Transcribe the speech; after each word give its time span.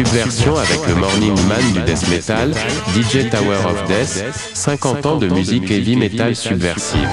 Subversion 0.00 0.56
avec 0.56 0.88
le 0.88 0.94
Morning 0.94 1.34
Man 1.46 1.60
du 1.74 1.82
Death 1.82 2.08
Metal, 2.08 2.54
DJ 2.94 3.28
Tower 3.28 3.58
of 3.66 3.86
Death, 3.86 4.24
50 4.54 5.04
ans 5.04 5.16
de 5.18 5.28
musique 5.28 5.70
heavy 5.70 5.94
metal 5.94 6.34
subversive. 6.34 7.06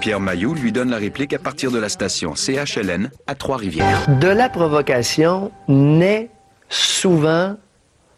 Pierre 0.00 0.18
Mailloux 0.18 0.54
lui 0.54 0.72
donne 0.72 0.90
la 0.90 0.96
réplique 0.96 1.32
à 1.32 1.38
partir 1.38 1.70
de 1.70 1.78
la 1.78 1.88
station 1.88 2.34
CHLN 2.34 3.08
à 3.28 3.36
Trois-Rivières. 3.36 4.04
De 4.18 4.26
la 4.26 4.48
provocation 4.48 5.52
naît 5.68 6.30
souvent 6.68 7.54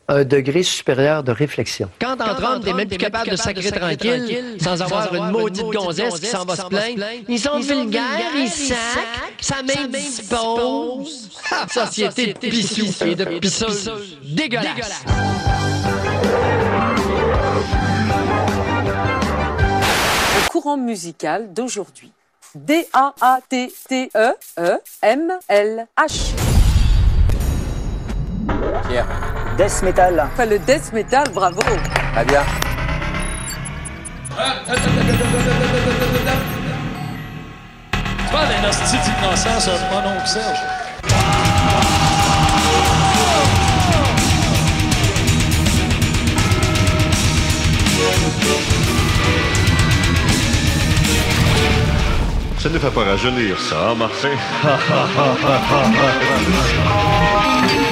un 0.09 0.25
degré 0.25 0.63
supérieur 0.63 1.23
de 1.23 1.33
réflexion. 1.33 1.91
Quand 2.01 2.19
en 2.21 2.35
trompe, 2.35 2.65
t'es 2.65 2.73
même 2.73 2.89
plus 2.89 2.97
capable 2.97 3.31
de 3.31 3.37
sacrer 3.37 3.71
tranquille, 3.71 4.57
sans 4.61 4.81
avoir 4.81 5.15
une 5.15 5.31
maudite 5.31 5.67
gonzesse 5.67 6.19
qui 6.19 6.27
s'en 6.27 6.45
va 6.45 6.57
se 6.57 6.63
plaindre. 6.63 7.05
Ils 7.29 7.39
sont 7.39 7.61
vulgaires, 7.61 8.35
ils 8.35 8.49
sacrent, 8.49 8.79
ça 9.41 9.57
m'indispose. 9.63 11.29
Société 11.71 12.33
de 12.33 12.39
pissous 12.39 13.05
et 13.05 13.15
de 13.15 13.25
pisseuses. 13.39 13.93
Dégueulasse. 14.25 15.05
Le 20.37 20.51
courant 20.51 20.79
musical 20.79 21.53
d'aujourd'hui. 21.53 22.11
D-A-A-T-T-E-E-M-L-H. 22.55 23.73
Pierre. 28.89 29.48
Death 29.59 29.83
metal. 29.83 30.25
Enfin, 30.33 30.47
le 30.47 30.61
death 30.61 30.93
metal, 30.93 31.27
bravo. 31.35 31.59
Très 31.59 32.25
bien. 32.25 32.43
Tu 38.19 38.33
parles 38.33 38.49
d'un 38.49 38.69
hostie 38.69 38.99
d'innocence, 38.99 39.69
mon 39.91 39.99
oncle 40.11 40.29
Serge. 40.29 40.63
Ça 52.61 52.69
ne 52.69 52.79
fait 52.79 52.91
pas 52.91 53.05
rajeunir, 53.05 53.59
ça, 53.59 53.91
hein, 53.91 53.95
Martin? 53.97 54.29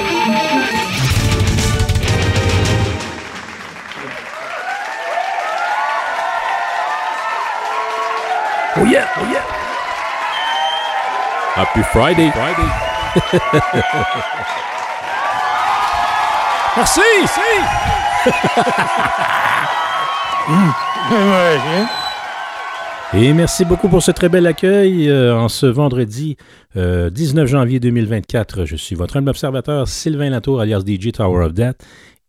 Oh 8.79 8.85
yeah, 8.85 9.09
oh 9.17 9.25
yeah. 9.31 9.41
Happy 11.55 11.81
Friday. 11.91 12.29
Friday. 12.29 12.69
Merci. 16.77 17.01
Et 23.13 23.33
merci 23.33 23.65
beaucoup 23.65 23.87
pour 23.87 24.03
ce 24.03 24.11
très 24.11 24.29
bel 24.29 24.45
accueil 24.45 25.09
euh, 25.09 25.35
en 25.35 25.49
ce 25.49 25.65
vendredi 25.65 26.37
euh, 26.75 27.09
19 27.09 27.47
janvier 27.47 27.79
2024. 27.79 28.65
Je 28.65 28.75
suis 28.75 28.95
votre 28.95 29.17
humble 29.17 29.29
observateur 29.29 29.87
Sylvain 29.87 30.29
Latour, 30.29 30.61
alias 30.61 30.81
DJ 30.85 31.13
Tower 31.13 31.45
of 31.45 31.53
Death. 31.53 31.77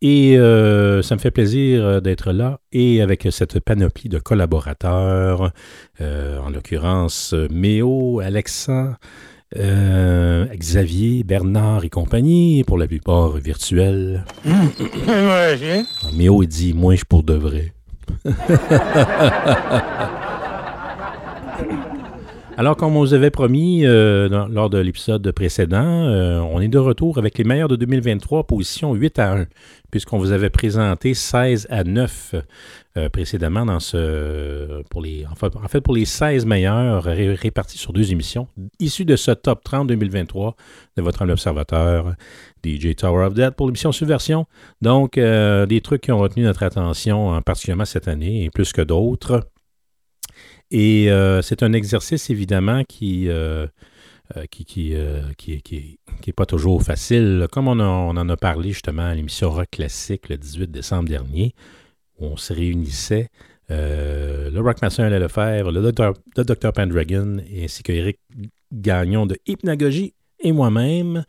Et 0.00 0.38
euh, 0.38 1.02
ça 1.02 1.16
me 1.16 1.20
fait 1.20 1.32
plaisir 1.32 1.84
euh, 1.84 2.00
d'être 2.00 2.32
là 2.32 2.60
et 2.70 3.02
avec 3.02 3.26
cette 3.30 3.58
panoplie 3.58 4.08
de 4.08 4.18
collaborateurs, 4.18 5.50
euh, 6.00 6.38
en 6.38 6.50
l'occurrence 6.50 7.34
Méo, 7.50 8.20
Alexa, 8.20 8.96
euh, 9.56 10.46
Xavier, 10.54 11.24
Bernard 11.24 11.84
et 11.84 11.88
compagnie, 11.88 12.62
pour 12.64 12.78
la 12.78 12.86
plupart 12.86 13.32
virtuels. 13.38 14.24
Ah, 14.46 15.54
Méo, 16.14 16.44
il 16.44 16.48
dit 16.48 16.74
Moi, 16.74 16.94
je 16.94 17.04
pour 17.04 17.24
de 17.24 17.34
vrai. 17.34 17.72
Alors, 22.60 22.76
comme 22.76 22.96
on 22.96 22.98
vous 22.98 23.14
avait 23.14 23.30
promis 23.30 23.86
euh, 23.86 24.28
lors 24.48 24.68
de 24.68 24.78
l'épisode 24.78 25.30
précédent, 25.30 26.08
euh, 26.08 26.40
on 26.40 26.60
est 26.60 26.66
de 26.66 26.78
retour 26.78 27.16
avec 27.16 27.38
les 27.38 27.44
meilleurs 27.44 27.68
de 27.68 27.76
2023, 27.76 28.48
position 28.48 28.94
8 28.94 29.18
à 29.20 29.32
1, 29.34 29.46
puisqu'on 29.92 30.18
vous 30.18 30.32
avait 30.32 30.50
présenté 30.50 31.14
16 31.14 31.68
à 31.70 31.84
9 31.84 32.34
euh, 32.96 33.08
précédemment 33.10 33.64
dans 33.64 33.78
ce 33.78 34.82
pour 34.90 35.02
les 35.02 35.24
en 35.30 35.36
fait, 35.36 35.54
en 35.54 35.68
fait, 35.68 35.80
pour 35.80 35.94
les 35.94 36.04
16 36.04 36.46
meilleurs 36.46 37.04
ré- 37.04 37.34
répartis 37.34 37.78
sur 37.78 37.92
deux 37.92 38.10
émissions, 38.10 38.48
issus 38.80 39.04
de 39.04 39.14
ce 39.14 39.30
top 39.30 39.62
30 39.62 39.86
2023 39.86 40.56
de 40.96 41.02
votre 41.02 41.24
observateur 41.30 42.16
DJ 42.66 42.96
Tower 42.96 43.26
of 43.26 43.34
Death 43.34 43.54
pour 43.54 43.66
l'émission 43.68 43.92
Subversion. 43.92 44.46
Donc, 44.82 45.14
des 45.14 45.80
trucs 45.80 46.00
qui 46.00 46.10
ont 46.10 46.18
retenu 46.18 46.42
notre 46.42 46.64
attention, 46.64 47.32
hein, 47.32 47.40
particulièrement 47.40 47.84
cette 47.84 48.08
année, 48.08 48.42
et 48.42 48.50
plus 48.50 48.72
que 48.72 48.82
d'autres. 48.82 49.44
Et 50.70 51.10
euh, 51.10 51.40
c'est 51.42 51.62
un 51.62 51.72
exercice, 51.72 52.28
évidemment, 52.30 52.84
qui 52.84 53.28
euh, 53.28 53.66
euh, 54.36 54.44
qui 54.50 54.64
qui, 54.64 54.94
qui, 55.38 55.62
qui- 55.62 56.32
pas 56.32 56.44
toujours 56.46 56.82
facile. 56.82 57.46
Comme 57.50 57.68
on, 57.68 57.80
on 57.80 58.16
en 58.16 58.28
a 58.28 58.36
parlé 58.36 58.70
justement 58.72 59.06
à 59.06 59.14
l'émission 59.14 59.50
Rock 59.50 59.68
Classique 59.72 60.28
le 60.28 60.36
18 60.36 60.70
décembre 60.70 61.08
dernier, 61.08 61.54
où 62.18 62.26
on 62.26 62.36
se 62.36 62.52
réunissait, 62.52 63.28
euh, 63.70 64.50
le 64.50 64.60
Rockmaster 64.60 65.04
allait 65.06 65.18
le 65.18 65.28
faire, 65.28 65.70
le 65.72 65.80
Dr. 65.92 66.12
le 66.36 66.44
Dr. 66.44 66.72
Pendragon, 66.72 67.38
ainsi 67.62 67.82
que 67.82 67.92
Eric 67.92 68.18
Gagnon 68.72 69.24
de 69.26 69.36
Hypnagogie 69.46 70.12
et 70.40 70.52
moi-même. 70.52 71.24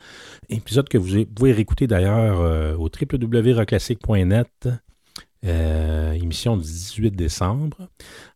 Épisode 0.49 0.89
que 0.89 0.97
vous 0.97 1.25
pouvez 1.25 1.53
réécouter 1.53 1.87
d'ailleurs 1.87 2.77
au 2.79 2.89
www.rockclassique.net. 2.89 4.67
Euh, 5.45 6.11
émission 6.13 6.57
du 6.57 6.63
18 6.63 7.11
décembre. 7.15 7.77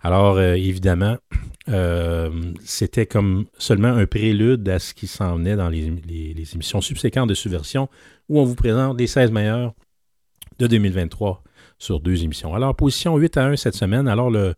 Alors, 0.01 0.37
euh, 0.37 0.53
évidemment, 0.53 1.17
euh, 1.67 2.29
c'était 2.63 3.05
comme 3.05 3.45
seulement 3.57 3.89
un 3.89 4.05
prélude 4.05 4.67
à 4.69 4.79
ce 4.79 4.93
qui 4.93 5.07
s'en 5.07 5.35
venait 5.35 5.57
dans 5.57 5.67
les, 5.67 5.91
les- 6.07 6.33
les 6.33 6.53
émissions 6.53 6.79
subséquentes 6.79 7.27
de 7.27 7.33
Subversion, 7.33 7.89
où 8.29 8.39
on 8.39 8.45
vous 8.45 8.55
présente 8.55 8.97
les 8.97 9.07
16 9.07 9.31
meilleurs 9.31 9.73
de 10.59 10.67
2023 10.67 11.43
sur 11.77 11.99
deux 11.99 12.23
émissions. 12.23 12.55
Alors, 12.55 12.73
position 12.73 13.17
8 13.17 13.35
à 13.35 13.47
1 13.47 13.57
cette 13.57 13.75
semaine. 13.75 14.07
Alors, 14.07 14.31
le, 14.31 14.53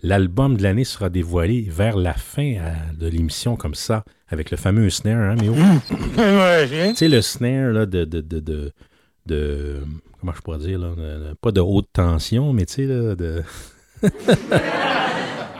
l'album 0.00 0.56
de 0.56 0.62
l'année 0.62 0.84
sera 0.84 1.08
dévoilé 1.10 1.62
vers 1.62 1.96
la 1.96 2.14
fin 2.14 2.58
de 2.96 3.08
l'émission, 3.08 3.56
comme 3.56 3.74
ça, 3.74 4.04
avec 4.28 4.52
le 4.52 4.56
fameux 4.56 4.88
snare, 4.90 5.32
hein, 5.32 5.34
mais 5.40 5.48
tu 6.90 6.94
sais, 6.94 7.08
le 7.08 7.22
snare 7.22 7.72
là, 7.72 7.86
de, 7.86 8.04
de, 8.04 8.20
de, 8.20 8.38
de, 8.38 8.72
de- 9.28 9.82
Comment 10.20 10.32
je 10.32 10.40
pourrais 10.40 10.58
dire, 10.58 10.80
là, 10.80 10.90
pas 11.40 11.52
de 11.52 11.60
haute 11.60 11.86
tension, 11.92 12.52
mais 12.52 12.66
tu 12.66 12.74
sais, 12.74 12.86
là, 12.86 13.14
de. 13.14 13.42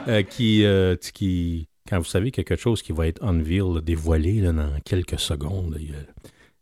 Euh, 0.07 0.23
qui, 0.23 0.63
euh, 0.65 0.95
qui. 1.13 1.67
Quand 1.87 1.99
vous 1.99 2.05
savez 2.05 2.31
qu'il 2.31 2.41
y 2.41 2.45
a 2.45 2.47
quelque 2.47 2.61
chose 2.61 2.81
qui 2.81 2.93
va 2.93 3.05
être 3.05 3.23
unveil, 3.23 3.61
dévoilé 3.83 4.39
là, 4.41 4.53
dans 4.53 4.71
quelques 4.85 5.19
secondes, 5.19 5.77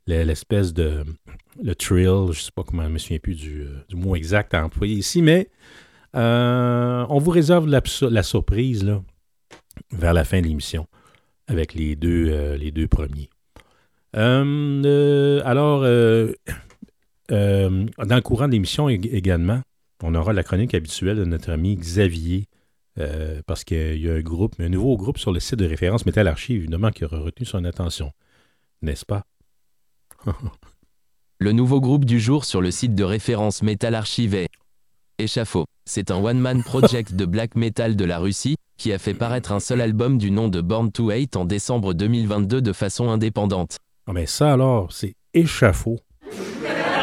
l'espèce 0.07 0.73
de. 0.73 1.03
Le 1.63 1.75
thrill, 1.75 2.31
je 2.33 2.41
sais 2.41 2.51
pas 2.53 2.63
comment, 2.63 2.83
je 2.83 2.89
me 2.89 2.97
souviens 2.97 3.19
plus 3.19 3.35
du, 3.35 3.61
euh, 3.61 3.83
du 3.89 3.95
mot 3.95 4.15
exact 4.15 4.53
à 4.53 4.65
employer 4.65 4.95
ici, 4.95 5.21
mais 5.21 5.49
on 6.13 7.19
vous 7.19 7.31
réserve 7.31 7.67
la, 7.67 7.81
la 8.09 8.23
surprise 8.23 8.83
là, 8.83 9.01
vers 9.91 10.13
la 10.13 10.23
fin 10.25 10.41
de 10.41 10.47
l'émission 10.47 10.87
avec 11.47 11.73
les 11.73 11.95
deux, 11.95 12.55
les 12.55 12.71
deux 12.71 12.87
premiers. 12.87 13.29
Alors, 14.13 15.85
euh, 17.31 17.85
dans 17.97 18.15
le 18.15 18.21
courant 18.21 18.47
de 18.47 18.53
l'émission 18.53 18.87
ég- 18.89 19.09
également, 19.13 19.61
on 20.03 20.13
aura 20.15 20.33
la 20.33 20.43
chronique 20.43 20.73
habituelle 20.73 21.17
de 21.17 21.25
notre 21.25 21.51
ami 21.51 21.75
Xavier, 21.75 22.45
euh, 22.99 23.41
parce 23.45 23.63
qu'il 23.63 23.97
y 24.01 24.09
a 24.09 24.13
un 24.13 24.21
groupe, 24.21 24.55
un 24.59 24.69
nouveau 24.69 24.95
groupe 24.97 25.17
sur 25.17 25.31
le 25.31 25.39
site 25.39 25.55
de 25.59 25.65
référence 25.65 26.05
Metal 26.05 26.27
Archive, 26.27 26.57
évidemment, 26.57 26.91
qui 26.91 27.05
aura 27.05 27.19
retenu 27.19 27.45
son 27.45 27.63
attention. 27.65 28.11
N'est-ce 28.81 29.05
pas? 29.05 29.23
Le 31.39 31.51
nouveau 31.51 31.79
groupe 31.79 32.05
du 32.05 32.19
jour 32.19 32.45
sur 32.45 32.61
le 32.61 32.71
site 32.71 32.95
de 32.95 33.03
référence 33.03 33.61
Metal 33.61 33.93
Archive 33.93 34.33
est 34.33 34.49
Échafaud. 35.19 35.65
C'est 35.85 36.09
un 36.11 36.17
one-man 36.23 36.63
project 36.63 37.13
de 37.13 37.25
black 37.25 37.55
metal 37.55 37.95
de 37.95 38.05
la 38.05 38.17
Russie 38.19 38.55
qui 38.77 38.91
a 38.91 38.97
fait 38.99 39.13
paraître 39.13 39.51
un 39.51 39.59
seul 39.59 39.81
album 39.81 40.17
du 40.17 40.31
nom 40.31 40.47
de 40.47 40.61
Born 40.61 40.91
to 40.91 41.09
Hate 41.11 41.35
en 41.35 41.45
décembre 41.45 41.93
2022 41.93 42.61
de 42.61 42.73
façon 42.73 43.09
indépendante. 43.09 43.77
Ah 44.07 44.13
ben 44.13 44.25
ça 44.27 44.53
alors, 44.53 44.91
c'est 44.91 45.13
Échafaud. 45.33 45.99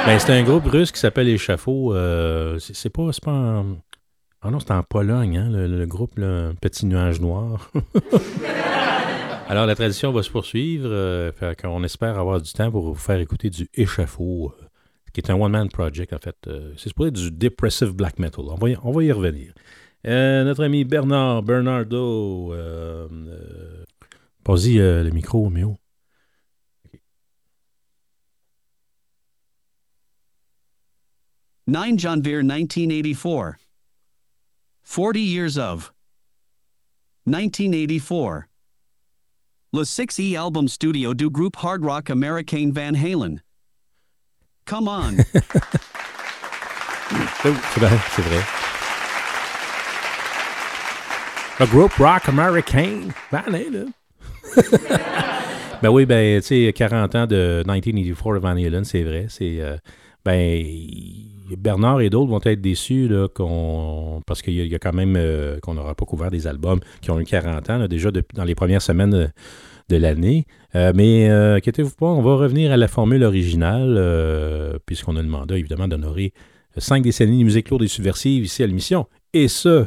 Ben, 0.06 0.18
c'est 0.18 0.32
un 0.32 0.42
groupe 0.42 0.66
russe 0.66 0.92
qui 0.92 1.00
s'appelle 1.00 1.28
Échafaud. 1.30 1.94
Euh, 1.94 2.58
c'est 2.58 2.90
pas, 2.90 3.08
pas 3.22 3.32
en... 3.32 3.78
Ah 4.42 4.50
non, 4.50 4.60
c'est 4.60 4.70
en 4.70 4.82
Pologne, 4.82 5.38
hein, 5.38 5.48
le, 5.50 5.86
groupe 5.86 6.16
Petit 6.60 6.84
Nuage 6.84 7.22
Noir. 7.22 7.72
Alors, 9.48 9.64
la 9.64 9.74
tradition 9.74 10.12
va 10.12 10.22
se 10.22 10.30
poursuivre. 10.30 10.88
Euh, 10.90 11.32
on 11.64 11.82
espère 11.84 12.18
avoir 12.18 12.42
du 12.42 12.52
temps 12.52 12.70
pour 12.70 12.82
vous 12.82 12.94
faire 12.94 13.18
écouter 13.18 13.48
du 13.48 13.66
Échafaud, 13.72 14.52
euh, 14.60 14.64
qui 15.14 15.22
est 15.22 15.30
un 15.30 15.36
one-man 15.36 15.70
project, 15.70 16.12
en 16.12 16.18
fait. 16.18 16.36
c'est 16.76 16.90
supposé 16.90 17.08
être 17.08 17.14
du 17.14 17.30
depressive 17.30 17.92
black 17.94 18.18
metal. 18.18 18.44
On 18.50 18.92
va 18.92 19.02
y, 19.02 19.10
revenir. 19.10 19.54
notre 20.04 20.64
ami 20.64 20.84
Bernard, 20.84 21.42
Bernardo. 21.42 22.54
Pas-y 24.44 24.76
le 24.76 25.10
micro, 25.10 25.48
mais. 25.48 25.64
9 31.66 31.96
janvier 31.98 32.42
1984. 32.42 33.58
40 34.82 35.20
Years 35.20 35.56
of 35.56 35.92
1984. 37.24 38.48
Le 39.72 39.84
6 39.84 40.20
E 40.20 40.36
Album 40.36 40.68
Studio 40.68 41.14
du 41.14 41.30
groupe 41.30 41.56
Hard 41.56 41.82
Rock 41.82 42.10
Americain 42.10 42.70
Van 42.72 42.94
Halen. 42.94 43.40
Come 44.66 44.88
on. 44.88 45.16
Oh, 47.46 47.54
c'est 47.74 47.80
vrai. 47.80 47.98
c'est 48.16 48.22
vrai. 48.22 48.40
Le 51.60 51.66
groupe 51.66 51.92
rock 51.92 52.28
américain. 52.28 53.08
Van 53.30 53.42
Halen. 53.46 53.92
ben 55.82 55.90
oui, 55.90 56.06
ben, 56.06 56.40
tu 56.40 56.66
sais, 56.66 56.72
40 56.72 57.14
ans 57.14 57.26
de 57.26 57.62
1984 57.66 58.38
Van 58.38 58.56
Halen, 58.56 58.84
c'est 58.84 59.02
vrai. 59.02 59.26
C'est. 59.28 59.60
Euh, 59.60 59.76
ben. 60.24 60.64
Bernard 61.56 62.00
et 62.00 62.10
d'autres 62.10 62.30
vont 62.30 62.40
être 62.44 62.60
déçus 62.60 63.10
parce 64.26 64.42
qu'il 64.42 64.54
y, 64.54 64.74
a 64.74 64.78
quand 64.78 64.92
même 64.92 65.14
euh, 65.16 65.58
qu'on 65.60 65.74
n'aura 65.74 65.94
pas 65.94 66.04
couvert 66.04 66.30
des 66.30 66.46
albums 66.46 66.80
qui 67.00 67.10
ont 67.10 67.20
eu 67.20 67.24
40 67.24 67.70
ans, 67.70 67.86
déjà 67.88 68.10
dans 68.10 68.44
les 68.44 68.54
premières 68.54 68.82
semaines 68.82 69.32
de, 69.88 69.96
l'année. 69.96 70.46
Euh, 70.74 70.92
mais 70.94 71.30
euh, 71.30 71.56
inquiétez-vous 71.56 71.94
pas, 71.94 72.06
on 72.06 72.22
va 72.22 72.34
revenir 72.34 72.72
à 72.72 72.76
la 72.76 72.88
formule 72.88 73.22
originale, 73.24 74.80
puisqu'on 74.86 75.16
a 75.16 75.22
demandé 75.22 75.56
évidemment 75.56 75.88
d'honorer 75.88 76.32
cinq 76.78 77.02
décennies 77.02 77.40
de 77.40 77.44
musique 77.44 77.70
lourde 77.70 77.82
et 77.82 77.88
subversive 77.88 78.44
ici 78.44 78.62
à 78.62 78.66
l'émission. 78.66 79.06
Et 79.32 79.48
ce, 79.48 79.86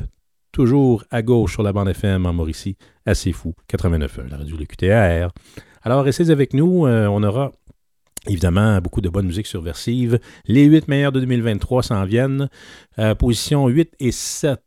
toujours 0.52 1.04
à 1.12 1.22
gauche 1.22 1.54
sur 1.54 1.64
la 1.64 1.74
bande 1.74 1.90
FM 1.90 2.26
en 2.26 2.34
Mauricie, 2.34 2.78
assez 3.06 3.32
fou, 3.32 3.54
89.1, 3.70 4.30
la 4.30 4.38
radio 4.38 4.58
de 4.58 4.66
QTR. 4.66 5.30
Alors, 5.84 6.04
restez 6.04 6.30
avec 6.30 6.54
nous, 6.54 6.86
on 6.88 7.24
aura 7.24 7.52
Évidemment, 8.28 8.80
beaucoup 8.82 9.02
de 9.02 9.10
bonne 9.10 9.28
musique 9.28 9.48
subversive. 9.48 10.20
Les 10.46 10.66
8 10.66 10.88
meilleurs 10.88 11.12
de 11.12 11.20
2023 11.22 11.84
s'en 11.84 12.06
viennent. 12.06 12.50
position 13.18 13.68
8 13.68 13.94
et 14.00 14.12
7. 14.12 14.60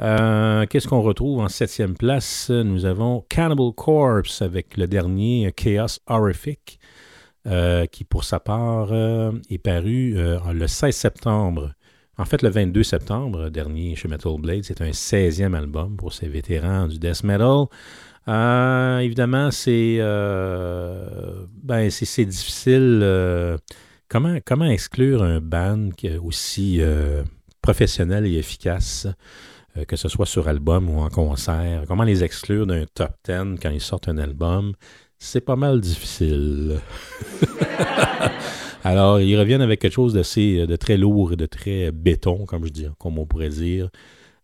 Euh, 0.00 0.66
qu'est-ce 0.66 0.88
qu'on 0.88 1.02
retrouve 1.02 1.40
en 1.40 1.48
septième 1.48 1.96
place? 1.96 2.50
Nous 2.50 2.84
avons 2.84 3.24
Cannibal 3.28 3.72
Corpse 3.74 4.42
avec 4.42 4.76
le 4.76 4.86
dernier 4.86 5.52
Chaos 5.54 6.00
Horrific, 6.08 6.78
euh, 7.46 7.86
qui 7.86 8.04
pour 8.04 8.24
sa 8.24 8.40
part 8.40 8.88
euh, 8.90 9.32
est 9.50 9.58
paru 9.58 10.16
le 10.52 10.66
16 10.66 10.94
septembre. 10.94 11.72
En 12.16 12.24
fait, 12.24 12.42
le 12.42 12.48
22 12.48 12.82
septembre 12.84 13.48
dernier 13.50 13.96
chez 13.96 14.08
Metal 14.08 14.34
Blade, 14.38 14.62
c'est 14.62 14.80
un 14.80 14.90
16e 14.90 15.54
album 15.54 15.96
pour 15.96 16.12
ces 16.12 16.28
vétérans 16.28 16.86
du 16.86 16.98
death 16.98 17.24
metal. 17.24 17.66
Évidemment, 18.26 19.50
c'est 19.50 19.98
ben, 19.98 21.90
c'est 21.90 22.24
difficile. 22.24 23.58
comment, 24.08 24.38
comment 24.44 24.66
exclure 24.66 25.22
un 25.22 25.40
band 25.40 25.90
aussi 26.22 26.80
professionnel 27.60 28.26
et 28.26 28.36
efficace 28.36 29.06
euh, 29.76 29.84
que 29.84 29.96
ce 29.96 30.08
soit 30.08 30.26
sur 30.26 30.48
album 30.48 30.88
ou 30.88 31.00
en 31.00 31.08
concert? 31.08 31.84
Comment 31.88 32.04
les 32.04 32.22
exclure 32.22 32.66
d'un 32.66 32.84
top 32.94 33.12
10 33.24 33.58
quand 33.60 33.70
ils 33.70 33.80
sortent 33.80 34.08
un 34.08 34.18
album? 34.18 34.74
C'est 35.18 35.40
pas 35.40 35.56
mal 35.56 35.80
difficile. 35.80 36.80
Alors, 38.84 39.20
ils 39.20 39.38
reviennent 39.38 39.62
avec 39.62 39.80
quelque 39.80 39.94
chose 39.94 40.14
euh, 40.16 40.66
de 40.66 40.76
très 40.76 40.96
lourd 40.96 41.32
et 41.32 41.36
de 41.36 41.46
très 41.46 41.90
béton, 41.90 42.44
comme 42.44 42.64
je 42.66 42.70
dis, 42.70 42.86
comme 42.98 43.18
on 43.18 43.26
pourrait 43.26 43.48
dire. 43.48 43.88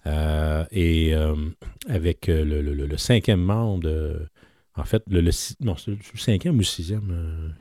Euh, 0.06 0.64
et 0.72 1.14
avec 1.88 2.26
le, 2.28 2.96
cinquième 2.96 3.40
membre 3.40 3.80
de, 3.80 4.26
En 4.76 4.84
fait, 4.84 5.02
le, 5.08 5.20
le, 5.20 5.30
cinquième 5.30 6.58
ou 6.58 6.62
sixième. 6.62 7.54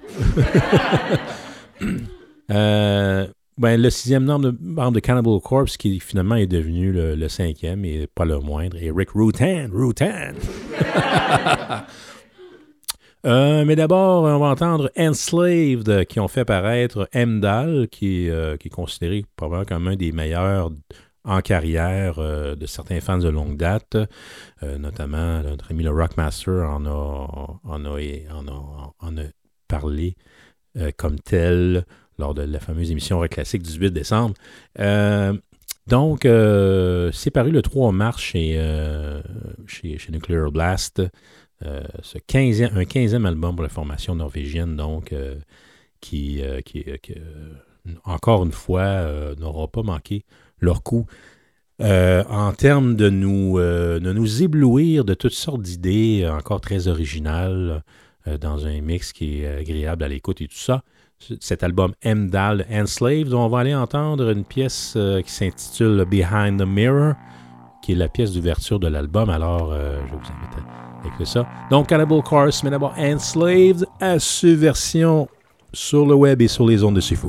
euh, 2.52 3.28
ben, 3.58 3.82
le 3.82 3.90
sixième 3.90 4.24
membre 4.24 4.92
de, 4.92 5.00
Cannibal 5.02 5.40
Corpse, 5.42 5.76
qui 5.76 6.00
finalement 6.00 6.36
est 6.36 6.48
devenu 6.48 6.94
le, 6.94 7.28
cinquième 7.28 7.84
et 7.84 8.08
pas 8.08 8.26
le 8.26 8.40
moindre, 8.40 8.78
est 8.78 8.92
Rick 8.92 9.10
Rutan. 9.12 9.68
Rutan! 9.72 10.34
Euh, 13.26 13.66
mais 13.66 13.76
d'abord, 13.76 14.24
on 14.24 14.40
va 14.40 14.46
entendre 14.46 14.90
Enslaved, 14.98 16.06
qui 16.06 16.22
ont 16.22 16.30
fait 16.30 16.46
paraître 16.46 17.10
Emdal, 17.14 17.90
qui, 17.90 18.30
euh, 18.30 18.56
qui 18.56 18.70
est 18.70 18.72
considéré 18.72 19.26
probablement 19.36 19.66
comme 19.66 19.88
un 19.90 19.98
des 19.98 20.14
meilleurs 20.14 20.72
en 21.24 21.42
carrière 21.42 22.20
euh, 22.20 22.56
de 22.56 22.66
certains 22.66 23.02
fans 23.02 23.18
de 23.18 23.30
longue 23.30 23.58
date, 23.58 23.98
notamment 24.62 25.42
notre 25.42 25.72
ami 25.72 25.84
le 25.84 25.92
Rockmaster 25.92 26.68
en 26.70 26.86
a, 26.86 27.62
en 27.64 27.86
a, 27.86 29.24
parlé 29.68 30.16
comme 30.98 31.20
tel 31.20 31.86
lors 32.20 32.34
de 32.36 32.44
la 32.44 32.60
fameuse 32.60 32.92
émission 32.92 33.18
Rock 33.18 33.40
du 33.40 33.58
18 33.58 33.92
décembre. 33.92 34.36
Euh, 34.80 35.34
donc, 35.88 36.26
euh, 36.26 37.12
c'est 37.12 37.32
paru 37.32 37.50
le 37.50 37.64
3 37.64 37.92
mars 37.92 38.22
chez, 38.22 38.56
euh, 38.58 39.22
Nuclear 40.10 40.52
Blast. 40.52 41.02
ce 41.62 42.18
15e, 42.20 42.76
un 42.76 42.84
15e 42.84 43.26
album 43.26 43.56
pour 43.56 43.64
la 43.64 43.70
formation 43.70 44.14
norvégienne, 44.14 44.76
donc, 44.76 45.16
qui, 46.00 46.44
encore 48.04 48.44
une 48.46 48.52
fois, 48.52 49.34
n'aura 49.40 49.68
pas 49.68 49.82
manqué 49.82 50.26
leur 50.62 50.84
coup. 50.84 51.06
en 51.82 52.52
termes 52.58 52.96
de 52.96 53.10
nous, 53.10 53.58
de 53.60 54.14
nous 54.14 54.44
éblouir 54.44 55.06
de 55.06 55.14
toutes 55.14 55.34
sortes 55.34 55.62
d'idées 55.62 56.28
encore 56.30 56.62
très 56.62 56.88
originales 56.88 57.84
dans 58.42 58.66
un 58.66 58.82
mix 58.82 59.14
qui 59.14 59.42
est 59.42 59.48
agréable 59.48 60.04
à 60.04 60.08
l'écoute 60.08 60.42
et 60.42 60.48
tout 60.48 60.58
ça 60.58 60.84
cet 61.40 61.64
album 61.64 61.94
M-Dal 62.02 62.66
Enslaved, 62.72 63.34
on 63.34 63.48
va 63.48 63.60
aller 63.60 63.76
entendre 63.76 64.30
une 64.30 64.46
pièce 64.46 64.94
euh, 64.96 65.22
qui 65.22 65.32
s'intitule 65.32 66.06
Behind 66.10 66.60
the 66.60 66.66
Mirror, 66.66 67.14
qui 67.82 67.92
est 67.92 67.96
la 67.96 68.08
pièce 68.08 68.32
d'ouverture 68.32 68.80
de 68.80 68.88
l'album. 68.88 69.30
Alors, 69.30 69.72
euh, 69.72 70.00
je 70.08 70.12
vous 70.12 70.18
invite 70.18 70.58
à 71.04 71.08
écouter 71.08 71.26
ça. 71.26 71.48
Donc, 71.70 71.88
Cannibal 71.88 72.22
Corpse, 72.24 72.64
mais 72.64 72.70
d'abord 72.70 72.94
Enslaved, 72.98 73.86
à 74.00 74.18
version 74.44 75.28
sur 75.74 76.06
le 76.06 76.16
web 76.16 76.42
et 76.42 76.48
sur 76.48 76.66
les 76.66 76.84
ondes 76.84 76.96
de 76.96 77.02
Sifu. 77.02 77.28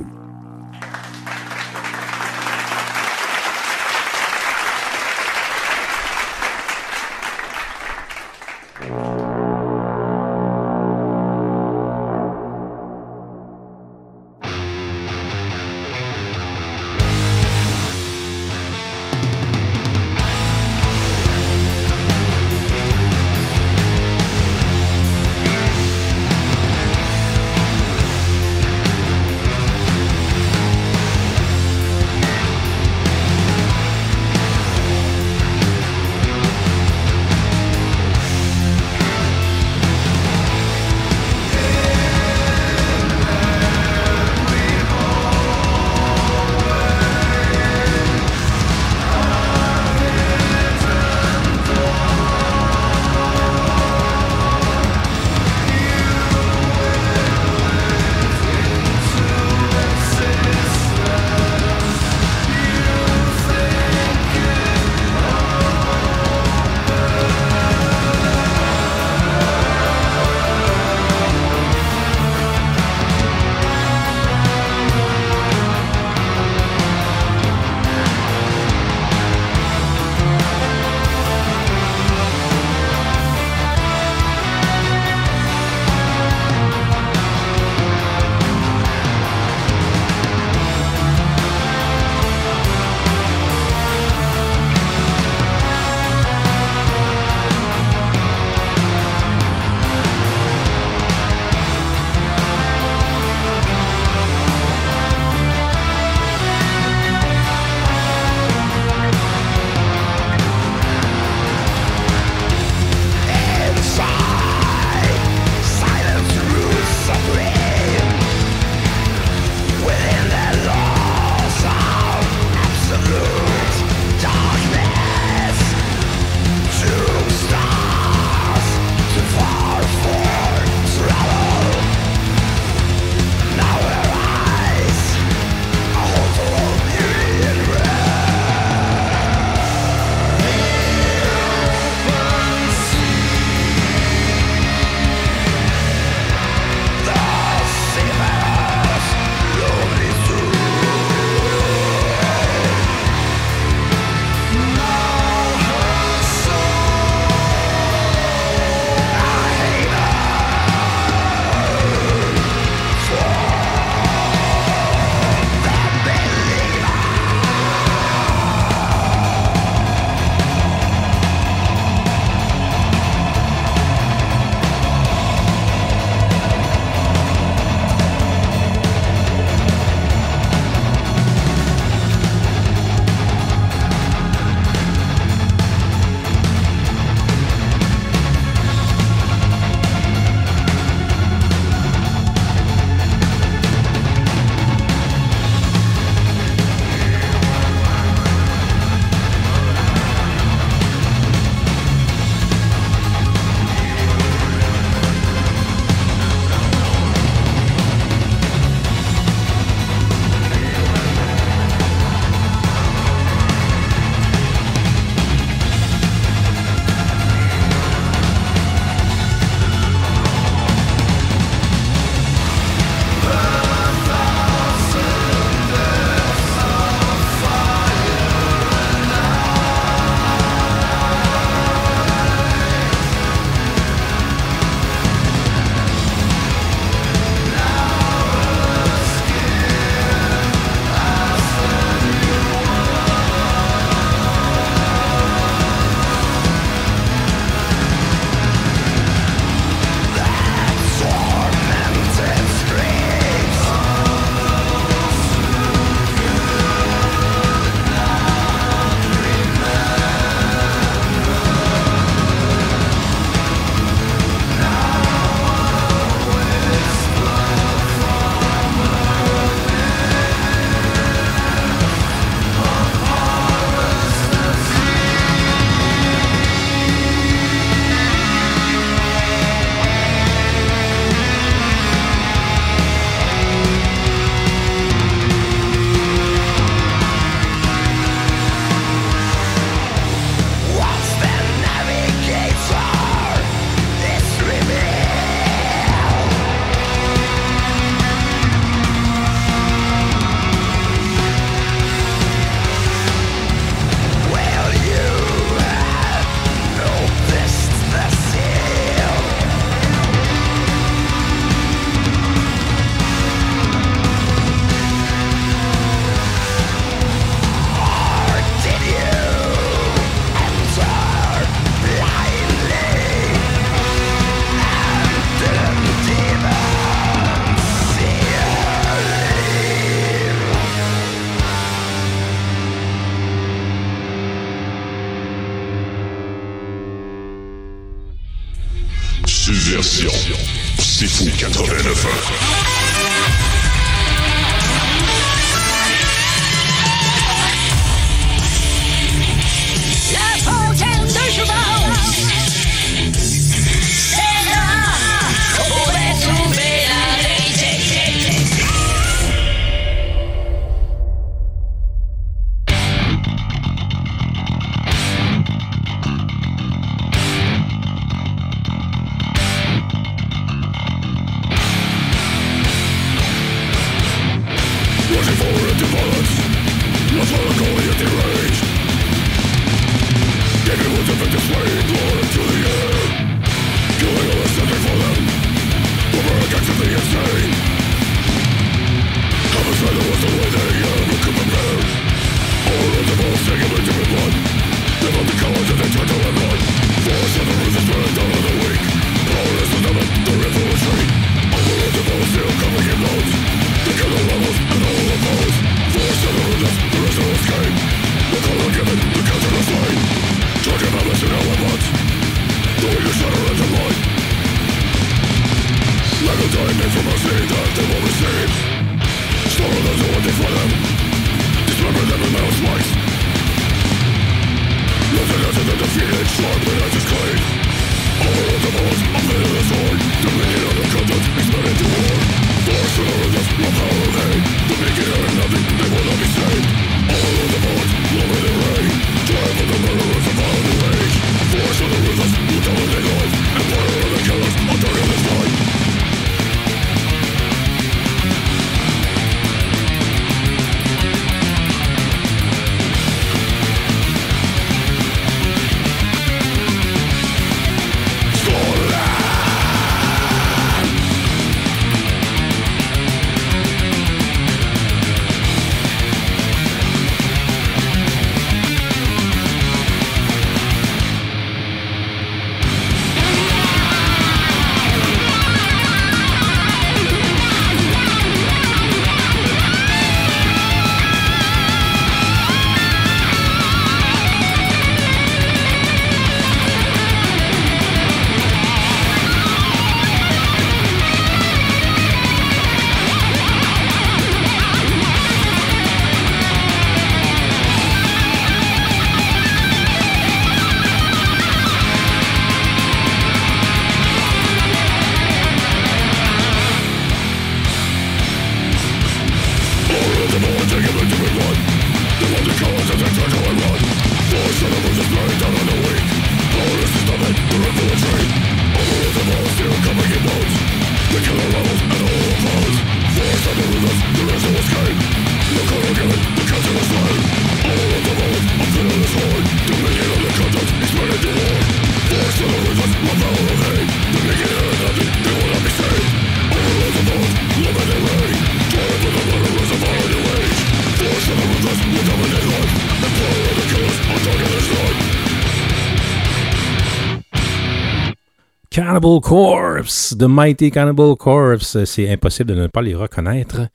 Corpse, 549.21 550.17
The 550.19 550.25
Mighty 550.25 550.71
Cannibal 550.71 551.15
Corpse. 551.17 551.85
C'est 551.85 552.11
impossible 552.11 552.51
de 552.51 552.61
ne 552.61 552.67
pas 552.67 552.83
les 552.83 552.95
reconnaître. 552.95 553.69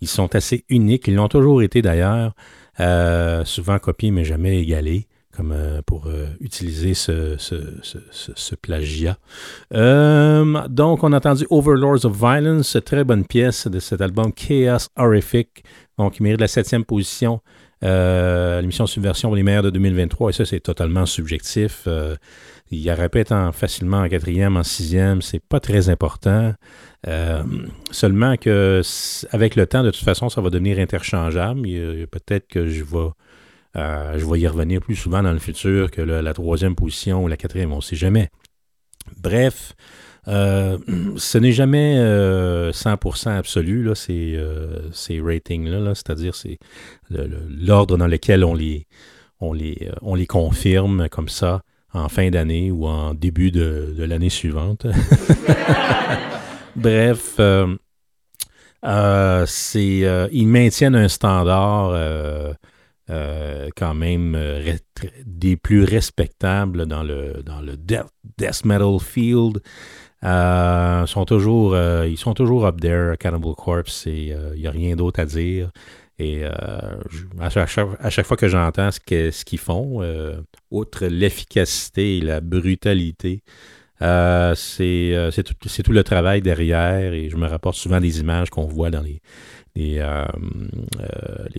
Ils 0.00 0.08
sont 0.08 0.34
assez 0.34 0.64
uniques. 0.68 1.08
Ils 1.08 1.14
l'ont 1.14 1.28
toujours 1.28 1.62
été 1.62 1.82
d'ailleurs. 1.82 2.34
Euh, 2.80 3.44
souvent 3.44 3.78
copiés, 3.80 4.12
mais 4.12 4.24
jamais 4.24 4.60
égalés, 4.60 5.08
comme 5.36 5.50
euh, 5.50 5.82
pour 5.84 6.06
euh, 6.06 6.26
utiliser 6.40 6.94
ce, 6.94 7.34
plagiat. 8.54 9.18
Donc, 9.72 11.02
on 11.02 11.12
a 11.12 11.16
entendu 11.16 11.44
Overlords 11.50 12.04
of 12.04 12.16
Violence, 12.16 12.76
très 12.84 13.02
bonne 13.02 13.26
pièce 13.26 13.66
de 13.66 13.80
cet 13.80 14.00
album 14.00 14.32
Chaos 14.32 14.88
Horrific, 14.96 15.64
donc 15.98 16.18
il 16.20 16.22
mérite 16.22 16.40
la 16.40 16.48
septième 16.48 16.84
position. 16.84 17.40
L'émission 17.82 18.86
Subversion 18.86 19.28
pour 19.28 19.36
les 19.36 19.42
meilleurs 19.42 19.64
de 19.64 19.70
2023, 19.70 20.30
et 20.30 20.32
ça, 20.32 20.44
c'est 20.44 20.60
totalement 20.60 21.06
subjectif. 21.06 21.88
Il 22.70 22.80
y 22.80 22.90
répète 22.90 23.32
en, 23.32 23.52
facilement 23.52 23.98
en 23.98 24.08
quatrième, 24.08 24.56
en 24.56 24.62
sixième, 24.62 25.22
c'est 25.22 25.42
pas 25.42 25.60
très 25.60 25.88
important. 25.88 26.52
Euh, 27.06 27.42
seulement 27.90 28.36
que 28.36 28.82
avec 29.30 29.56
le 29.56 29.66
temps, 29.66 29.82
de 29.82 29.90
toute 29.90 30.04
façon, 30.04 30.28
ça 30.28 30.40
va 30.40 30.50
devenir 30.50 30.78
interchangeable. 30.78 31.62
Peut-être 32.10 32.46
que 32.46 32.68
je 32.68 32.84
vais, 32.84 33.08
euh, 33.76 34.18
je 34.18 34.26
vais 34.26 34.40
y 34.40 34.46
revenir 34.46 34.80
plus 34.80 34.96
souvent 34.96 35.22
dans 35.22 35.32
le 35.32 35.38
futur 35.38 35.90
que 35.90 36.02
la 36.02 36.34
troisième 36.34 36.74
position 36.74 37.24
ou 37.24 37.28
la 37.28 37.36
quatrième, 37.36 37.72
on 37.72 37.76
ne 37.76 37.80
sait 37.82 37.96
jamais. 37.96 38.28
Bref, 39.16 39.74
euh, 40.26 40.76
ce 41.16 41.38
n'est 41.38 41.52
jamais 41.52 41.96
euh, 41.98 42.70
100% 42.72 43.30
absolu, 43.30 43.82
là, 43.82 43.94
ces, 43.94 44.38
ces 44.92 45.20
ratings-là, 45.22 45.80
-là, 45.80 45.94
c'est 45.94 46.10
à 46.10 46.14
dire 46.14 46.34
c'est 46.34 46.58
l'ordre 47.10 47.96
dans 47.96 48.08
lequel 48.08 48.44
on 48.44 48.54
les, 48.54 48.86
on, 49.40 49.54
les, 49.54 49.90
on 50.02 50.14
les 50.14 50.26
confirme 50.26 51.08
comme 51.08 51.30
ça 51.30 51.62
en 51.92 52.08
fin 52.08 52.30
d'année 52.30 52.70
ou 52.70 52.86
en 52.86 53.14
début 53.14 53.50
de, 53.50 53.94
de 53.96 54.04
l'année 54.04 54.30
suivante. 54.30 54.86
Bref, 56.76 57.36
euh, 57.40 57.76
euh, 58.84 59.44
c'est, 59.46 60.04
euh, 60.04 60.28
ils 60.30 60.46
maintiennent 60.46 60.94
un 60.94 61.08
standard 61.08 61.92
quand 63.76 63.94
même 63.94 64.38
des 65.24 65.56
plus 65.56 65.82
respectables 65.82 66.86
dans 66.86 67.02
le, 67.02 67.42
dans 67.44 67.60
le 67.60 67.76
death, 67.76 68.06
death 68.36 68.64
metal 68.64 68.98
field. 69.00 69.60
sont 70.22 71.24
toujours, 71.24 71.76
ils 71.76 72.18
sont 72.18 72.34
toujours 72.34 72.66
up 72.66 72.80
there, 72.80 73.16
Cannibal 73.18 73.54
Corpse, 73.56 74.06
et 74.06 74.34
il 74.54 74.60
n'y 74.60 74.66
a 74.66 74.70
rien 74.70 74.94
d'autre 74.94 75.20
à 75.20 75.24
dire. 75.24 75.70
Et 76.18 76.44
euh, 76.44 76.50
à, 77.38 77.48
chaque, 77.48 78.26
fois 78.26 78.36
que 78.36 78.48
j'entends 78.48 78.90
ce, 78.90 79.44
qu'ils 79.44 79.58
font, 79.58 80.02
euh, 80.02 80.40
outre 80.70 81.06
l'efficacité 81.06 82.18
et 82.18 82.20
la 82.20 82.40
brutalité, 82.40 83.42
Euh, 84.00 84.54
c'est 84.54 85.82
tout, 85.82 85.92
le 85.92 86.02
travail 86.02 86.40
derrière 86.40 87.12
et 87.12 87.28
je 87.28 87.36
me 87.36 87.48
rapporte 87.48 87.76
souvent 87.76 88.00
des 88.00 88.20
images 88.20 88.48
qu'on 88.48 88.66
voit 88.66 88.90
dans 88.90 89.02
les, 89.02 89.20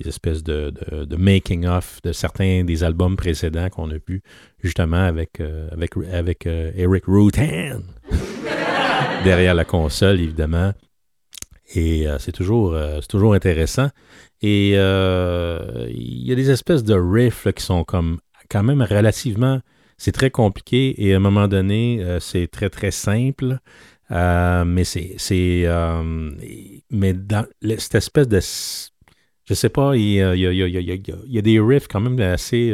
espèces 0.05 0.41
de, 0.43 0.71
making-of 1.17 2.01
de 2.01 2.13
certains 2.13 2.63
des 2.63 2.83
albums 2.85 3.17
précédents 3.17 3.69
qu'on 3.69 3.91
a 3.91 3.99
pu 3.99 4.21
justement 4.63 5.03
avec, 5.03 5.41
avec, 6.13 6.45
Eric 6.45 7.03
Rutan 7.07 7.81
derrière 9.25 9.53
la 9.53 9.65
console, 9.65 10.21
évidemment. 10.21 10.73
Et 11.73 12.07
euh, 12.07 12.17
c'est 12.19 12.31
toujours, 12.31 12.73
euh, 12.73 12.99
toujours 13.07 13.33
intéressant. 13.33 13.89
Et 14.41 14.73
euh, 14.75 15.87
il 15.89 16.25
y 16.27 16.31
a 16.31 16.35
des 16.35 16.49
espèces 16.49 16.83
de 16.83 16.93
riffs 16.95 17.47
qui 17.53 17.63
sont 17.63 17.83
comme 17.83 18.19
quand 18.49 18.63
même 18.63 18.81
relativement. 18.81 19.59
C'est 19.97 20.13
très 20.13 20.31
compliqué 20.31 20.95
et 21.05 21.13
à 21.13 21.17
un 21.17 21.19
moment 21.19 21.47
donné, 21.47 22.03
c'est 22.21 22.47
très 22.47 22.69
très 22.69 22.89
simple. 22.91 23.59
Mais 24.09 24.83
c'est. 24.85 25.67
mais 26.89 27.13
dans 27.13 27.45
cette 27.77 27.95
espèce 27.95 28.27
de. 28.27 28.39
Je 29.45 29.53
sais 29.53 29.69
pas, 29.69 29.95
il 29.97 30.13
y 30.13 30.21
a, 30.23 30.35
y 30.35 30.39
y 30.39 31.01
y 31.27 31.37
a- 31.37 31.41
des 31.41 31.59
riffs 31.59 31.87
quand 31.89 31.99
même 31.99 32.19
assez 32.21 32.73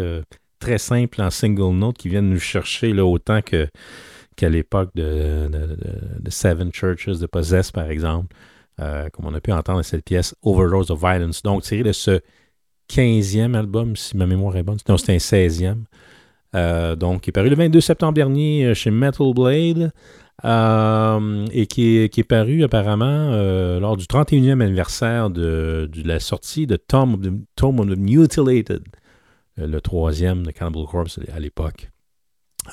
très 0.59 0.77
simples 0.77 1.21
en 1.21 1.31
single 1.31 1.73
note 1.75 1.97
qui 1.97 2.09
viennent 2.09 2.29
nous 2.29 2.39
chercher 2.39 2.93
autant 3.01 3.41
qu'à 3.41 4.49
l'époque 4.49 4.91
de- 4.93 5.49
de 6.19 6.29
Seven 6.29 6.71
Churches 6.71 7.17
de 7.19 7.25
Possess, 7.25 7.71
par 7.71 7.89
exemple, 7.89 8.35
euh, 8.81 9.09
comme 9.09 9.25
on 9.25 9.33
a 9.33 9.41
pu 9.41 9.51
entendre 9.51 9.79
dans 9.79 9.83
cette 9.83 10.03
pièce 10.03 10.35
Overdose 10.41 10.91
of 10.91 10.99
Violence. 10.99 11.41
Donc, 11.43 11.63
tiré 11.63 11.83
de 11.83 11.91
ce 11.91 12.19
15e 12.89 13.55
album, 13.55 13.95
si 13.95 14.17
ma 14.17 14.25
mémoire 14.25 14.57
est 14.57 14.63
bonne. 14.63 14.77
Non, 14.89 14.97
c'était 14.97 15.13
un 15.13 15.17
16e. 15.17 15.83
Euh, 16.55 16.95
donc, 16.95 17.21
qui 17.21 17.29
est 17.29 17.33
paru 17.33 17.49
le 17.49 17.55
22 17.55 17.81
septembre 17.81 18.13
dernier 18.13 18.65
euh, 18.65 18.73
chez 18.73 18.91
Metal 18.91 19.33
Blade 19.33 19.91
et 20.43 21.67
qui 21.67 21.97
est, 21.97 22.23
paru 22.27 22.63
apparemment 22.63 23.31
lors 23.79 23.95
du 23.95 24.03
31e 24.03 24.61
anniversaire 24.61 25.29
de, 25.29 25.89
la 26.03 26.19
sortie 26.19 26.67
de 26.67 26.75
Tom 26.75 27.13
of 27.13 27.21
the, 27.21 27.31
Tome 27.55 27.79
of 27.79 27.87
Mutilated, 27.97 28.83
le 29.55 29.79
troisième 29.79 30.45
de 30.45 30.51
Cannibal 30.51 30.85
Corpse 30.85 31.21
à 31.33 31.39
l'époque. 31.39 31.89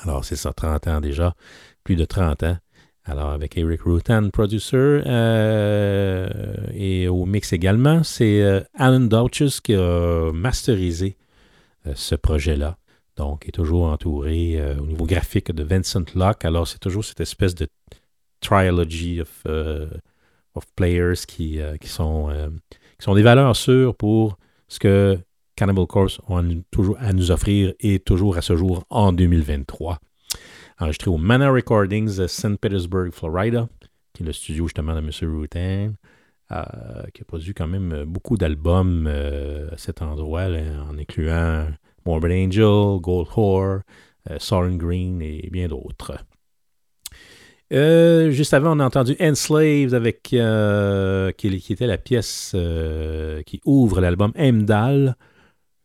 Alors, 0.03 0.25
c'est 0.25 0.35
ça, 0.35 0.51
30 0.51 0.87
ans 0.87 1.01
déjà, 1.01 1.35
plus 1.85 1.95
de 1.95 2.03
30 2.03 2.43
ans. 2.43 2.57
Alors, 3.05 3.31
avec 3.31 3.57
Eric 3.57 3.81
Rutan, 3.81 4.29
producer, 4.29 4.77
euh, 5.05 6.29
et 6.73 7.09
au 7.09 7.25
mix 7.25 7.51
également, 7.51 8.01
c'est 8.03 8.41
euh, 8.41 8.61
Alan 8.75 9.01
Douches 9.01 9.59
qui 9.61 9.75
a 9.75 10.31
masterisé 10.31 11.17
euh, 11.85 11.91
ce 11.95 12.15
projet-là. 12.15 12.77
Donc, 13.17 13.47
est 13.47 13.51
toujours 13.51 13.87
entouré 13.87 14.59
au 14.79 14.85
niveau 14.85 15.05
graphique 15.05 15.51
de 15.51 15.63
Vincent 15.63 16.03
Locke. 16.15 16.45
Alors, 16.45 16.67
c'est 16.67 16.79
toujours 16.79 17.05
cette 17.05 17.19
espèce 17.19 17.53
de 17.53 17.67
trilogy 18.39 19.21
of, 19.21 19.43
players 20.75 21.13
qui, 21.27 21.59
qui, 21.79 21.87
sont, 21.89 22.29
qui 22.97 23.03
sont 23.03 23.13
des 23.13 23.21
valeurs 23.21 23.55
sûres 23.55 23.93
pour 23.95 24.37
ce 24.67 24.79
que 24.79 25.19
Cannibal 25.55 25.85
Corpse 25.85 26.19
nous- 26.27 26.63
toujours 26.71 26.97
à 26.99 27.13
nous 27.13 27.29
offrir 27.29 27.73
et 27.79 27.99
toujours 27.99 28.37
à 28.37 28.41
ce 28.41 28.55
jour 28.55 28.83
en 28.89 29.13
2023. 29.13 29.99
Enregistré 30.79 31.09
au 31.09 31.17
Mana 31.17 31.51
Recordings 31.51 32.17
de 32.17 32.27
St. 32.27 32.57
Petersburg, 32.57 33.11
Florida, 33.11 33.67
qui 34.13 34.23
est 34.23 34.25
le 34.25 34.33
studio 34.33 34.65
justement 34.65 34.93
de 34.93 34.99
M. 34.99 35.09
Rutan, 35.21 35.93
euh, 36.51 36.63
qui 37.13 37.21
a 37.21 37.25
produit 37.25 37.53
quand 37.53 37.67
même 37.67 37.91
euh, 37.93 38.05
beaucoup 38.05 38.37
d'albums 38.37 39.05
euh, 39.07 39.69
à 39.71 39.77
cet 39.77 40.01
endroit, 40.01 40.49
là, 40.49 40.61
en 40.89 40.97
incluant 40.97 41.67
Morbid 42.05 42.31
Angel, 42.31 42.99
Gold 42.99 43.27
Whore, 43.35 43.79
euh, 44.29 44.37
Soren 44.39 44.77
Green 44.77 45.21
et 45.21 45.49
bien 45.51 45.67
d'autres. 45.67 46.13
Euh, 47.73 48.29
juste 48.29 48.53
avant, 48.53 48.77
on 48.77 48.79
a 48.79 48.85
entendu 48.85 49.15
Enslaved 49.19 49.93
avec 49.93 50.31
euh, 50.33 51.31
qui, 51.31 51.47
était 51.47 51.87
la 51.87 51.97
pièce 51.97 52.51
euh, 52.53 53.41
qui 53.43 53.61
ouvre 53.65 53.99
l'album 53.99 54.31
Emdal, 54.37 55.15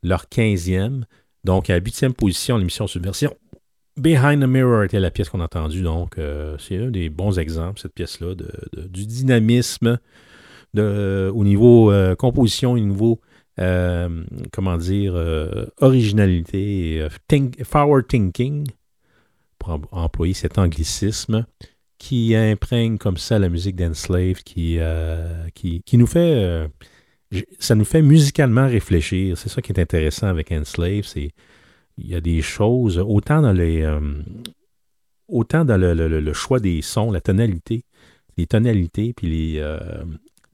leur 0.03 0.24
15e. 0.27 1.05
Donc, 1.44 1.70
à 1.70 1.74
la 1.74 1.81
8e 1.81 2.12
position, 2.12 2.59
l'émission 2.59 2.87
Subversion. 2.87 3.35
Behind 3.99 4.43
the 4.43 4.47
Mirror 4.47 4.85
était 4.85 5.01
la 5.01 5.11
pièce 5.11 5.29
qu'on 5.29 5.41
a 5.41 5.45
entendue. 5.45 5.83
Donc, 5.83 6.19
euh, 6.19 6.57
c'est 6.59 6.79
un 6.79 6.91
des 6.91 7.09
bons 7.09 7.39
exemples, 7.39 7.81
cette 7.81 7.95
pièce-là, 7.95 8.35
de, 8.35 8.51
du 8.89 9.07
dynamisme 9.07 9.99
au 10.77 11.45
niveau 11.45 11.91
euh, 11.91 12.15
composition, 12.15 12.73
au 12.73 12.79
niveau, 12.79 13.21
euh, 13.59 14.25
comment 14.53 14.77
dire, 14.77 15.15
originalité, 15.81 17.09
et, 17.31 17.65
forward 17.65 18.07
thinking, 18.07 18.69
pour 19.59 19.71
em- 19.71 19.87
employer 19.91 20.35
cet 20.35 20.59
anglicisme, 20.59 21.47
qui 21.99 22.37
imprègne 22.37 22.97
comme 22.97 23.17
ça 23.17 23.41
la 23.41 23.49
musique 23.49 23.75
d'Enslaved, 23.75 24.45
qui, 24.45 24.79
qui, 25.55 25.99
nous 25.99 26.07
fait... 26.07 26.71
ça 27.59 27.75
nous 27.75 27.85
fait 27.85 28.03
musicalement 28.03 28.69
réfléchir. 28.69 29.37
C'est 29.37 29.49
ça 29.49 29.61
qui 29.61 29.73
est 29.73 29.81
intéressant 29.81 30.29
avec 30.29 30.53
Enslaved, 30.53 31.05
c'est 31.05 31.33
il 31.99 32.09
y 32.09 32.15
a 32.15 32.21
des 32.21 32.43
choses, 32.43 32.99
autant 32.99 33.43
dans 33.43 33.53
les 33.53 33.83
euh, 33.83 34.01
autant 35.29 35.65
dans 35.65 35.77
le, 35.77 35.95
le- 35.95 36.33
choix 36.33 36.61
des 36.61 36.81
sons, 36.83 37.11
la 37.11 37.21
tonalité, 37.21 37.85
les 38.37 38.47
tonalités, 38.47 39.13
puis 39.15 39.29
les, 39.29 39.59
euh, 39.59 39.79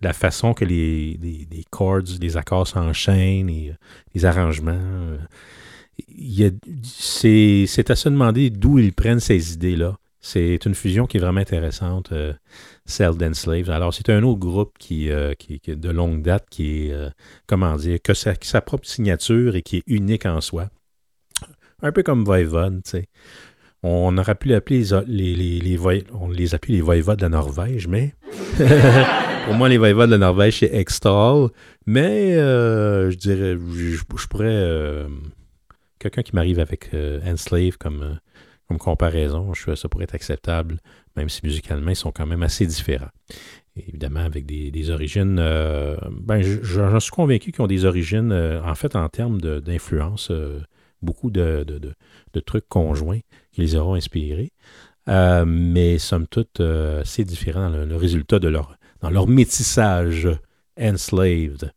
la 0.02 0.12
façon 0.12 0.54
que 0.54 0.64
les, 0.64 1.18
les, 1.22 1.46
les 1.50 1.64
chords, 1.70 2.02
accords 2.34 2.66
s'enchaînent, 2.66 3.50
et, 3.50 3.72
les 4.14 4.24
arrangements. 4.24 4.72
euh, 4.72 5.18
il 6.08 6.58
c'est, 6.82 7.66
c'est 7.68 7.90
à 7.90 7.96
se 7.96 8.08
demander 8.08 8.50
d'où 8.50 8.78
ils 8.78 8.92
prennent 8.92 9.20
ces 9.20 9.52
idées-là. 9.54 9.96
C'est 10.20 10.64
une 10.64 10.74
fusion 10.74 11.06
qui 11.06 11.18
est 11.18 11.20
vraiment 11.20 11.40
intéressante, 11.40 12.10
euh, 12.12 12.32
celle 12.86 13.16
d'Enslaved. 13.16 13.68
Alors, 13.68 13.92
c'est 13.92 14.08
un 14.08 14.22
autre 14.22 14.40
groupe 14.40 14.72
qui, 14.78 15.10
qui, 15.38 15.60
de 15.66 15.90
longue 15.90 16.22
date, 16.22 16.46
qui 16.50 16.88
est, 16.88 16.94
comment 17.46 17.76
dire, 17.76 17.98
que 18.02 18.14
sa 18.14 18.60
propre 18.62 18.86
signature 18.86 19.54
et 19.54 19.62
qui 19.62 19.76
est 19.76 19.82
unique 19.86 20.24
en 20.24 20.40
soi. 20.40 20.70
Un 21.84 21.92
peu 21.92 22.02
comme 22.02 22.24
Voivod, 22.24 22.82
tu 22.82 22.90
sais. 22.90 23.06
On 23.82 24.16
aurait 24.16 24.34
pu 24.34 24.48
l'appeler 24.48 24.82
les, 25.06 25.34
les, 25.36 25.60
les, 25.60 25.76
les 25.76 26.04
on 26.14 26.28
les 26.30 26.54
les 26.72 26.80
de 27.18 27.22
la 27.22 27.28
Norvège, 27.28 27.86
mais 27.86 28.14
pour 29.44 29.54
moi, 29.54 29.68
les 29.68 29.76
Voivodes 29.76 30.08
de 30.08 30.14
la 30.14 30.18
Norvège, 30.18 30.60
c'est 30.60 30.74
Extall. 30.74 31.48
Mais 31.84 32.34
euh, 32.36 33.10
je 33.10 33.16
dirais, 33.18 33.56
je, 33.74 34.02
pourrais. 34.26 34.46
euh, 34.48 35.06
Quelqu'un 35.98 36.22
qui 36.22 36.34
m'arrive 36.34 36.58
avec 36.60 36.90
euh, 36.94 37.20
Enslave 37.30 37.76
comme, 37.78 38.02
euh, 38.02 38.14
comme 38.68 38.78
comparaison, 38.78 39.52
je, 39.52 39.74
ça 39.74 39.88
pourrait 39.90 40.04
être 40.04 40.14
acceptable, 40.14 40.78
même 41.16 41.28
si 41.28 41.40
musicalement, 41.44 41.90
ils 41.90 41.96
sont 41.96 42.10
quand 42.12 42.26
même 42.26 42.42
assez 42.42 42.66
différents. 42.66 43.10
Évidemment, 43.76 44.20
avec 44.20 44.46
des, 44.46 44.70
des 44.70 44.88
origines. 44.90 45.36
ben, 46.10 46.40
je- 46.40 46.62
j'en 46.62 47.00
suis 47.00 47.10
convaincu 47.10 47.52
qu'ils 47.52 47.62
ont 47.62 47.66
des 47.66 47.84
origines, 47.84 48.32
en 48.32 48.74
fait, 48.74 48.96
en 48.96 49.08
termes 49.10 49.40
d'influence, 49.40 50.30
beaucoup 51.04 51.30
de, 51.30 51.64
trucs 52.44 52.68
conjoints 52.68 53.20
qui 53.52 53.60
les 53.60 53.76
auront 53.76 53.94
inspirés. 53.94 54.52
Euh, 55.08 55.44
mais 55.46 55.98
somme 55.98 56.26
toute, 56.26 56.60
euh, 56.60 57.02
c'est 57.04 57.24
différent 57.24 57.68
le, 57.68 57.84
le 57.84 57.96
résultat 57.96 58.38
de 58.38 58.48
leur, 58.48 58.78
dans 59.00 59.10
leur 59.10 59.26
métissage 59.26 60.28
enslaved. 60.80 61.72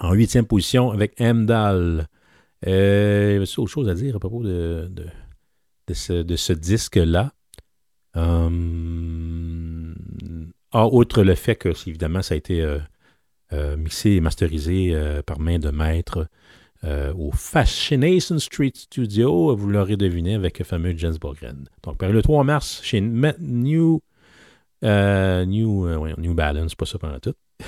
En 0.00 0.12
huitième 0.12 0.46
position 0.46 0.90
avec 0.90 1.20
Emdal. 1.20 2.08
Euh, 2.66 3.44
autre 3.56 3.70
chose 3.70 3.88
à 3.88 3.94
dire 3.94 4.16
à 4.16 4.18
propos 4.18 4.42
de, 4.42 4.90
ce, 5.92 6.52
disque-là? 6.52 7.32
Ah, 10.76 10.88
outre 10.88 11.22
le 11.22 11.36
fait 11.36 11.54
que, 11.54 11.68
évidemment, 11.88 12.20
ça 12.20 12.34
a 12.34 12.36
été 12.36 12.60
euh, 12.60 12.80
euh, 13.52 13.76
mixé 13.76 14.10
et 14.10 14.20
masterisé 14.20 14.90
euh, 14.92 15.22
par 15.22 15.38
main 15.38 15.60
de 15.60 15.70
maître 15.70 16.26
euh, 16.84 17.14
au 17.14 17.30
Fascination 17.32 18.38
Street 18.38 18.72
Studio, 18.74 19.56
vous 19.56 19.70
l'aurez 19.70 19.96
deviné, 19.96 20.34
avec 20.34 20.58
le 20.58 20.66
fameux 20.66 20.94
Jens 20.96 21.18
Bogren. 21.18 21.64
Donc, 21.82 22.02
le 22.02 22.20
3 22.20 22.44
mars, 22.44 22.80
chez 22.82 23.00
New, 23.00 24.00
euh, 24.84 25.44
New, 25.46 25.86
euh, 25.86 26.14
New 26.18 26.34
Balance, 26.34 26.74
pas 26.74 26.84
ça 26.84 26.98
pendant 26.98 27.18
tout. 27.20 27.32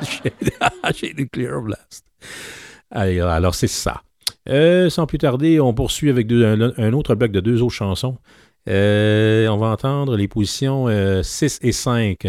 chez, 0.94 1.12
Nuclear 1.12 1.60
Blast. 1.60 2.06
Alors, 2.90 3.54
c'est 3.54 3.66
ça. 3.66 4.02
Sans 4.88 5.06
plus 5.06 5.18
tarder, 5.18 5.60
on 5.60 5.74
poursuit 5.74 6.08
avec 6.08 6.32
un, 6.32 6.72
un 6.78 6.92
autre 6.94 7.14
bloc 7.14 7.30
de 7.30 7.40
deux 7.40 7.60
autres 7.60 7.74
chansons. 7.74 8.16
On 8.66 9.56
va 9.58 9.66
entendre 9.66 10.16
les 10.16 10.28
positions 10.28 10.86
6 11.22 11.58
et 11.60 11.72
5. 11.72 12.26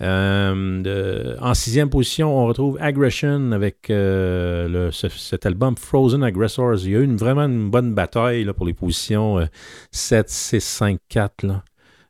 Euh, 0.00 1.36
en 1.40 1.54
sixième 1.54 1.88
position, 1.88 2.36
on 2.36 2.46
retrouve 2.46 2.76
Aggression 2.80 3.52
avec 3.52 3.90
euh, 3.90 4.68
le- 4.68 4.90
ce- 4.90 5.08
cet 5.08 5.46
album 5.46 5.76
Frozen 5.76 6.22
Aggressors. 6.24 6.84
Il 6.84 6.90
y 6.90 6.96
a 6.96 6.98
eu 7.00 7.04
une- 7.04 7.16
vraiment 7.16 7.42
une 7.44 7.70
bonne 7.70 7.94
bataille 7.94 8.44
là, 8.44 8.52
pour 8.52 8.66
les 8.66 8.74
positions 8.74 9.38
euh, 9.38 9.46
7, 9.92 10.28
6, 10.28 10.60
5, 10.64 10.98
4. 11.08 11.44
Là. 11.44 11.62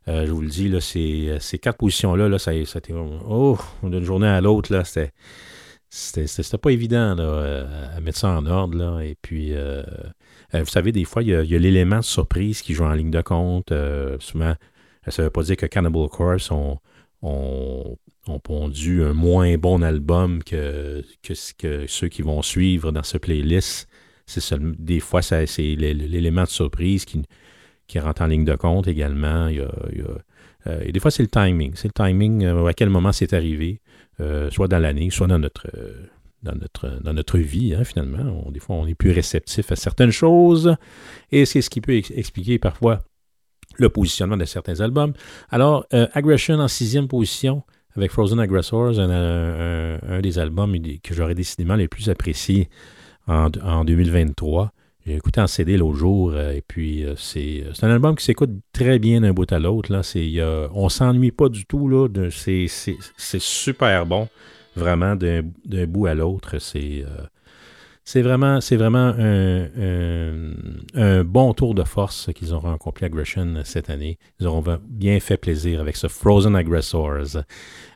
Euh, 0.07 0.25
je 0.25 0.31
vous 0.31 0.41
le 0.41 0.47
dis, 0.49 0.67
là, 0.69 0.81
ces, 0.81 1.37
ces 1.39 1.57
quatre 1.59 1.77
positions-là, 1.77 2.27
là, 2.29 2.37
ça, 2.39 2.51
ça 2.65 2.77
a 2.77 2.79
été, 2.79 2.93
oh, 2.93 3.57
d'une 3.83 4.03
journée 4.03 4.27
à 4.27 4.41
l'autre, 4.41 4.71
c'était, 5.89 6.57
pas 6.57 6.69
évident 6.71 7.15
là, 7.15 7.23
euh, 7.23 7.97
à 7.97 7.99
mettre 8.01 8.17
ça 8.19 8.29
en 8.29 8.45
ordre. 8.45 8.77
Là. 8.77 9.01
Et 9.01 9.15
puis, 9.21 9.53
euh, 9.53 9.83
euh, 10.53 10.59
vous 10.59 10.65
savez, 10.65 10.91
des 10.91 11.05
fois, 11.05 11.23
il 11.23 11.29
y 11.29 11.35
a, 11.35 11.41
l'élément 11.59 11.99
de 11.99 12.03
surprise 12.03 12.61
qui 12.61 12.73
joue 12.73 12.83
en 12.83 12.93
ligne 12.93 13.11
de 13.11 13.21
compte. 13.21 13.71
Euh, 13.71 14.17
souvent, 14.19 14.53
ça 15.07 15.21
ne 15.21 15.27
veut 15.27 15.31
pas 15.31 15.43
dire 15.43 15.55
que 15.57 15.65
Cannibal 15.67 16.07
Corpse 16.09 16.51
ont, 16.51 16.77
ont, 17.25 17.97
pondu 18.43 19.03
un 19.03 19.13
moins 19.13 19.57
bon 19.57 19.81
album 19.81 20.43
que, 20.43 21.03
que, 21.23 21.33
que 21.57 21.87
ceux 21.87 22.07
qui 22.07 22.21
vont 22.21 22.41
suivre 22.41 22.91
dans 22.91 23.03
ce 23.03 23.17
playlist. 23.17 23.87
C'est 24.25 24.41
des 24.59 24.99
fois, 24.99 25.21
c'est 25.21 25.45
l'é- 25.57 25.93
l'élément 25.93 26.43
de 26.43 26.49
surprise 26.49 27.05
qui, 27.05 27.99
rentre 27.99 28.21
en 28.23 28.27
ligne 28.27 28.45
de 28.45 28.55
compte 28.55 28.87
également. 28.87 29.47
Euh, 30.67 30.81
et 30.81 30.91
des 30.91 30.99
fois, 30.99 31.11
c'est 31.11 31.23
le 31.23 31.29
timing. 31.29 31.73
C'est 31.75 31.87
le 31.87 31.93
timing, 31.93 32.43
euh, 32.43 32.65
à 32.65 32.73
quel 32.73 32.89
moment 32.89 33.11
c'est 33.11 33.33
arrivé, 33.33 33.81
euh, 34.19 34.49
soit 34.49 34.67
dans 34.67 34.79
l'année, 34.79 35.11
soit 35.11 35.27
dans 35.27 35.37
notre, 35.37 35.67
dans 36.41 36.55
notre, 36.55 37.01
dans 37.03 37.13
notre 37.13 37.37
vie, 37.37 37.75
hein, 37.75 37.83
finalement. 37.83 38.49
Des 38.51 38.59
fois, 38.59 38.75
on 38.75 38.87
est 38.87 38.95
plus 38.95 39.11
réceptif 39.11 39.71
à 39.71 39.75
certaines 39.75 40.11
choses. 40.11 40.75
Et 41.31 41.45
c'est 41.45 41.61
ce 41.61 41.69
qui 41.69 41.81
peut 41.81 41.95
ex- 41.95 42.11
expliquer 42.15 42.57
parfois 42.57 43.03
le 43.77 43.89
positionnement 43.89 44.37
de 44.37 44.45
certains 44.45 44.81
albums. 44.81 45.13
Alors, 45.49 45.85
euh, 45.93 46.07
Aggression 46.13 46.55
en 46.55 46.67
sixième 46.67 47.07
position 47.07 47.63
avec 47.95 48.11
Frozen 48.11 48.39
Aggressors, 48.39 48.99
un, 48.99 50.19
des 50.21 50.39
albums 50.39 50.75
que 51.01 51.13
j'aurais 51.13 51.35
décidément 51.35 51.75
les 51.75 51.87
plus 51.87 52.09
appréciés 52.09 52.69
en, 53.27 53.49
en 53.63 53.85
2023. 53.85 54.73
J'ai 55.05 55.15
écouté 55.15 55.39
en 55.39 55.47
CD 55.47 55.77
l'autre 55.77 55.97
jour, 55.97 56.31
euh, 56.33 56.51
et 56.51 56.63
puis 56.67 57.05
euh, 57.05 57.13
c'est 57.15 57.63
un 57.83 57.91
album 57.91 58.15
qui 58.15 58.25
s'écoute 58.25 58.49
très 58.73 58.97
bien 58.97 59.21
d'un 59.21 59.33
bout 59.33 59.49
à 59.51 59.59
l'autre. 59.59 59.91
là. 59.91 60.01
C'est, 60.03 60.33
on 60.73 60.89
s'ennuie 60.89 61.31
pas 61.31 61.47
du 61.47 61.65
tout. 61.65 61.87
Là, 61.87 62.07
c'est, 62.31 62.67
super 63.17 64.05
bon, 64.05 64.27
vraiment, 64.75 65.15
d'un, 65.15 65.43
bout 65.87 66.07
à 66.07 66.15
l'autre. 66.15 66.57
C'est, 66.59 67.05
c'est 68.05 68.21
vraiment, 68.21 68.59
vraiment 68.59 69.13
un, 69.17 71.23
bon 71.23 71.53
tour 71.53 71.73
de 71.73 71.83
force 71.83 72.29
qu'ils 72.35 72.53
auront 72.53 72.73
accompli 72.73 73.05
Aggression 73.05 73.61
cette 73.63 73.89
année. 73.89 74.19
Ils 74.39 74.47
auront 74.47 74.63
bien 74.87 75.19
fait 75.19 75.37
plaisir 75.37 75.81
avec 75.81 75.95
ce 75.95 76.07
Frozen 76.07 76.55
Aggressors. 76.55 77.43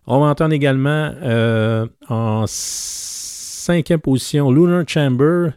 On 0.08 0.20
va 0.20 0.26
entendre 0.26 0.54
également 0.54 1.14
euh, 1.22 1.86
en 2.10 2.46
cinquième 2.48 4.00
position 4.00 4.52
Lunar 4.52 4.84
Chamber, 4.88 5.52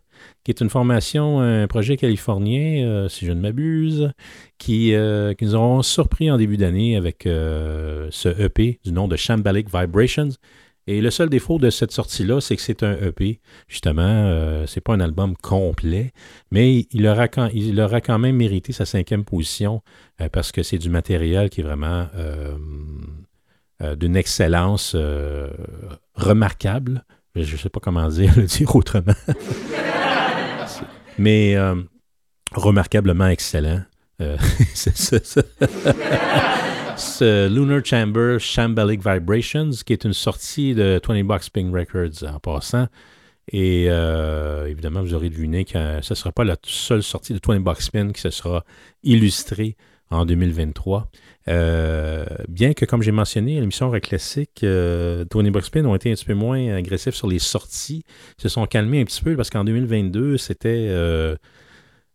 qui 0.45 0.51
est 0.51 0.61
une 0.61 0.71
formation, 0.71 1.41
un 1.41 1.67
projet 1.67 1.97
californien, 1.97 2.85
euh, 2.85 3.09
si 3.09 3.27
je 3.27 3.33
ne 3.33 3.41
m'abuse, 3.41 4.12
qui, 4.59 4.95
euh, 4.95 5.35
nous 5.41 5.55
auront 5.55 5.83
surpris 5.83 6.31
en 6.31 6.37
début 6.37 6.57
d'année 6.57 6.97
avec 6.97 7.27
euh, 7.27 8.09
ce 8.11 8.29
EP 8.29 8.81
du 8.85 8.93
nom 8.93 9.09
de 9.09 9.17
Shambolic 9.17 9.69
Vibrations. 9.73 10.31
Et 10.87 11.01
le 11.01 11.11
seul 11.11 11.29
défaut 11.29 11.59
de 11.59 11.71
cette 11.71 11.92
sortie-là, 11.92 12.40
c'est 12.40 12.57
que 12.57 12.62
c'est 12.62 12.83
un 12.83 12.97
EP. 12.97 13.40
Justement, 13.68 14.03
euh, 14.03 14.66
c'est 14.66 14.81
pas 14.81 14.95
un 14.95 15.01
album 15.01 15.37
complet, 15.37 16.12
mais 16.51 16.87
il 16.90 17.07
aura 17.07 17.29
quand, 17.29 17.49
il 17.55 17.81
aura 17.81 18.01
quand 18.01 18.18
même 18.18 18.37
mérité 18.37 18.73
sa 18.73 18.85
cinquième 18.85 19.25
position 19.25 19.83
euh, 20.21 20.29
parce 20.29 20.51
que 20.51 20.62
c'est 20.62 20.79
du 20.79 20.90
matériel 20.90 21.51
qui 21.51 21.61
est 21.61 21.64
vraiment 21.64 22.09
euh, 22.16 22.57
euh, 23.83 23.95
d'une 23.95 24.16
excellence 24.16 24.97
remarquable. 26.14 27.05
Je 27.37 27.53
ne 27.53 27.59
sais 27.59 27.68
pas 27.68 27.81
comment 27.81 28.09
dire, 28.09 28.33
le 28.37 28.45
dire 28.45 28.75
autrement. 28.75 29.14
Mais 31.18 31.57
remarquablement 32.53 33.29
excellent. 33.29 33.83
C'est 34.75 35.25
ça. 35.25 35.42
Ce 37.03 37.49
Lunar 37.49 37.85
Chamber 37.85 38.38
Shambolic 38.38 39.01
Vibrations, 39.05 39.71
qui 39.85 39.93
est 39.93 40.05
une 40.05 40.12
sortie 40.12 40.73
de 40.75 41.01
20 41.05 41.25
Box 41.25 41.51
Ping 41.51 41.75
Records 41.75 42.23
en 42.33 42.38
passant. 42.38 42.87
Et 43.51 43.87
euh, 43.88 44.67
évidemment, 44.67 45.03
vous 45.03 45.12
aurez 45.12 45.29
deviné 45.29 45.65
que 45.65 46.01
ce 46.01 46.12
ne 46.12 46.17
sera 46.17 46.31
pas 46.31 46.45
la 46.45 46.57
seule 46.62 47.03
sortie 47.03 47.35
de 47.35 47.41
20 47.45 47.61
Box 47.61 47.87
Spin 47.87 48.12
qui 48.12 48.21
se 48.21 48.31
sera 48.31 48.65
illustrée 49.03 49.77
en 50.11 50.25
2023. 50.25 51.11
Euh, 51.49 52.25
bien 52.49 52.73
que, 52.73 52.85
comme 52.85 53.03
j'ai 53.03 53.11
mentionné 53.11 53.59
l'émission 53.59 53.91
Rock 53.91 54.03
Classique, 54.03 54.61
euh, 54.62 55.25
20 55.35 55.51
Box 55.51 55.67
Spin 55.67 55.85
ont 55.87 55.97
été 55.97 56.11
un 56.11 56.15
petit 56.15 56.25
peu 56.25 56.35
moins 56.35 56.73
agressifs 56.73 57.15
sur 57.15 57.27
les 57.27 57.41
sorties. 57.41 58.05
Ils 58.38 58.43
se 58.43 58.49
sont 58.49 58.65
calmés 58.67 59.01
un 59.01 59.05
petit 59.05 59.23
peu 59.23 59.35
parce 59.37 59.51
qu'en 59.51 59.65
2022, 59.65 60.37
c'était 60.37 60.87
euh, 60.88 61.35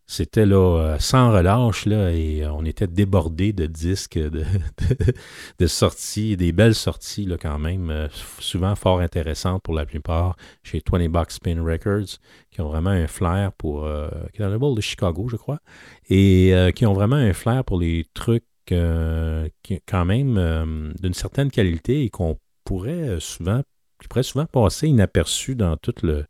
c'était 0.08 0.46
là 0.46 0.56
euh, 0.56 0.98
sans 0.98 1.30
relâche 1.30 1.84
là, 1.86 2.10
et 2.10 2.44
on 2.46 2.64
était 2.64 2.86
débordé 2.86 3.52
de 3.52 3.66
disques, 3.66 4.18
de, 5.58 5.66
sorties, 5.66 6.36
des 6.36 6.50
belles 6.52 6.74
sorties 6.74 7.26
là, 7.26 7.36
quand 7.36 7.58
même, 7.58 7.90
euh, 7.90 8.08
souvent 8.40 8.74
fort 8.74 9.00
intéressantes 9.00 9.62
pour 9.62 9.74
la 9.74 9.84
plupart 9.86 10.36
chez 10.64 10.82
20 10.90 11.10
Box 11.10 11.36
Spin 11.36 11.62
Records, 11.62 12.18
qui 12.50 12.60
ont 12.62 12.68
vraiment 12.68 12.90
un 12.90 13.06
flair 13.06 13.52
pour, 13.52 13.84
euh, 13.84 14.08
qui 14.32 14.40
est 14.40 14.44
dans 14.44 14.50
le 14.50 14.58
bowl 14.58 14.74
de 14.74 14.80
Chicago, 14.80 15.28
je 15.28 15.36
crois, 15.36 15.60
et 16.08 16.54
euh, 16.54 16.70
qui 16.70 16.86
ont 16.86 16.94
vraiment 16.94 17.16
un 17.16 17.34
flair 17.34 17.62
pour 17.62 17.78
les 17.78 18.06
trucs 18.14 18.44
euh, 18.72 19.48
qui, 19.62 19.80
quand 19.86 20.04
même 20.04 20.36
euh, 20.38 20.92
d'une 21.00 21.14
certaine 21.14 21.50
qualité 21.50 22.04
et 22.04 22.10
qu'on 22.10 22.38
pourrait 22.64 23.08
euh, 23.08 23.20
souvent, 23.20 23.62
qui 24.00 24.08
pourrait 24.08 24.22
souvent 24.22 24.46
passer 24.46 24.88
inaperçu 24.88 25.54
dans 25.54 25.76
toute 25.76 26.02
le, 26.02 26.24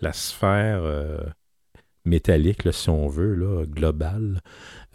la 0.00 0.12
sphère 0.12 0.80
euh, 0.82 1.18
métallique, 2.06 2.72
si 2.72 2.88
on 2.88 3.08
veut, 3.08 3.34
là, 3.34 3.64
globale. 3.66 4.40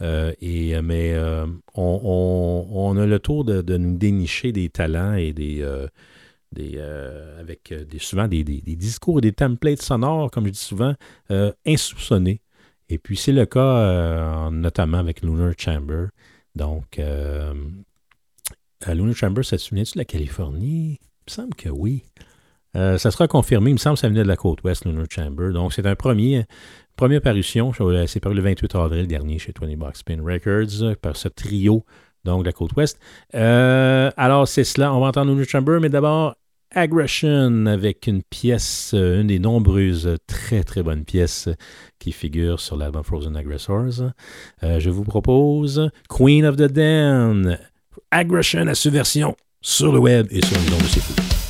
Euh, 0.02 0.34
et, 0.41 0.82
mais 0.82 1.13
euh, 1.13 1.45
on, 1.76 2.95
a 2.97 3.06
le 3.06 3.19
tour 3.19 3.45
de, 3.45 3.78
nous 3.78 3.97
dénicher 3.97 4.52
des 4.52 4.69
talents 4.69 5.13
et 5.13 5.34
des. 5.34 5.62
euh, 5.62 5.88
euh, 6.60 7.39
avec 7.39 7.71
euh, 7.71 7.86
des, 7.86 8.00
souvent 8.00 8.28
des, 8.28 8.43
discours 8.43 9.19
et 9.19 9.21
des 9.21 9.32
templates 9.32 9.82
sonores, 9.82 10.30
comme 10.32 10.45
je 10.47 10.52
dis 10.52 10.60
souvent, 10.60 10.95
euh, 11.32 11.52
insoupçonnés. 11.65 12.41
Et 12.89 12.97
puis 12.97 13.15
c'est 13.15 13.32
le 13.32 13.45
cas 13.45 13.78
euh, 13.78 14.50
notamment 14.50 14.97
avec 14.97 15.21
Lunar 15.21 15.54
Chamber. 15.58 16.08
Donc, 16.56 17.00
euh, 17.00 17.54
euh, 18.88 18.93
Lunar 18.93 19.15
Chamber, 19.15 19.45
ça 19.45 19.58
se 19.58 19.65
souvient-tu 19.67 19.93
de 19.93 20.00
la 20.00 20.06
Californie? 20.06 21.00
Il 21.02 21.32
me 21.32 21.32
semble 21.32 21.56
que 21.56 21.69
oui. 21.69 22.04
Euh, 22.76 22.97
ça 22.97 23.12
sera 23.12 23.28
confirmé. 23.28 23.69
Il 23.69 23.74
me 23.74 23.78
semble 23.78 23.95
que 23.95 24.02
ça 24.02 24.10
venait 24.10 24.24
de 24.24 24.28
la 24.28 24.36
côte 24.36 24.62
ouest, 24.63 24.86
Lunar 24.86 25.06
Chamber. 25.10 25.54
Donc, 25.54 25.74
c'est 25.74 25.86
un 25.86 25.95
premier, 25.95 26.45
première 27.01 27.21
parution. 27.21 27.73
C'est 28.05 28.19
paru 28.19 28.35
le 28.35 28.43
28 28.43 28.75
avril 28.75 29.07
dernier 29.07 29.39
chez 29.39 29.51
20 29.59 29.75
Box 29.75 30.01
Spin 30.01 30.21
Records 30.23 30.83
euh, 30.83 30.93
par 31.01 31.15
ce 31.15 31.29
trio, 31.29 31.83
donc 32.25 32.41
de 32.41 32.45
la 32.45 32.51
côte 32.51 32.75
ouest. 32.75 32.99
Euh, 33.33 34.11
alors, 34.17 34.47
c'est 34.47 34.63
cela. 34.63 34.93
On 34.93 34.99
va 34.99 35.07
entendre 35.07 35.31
Lunar 35.31 35.47
Chamber, 35.49 35.79
mais 35.81 35.89
d'abord, 35.89 36.35
Aggression 36.69 37.65
avec 37.65 38.05
une 38.05 38.21
pièce, 38.21 38.91
euh, 38.93 39.21
une 39.21 39.27
des 39.27 39.39
nombreuses 39.39 40.15
très 40.27 40.63
très 40.63 40.83
bonnes 40.83 41.03
pièces 41.03 41.49
qui 41.97 42.11
figurent 42.11 42.59
sur 42.59 42.77
l'album 42.77 43.03
Frozen 43.03 43.35
Aggressors. 43.35 44.11
Je 44.61 44.89
vous 44.91 45.03
propose 45.03 45.89
Queen 46.07 46.45
of 46.45 46.55
the 46.55 46.71
Den, 46.71 47.57
Aggression 48.11 48.67
à 48.67 48.75
subversion 48.75 49.35
sur 49.59 49.91
le 49.91 49.97
web 49.97 50.27
et 50.29 50.45
sur 50.45 50.55
les 50.55 50.71
ondes 50.71 50.83
de 50.83 51.40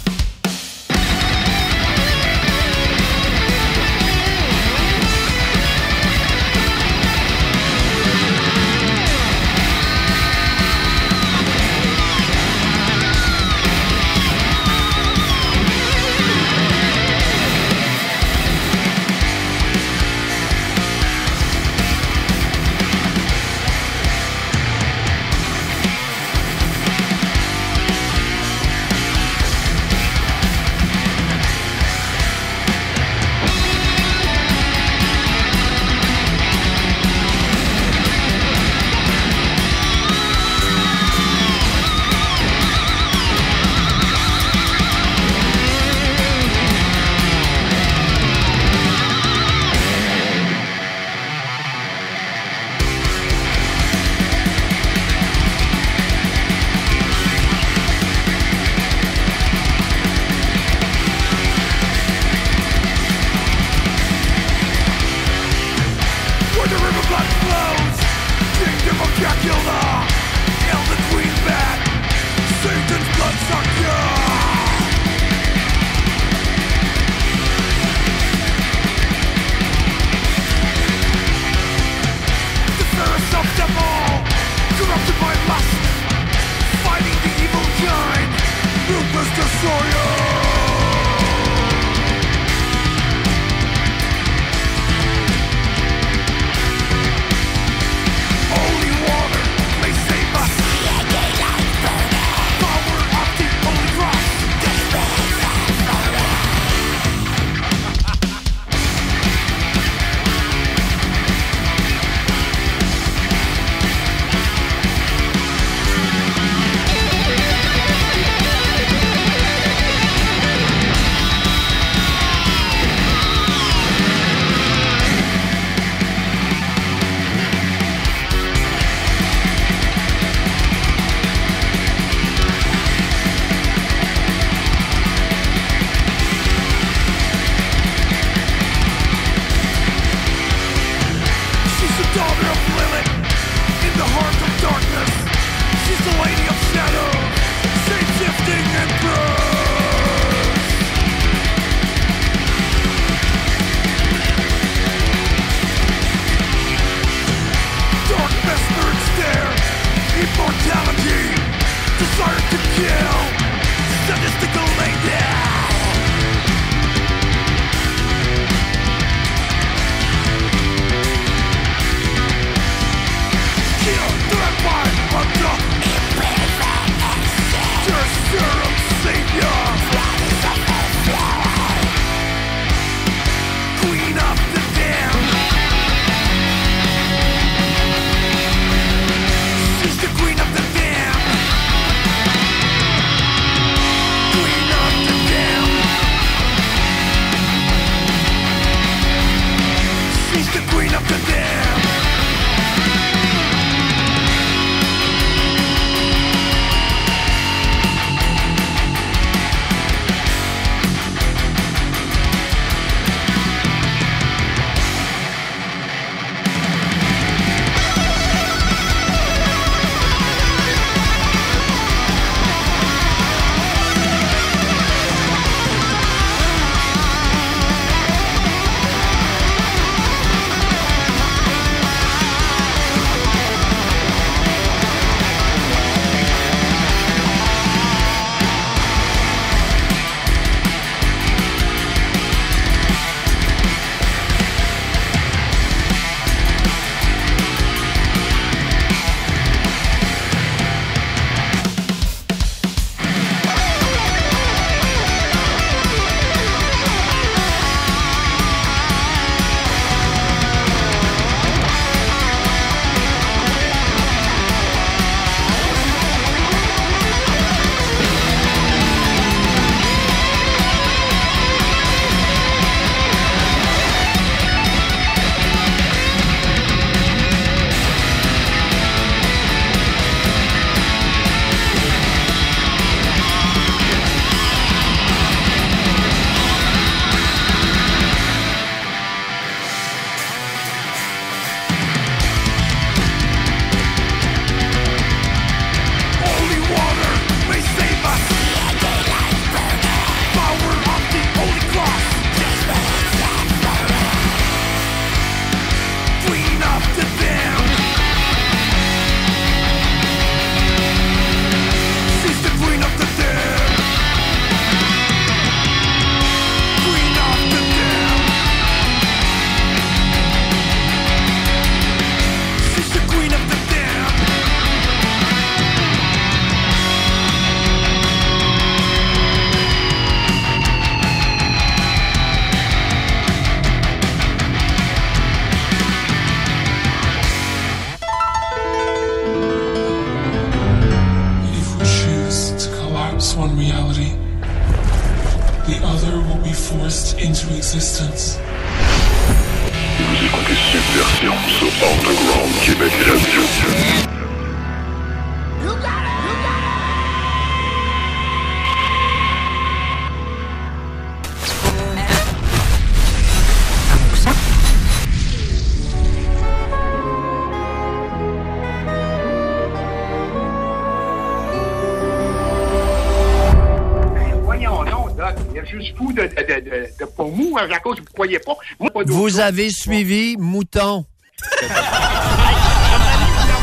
avez 379.42 379.70
suivi 379.72 380.38
Mouton. 380.38 381.04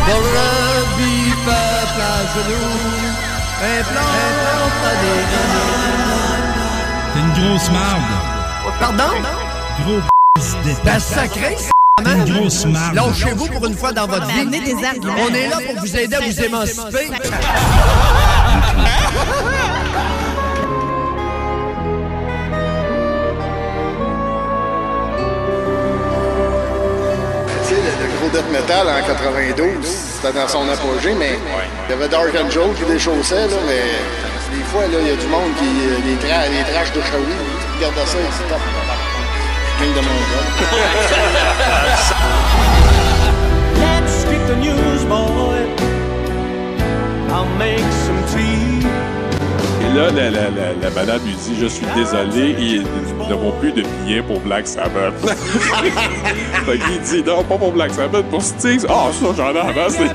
Brebis 0.07 1.35
peuple 1.45 2.03
à 2.03 2.19
genoux, 2.35 2.81
implante 3.62 4.87
des 5.03 5.23
T'es 7.12 7.21
une 7.21 7.33
grosse 7.49 7.71
marde. 7.71 8.02
Pardon? 8.81 9.13
Gros 9.85 10.00
T'as 10.85 11.00
sacré, 11.00 11.57
T'es 12.05 12.13
une 12.13 12.25
grosse 12.35 12.65
marde. 12.67 12.94
Lâchez-vous 12.94 13.46
pour 13.46 13.67
une 13.67 13.77
fois 13.77 13.92
dans 13.92 14.07
votre 14.07 14.27
vie. 14.27 14.48
On 15.07 15.35
est 15.35 15.48
là 15.48 15.59
pour 15.65 15.81
vous 15.81 15.96
aider 15.96 16.17
à 16.17 16.21
vous 16.21 16.40
émanciper. 16.42 17.11
Gros 28.29 28.37
death 28.37 28.50
metal 28.50 28.87
en 28.88 29.06
92, 29.06 29.85
c'était 29.85 30.33
dans 30.38 30.48
son 30.48 30.68
apogée, 30.68 31.14
mais 31.14 31.38
il 31.87 31.90
y 31.90 31.92
avait 31.94 32.08
Dark 32.08 32.35
Angel 32.35 32.72
qui 32.76 32.85
déchaussait, 32.85 33.46
là, 33.48 33.56
mais 33.66 34.56
des 34.56 34.64
fois, 34.64 34.83
il 34.87 35.06
y 35.06 35.10
a 35.10 35.16
du 35.16 35.26
monde 35.26 35.54
qui. 35.58 35.64
euh, 35.64 35.98
Les, 36.04 36.16
tra 36.16 36.46
les 36.48 36.64
trashs 36.72 36.92
de 36.92 37.00
Shawi, 37.00 37.35
tu 37.79 37.85
regardes 37.85 38.08
ça, 38.08 38.18
make 47.58 47.92
some 48.06 48.24
tea. 48.26 49.27
Et 49.89 49.95
là, 49.95 50.11
la, 50.11 50.31
la, 50.31 50.51
la, 50.51 51.05
la 51.05 51.19
lui 51.19 51.35
dit 51.35 51.57
Je 51.59 51.67
suis 51.67 51.87
désolé, 51.95 52.55
ils 52.59 52.85
n'avons 53.29 53.53
plus 53.53 53.73
de 53.73 53.83
billets 53.83 54.23
pour 54.23 54.41
Black 54.41 54.67
Sabbath. 54.67 55.15
fait 56.67 56.79
qu'il 56.79 57.01
dit 57.01 57.23
Non, 57.27 57.43
pas 57.45 57.57
pour 57.57 57.73
Black 57.73 57.95
Sabbath, 57.95 58.25
pour 58.27 58.43
Styx. 58.43 58.85
Ah, 58.89 59.09
ça, 59.13 59.27
j'en 59.37 59.55
ai 59.55 59.59
avant, 59.59 59.89
c'est 59.89 60.09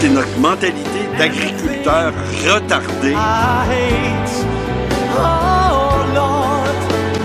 C'est 0.00 0.08
notre 0.08 0.38
mentalité 0.38 1.00
d'agriculteur 1.18 2.12
retardé, 2.46 3.14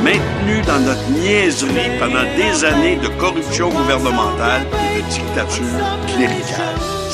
maintenu 0.04 0.62
dans 0.68 0.80
notre 0.80 1.10
niaiserie 1.10 1.70
pendant 2.00 2.24
des 2.36 2.66
années 2.66 2.98
de 2.98 3.08
corruption 3.20 3.70
gouvernementale 3.70 4.64
et 4.96 5.02
de 5.02 5.08
dictature 5.08 5.64
cléricale, 6.08 6.65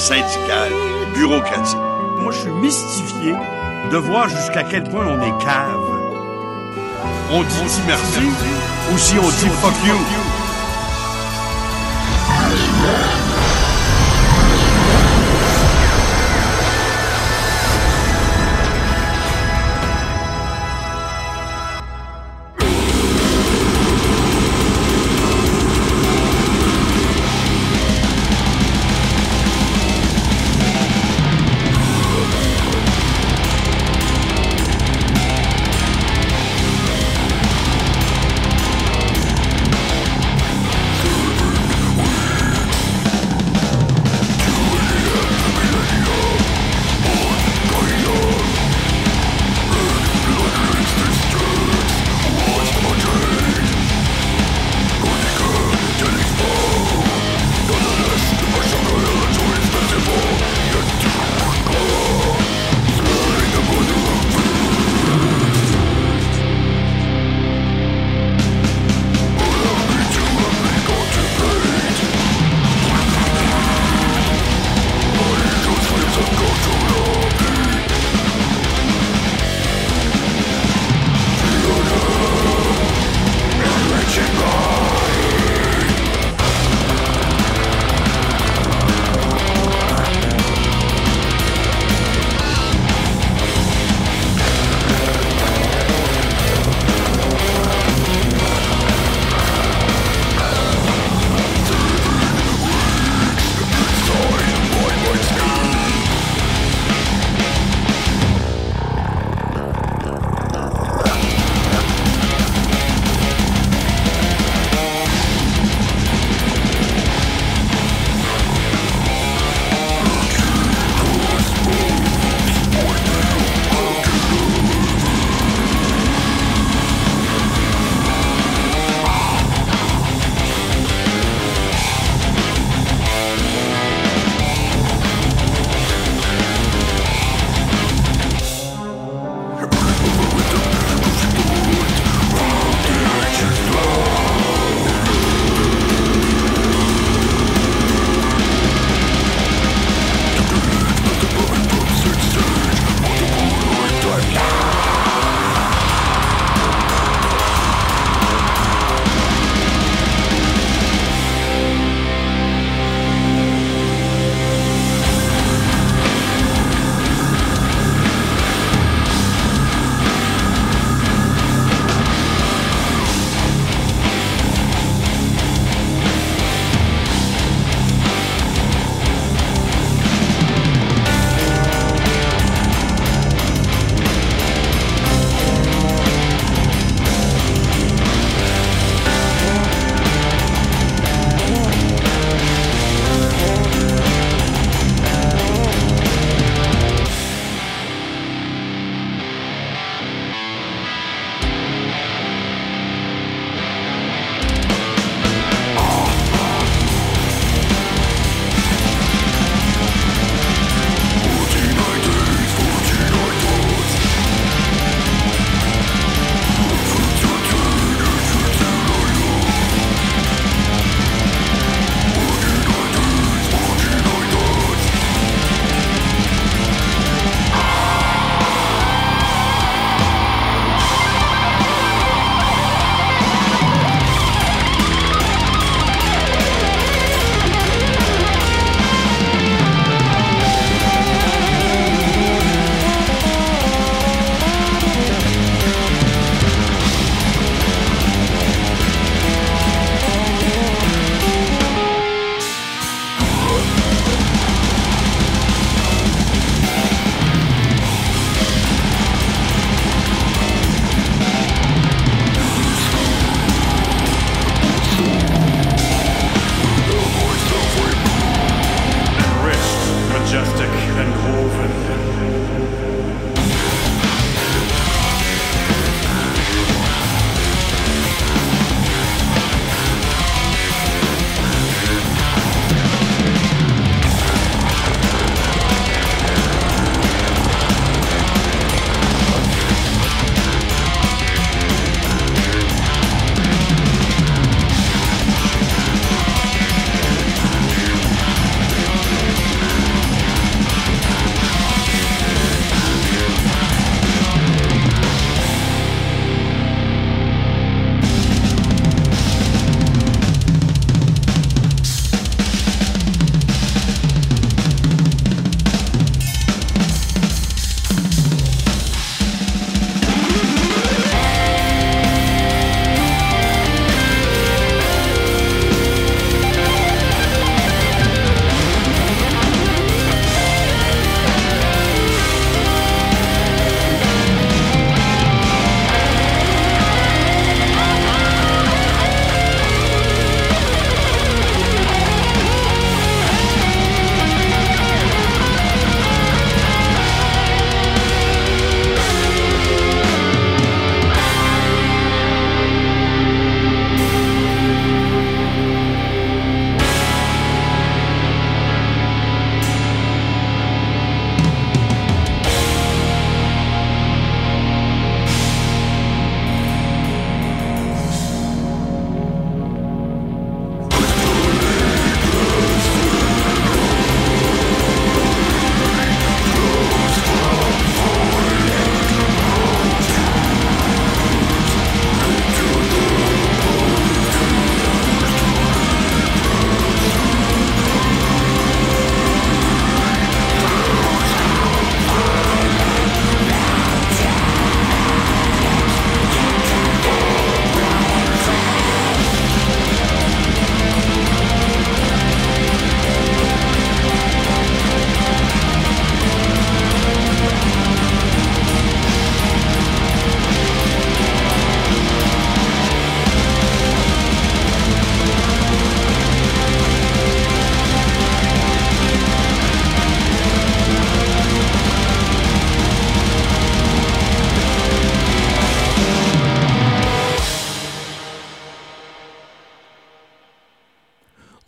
syndicale, 0.02 0.74
bureaucratique. 1.14 1.78
Moi, 2.22 2.32
je 2.32 2.40
suis 2.40 2.50
mystifié 2.50 3.36
de 3.92 3.98
voir 3.98 4.28
jusqu'à 4.30 4.64
quel 4.64 4.84
point 4.84 5.06
on 5.06 5.22
est 5.22 5.44
cave. 5.44 5.80
On 7.32 7.44
dit 7.44 7.82
merci 7.86 8.28
ou 8.92 8.98
si 8.98 9.20
on 9.20 9.30
dit 9.30 9.50
fuck 9.62 9.74
you. 9.86 9.96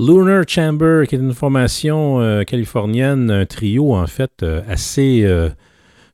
Lunar 0.06 0.44
Chamber, 0.48 1.06
qui 1.08 1.16
est 1.16 1.20
une 1.20 1.34
formation 1.34 2.20
euh, 2.20 2.44
californienne, 2.44 3.30
un 3.32 3.46
trio 3.46 3.94
en 3.96 4.08
fait 4.08 4.32
euh, 4.44 4.62
assez 4.68 5.22
euh, 5.24 5.50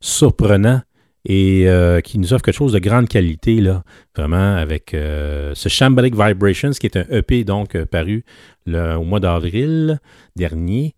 surprenant 0.02 0.82
et 1.26 1.68
qui 2.06 2.18
nous 2.18 2.34
offre 2.34 2.44
quelque 2.44 2.56
chose 2.56 2.72
de 2.72 2.80
grande 2.80 3.08
qualité, 3.10 3.60
là, 3.60 3.84
vraiment, 4.16 4.56
avec 4.56 4.92
ce 4.96 5.68
Shambolic 5.70 6.16
Vibrations, 6.16 6.72
qui 6.72 6.88
est 6.88 6.96
un 6.96 7.04
EP 7.12 7.44
donc 7.44 7.78
paru 7.86 8.24
le- 8.66 8.96
au 8.96 9.04
mois 9.04 9.20
d'avril 9.20 10.00
dernier 10.38 10.96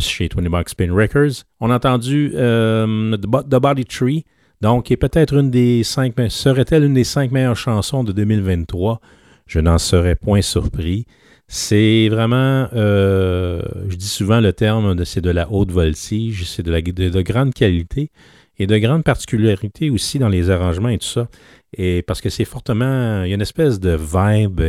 chez 0.00 0.28
20 0.34 0.50
Bucks 0.50 0.70
Spin 0.70 0.92
Records. 0.92 1.44
On 1.60 1.70
a 1.70 1.76
entendu 1.76 2.30
The, 2.34 3.26
Bo- 3.26 3.44
The 3.44 3.60
Body 3.60 3.84
Tree, 3.84 4.24
donc, 4.60 4.86
qui 4.86 4.92
est 4.92 4.98
peut-être 4.98 5.34
une 5.38 5.50
des 5.52 5.84
cinq, 5.84 6.14
serait-elle 6.28 6.84
une 6.84 6.94
des 6.94 7.04
cinq 7.04 7.30
meilleures 7.30 7.56
chansons 7.56 8.02
de 8.02 8.10
2023? 8.12 9.00
Je 9.46 9.60
n'en 9.60 9.78
serais 9.78 10.16
point 10.16 10.42
surpris. 10.42 11.06
C'est 11.52 12.08
vraiment, 12.08 12.68
euh, 12.74 13.60
je 13.88 13.96
dis 13.96 14.06
souvent 14.06 14.38
le 14.38 14.52
terme, 14.52 15.04
c'est 15.04 15.20
de 15.20 15.30
la 15.30 15.50
haute 15.50 15.72
voltige, 15.72 16.44
c'est 16.44 16.62
de, 16.62 16.70
de, 16.70 17.08
de 17.08 17.22
grande 17.22 17.52
qualité 17.52 18.12
et 18.56 18.68
de 18.68 18.78
grandes 18.78 19.02
particularités 19.02 19.90
aussi 19.90 20.20
dans 20.20 20.28
les 20.28 20.48
arrangements 20.48 20.90
et 20.90 20.98
tout 20.98 21.08
ça. 21.08 21.26
Et 21.76 22.02
parce 22.02 22.20
que 22.20 22.30
c'est 22.30 22.44
fortement, 22.44 23.24
il 23.24 23.30
y 23.30 23.32
a 23.32 23.34
une 23.34 23.42
espèce 23.42 23.80
de 23.80 23.98
vibe 23.98 24.60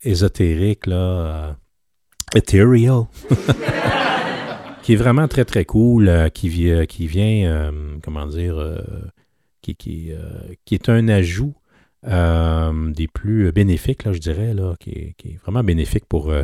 ésotérique, 0.00 0.86
là, 0.86 0.96
euh, 0.96 1.52
qui 4.82 4.94
est 4.94 4.96
vraiment 4.96 5.28
très 5.28 5.44
très 5.44 5.66
cool, 5.66 6.08
euh, 6.08 6.30
qui, 6.30 6.70
qui 6.88 7.06
vient, 7.06 7.70
comment 8.02 8.24
dire, 8.24 8.80
qui 9.60 10.14
est 10.70 10.88
un 10.88 11.08
ajout 11.08 11.54
euh, 12.06 12.90
des 12.92 13.08
plus 13.08 13.50
bénéfiques, 13.52 14.04
là, 14.04 14.12
je 14.12 14.18
dirais, 14.18 14.54
là, 14.54 14.74
qui, 14.78 14.90
est, 14.90 15.38
vraiment 15.42 15.64
bénéfique 15.64 16.04
pour 16.06 16.30
euh, 16.30 16.42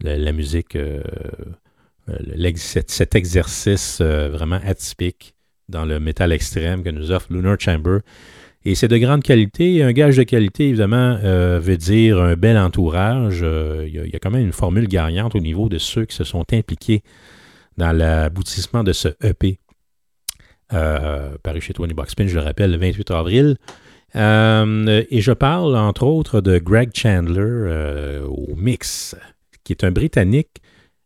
la, 0.00 0.32
musique, 0.32 0.76
euh, 0.76 1.02
euh, 2.08 2.52
cet, 2.56 3.14
exercice 3.14 3.98
euh, 4.00 4.28
vraiment 4.28 4.60
atypique 4.64 5.34
dans 5.68 5.84
le 5.84 5.98
métal 6.00 6.32
extrême 6.32 6.82
que 6.82 6.90
nous 6.90 7.10
offre 7.10 7.32
Lunar 7.32 7.56
Chamber. 7.58 7.98
Et 8.64 8.74
c'est 8.74 8.88
de 8.88 8.96
grande 8.98 9.22
qualité. 9.22 9.82
Un 9.84 9.92
gage 9.92 10.16
de 10.16 10.24
qualité, 10.24 10.68
évidemment, 10.68 11.18
euh, 11.22 11.60
veut 11.62 11.76
dire 11.76 12.20
un 12.20 12.34
bel 12.34 12.58
entourage. 12.58 13.40
Euh, 13.42 13.84
Il 13.86 13.94
y, 13.94 13.98
a- 14.00 14.04
il 14.06 14.12
y 14.12 14.16
a 14.16 14.18
quand 14.18 14.30
même 14.32 14.44
une 14.44 14.52
formule 14.52 14.88
gagnante 14.88 15.36
au 15.36 15.40
niveau 15.40 15.68
de 15.68 15.78
ceux 15.78 16.04
qui 16.04 16.16
se 16.16 16.24
sont 16.24 16.44
impliqués 16.52 17.02
dans 17.76 17.92
l'aboutissement 17.92 18.82
de 18.82 18.92
ce 18.92 19.08
EP. 19.22 19.60
Euh, 20.72 21.36
paru 21.44 21.60
chez 21.60 21.74
Tony 21.74 21.94
Boxpin, 21.94 22.26
je 22.26 22.34
le 22.34 22.40
rappelle, 22.42 22.72
le 22.72 22.76
28 22.78 23.10
avril. 23.12 23.56
Euh, 24.16 25.04
et 25.10 25.20
je 25.20 25.32
parle, 25.32 25.76
entre 25.76 26.04
autres, 26.04 26.40
de 26.40 26.58
Greg 26.58 26.90
Chandler 26.94 27.40
euh, 27.40 28.26
au 28.26 28.54
mix, 28.56 29.14
qui 29.64 29.72
est 29.72 29.84
un 29.84 29.90
Britannique 29.90 30.62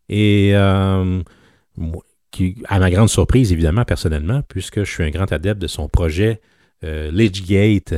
et 0.07 0.51
euh, 0.55 1.21
qui, 2.31 2.55
à 2.67 2.79
ma 2.79 2.89
grande 2.89 3.09
surprise, 3.09 3.51
évidemment, 3.51 3.83
personnellement, 3.83 4.41
puisque 4.47 4.83
je 4.83 4.91
suis 4.91 5.03
un 5.03 5.09
grand 5.09 5.31
adepte 5.31 5.61
de 5.61 5.67
son 5.67 5.87
projet 5.89 6.41
Lichgate, 6.83 7.93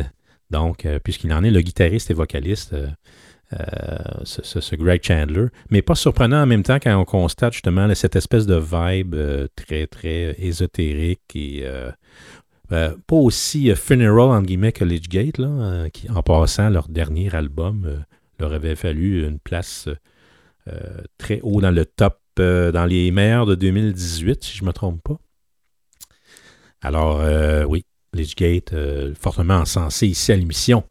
donc, 0.49 0.85
puisqu'il 1.05 1.31
en 1.31 1.41
est 1.45 1.51
le 1.51 1.61
guitariste 1.61 2.11
et 2.11 2.13
vocaliste, 2.13 2.75
ce, 4.25 4.75
Greg 4.75 5.01
Chandler. 5.01 5.47
Mais 5.69 5.81
pas 5.81 5.95
surprenant 5.95 6.41
en 6.41 6.45
même 6.45 6.63
temps 6.63 6.79
quand 6.83 6.93
on 6.99 7.05
constate 7.05 7.53
justement 7.53 7.93
cette 7.95 8.17
espèce 8.17 8.45
de 8.45 8.57
vibe 8.57 9.15
très, 9.55 9.87
très 9.87 10.35
ésotérique 10.37 11.21
et 11.35 11.65
euh, 12.73 12.95
pas 13.07 13.15
aussi 13.15 13.71
euh, 13.71 13.75
funeral, 13.75 14.29
entre 14.29 14.47
guillemets, 14.47 14.71
que 14.71 14.83
Lichgate, 14.83 15.37
là, 15.37 15.47
euh, 15.47 15.89
qui, 15.89 16.09
en 16.09 16.21
passant 16.21 16.69
leur 16.69 16.89
dernier 16.89 17.33
album, 17.35 18.03
leur 18.39 18.53
avait 18.53 18.75
fallu 18.75 19.27
une 19.27 19.39
place 19.39 19.87
très 21.17 21.41
haut 21.41 21.59
dans 21.59 21.71
le 21.71 21.85
top, 21.85 22.19
dans 22.37 22.85
les 22.87 23.11
meilleurs 23.11 23.45
de 23.45 23.55
2018, 23.55 24.43
si 24.43 24.57
je 24.57 24.63
ne 24.63 24.67
me 24.67 24.73
trompe 24.73 25.01
pas. 25.03 25.17
Alors, 26.81 27.21
oui, 27.67 27.85
Lichgate, 28.13 28.73
euh, 28.73 29.13
fortement 29.19 29.55
encensé 29.55 30.07
ici 30.07 30.31
à 30.31 30.35
l'émission. 30.35 30.83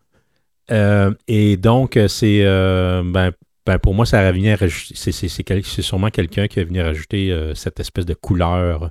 Et 1.28 1.56
donc, 1.56 1.98
c'est. 2.08 2.44
ben, 2.44 3.32
ben, 3.64 3.78
pour 3.78 3.94
moi, 3.94 4.06
ça 4.06 4.20
rajouter. 4.22 4.94
C'est, 4.94 5.82
sûrement 5.82 6.10
quelqu'un 6.10 6.48
qui 6.48 6.58
va 6.58 6.64
venir 6.64 6.84
rajouter 6.84 7.30
euh, 7.30 7.54
cette 7.54 7.78
espèce 7.78 8.06
de 8.06 8.14
couleur, 8.14 8.90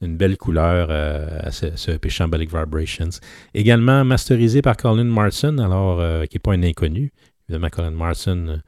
une 0.00 0.16
belle 0.16 0.36
couleur 0.36 0.88
euh, 0.90 1.26
à 1.40 1.50
ce, 1.50 1.76
ce 1.76 1.92
Vibrations. 1.92 3.20
Également 3.54 4.04
masterisé 4.04 4.62
par 4.62 4.76
Colin 4.76 5.04
Marson, 5.04 5.58
alors 5.58 6.00
euh, 6.00 6.24
qui 6.24 6.36
n'est 6.36 6.40
pas 6.40 6.52
un 6.52 6.62
inconnu. 6.62 7.12
Évidemment, 7.48 7.68
Colin 7.68 7.90
Marson, 7.90 8.60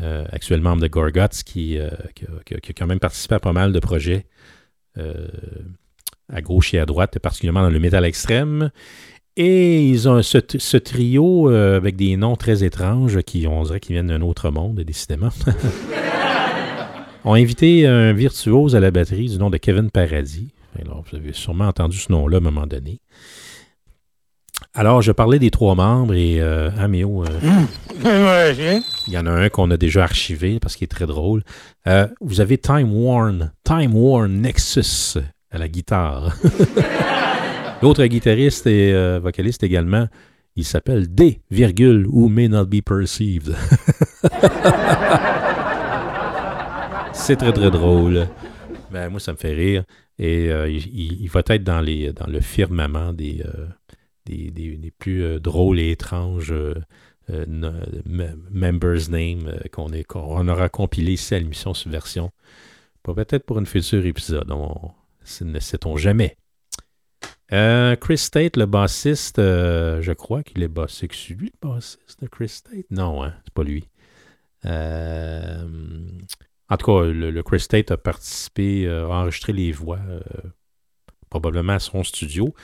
euh, 0.00 0.24
actuellement 0.30 0.70
membre 0.70 0.82
de 0.82 0.88
Gorguts, 0.88 1.42
qui, 1.44 1.78
euh, 1.78 1.88
a, 1.88 2.72
quand 2.76 2.86
même 2.86 3.00
participé 3.00 3.34
à 3.34 3.40
pas 3.40 3.52
mal 3.52 3.72
de 3.72 3.80
projets 3.80 4.26
euh, 4.96 5.26
à 6.32 6.40
gauche 6.40 6.74
et 6.74 6.78
à 6.78 6.86
droite, 6.86 7.18
particulièrement 7.18 7.62
dans 7.62 7.70
le 7.70 7.80
métal 7.80 8.04
extrême. 8.04 8.70
Et 9.36 9.84
ils 9.84 10.08
ont 10.08 10.20
ce, 10.22 10.76
trio 10.76 11.50
euh, 11.50 11.76
avec 11.76 11.96
des 11.96 12.16
noms 12.16 12.36
très 12.36 12.64
étranges 12.64 13.22
qui, 13.22 13.46
on 13.46 13.62
dirait, 13.62 13.80
qu'ils 13.80 13.94
viennent 13.94 14.08
d'un 14.08 14.22
autre 14.22 14.50
monde, 14.50 14.80
décidément. 14.80 15.30
ont 17.24 17.34
invité 17.34 17.86
un 17.86 18.12
virtuose 18.12 18.74
à 18.76 18.80
la 18.80 18.90
batterie 18.90 19.28
du 19.28 19.38
nom 19.38 19.50
de 19.50 19.56
Kevin 19.56 19.90
Paradis. 19.90 20.52
Alors, 20.80 21.04
vous 21.10 21.16
avez 21.16 21.32
sûrement 21.32 21.66
entendu 21.66 21.98
ce 21.98 22.12
nom-là 22.12 22.36
à 22.36 22.40
un 22.40 22.42
moment 22.42 22.66
donné. 22.66 23.00
Alors, 24.74 25.02
je 25.02 25.12
parlais 25.12 25.38
des 25.38 25.50
trois 25.50 25.74
membres 25.74 26.14
et 26.14 26.40
euh, 26.40 26.70
Améo, 26.78 27.24
euh, 27.24 28.54
il 29.06 29.12
y 29.12 29.18
en 29.18 29.26
a 29.26 29.30
un 29.30 29.48
qu'on 29.48 29.70
a 29.70 29.76
déjà 29.76 30.02
archivé 30.04 30.58
parce 30.60 30.76
qu'il 30.76 30.84
est 30.84 30.88
très 30.88 31.06
drôle. 31.06 31.42
Euh, 31.86 32.06
vous 32.20 32.40
avez 32.40 32.58
Time 32.58 32.92
Worn, 32.92 33.52
Time 33.64 33.94
Worn 33.94 34.32
Nexus 34.40 35.18
à 35.50 35.58
la 35.58 35.68
guitare. 35.68 36.36
L'autre 37.82 38.04
guitariste 38.06 38.66
et 38.66 38.92
euh, 38.92 39.20
vocaliste 39.22 39.62
également, 39.62 40.08
il 40.56 40.64
s'appelle 40.64 41.14
D, 41.14 41.40
virgule, 41.50 42.06
ou 42.08 42.28
May 42.28 42.48
Not 42.48 42.66
Be 42.66 42.82
Perceived. 42.84 43.54
C'est 47.12 47.36
très, 47.36 47.52
très 47.52 47.70
drôle. 47.70 48.26
Ben, 48.90 49.08
moi, 49.10 49.20
ça 49.20 49.32
me 49.32 49.36
fait 49.36 49.52
rire. 49.52 49.84
Et 50.18 50.50
euh, 50.50 50.68
il, 50.68 51.28
va 51.28 51.42
être 51.46 51.62
dans, 51.62 51.80
le 51.80 52.40
firmament 52.40 53.12
des, 53.12 53.42
euh, 53.44 54.90
plus 54.98 55.22
euh, 55.22 55.38
drôles 55.38 55.78
et 55.78 55.90
étranges 55.90 56.54
members' 57.28 59.10
name 59.10 59.60
qu'on 59.70 60.48
aura 60.48 60.68
compilé 60.68 61.12
ici 61.12 61.34
à 61.34 61.38
l'émission 61.38 61.74
Subversion. 61.74 62.30
Peut-être 63.02 63.44
pour 63.44 63.58
un 63.58 63.64
futur 63.64 64.04
épisode. 64.04 64.48
Ne 65.40 65.60
sait-on 65.60 65.96
jamais. 65.96 66.36
Chris 67.50 68.28
Tate, 68.30 68.56
le 68.56 68.66
bassiste, 68.66 69.36
je 69.38 70.12
crois 70.12 70.42
qu'il 70.42 70.62
est 70.62 70.68
bassiste. 70.68 71.14
C'est 71.14 71.34
lui 71.34 71.52
le 71.62 71.68
bassiste 71.68 72.22
de 72.22 72.26
Chris 72.26 72.60
Tate? 72.64 72.86
Non, 72.90 73.22
hein, 73.22 73.34
c'est 73.44 73.54
pas 73.54 73.62
lui. 73.62 73.84
Euh, 74.64 75.64
en 76.70 76.76
tout 76.76 76.86
cas, 76.86 77.04
le, 77.06 77.42
Chris 77.42 77.66
Tate 77.68 77.90
a 77.90 77.96
participé, 77.96 78.86
euh, 78.86 79.06
a 79.06 79.22
enregistré 79.22 79.52
les 79.52 79.72
voix, 79.72 79.98
euh, 80.08 80.20
probablement 81.30 81.74
à 81.74 81.78
son 81.78 82.02
studio. 82.04 82.54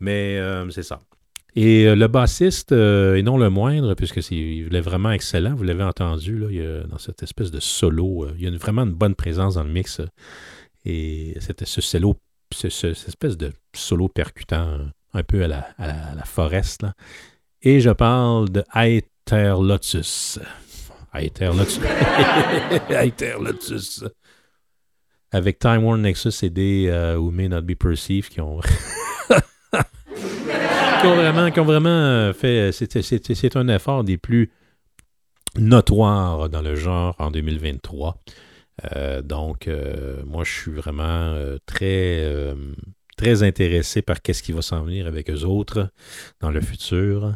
Mais 0.00 0.38
euh, 0.38 0.68
c'est 0.70 0.82
ça. 0.82 1.00
Et 1.54 1.94
le 1.94 2.06
bassiste, 2.08 2.72
et 2.72 3.22
non 3.22 3.36
le 3.36 3.50
moindre, 3.50 3.92
puisque 3.94 4.22
c'est, 4.22 4.34
il 4.34 4.74
est 4.74 4.80
vraiment 4.80 5.10
excellent, 5.12 5.54
vous 5.54 5.64
l'avez 5.64 5.82
entendu 5.84 6.38
là, 6.38 6.46
a- 6.46 6.86
dans 6.86 6.96
cette 6.96 7.22
espèce 7.22 7.50
de 7.50 7.60
solo, 7.60 8.26
il 8.38 8.42
y 8.42 8.46
a 8.46 8.50
vraiment 8.56 8.84
une 8.84 8.94
bonne 8.94 9.14
présence 9.14 9.54
dans 9.56 9.62
le 9.62 9.70
mix. 9.70 10.00
et 10.86 11.36
c'était 11.40 11.66
ce 11.66 11.80
solo, 11.82 12.16
ce- 12.52 12.70
ce- 12.70 12.94
cette 12.94 13.08
espèce 13.08 13.36
de 13.36 13.52
solo 13.74 14.08
percutant 14.08 14.78
un 15.12 15.22
peu 15.22 15.44
à 15.44 15.48
la, 15.48 15.66
à 15.78 16.24
Forest. 16.24 16.82
Là. 16.82 16.94
Et 17.60 17.80
je 17.80 17.90
parle 17.90 18.48
de 18.50 18.64
Aether 18.74 19.54
Lotus. 19.60 20.40
Aether 21.14 21.52
Lotus. 21.52 21.80
Aether 22.90 23.38
Lotus. 23.40 24.04
Avec 25.30 25.58
Time 25.58 25.84
Warn 25.84 26.02
Nexus 26.02 26.32
et 26.44 26.50
des 26.50 26.86
euh, 26.88 27.16
Who 27.16 27.30
May 27.30 27.48
Not 27.48 27.62
Be 27.62 27.74
Perceived 27.74 28.28
qui 28.30 28.40
ont. 28.40 28.60
qui 31.00 31.06
ont 31.06 31.14
vraiment, 31.16 31.50
qui 31.50 31.60
ont 31.60 31.64
vraiment 31.64 31.88
euh, 31.88 32.32
fait. 32.32 32.70
C'est, 32.72 33.00
c'est- 33.02 33.56
un 33.56 33.68
effort 33.68 34.04
des 34.04 34.18
plus 34.18 34.50
notoires 35.58 36.48
dans 36.48 36.62
le 36.62 36.74
genre 36.74 37.14
en 37.18 37.30
2023. 37.30 38.16
Euh, 38.96 39.20
donc, 39.22 39.68
euh, 39.68 40.22
moi, 40.26 40.44
je 40.44 40.50
suis 40.52 40.72
vraiment 40.72 41.02
euh, 41.34 41.58
très, 41.66 42.20
euh, 42.24 42.54
très 43.22 43.44
intéressé 43.44 44.02
par 44.02 44.20
qu'est-ce 44.20 44.42
qui 44.42 44.50
va 44.50 44.62
s'en 44.62 44.82
venir 44.82 45.06
avec 45.06 45.30
eux 45.30 45.44
autres 45.44 45.88
dans 46.40 46.50
le 46.50 46.60
futur. 46.60 47.34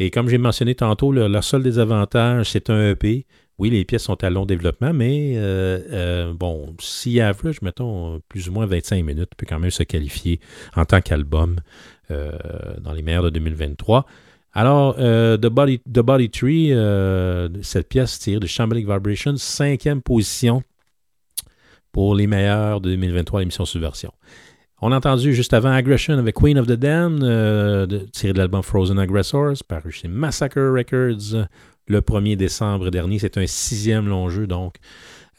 Et 0.00 0.10
comme 0.10 0.28
j'ai 0.28 0.38
mentionné 0.38 0.74
tantôt, 0.74 1.12
le- 1.12 1.28
leur 1.28 1.44
seul 1.44 1.62
désavantage, 1.62 2.50
c'est 2.50 2.70
un 2.70 2.90
EP. 2.90 3.24
Oui, 3.58 3.70
les 3.70 3.84
pièces 3.84 4.02
sont 4.04 4.22
à 4.24 4.30
long 4.30 4.46
développement, 4.46 4.92
mais 4.92 5.34
euh, 5.36 5.78
euh, 5.92 6.32
bon, 6.32 6.74
si 6.80 7.20
average, 7.20 7.62
mettons, 7.62 8.20
plus 8.28 8.48
ou 8.48 8.52
moins 8.52 8.66
25 8.66 9.04
minutes, 9.04 9.30
peut 9.36 9.46
quand 9.48 9.60
même 9.60 9.70
se 9.70 9.84
qualifier 9.84 10.40
en 10.74 10.84
tant 10.84 11.00
qu'album 11.00 11.56
euh, 12.10 12.32
dans 12.80 12.92
les 12.92 13.02
meilleurs 13.02 13.24
de 13.24 13.30
2023. 13.30 14.06
Alors, 14.54 14.96
euh, 14.98 15.36
The, 15.36 15.46
Body, 15.46 15.78
The 15.80 16.00
Body 16.00 16.30
Tree, 16.30 16.72
euh, 16.72 17.48
cette 17.62 17.88
pièce 17.88 18.18
tirée 18.18 18.40
de 18.40 18.46
Shambolic 18.48 18.88
Vibration, 18.88 19.36
cinquième 19.36 20.02
position 20.02 20.62
pour 21.92 22.14
les 22.14 22.26
meilleurs 22.26 22.80
de 22.80 22.90
2023 22.90 23.38
à 23.38 23.42
l'émission 23.42 23.64
Subversion. 23.64 24.12
On 24.80 24.92
a 24.92 24.96
entendu 24.96 25.34
juste 25.34 25.54
avant 25.54 25.70
Aggression 25.72 26.18
avec 26.18 26.36
Queen 26.36 26.56
of 26.58 26.66
the 26.66 26.72
Damned, 26.72 27.24
euh, 27.24 27.86
de- 27.86 27.98
tiré 28.12 28.32
de 28.32 28.38
l'album 28.38 28.62
Frozen 28.62 28.98
Aggressors, 28.98 29.56
paru 29.66 29.90
chez 29.90 30.06
Massacre 30.06 30.60
Records 30.60 31.46
le 31.88 32.00
1er 32.00 32.36
décembre 32.36 32.90
dernier. 32.90 33.18
C'est 33.18 33.38
un 33.38 33.46
sixième 33.46 34.06
long 34.08 34.28
jeu, 34.28 34.46
donc, 34.46 34.76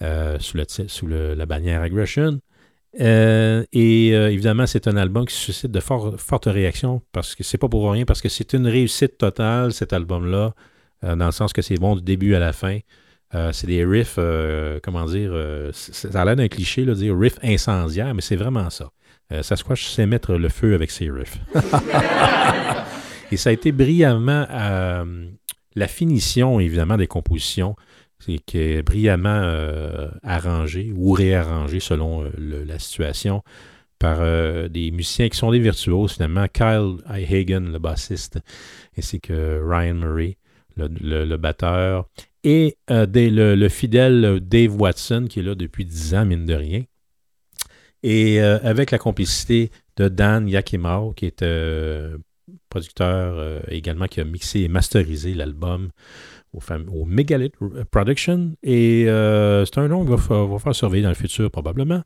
euh, 0.02 0.38
sous, 0.40 1.08
la 1.08 1.46
bannière 1.46 1.82
Aggression. 1.82 2.40
Euh, 3.00 3.64
et 3.72 4.12
euh, 4.14 4.30
évidemment, 4.32 4.66
c'est 4.66 4.88
un 4.88 4.98
album 4.98 5.26
qui 5.26 5.36
suscite 5.36 5.72
de 5.72 5.80
for- 5.80 6.20
fortes 6.20 6.48
réactions 6.48 7.02
parce 7.14 7.34
que 7.36 7.44
c'est 7.44 7.58
pas 7.60 7.70
pour 7.70 7.90
rien, 7.90 8.04
parce 8.04 8.22
que 8.22 8.30
c'est 8.30 8.52
une 8.54 8.68
réussite 8.68 9.18
totale, 9.18 9.72
cet 9.72 9.94
album-là, 9.94 10.54
dans 11.02 11.26
le 11.28 11.32
sens 11.32 11.54
que 11.54 11.62
c'est 11.62 11.76
bon 11.76 11.96
du 11.96 12.02
début 12.02 12.36
à 12.36 12.40
la 12.40 12.52
fin. 12.52 12.80
C'est 13.54 13.68
des 13.68 13.86
riffs, 13.86 14.20
comment 14.84 15.06
dire, 15.06 15.32
ça 15.72 16.10
a 16.22 16.26
l'air 16.26 16.36
d'un 16.36 16.50
cliché, 16.50 16.84
là, 16.84 16.94
dire 16.94 17.18
riff 17.18 17.38
incendiaire, 17.42 18.14
mais 18.14 18.22
c'est 18.22 18.36
vraiment 18.36 18.70
ça. 18.70 18.90
Euh, 19.32 19.44
Sasquatch 19.44 19.88
sait 19.88 20.06
mettre 20.06 20.34
le 20.36 20.50
feu 20.50 20.74
avec 20.74 20.92
ses 20.92 21.10
riffs. 21.10 21.40
Et 23.32 23.38
ça 23.38 23.50
a 23.50 23.54
été 23.54 23.72
brillamment 23.72 24.48
euh, 24.50 25.28
la 25.76 25.88
finition, 25.88 26.60
évidemment, 26.60 26.98
des 26.98 27.08
compositions. 27.08 27.76
C'est 28.20 28.40
que 28.40 28.82
brillamment 28.82 29.30
euh, 29.30 30.10
arrangé 30.24 30.92
ou 30.94 31.12
réarrangé 31.12 31.80
selon 31.80 32.24
euh, 32.24 32.66
la 32.66 32.80
situation 32.80 33.44
par 33.98 34.20
des 34.70 34.92
musiciens 34.92 35.28
qui 35.28 35.38
sont 35.38 35.52
des 35.52 35.60
virtuoses, 35.60 36.14
finalement. 36.14 36.46
Kyle 36.48 37.00
Hagen, 37.06 37.70
le 37.74 37.80
bassiste, 37.80 38.40
ainsi 38.98 39.20
que 39.20 39.62
Ryan 39.62 39.96
Murray, 39.96 40.38
le, 40.78 41.36
batteur, 41.36 42.08
et 42.46 42.78
le 42.88 43.68
fidèle 43.68 44.40
Dave 44.40 44.80
Watson, 44.80 45.26
qui 45.30 45.42
est 45.42 45.44
là 45.44 45.54
depuis 45.54 45.84
10 45.84 46.16
ans, 46.16 46.26
mine 46.26 46.46
de 46.46 46.54
rien. 46.54 46.84
Et 48.04 48.42
euh, 48.42 48.60
avec 48.64 48.92
la 48.92 48.98
complicité 48.98 49.72
de 49.98 50.08
Dan 50.08 50.48
Yakimao, 50.48 51.12
qui 51.14 51.26
est 51.26 51.42
euh, 51.42 52.18
producteur 52.70 53.36
euh, 53.38 53.60
également, 53.68 54.08
qui 54.08 54.22
a 54.22 54.24
mixé 54.24 54.62
et 54.62 54.68
masterisé 54.68 55.34
l'album 55.34 55.90
au, 56.54 57.06
Megalith 57.06 57.54
Production. 57.92 58.54
Et 58.64 59.04
c'est 59.06 59.78
un 59.78 59.88
nom 59.88 60.06
qu'on 60.06 60.12
va, 60.12 60.18
fa- 60.18 60.46
va 60.46 60.60
faire 60.60 60.76
surveiller 60.76 61.04
dans 61.04 61.10
le 61.10 61.16
futur, 61.16 61.52
probablement. 61.52 62.02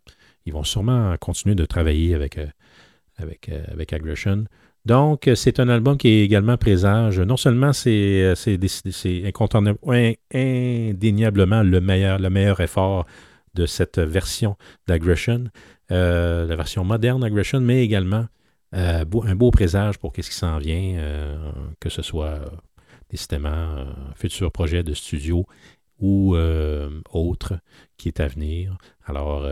Ils 0.45 0.53
vont 0.53 0.63
sûrement 0.63 1.15
continuer 1.17 1.55
de 1.55 1.65
travailler 1.65 2.13
avec, 2.15 2.37
avec, 3.17 3.49
avec 3.71 3.93
Aggression. 3.93 4.45
Donc, 4.85 5.29
c'est 5.35 5.61
un 5.61 5.69
album 5.69 5.95
qui 5.97 6.09
est 6.09 6.23
également 6.25 6.57
présage. 6.57 7.21
Non 7.21 7.37
seulement 7.37 7.71
c'est, 7.71 8.33
indéniablement 10.33 11.63
le 11.63 11.79
meilleur, 11.79 12.19
le 12.19 12.29
meilleur 12.29 12.59
effort 12.59 13.05
de 13.53 13.65
cette 13.65 13.99
version 13.99 14.57
d'Aggression, 14.87 15.45
euh, 15.91 16.45
la 16.45 16.55
version 16.55 16.83
moderne 16.83 17.21
d'Aggression, 17.21 17.59
mais 17.59 17.83
également 17.83 18.25
euh, 18.73 19.05
un 19.23 19.35
beau 19.35 19.51
présage 19.51 19.99
pour 19.99 20.11
qu'est-ce 20.13 20.29
qui 20.29 20.35
s'en 20.35 20.57
vient, 20.57 20.97
euh, 20.97 21.51
que 21.79 21.89
ce 21.89 22.01
soit 22.01 22.39
décidément 23.09 23.49
un 23.49 24.13
futur 24.15 24.51
projet 24.51 24.83
de 24.83 24.93
studio 24.93 25.45
ou 25.99 26.35
autre 27.11 27.53
qui 27.97 28.07
est 28.09 28.19
à 28.19 28.27
venir. 28.27 28.77
Alors, 29.05 29.47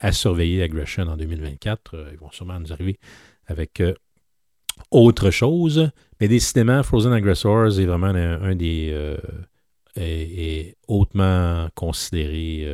à 0.00 0.12
surveiller 0.12 0.62
Aggression 0.62 1.02
en 1.08 1.16
2024. 1.16 1.94
Euh, 1.94 2.10
ils 2.12 2.18
vont 2.18 2.30
sûrement 2.30 2.58
nous 2.58 2.72
arriver 2.72 2.98
avec 3.46 3.82
autre 4.90 5.30
chose. 5.30 5.90
Mais 6.20 6.28
décidément, 6.28 6.82
Frozen 6.82 7.12
Aggressors 7.12 7.78
est 7.80 7.86
vraiment 7.86 8.06
un, 8.06 8.54
des. 8.54 9.16
est, 9.96 10.76
hautement 10.86 11.68
considéré 11.74 12.66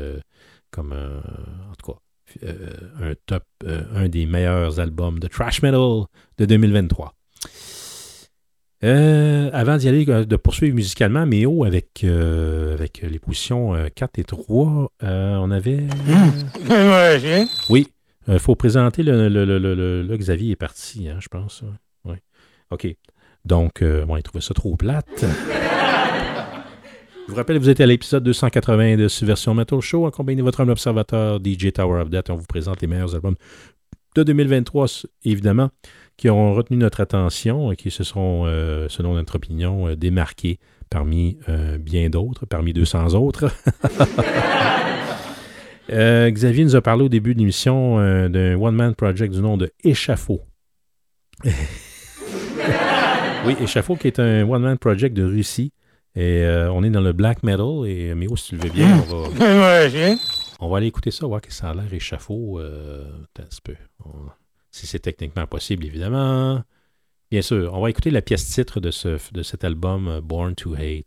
comme. 0.71 0.93
En 0.93 1.75
tout 1.75 1.93
cas. 1.93 1.99
Euh, 2.45 2.55
un 3.01 3.15
top, 3.27 3.45
euh, 3.65 3.83
un 3.95 4.09
des 4.09 4.27
meilleurs 4.27 4.81
albums 4.81 5.19
de 5.19 5.29
thrash 5.29 5.63
metal 5.63 6.05
de 6.39 6.45
2023. 6.45 7.15
Euh, 8.83 9.51
avant 9.53 9.77
d'y 9.77 9.89
aller, 9.89 10.05
de 10.07 10.37
poursuivre 10.37 10.75
musicalement, 10.75 11.27
Méo, 11.27 11.65
avec, 11.65 12.03
euh, 12.03 12.73
avec 12.73 13.03
les 13.03 13.19
positions 13.19 13.75
euh, 13.75 13.89
4 13.95 14.19
et 14.19 14.25
3, 14.25 14.91
euh, 15.03 15.37
on 15.37 15.51
avait. 15.51 15.85
Oui, 17.69 17.89
il 18.27 18.39
faut 18.39 18.55
présenter 18.55 19.03
le, 19.03 19.29
le, 19.29 19.45
le, 19.45 20.17
Xavier 20.17 20.53
est 20.53 20.57
parti, 20.57 21.09
hein, 21.09 21.19
je 21.21 21.29
pense. 21.29 21.63
Oui. 22.05 22.17
OK. 22.71 22.87
Donc, 23.45 23.83
bon, 23.83 24.17
il 24.17 24.23
trouvait 24.23 24.43
ça 24.43 24.55
trop 24.55 24.77
plate. 24.77 25.25
Je 27.27 27.33
vous 27.33 27.37
rappelle, 27.37 27.59
vous 27.59 27.69
êtes 27.69 27.81
à 27.81 27.87
l'épisode 27.87 28.25
280 28.25 28.97
de 28.97 29.09
Subversion 29.09 29.55
Metal 29.55 29.81
Show, 29.81 30.05
en 30.07 30.11
de 30.25 30.43
votre 30.43 30.61
homme 30.61 30.69
observateur 30.71 31.39
DJ 31.45 31.73
Tower 31.73 32.01
of 32.03 32.11
Death. 32.11 32.31
On 32.31 32.35
vous 32.37 32.47
présente 32.47 32.81
les 32.83 32.89
meilleurs 32.89 33.15
albums 33.15 33.37
de 34.17 34.23
2023, 34.25 34.85
s- 34.87 35.07
évidemment, 35.25 35.71
qui 36.17 36.29
ont 36.29 36.55
retenu 36.55 36.77
notre 36.77 37.01
attention 37.01 37.71
et 37.71 37.77
qui 37.77 37.91
se 37.93 38.03
sont, 38.03 38.43
euh, 38.47 38.89
selon 38.89 39.15
notre 39.15 39.37
opinion, 39.37 39.87
euh, 39.89 39.95
démarqués 39.97 40.59
parmi 40.91 41.39
euh, 41.49 41.79
bien 41.79 42.11
d'autres, 42.11 42.47
parmi 42.47 42.73
200 42.73 43.15
autres. 43.15 43.47
Euh, 45.93 46.31
Xavier 46.31 46.63
nous 46.63 46.77
a 46.77 46.83
parlé 46.83 47.03
au 47.07 47.09
début 47.09 47.35
de 47.35 47.41
l'émission 47.41 47.97
d'un 48.29 48.55
one-man 48.55 48.95
project 48.95 49.35
du 49.35 49.41
nom 49.41 49.57
de 49.57 49.73
Échafaud. 49.83 50.41
oui, 53.45 53.57
Échafaud 53.61 53.97
qui 53.97 54.07
est 54.07 54.21
un 54.21 54.49
one-man 54.49 54.79
project 54.79 55.17
de 55.17 55.25
Russie. 55.25 55.73
Et 56.17 56.45
euh, 56.45 56.73
on 56.73 56.83
est 56.83 56.91
dans 56.91 57.01
le 57.01 57.13
black 57.13 57.43
metal. 57.43 57.87
Et 57.87 58.15
Méo, 58.15 58.37
si 58.37 58.49
tu 58.51 58.57
le 58.57 58.63
veux 58.63 58.71
bien, 58.71 59.05
on 59.13 59.29
va, 59.29 59.29
on 60.61 60.69
va 60.69 60.77
aller 60.79 60.87
écouter 60.87 61.11
ça, 61.11 61.27
voir 61.27 61.41
que 61.41 61.53
ça 61.53 61.71
a 61.71 61.75
l'air 61.75 61.93
échafaud. 61.93 62.59
Euh, 62.59 63.05
attends 63.35 63.43
un 63.45 63.47
petit 63.47 63.61
peu. 63.63 63.75
On- 64.05 64.31
si 64.73 64.87
c'est 64.87 65.01
techniquement 65.01 65.47
possible, 65.47 65.85
évidemment. 65.85 66.63
Bien 67.31 67.43
sûr, 67.43 67.73
on 67.75 67.81
va 67.81 67.91
écouter 67.91 68.11
la 68.11 68.23
pièce 68.23 68.49
titre 68.49 68.79
de, 68.81 68.91
ce, 68.91 69.19
de 69.33 69.43
cet 69.43 69.65
album 69.65 70.07
euh, 70.09 70.21
Born 70.21 70.55
to 70.55 70.75
Hate. 70.75 71.07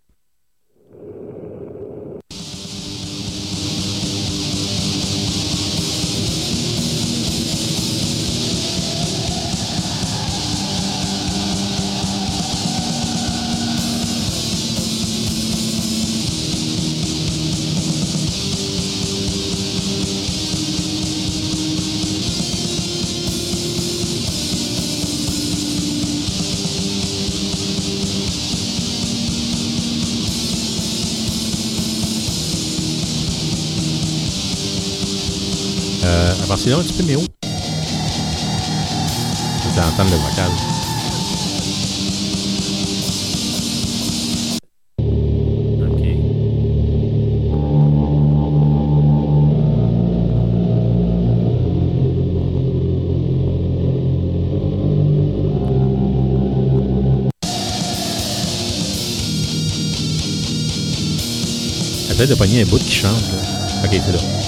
Euh, 36.65 36.69
avancez 36.69 36.69
là 36.69 36.77
un 36.77 36.83
petit 36.83 36.93
peu, 36.93 37.03
mais 37.07 37.15
où? 37.15 37.21
Vous 39.63 39.79
allez 39.79 39.87
entendre 39.87 40.11
le 40.11 40.17
vocal. 40.17 40.51
Essaye 62.11 62.27
de 62.27 62.35
pogner 62.35 62.61
un 62.61 62.65
bout 62.65 62.77
qui 62.77 62.91
chante. 62.91 63.11
là. 63.11 63.85
Ok, 63.85 63.99
c'est 64.05 64.11
là. 64.13 64.42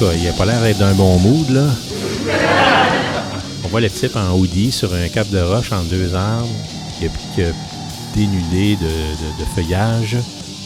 Il 0.00 0.28
a 0.28 0.32
pas 0.32 0.44
l'air 0.44 0.60
d'être 0.62 0.78
d'un 0.78 0.94
bon 0.94 1.18
mood, 1.18 1.48
là. 1.50 1.66
On 3.64 3.68
voit 3.68 3.80
le 3.80 3.90
type 3.90 4.16
en 4.16 4.32
hoodie 4.36 4.70
sur 4.72 4.92
un 4.94 5.08
cap 5.08 5.28
de 5.30 5.40
roche 5.40 5.72
entre 5.72 5.84
deux 5.88 6.14
arbres, 6.14 6.48
qui 6.98 7.42
a, 7.42 7.46
dénudé 8.14 8.76
de, 8.76 8.84
de- 8.86 9.40
de 9.40 9.44
feuillage 9.56 10.16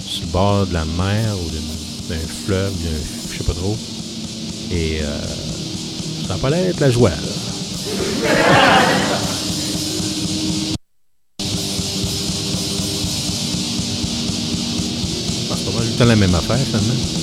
sur 0.06 0.22
le 0.26 0.32
bord 0.32 0.66
de 0.66 0.74
la 0.74 0.84
mer 0.84 1.34
ou 1.34 1.50
d'un 2.10 2.16
fleuve, 2.46 2.72
je 3.32 3.38
sais 3.38 3.44
pas 3.44 3.54
trop. 3.54 3.76
Et 4.70 4.98
euh, 5.02 5.18
ça 6.26 6.34
n'a 6.34 6.38
pas 6.40 6.50
l'air 6.50 6.66
d'être 6.66 6.80
la 6.80 6.90
joie, 6.90 7.08
là. 7.10 7.16
C'est 15.96 16.04
la 16.04 16.14
même 16.16 16.34
affaire, 16.34 16.58
finalement. 16.58 17.17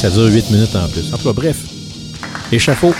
Ça 0.00 0.10
dure 0.10 0.26
8 0.32 0.50
minutes 0.50 0.74
en 0.76 0.88
plus. 0.88 1.12
En 1.12 1.18
tout 1.18 1.24
cas, 1.24 1.32
bref. 1.32 1.58
Échafaud. 2.52 2.94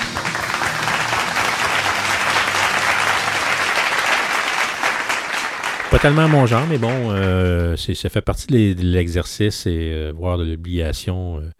Pas 5.90 5.98
tellement 5.98 6.28
mon 6.28 6.46
genre, 6.46 6.66
mais 6.68 6.78
bon, 6.78 7.10
euh, 7.10 7.74
c'est- 7.76 7.94
ça 7.94 8.08
fait 8.08 8.20
partie 8.20 8.46
de 8.46 8.82
l'exercice 8.82 9.66
et 9.66 9.90
euh, 9.92 10.12
voire 10.14 10.38
de 10.38 10.44
l'obligation 10.44 11.38
euh, 11.38 11.50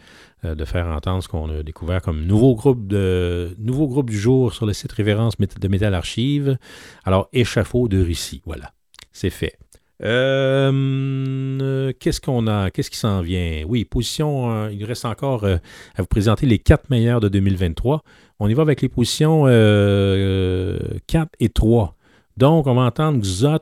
euh, 0.44 0.54
de 0.54 0.64
faire 0.64 0.86
entendre 0.86 1.20
ce 1.20 1.26
qu'on 1.28 1.50
a 1.50 1.64
découvert 1.64 2.00
comme 2.00 2.24
nouveau 2.24 2.54
groupe 2.54 2.86
de 2.86 3.56
nouveau 3.58 3.88
groupe 3.88 4.08
du 4.08 4.18
jour 4.18 4.54
sur 4.54 4.66
le 4.66 4.72
site 4.72 4.92
Référence 4.92 5.36
Mét- 5.40 5.58
de 5.58 5.68
Métal 5.68 5.94
Archive. 5.94 6.56
Alors, 7.04 7.28
Échafaud 7.32 7.88
de 7.88 8.00
Russie, 8.00 8.40
voilà, 8.46 8.72
c'est 9.12 9.30
fait. 9.30 9.58
Euh, 10.02 11.58
euh, 11.60 11.92
qu'est-ce 11.98 12.20
qu'on 12.20 12.46
a? 12.46 12.70
Qu'est-ce 12.70 12.90
qui 12.90 12.98
s'en 12.98 13.20
vient? 13.20 13.64
Oui, 13.66 13.84
position, 13.84 14.52
euh, 14.52 14.72
il 14.72 14.84
reste 14.84 15.04
encore 15.04 15.44
à 15.44 15.58
vous 15.98 16.06
présenter 16.06 16.46
les 16.46 16.58
quatre 16.58 16.88
meilleurs 16.90 17.20
de 17.20 17.28
2023. 17.28 18.02
On 18.38 18.48
y 18.48 18.54
va 18.54 18.62
avec 18.62 18.80
les 18.80 18.88
positions 18.88 19.44
euh, 19.46 20.78
4 21.06 21.30
et 21.40 21.50
3. 21.50 21.96
Donc, 22.36 22.66
on 22.66 22.74
va 22.74 22.82
entendre 22.82 23.20
Xot, 23.20 23.58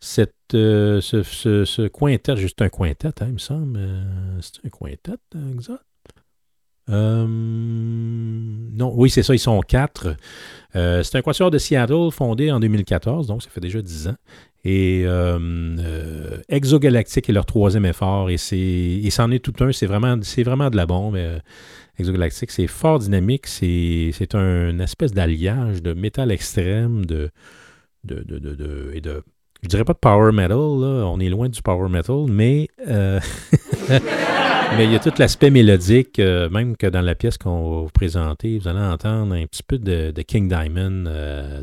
ce, 0.00 0.24
ce, 1.00 1.88
quintet, 1.88 2.36
juste 2.36 2.60
un 2.60 2.68
quintet, 2.68 3.08
hein, 3.20 3.26
il 3.26 3.34
me 3.34 3.38
semble. 3.38 3.80
C'est 4.40 4.66
un 4.66 4.68
quintet, 4.68 5.18
Xot? 5.56 5.78
Non, 6.88 8.92
oui, 8.94 9.10
c'est 9.10 9.22
ça, 9.22 9.34
ils 9.34 9.38
sont 9.38 9.60
quatre. 9.60 10.16
C'est 10.74 11.16
un 11.16 11.22
quatuor 11.22 11.50
de 11.50 11.58
Seattle 11.58 12.10
fondé 12.10 12.50
en 12.50 12.60
2014, 12.60 13.26
donc 13.26 13.42
ça 13.42 13.50
fait 13.50 13.60
déjà 13.60 13.80
10 13.80 14.08
ans. 14.08 14.16
Et 14.64 15.04
euh, 15.06 15.38
euh, 15.78 16.38
Exogalactic 16.48 17.28
est 17.28 17.32
leur 17.32 17.46
troisième 17.46 17.84
effort 17.84 18.28
et 18.30 18.36
c'en 18.36 19.30
est 19.30 19.38
tout 19.38 19.54
un. 19.64 19.72
C'est 19.72 19.86
vraiment, 19.86 20.16
vraiment 20.38 20.70
de 20.70 20.76
la 20.76 20.86
bombe. 20.86 21.16
euh, 21.16 21.38
Exogalactic, 21.98 22.50
c'est 22.50 22.66
fort 22.66 22.98
dynamique. 22.98 23.46
C'est, 23.46 24.34
un 24.34 24.78
espèce 24.80 25.12
d'alliage 25.12 25.82
de 25.82 25.94
métal 25.94 26.32
extrême, 26.32 27.06
de, 27.06 27.30
de, 28.04 28.22
de, 28.22 28.38
de, 28.38 28.90
et 28.94 29.00
de. 29.00 29.22
Je 29.62 29.68
dirais 29.68 29.84
pas 29.84 29.92
de 29.92 29.98
power 29.98 30.32
metal, 30.32 30.56
là. 30.56 31.06
on 31.06 31.18
est 31.18 31.28
loin 31.28 31.48
du 31.48 31.60
power 31.62 31.88
metal, 31.88 32.26
mais 32.28 32.68
euh, 32.86 33.18
mais 33.88 34.84
il 34.84 34.92
y 34.92 34.94
a 34.94 35.00
tout 35.00 35.10
l'aspect 35.18 35.50
mélodique, 35.50 36.18
même 36.18 36.76
que 36.76 36.86
dans 36.86 37.00
la 37.00 37.16
pièce 37.16 37.38
qu'on 37.38 37.70
va 37.70 37.80
vous 37.82 37.90
présenter, 37.92 38.58
vous 38.58 38.68
allez 38.68 38.78
entendre 38.78 39.34
un 39.34 39.46
petit 39.46 39.64
peu 39.64 39.78
de, 39.78 40.12
King 40.22 40.48
Diamond, 40.48 41.10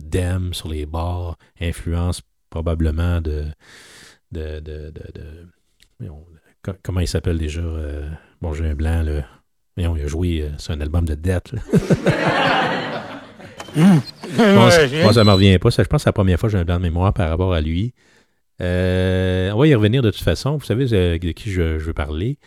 Dem 0.04 0.54
sur 0.54 0.68
les 0.68 0.86
bars, 0.86 1.38
influence 1.62 2.22
probablement 2.56 3.20
de. 3.20 3.44
de, 4.32 4.60
de, 4.62 4.92
de- 4.92 6.04
comment 6.84 7.02
il 7.02 7.08
s'appelle 7.08 7.38
déjà 7.38 7.60
euh, 7.62 8.10
Bon, 8.42 8.54
j'ai 8.54 8.66
un 8.66 8.76
blanc, 8.76 9.04
là. 9.04 9.26
Voyons, 9.76 9.98
il 9.98 10.04
a 10.04 10.08
joué 10.08 10.42
euh, 10.42 10.50
sur 10.58 10.74
un 10.74 10.80
album 10.80 11.04
de 11.06 11.16
Ouais, 13.76 14.54
moi, 14.56 14.72
ça 14.72 14.88
ne 14.88 15.24
me 15.26 15.32
revient 15.34 15.60
pas. 15.60 15.70
Ça, 15.70 15.84
je 15.84 15.90
pense 15.90 16.00
que 16.00 16.04
c'est 16.04 16.10
la 16.10 16.14
première 16.14 16.40
fois 16.40 16.48
que 16.48 16.54
j'ai 16.54 16.60
un 16.60 16.64
blanc 16.64 16.78
de 16.78 16.84
mémoire 16.84 17.14
par 17.14 17.30
rapport 17.30 17.54
à 17.54 17.60
lui. 17.60 17.94
Euh, 18.62 19.52
on 19.52 19.60
va 19.60 19.68
y 19.68 19.76
revenir 19.76 20.02
de 20.02 20.12
toute 20.12 20.24
façon. 20.24 20.56
Vous 20.56 20.64
savez 20.64 20.94
euh, 20.94 21.20
de 21.20 21.32
qui 21.32 21.52
je, 21.52 21.78
je 21.78 21.84
veux 21.86 21.94
parler. 21.94 22.38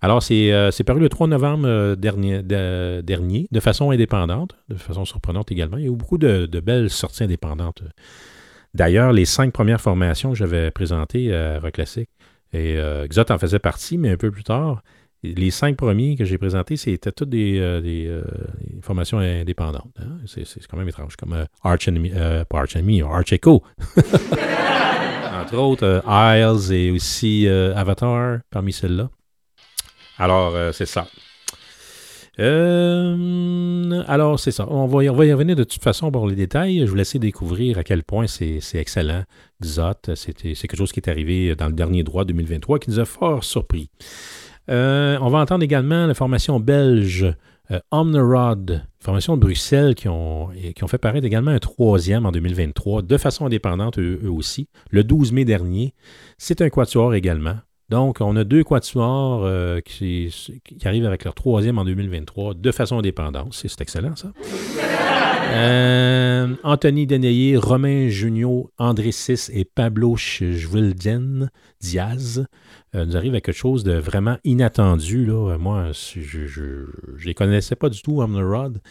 Alors, 0.00 0.22
c'est 0.22 0.50
euh, 0.50 0.70
c'est 0.70 0.84
paru 0.84 1.00
le 1.00 1.10
3 1.10 1.26
novembre 1.26 1.66
euh, 1.68 1.94
dernier, 1.94 2.42
de, 2.42 3.02
dernier, 3.02 3.48
de 3.50 3.60
façon 3.60 3.90
indépendante, 3.90 4.56
de 4.70 4.76
façon 4.76 5.04
surprenante 5.04 5.52
également. 5.52 5.76
Il 5.76 5.82
y 5.82 5.86
a 5.86 5.90
eu 5.90 5.94
beaucoup 5.96 6.16
de, 6.16 6.46
de 6.46 6.60
belles 6.60 6.88
sorties 6.88 7.24
indépendantes. 7.24 7.82
D'ailleurs, 8.74 9.12
les 9.12 9.24
cinq 9.24 9.52
premières 9.52 9.80
formations 9.80 10.30
que 10.30 10.36
j'avais 10.36 10.70
présentées 10.70 11.34
à 11.34 11.58
Rock 11.58 11.72
Classic, 11.72 12.08
et 12.52 12.76
euh, 12.76 13.06
Xot 13.06 13.30
en 13.30 13.38
faisait 13.38 13.58
partie, 13.58 13.98
mais 13.98 14.10
un 14.10 14.16
peu 14.16 14.30
plus 14.30 14.44
tard, 14.44 14.82
les 15.22 15.50
cinq 15.50 15.76
premiers 15.76 16.16
que 16.16 16.24
j'ai 16.24 16.38
présentés, 16.38 16.76
c'était 16.76 17.10
toutes 17.10 17.30
des, 17.30 17.58
euh, 17.58 17.80
des, 17.80 18.06
euh, 18.06 18.22
des 18.60 18.80
formations 18.82 19.18
indépendantes. 19.18 19.92
hein. 20.00 20.18
C'est 20.26 20.44
quand 20.68 20.76
même 20.76 20.88
étrange, 20.88 21.16
comme 21.16 21.32
euh, 21.32 21.44
Arch 21.64 21.88
Enemy, 21.88 22.12
pas 22.48 22.60
Arch 22.60 22.76
Enemy, 22.76 23.02
Arch 23.02 23.32
Echo. 23.32 23.62
Entre 25.40 25.56
autres, 25.56 26.02
Isles 26.06 26.72
et 26.72 26.90
aussi 26.90 27.48
Avatar 27.48 28.38
parmi 28.50 28.72
celles-là. 28.72 29.08
Alors, 30.18 30.74
c'est 30.74 30.86
ça. 30.86 31.06
Euh, 32.40 34.02
alors, 34.06 34.38
c'est 34.38 34.50
ça. 34.50 34.66
On 34.70 34.86
va, 34.86 35.04
y, 35.04 35.08
revenir 35.08 35.56
de 35.56 35.64
toute 35.64 35.82
façon 35.82 36.10
pour 36.10 36.26
les 36.26 36.36
détails. 36.36 36.80
Je 36.80 36.86
vous 36.86 36.94
laisser 36.94 37.18
découvrir 37.18 37.78
à 37.78 37.84
quel 37.84 38.04
point 38.04 38.26
c'est 38.26 38.60
excellent. 38.74 39.24
Xot, 39.60 40.14
c'est 40.14 40.34
quelque 40.34 40.76
chose 40.76 40.92
qui 40.92 41.00
est 41.00 41.08
arrivé 41.08 41.54
dans 41.56 41.66
le 41.66 41.72
dernier 41.72 42.04
droit 42.04 42.24
2023 42.24 42.78
qui 42.78 42.90
nous 42.90 43.00
a 43.00 43.04
fort 43.04 43.42
surpris. 43.44 43.90
Euh, 44.70 45.18
on 45.20 45.30
va 45.30 45.38
entendre 45.38 45.64
également 45.64 46.06
la 46.06 46.14
formation 46.14 46.60
belge 46.60 47.34
euh, 47.70 47.80
formation 49.00 49.36
de 49.36 49.40
Bruxelles, 49.40 49.94
qui 49.94 50.08
ont, 50.08 50.50
fait 50.86 50.98
paraître 50.98 51.26
également 51.26 51.50
un 51.50 51.58
troisième 51.58 52.26
en 52.26 52.32
2023, 52.32 53.02
de 53.02 53.16
façon 53.16 53.46
indépendante 53.46 53.98
eux 53.98 54.30
aussi, 54.30 54.68
le 54.90 55.04
12 55.04 55.32
mai 55.32 55.44
dernier. 55.44 55.94
C'est 56.38 56.62
un 56.62 56.70
quatuor 56.70 57.14
également. 57.14 57.56
Donc, 57.88 58.18
on 58.20 58.36
a 58.36 58.44
deux 58.44 58.64
quatuors 58.64 59.44
euh, 59.44 59.80
qui, 59.80 60.34
qui 60.62 60.88
arrivent 60.88 61.06
avec 61.06 61.24
leur 61.24 61.34
troisième 61.34 61.78
en 61.78 61.84
2023 61.84 62.54
de 62.54 62.72
façon 62.72 62.98
indépendante. 62.98 63.54
C'est 63.54 63.80
excellent, 63.80 64.16
ça. 64.16 64.32
Euh, 65.50 66.54
Anthony 66.62 67.06
Deneyer, 67.06 67.56
Romain 67.56 68.08
Junio, 68.10 68.70
André 68.76 69.12
Sis 69.12 69.50
et 69.50 69.64
Pablo 69.64 70.14
Schwilden 70.14 71.50
Diaz 71.80 72.44
euh, 72.94 73.06
nous 73.06 73.16
arrivent 73.16 73.32
avec 73.32 73.46
quelque 73.46 73.56
chose 73.56 73.82
de 73.82 73.94
vraiment 73.94 74.36
inattendu. 74.44 75.24
Là. 75.24 75.56
Moi, 75.56 75.92
je 75.92 76.60
ne 76.60 77.24
les 77.24 77.32
connaissais 77.32 77.76
pas 77.76 77.88
du 77.88 78.02
tout, 78.02 78.22
the 78.22 78.42
Rod. 78.42 78.82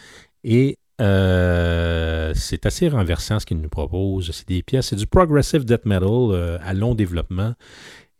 Et 0.42 0.78
euh, 1.00 2.32
c'est 2.34 2.66
assez 2.66 2.88
renversant 2.88 3.38
ce 3.38 3.46
qu'ils 3.46 3.60
nous 3.60 3.68
proposent. 3.68 4.30
C'est 4.32 4.48
des 4.48 4.62
pièces, 4.62 4.88
c'est 4.88 4.96
du 4.96 5.06
progressive 5.06 5.64
death 5.64 5.84
metal 5.84 6.08
euh, 6.08 6.58
à 6.62 6.74
long 6.74 6.94
développement. 6.94 7.54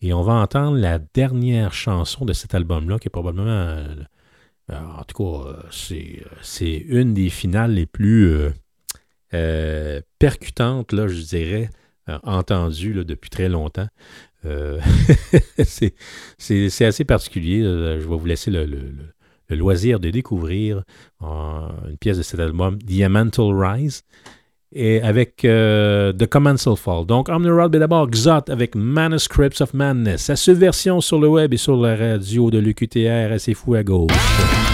Et 0.00 0.12
on 0.12 0.22
va 0.22 0.34
entendre 0.34 0.78
la 0.78 0.98
dernière 0.98 1.72
chanson 1.72 2.24
de 2.24 2.32
cet 2.32 2.54
album-là, 2.54 2.98
qui 2.98 3.08
est 3.08 3.10
probablement, 3.10 3.48
euh, 3.48 3.84
en 4.70 5.02
tout 5.04 5.16
cas, 5.16 5.48
euh, 5.48 5.62
c'est, 5.70 6.22
c'est 6.40 6.76
une 6.88 7.14
des 7.14 7.30
finales 7.30 7.72
les 7.72 7.86
plus 7.86 8.28
euh, 8.28 8.50
euh, 9.34 10.00
percutantes, 10.18 10.92
là, 10.92 11.08
je 11.08 11.20
dirais, 11.20 11.70
euh, 12.08 12.18
entendues 12.22 13.04
depuis 13.04 13.30
très 13.30 13.48
longtemps. 13.48 13.88
Euh, 14.44 14.80
c'est, 15.64 15.94
assez 16.84 17.04
particulier. 17.04 17.62
Euh, 17.62 18.00
Je 18.00 18.08
vais 18.08 18.16
vous 18.16 18.26
laisser 18.26 18.50
le, 18.50 18.66
loisir 19.50 20.00
de 20.00 20.10
découvrir 20.10 20.84
euh, 21.22 21.68
une 21.90 21.96
pièce 21.98 22.18
de 22.18 22.22
cet 22.22 22.40
album, 22.40 22.78
Diamantal 22.78 23.52
Rise 23.52 24.04
et 24.72 25.00
avec 25.02 25.44
euh, 25.44 26.12
The 26.12 26.26
Commensal 26.26 26.76
Fall. 26.76 27.06
Donc, 27.06 27.28
Omnirod, 27.28 27.72
mais 27.72 27.78
d'abord 27.78 28.08
Xot 28.08 28.50
avec 28.50 28.74
Manuscripts 28.74 29.60
of 29.60 29.74
Madness. 29.74 30.30
À 30.30 30.36
subversion 30.36 31.00
sur 31.00 31.20
le 31.20 31.28
web 31.28 31.54
et 31.54 31.56
sur 31.56 31.76
la 31.76 31.96
radio 31.96 32.50
de 32.50 32.58
l'UQTR, 32.58 33.32
assez 33.32 33.54
fou 33.54 33.74
à 33.74 33.82
gauche. 33.82 34.67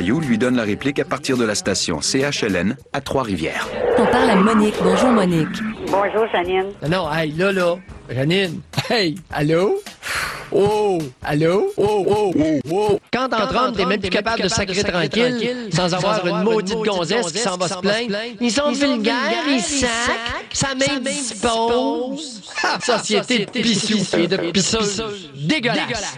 Lui 0.00 0.38
donne 0.38 0.56
la 0.56 0.62
réplique 0.62 0.98
à 0.98 1.04
partir 1.04 1.36
de 1.36 1.44
la 1.44 1.54
station 1.54 2.00
CHLN 2.00 2.74
à 2.94 3.02
Trois-Rivières. 3.02 3.68
On 3.98 4.06
parle 4.06 4.30
à 4.30 4.34
Monique. 4.34 4.74
Bonjour 4.82 5.10
Monique. 5.10 5.62
Bonjour, 5.88 6.26
Janine. 6.32 6.64
Non, 6.82 7.04
non, 7.04 7.12
hey, 7.12 7.32
là, 7.32 7.52
là. 7.52 7.76
Janine. 8.08 8.60
Hey, 8.88 9.16
allô? 9.30 9.82
Oh, 10.50 10.98
allô? 11.22 11.70
Oh, 11.76 12.04
oh, 12.08 12.32
oh, 12.34 12.60
oh. 12.70 12.98
Quand 13.12 13.28
en 13.34 13.46
Rome, 13.46 13.76
t'es 13.76 13.84
même 13.84 14.00
plus 14.00 14.08
capable 14.08 14.42
de 14.42 14.48
sacrer 14.48 14.82
tranquille, 14.82 15.68
sans 15.70 15.92
avoir 15.92 16.26
une 16.26 16.44
maudite 16.44 16.78
gonzesse 16.78 17.30
qui 17.30 17.38
s'en 17.38 17.58
va 17.58 17.68
se 17.68 17.74
plaindre. 17.74 18.16
Ils 18.40 18.50
sont 18.50 18.72
vulgaires, 18.72 19.44
ils 19.48 19.60
sacrent, 19.60 19.92
ça 20.52 20.68
m'indispose. 20.74 22.42
Société 22.82 23.44
de 23.44 23.50
pissous 23.50 24.16
et 24.16 24.26
de 24.26 24.36
pisseuses. 24.38 25.30
Dégueulasse. 25.36 26.16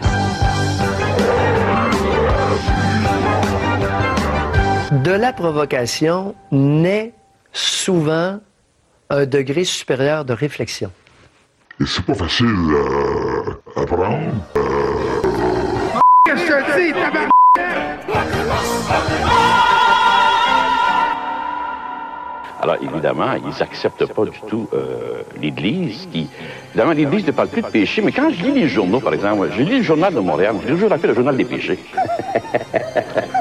De 5.01 5.09
la 5.09 5.33
provocation 5.33 6.35
naît 6.51 7.13
souvent 7.51 8.39
un 9.09 9.25
degré 9.25 9.63
supérieur 9.63 10.23
de 10.23 10.33
réflexion. 10.33 10.91
Et 11.81 11.85
c'est 11.87 12.05
pas 12.05 12.13
facile 12.13 12.45
euh, 12.45 13.81
à 13.81 13.87
prendre. 13.87 14.19
Qu'est-ce 16.25 16.45
que 16.45 16.59
je 16.59 16.65
te 16.65 16.79
dis, 16.79 16.93
tabarnak? 16.93 17.29
Alors, 22.61 22.77
évidemment, 22.81 23.33
ils 23.33 23.59
n'acceptent 23.59 24.05
pas 24.13 24.25
du 24.25 24.39
tout 24.47 24.69
euh, 24.73 25.23
l'Église. 25.41 26.07
Qui... 26.11 26.29
Évidemment, 26.69 26.93
l'Église 26.93 27.25
ne 27.25 27.31
parle 27.31 27.49
plus 27.49 27.63
de 27.63 27.67
péché, 27.67 28.01
mais 28.03 28.11
quand 28.11 28.29
je 28.29 28.43
lis 28.43 28.53
les 28.53 28.67
journaux, 28.67 28.99
par 28.99 29.13
exemple, 29.13 29.49
je 29.57 29.63
lis 29.63 29.77
le 29.79 29.83
journal 29.83 30.13
de 30.13 30.19
Montréal, 30.19 30.55
j'ai 30.61 30.69
toujours 30.69 30.93
appelé 30.93 31.09
le 31.09 31.15
journal 31.15 31.35
des 31.35 31.45
péchés. 31.45 31.79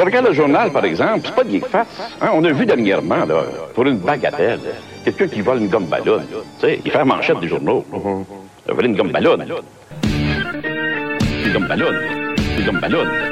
je 0.00 0.04
regarde 0.06 0.26
le 0.28 0.32
journal, 0.32 0.70
par 0.72 0.84
exemple, 0.86 1.20
c'est 1.24 1.34
pas 1.34 1.44
de 1.44 1.50
geek. 1.50 1.64
Hein, 1.74 2.30
on 2.32 2.42
a 2.44 2.52
vu 2.52 2.64
dernièrement, 2.64 3.26
là, 3.26 3.44
pour 3.74 3.86
une 3.86 3.98
bagatelle, 3.98 4.60
quelqu'un 5.04 5.28
qui 5.28 5.42
vole 5.42 5.58
une 5.58 5.68
gomme 5.68 5.84
ballonne. 5.84 6.24
Tu 6.58 6.66
sais, 6.66 6.80
il 6.82 6.90
fait 6.90 6.98
la 6.98 7.04
manchette 7.04 7.38
des 7.40 7.48
journaux. 7.48 7.84
Il 8.66 8.70
a 8.70 8.74
volé 8.74 8.88
une 8.88 8.96
gomme 8.96 9.10
ballonne. 9.10 9.44
Une 10.04 11.52
gomme 11.52 11.68
ballonne. 11.68 12.00
Une 12.58 12.64
gomme 12.64 12.80
ballonne. 12.80 13.29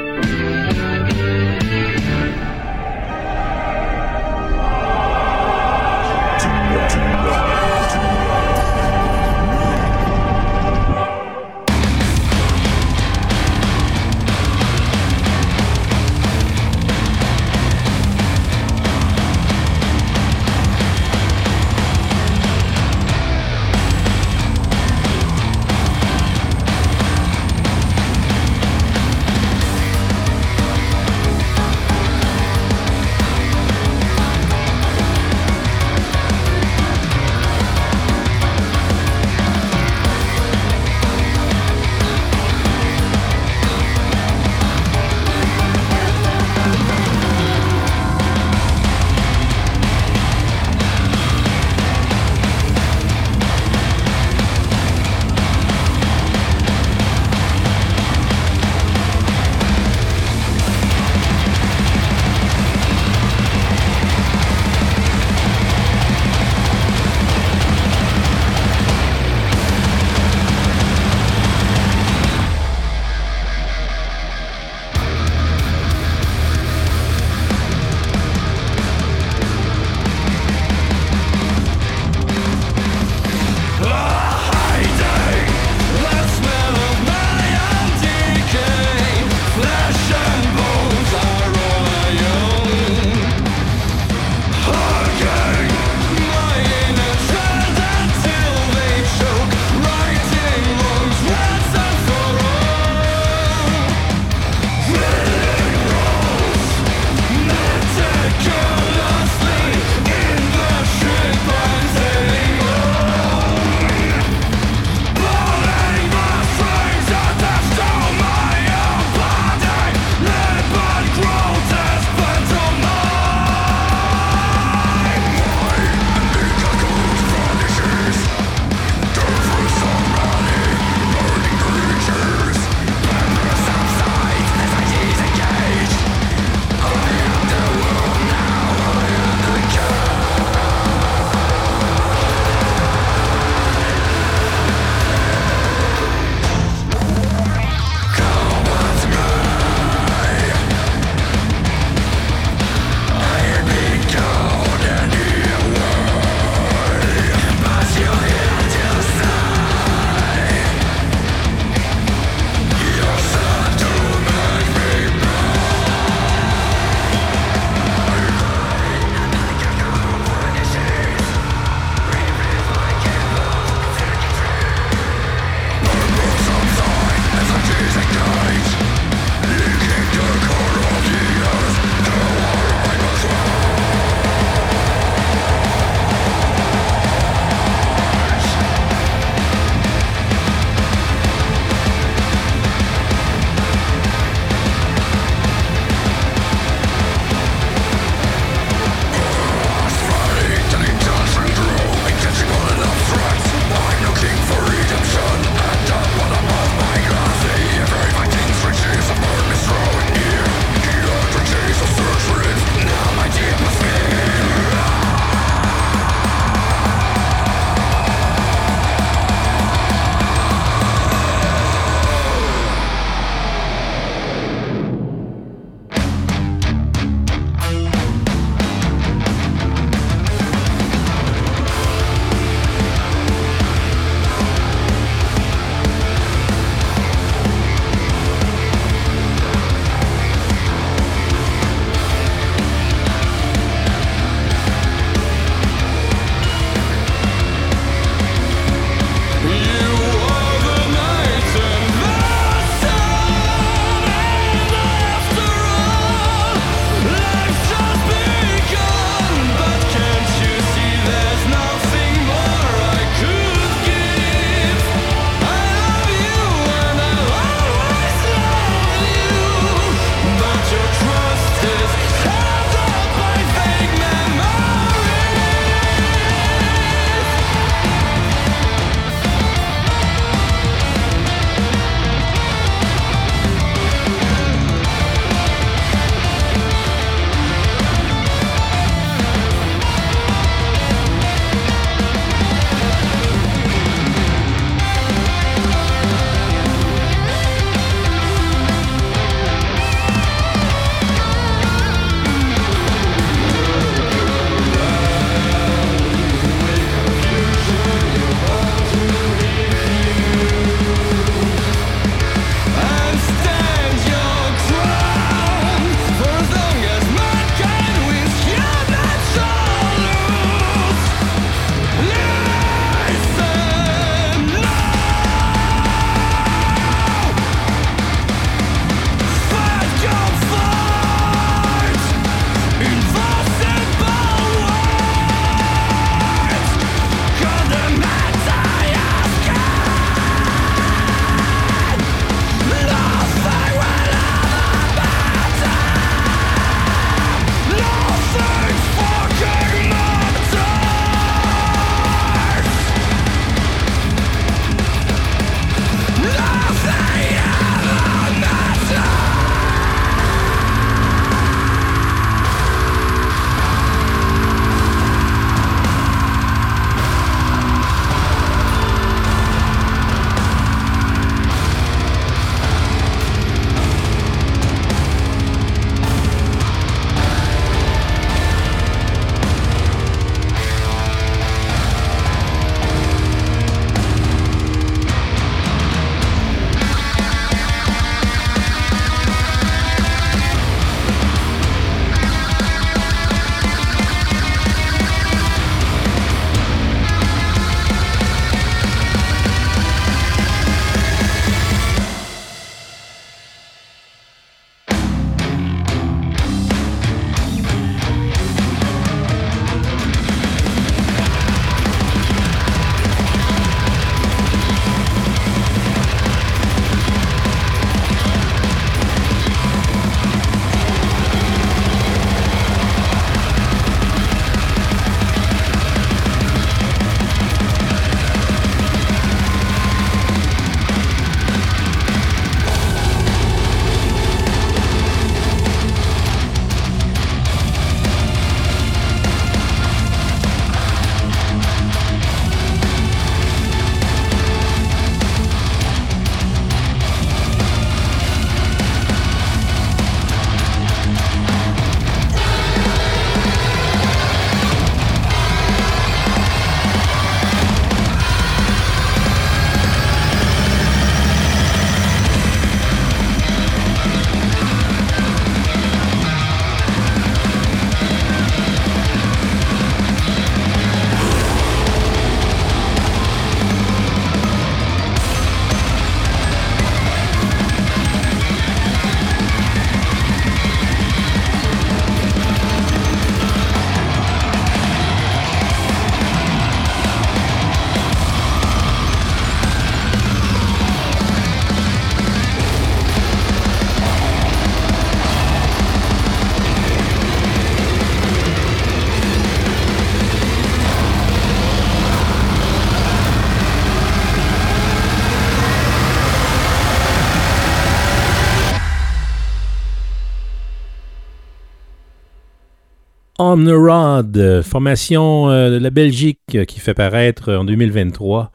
On 513.57 513.65
Rod, 513.75 514.37
euh, 514.37 514.61
formation 514.61 515.49
euh, 515.49 515.71
de 515.71 515.77
la 515.77 515.89
Belgique 515.89 516.39
euh, 516.55 516.65
qui 516.65 516.79
fait 516.79 516.93
paraître 516.93 517.51
en 517.53 517.63
2023, 517.65 518.51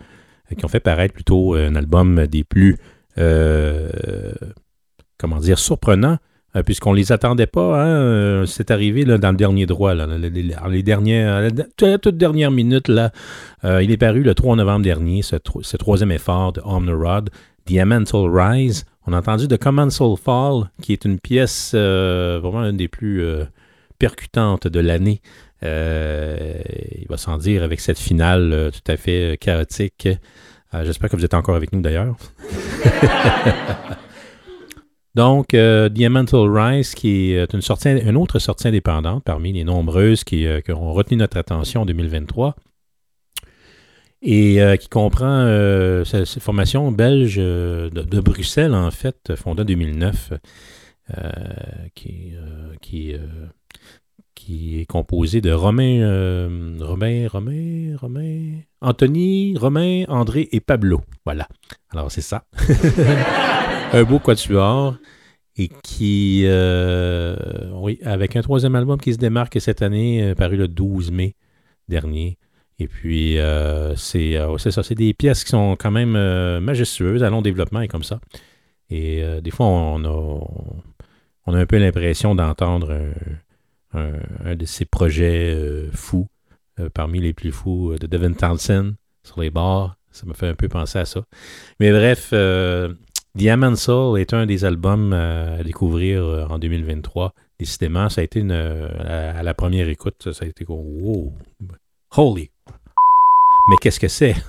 euh, 0.52 0.54
qui 0.54 0.64
ont 0.64 0.68
fait 0.68 0.80
paraître 0.80 1.14
plutôt 1.14 1.56
euh, 1.56 1.68
un 1.68 1.74
album 1.74 2.26
des 2.26 2.44
plus, 2.44 2.76
euh, 3.18 3.88
comment 5.18 5.38
dire, 5.38 5.58
surprenants, 5.58 6.18
euh, 6.56 6.62
puisqu'on 6.62 6.92
ne 6.92 6.96
les 6.96 7.10
attendait 7.12 7.46
pas. 7.48 7.82
hein, 7.82 7.88
euh, 7.88 8.46
C'est 8.46 8.70
arrivé 8.70 9.04
là, 9.04 9.18
dans 9.18 9.30
le 9.32 9.36
dernier 9.36 9.66
droit, 9.66 9.94
là, 9.94 10.06
les, 10.06 10.30
dernières, 10.82 11.40
la, 11.42 11.98
toute 11.98 12.16
dernière 12.16 12.50
minute. 12.50 12.88
Là, 12.88 13.10
Euh, 13.64 13.82
il 13.82 13.90
est 13.90 13.96
paru 13.96 14.22
le 14.22 14.34
3 14.34 14.56
novembre 14.56 14.82
dernier, 14.84 15.22
ce, 15.22 15.36
tro- 15.36 15.62
ce 15.62 15.76
troisième 15.78 16.12
effort 16.12 16.52
de 16.52 16.60
On 16.64 16.82
the 16.82 16.90
Rod, 16.90 17.30
Rise. 18.32 18.84
On 19.06 19.12
a 19.12 19.18
entendu 19.18 19.48
The 19.48 19.56
Command 19.58 19.90
Soul 19.90 20.16
Fall, 20.18 20.70
qui 20.82 20.92
est 20.92 21.04
une 21.04 21.18
pièce 21.18 21.72
euh, 21.74 22.38
vraiment 22.42 22.64
une 22.64 22.76
des 22.76 22.88
plus 22.88 23.22
euh, 23.22 23.44
percutantes 23.98 24.66
de 24.66 24.80
l'année. 24.80 25.20
Euh, 25.64 26.60
il 27.00 27.06
va 27.08 27.16
sans 27.16 27.38
dire 27.38 27.62
avec 27.62 27.80
cette 27.80 27.98
finale 27.98 28.52
euh, 28.52 28.70
tout 28.70 28.92
à 28.92 28.96
fait 28.96 29.32
euh, 29.32 29.36
chaotique. 29.36 30.08
J'espère 30.82 31.08
que 31.08 31.14
vous 31.14 31.24
êtes 31.24 31.34
encore 31.34 31.54
avec 31.54 31.72
nous 31.72 31.80
d'ailleurs. 31.80 32.16
Donc, 35.14 35.54
euh, 35.54 35.88
Diamantal 35.88 36.48
Rise, 36.50 36.96
qui 36.96 37.30
est 37.30 37.54
une, 37.54 37.60
sortie, 37.60 37.90
une 37.90 38.16
autre 38.16 38.40
sortie 38.40 38.66
indépendante 38.66 39.22
parmi 39.22 39.52
les 39.52 39.62
nombreuses 39.62 40.24
qui, 40.24 40.48
ont 40.70 40.92
retenu 40.92 41.18
notre 41.18 41.36
attention 41.36 41.82
en 41.82 41.86
2023 41.86 42.56
et 44.22 44.58
qui 44.80 44.88
comprend 44.88 45.46
cette, 46.04 46.40
formation 46.40 46.90
belge 46.90 47.36
de, 47.36 48.20
Bruxelles, 48.20 48.74
en 48.74 48.90
fait, 48.90 49.36
fondée 49.36 49.62
en 49.62 49.66
2009, 49.66 50.32
euh, 51.16 51.30
qui, 51.94 52.32
qui, 52.80 53.14
qui 54.34 54.80
est 54.80 54.86
composée 54.86 55.40
de 55.40 55.52
Romain, 55.52 56.00
euh, 56.00 56.76
Romain, 56.80 57.28
Romain, 57.28 57.96
Romain, 57.96 58.60
Anthony, 58.80 59.56
Romain, 59.56 60.04
André 60.08 60.48
et 60.52 60.60
Pablo. 60.60 61.00
Voilà. 61.24 61.48
Alors, 61.90 62.10
c'est 62.10 62.20
ça. 62.20 62.44
un 63.92 64.02
beau 64.02 64.18
quatuor 64.18 64.96
et 65.56 65.70
qui, 65.82 66.42
euh, 66.44 67.36
oui, 67.74 67.98
avec 68.04 68.34
un 68.36 68.42
troisième 68.42 68.74
album 68.74 68.98
qui 69.00 69.12
se 69.12 69.18
démarque 69.18 69.60
cette 69.60 69.82
année, 69.82 70.22
euh, 70.22 70.34
paru 70.34 70.56
le 70.56 70.68
12 70.68 71.12
mai 71.12 71.36
dernier. 71.88 72.38
Et 72.80 72.88
puis, 72.88 73.38
euh, 73.38 73.94
c'est 73.94 74.36
ça, 74.58 74.82
c'est 74.82 74.96
des 74.96 75.14
pièces 75.14 75.44
qui 75.44 75.50
sont 75.50 75.76
quand 75.78 75.92
même 75.92 76.18
majestueuses, 76.58 77.22
à 77.22 77.30
long 77.30 77.40
développement 77.40 77.80
et 77.80 77.88
comme 77.88 78.02
ça. 78.02 78.20
Et 78.90 79.22
des 79.42 79.50
fois, 79.52 79.66
on 79.66 80.04
a, 80.04 80.44
on 81.46 81.54
a 81.54 81.58
un 81.58 81.66
peu 81.66 81.78
l'impression 81.78 82.34
d'entendre 82.34 82.92
un, 82.92 83.12
un- 83.94 84.50
un 84.50 84.54
de 84.56 84.64
ces 84.64 84.84
projets 84.84 85.54
euh, 85.54 85.90
fous, 85.92 86.26
euh, 86.80 86.88
parmi 86.92 87.20
les 87.20 87.32
plus 87.32 87.52
fous 87.52 87.92
euh, 87.92 87.98
de 87.98 88.06
Devin 88.06 88.32
Townsend 88.32 88.92
sur 89.22 89.40
les 89.40 89.50
bars. 89.50 89.96
Ça 90.10 90.26
me 90.26 90.34
fait 90.34 90.48
un 90.48 90.54
peu 90.54 90.68
penser 90.68 90.98
à 90.98 91.04
ça. 91.04 91.24
Mais 91.80 91.90
bref, 91.90 92.30
euh, 92.32 92.92
Diamond 93.34 93.74
Soul 93.76 94.20
est 94.20 94.32
un 94.32 94.46
des 94.46 94.64
albums 94.64 95.12
euh, 95.12 95.58
à 95.60 95.62
découvrir 95.64 96.22
euh, 96.22 96.46
en 96.48 96.58
2023. 96.58 97.32
Décidément, 97.58 98.08
ça 98.08 98.20
a 98.20 98.24
été 98.24 98.40
une, 98.40 98.52
euh, 98.52 98.88
à, 99.34 99.38
à 99.38 99.42
la 99.42 99.54
première 99.54 99.88
écoute, 99.88 100.32
ça 100.32 100.44
a 100.44 100.48
été 100.48 100.64
comme 100.64 100.76
wow, 100.78 101.32
holy. 102.16 102.48
Mais 103.70 103.76
qu'est-ce 103.80 103.98
que 104.00 104.08
c'est? 104.08 104.34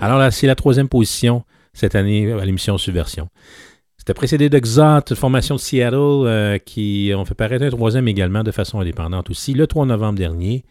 Alors 0.00 0.18
là, 0.18 0.30
c'est 0.30 0.46
la 0.46 0.54
troisième 0.54 0.88
position 0.88 1.44
cette 1.72 1.94
année 1.94 2.32
à 2.32 2.44
l'émission 2.44 2.76
Subversion. 2.78 3.28
C'était 4.04 4.12
précédé 4.12 4.50
de 4.50 4.58
Xot, 4.58 5.14
formation 5.14 5.54
de 5.54 5.60
Seattle, 5.60 5.96
euh, 5.96 6.58
qui 6.58 7.10
ont 7.16 7.24
fait 7.24 7.34
paraître 7.34 7.64
un 7.64 7.70
troisième 7.70 8.06
également 8.06 8.42
de 8.42 8.50
façon 8.50 8.78
indépendante 8.78 9.30
aussi, 9.30 9.54
le 9.54 9.66
3 9.66 9.86
novembre 9.86 10.18
dernier. 10.18 10.66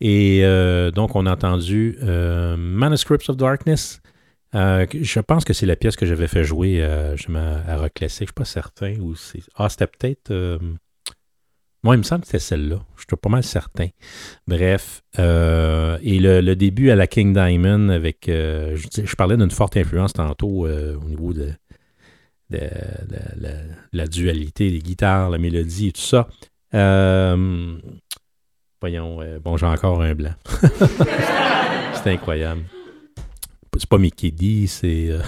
Et 0.00 0.40
euh, 0.42 0.90
donc, 0.90 1.14
on 1.14 1.26
a 1.26 1.32
entendu 1.34 1.98
euh, 2.02 2.56
Manuscripts 2.56 3.28
of 3.28 3.36
Darkness. 3.36 4.00
Je 4.54 5.20
pense 5.20 5.44
que 5.44 5.52
c'est 5.52 5.66
la 5.66 5.76
pièce 5.76 5.96
que 5.96 6.06
j'avais 6.06 6.28
fait 6.28 6.44
jouer 6.44 6.82
à 6.82 7.76
Rock 7.76 7.92
Classic. 7.92 8.20
Je 8.20 8.22
ne 8.22 8.26
suis 8.28 8.32
pas 8.32 8.46
certain. 8.46 8.94
Ah, 9.56 9.68
c'était 9.68 9.86
peut-être. 9.86 10.58
Moi, 11.82 11.94
il 11.94 11.98
me 11.98 12.04
semble 12.04 12.22
que 12.22 12.28
c'était 12.28 12.38
celle-là. 12.38 12.80
Je 12.96 13.02
suis 13.02 13.16
pas 13.20 13.28
mal 13.28 13.44
certain. 13.44 13.88
Bref. 14.46 15.02
et 15.18 15.20
le, 15.20 16.54
début 16.54 16.88
à 16.88 16.96
la 16.96 17.06
King 17.06 17.34
Diamond 17.34 17.90
avec. 17.90 18.24
je, 18.28 19.14
parlais 19.16 19.36
d'une 19.36 19.50
forte 19.50 19.76
influence 19.76 20.14
tantôt 20.14 20.66
au 20.66 21.04
niveau 21.04 21.34
de, 21.34 21.52
la- 22.50 24.06
dualité 24.06 24.70
des 24.70 24.78
guitares, 24.80 25.30
la 25.30 25.38
mélodie 25.38 25.88
et 25.88 25.92
tout 25.92 26.00
ça. 26.00 26.28
Euh, 26.74 27.76
voyons, 28.80 29.20
euh, 29.22 29.38
bon, 29.38 29.56
j'ai 29.56 29.66
encore 29.66 30.02
un 30.02 30.14
blanc. 30.14 30.34
c'est 31.94 32.10
incroyable. 32.12 32.62
C'est 33.76 33.88
pas 33.88 33.98
Mickey 33.98 34.30
D, 34.32 34.66
c'est. 34.66 35.08
euh, 35.10 35.22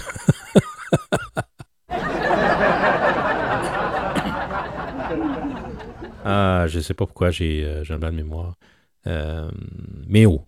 ah, 6.25 6.65
je 6.67 6.79
sais 6.79 6.93
pas 6.93 7.05
pourquoi 7.05 7.31
j'ai 7.31 7.63
euh, 7.65 7.83
j'ai 7.83 7.93
un 7.93 7.99
blanc 7.99 8.11
de 8.11 8.15
mémoire. 8.17 8.55
Euh, 9.07 9.49
mais 10.07 10.25
oh. 10.27 10.45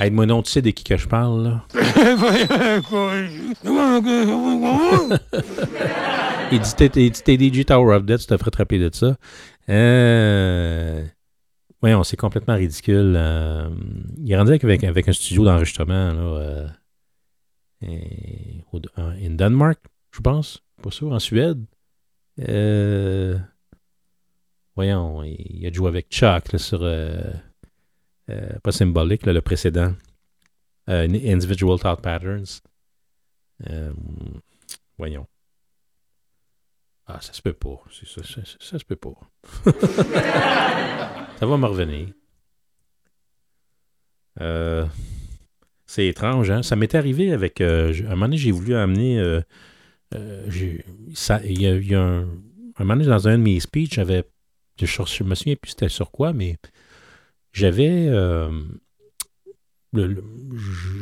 Aide-moi 0.00 0.26
non, 0.26 0.42
tu 0.42 0.50
sais 0.52 0.62
de 0.62 0.70
qui 0.70 0.84
que 0.84 0.96
je 0.96 1.06
parle, 1.06 1.42
là? 1.42 1.64
Éditer 6.52 6.90
éditer 6.96 7.38
DJ 7.38 7.64
Tower 7.64 7.94
of 7.96 8.04
Death, 8.04 8.20
tu 8.20 8.26
te 8.26 8.36
ferais 8.36 8.48
attraper 8.48 8.78
de 8.78 8.90
ça. 8.94 9.16
Euh... 9.68 11.04
Voyons, 11.82 12.02
c'est 12.04 12.16
complètement 12.16 12.54
ridicule. 12.54 13.14
euh, 13.16 13.68
Il 14.18 14.30
est 14.32 14.36
rendu 14.36 14.52
avec, 14.52 14.84
avec 14.84 15.08
un 15.08 15.12
studio 15.12 15.44
d'enregistrement 15.44 16.12
là, 16.12 16.20
euh, 16.20 16.68
et- 17.82 18.62
in 19.24 19.30
Denmark, 19.30 19.78
je 20.12 20.20
pense. 20.20 20.62
Pas 20.82 20.90
sûr, 20.90 21.12
en 21.12 21.18
Suède. 21.18 21.64
Euh, 22.48 23.38
Voyons, 24.76 25.22
il 25.24 25.66
a 25.66 25.72
joué 25.72 25.88
avec 25.88 26.08
Chuck 26.10 26.52
là, 26.52 26.58
sur. 26.58 26.80
euh, 26.82 27.18
euh, 28.30 28.58
pas 28.62 28.72
symbolique, 28.72 29.24
le 29.26 29.40
précédent. 29.40 29.94
Euh, 30.88 31.08
Individual 31.08 31.78
Thought 31.78 32.00
Patterns. 32.02 32.60
Voyons. 34.98 35.26
Ah, 37.06 37.20
ça 37.20 37.32
se 37.32 37.40
peut 37.40 37.52
pas. 37.52 37.80
Ça, 37.90 38.78
se 38.78 38.84
peut 38.84 38.96
pas. 38.96 39.14
ça 41.38 41.46
va 41.46 41.56
me 41.56 41.66
revenir. 41.66 42.08
C'est 45.86 46.06
étrange, 46.08 46.50
hein? 46.50 46.62
Ça 46.62 46.76
m'est 46.76 46.94
arrivé 46.94 47.32
avec. 47.32 47.60
un 47.60 47.92
moment 48.10 48.26
donné, 48.26 48.36
j'ai 48.36 48.50
voulu 48.50 48.74
amener. 48.74 49.18
euh, 49.18 49.40
j'ai- 50.48 50.84
ça- 51.14 51.40
Il 51.44 51.60
y 51.62 51.66
a, 51.66 51.74
il 51.76 51.86
y 51.88 51.94
a 51.94 52.00
un, 52.02 52.22
un 52.22 52.28
moment 52.84 52.94
donné, 52.96 53.06
dans 53.06 53.28
un 53.28 53.38
de 53.38 53.42
mes 53.42 53.60
speeches, 53.60 53.94
j'avais. 53.94 54.24
Je, 54.80 54.86
je 54.86 55.24
me 55.24 55.34
souviens 55.34 55.56
plus 55.56 55.70
c'était 55.70 55.88
sur 55.88 56.10
quoi, 56.10 56.32
mais 56.32 56.56
j'avais. 57.52 58.06
euh, 58.08 58.50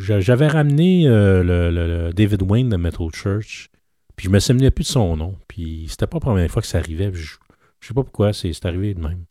j'avais 0.03 0.49
ramené 0.49 1.07
euh, 1.09 1.43
le, 1.43 2.13
David 2.13 2.43
Wayne 2.43 2.69
de 2.69 2.77
Metal 2.77 3.09
Church, 3.13 3.71
puis 4.17 4.27
je 4.27 4.31
me 4.31 4.39
souvenais 4.39 4.71
plus 4.71 4.85
de 4.85 4.89
son 4.89 5.17
nom, 5.17 5.37
puis 5.49 5.87
c'était 5.89 6.07
pas 6.07 6.17
la 6.17 6.21
première 6.21 6.51
fois 6.51 6.63
que 6.63 6.69
ça 6.69 6.79
arrivait, 6.79 7.11
je, 7.13 7.37
je 7.81 7.89
sais 7.89 7.95
pas 7.95 8.03
pourquoi, 8.03 8.33
c'est 8.33 8.65
arrivé 8.65 8.95
de 8.95 9.01
même. 9.01 9.25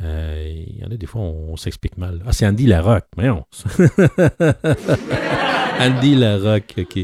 Euh, 0.00 0.64
Il 0.68 0.78
y 0.78 0.84
en 0.84 0.90
a 0.90 0.96
des 0.96 1.06
fois, 1.06 1.20
on, 1.22 1.52
on 1.52 1.56
s'explique 1.56 1.98
mal. 1.98 2.22
Ah, 2.24 2.32
c'est 2.32 2.46
Andy 2.46 2.66
Larocque, 2.66 3.08
voyons. 3.16 3.44
Andy 5.80 6.14
Larocque, 6.14 6.74
ok. 6.78 6.98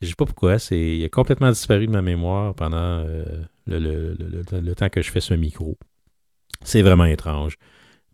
Je 0.00 0.06
sais 0.08 0.14
pas 0.14 0.26
pourquoi, 0.26 0.56
il 0.72 1.04
a 1.04 1.08
complètement 1.08 1.50
disparu 1.50 1.86
de 1.86 1.92
ma 1.92 2.02
mémoire 2.02 2.54
pendant 2.54 3.04
euh, 3.06 3.24
le 3.66 4.72
temps 4.74 4.88
que 4.88 5.00
je 5.00 5.10
fais 5.10 5.20
ce 5.20 5.34
micro. 5.34 5.78
C'est 6.64 6.82
vraiment 6.82 7.04
étrange. 7.04 7.56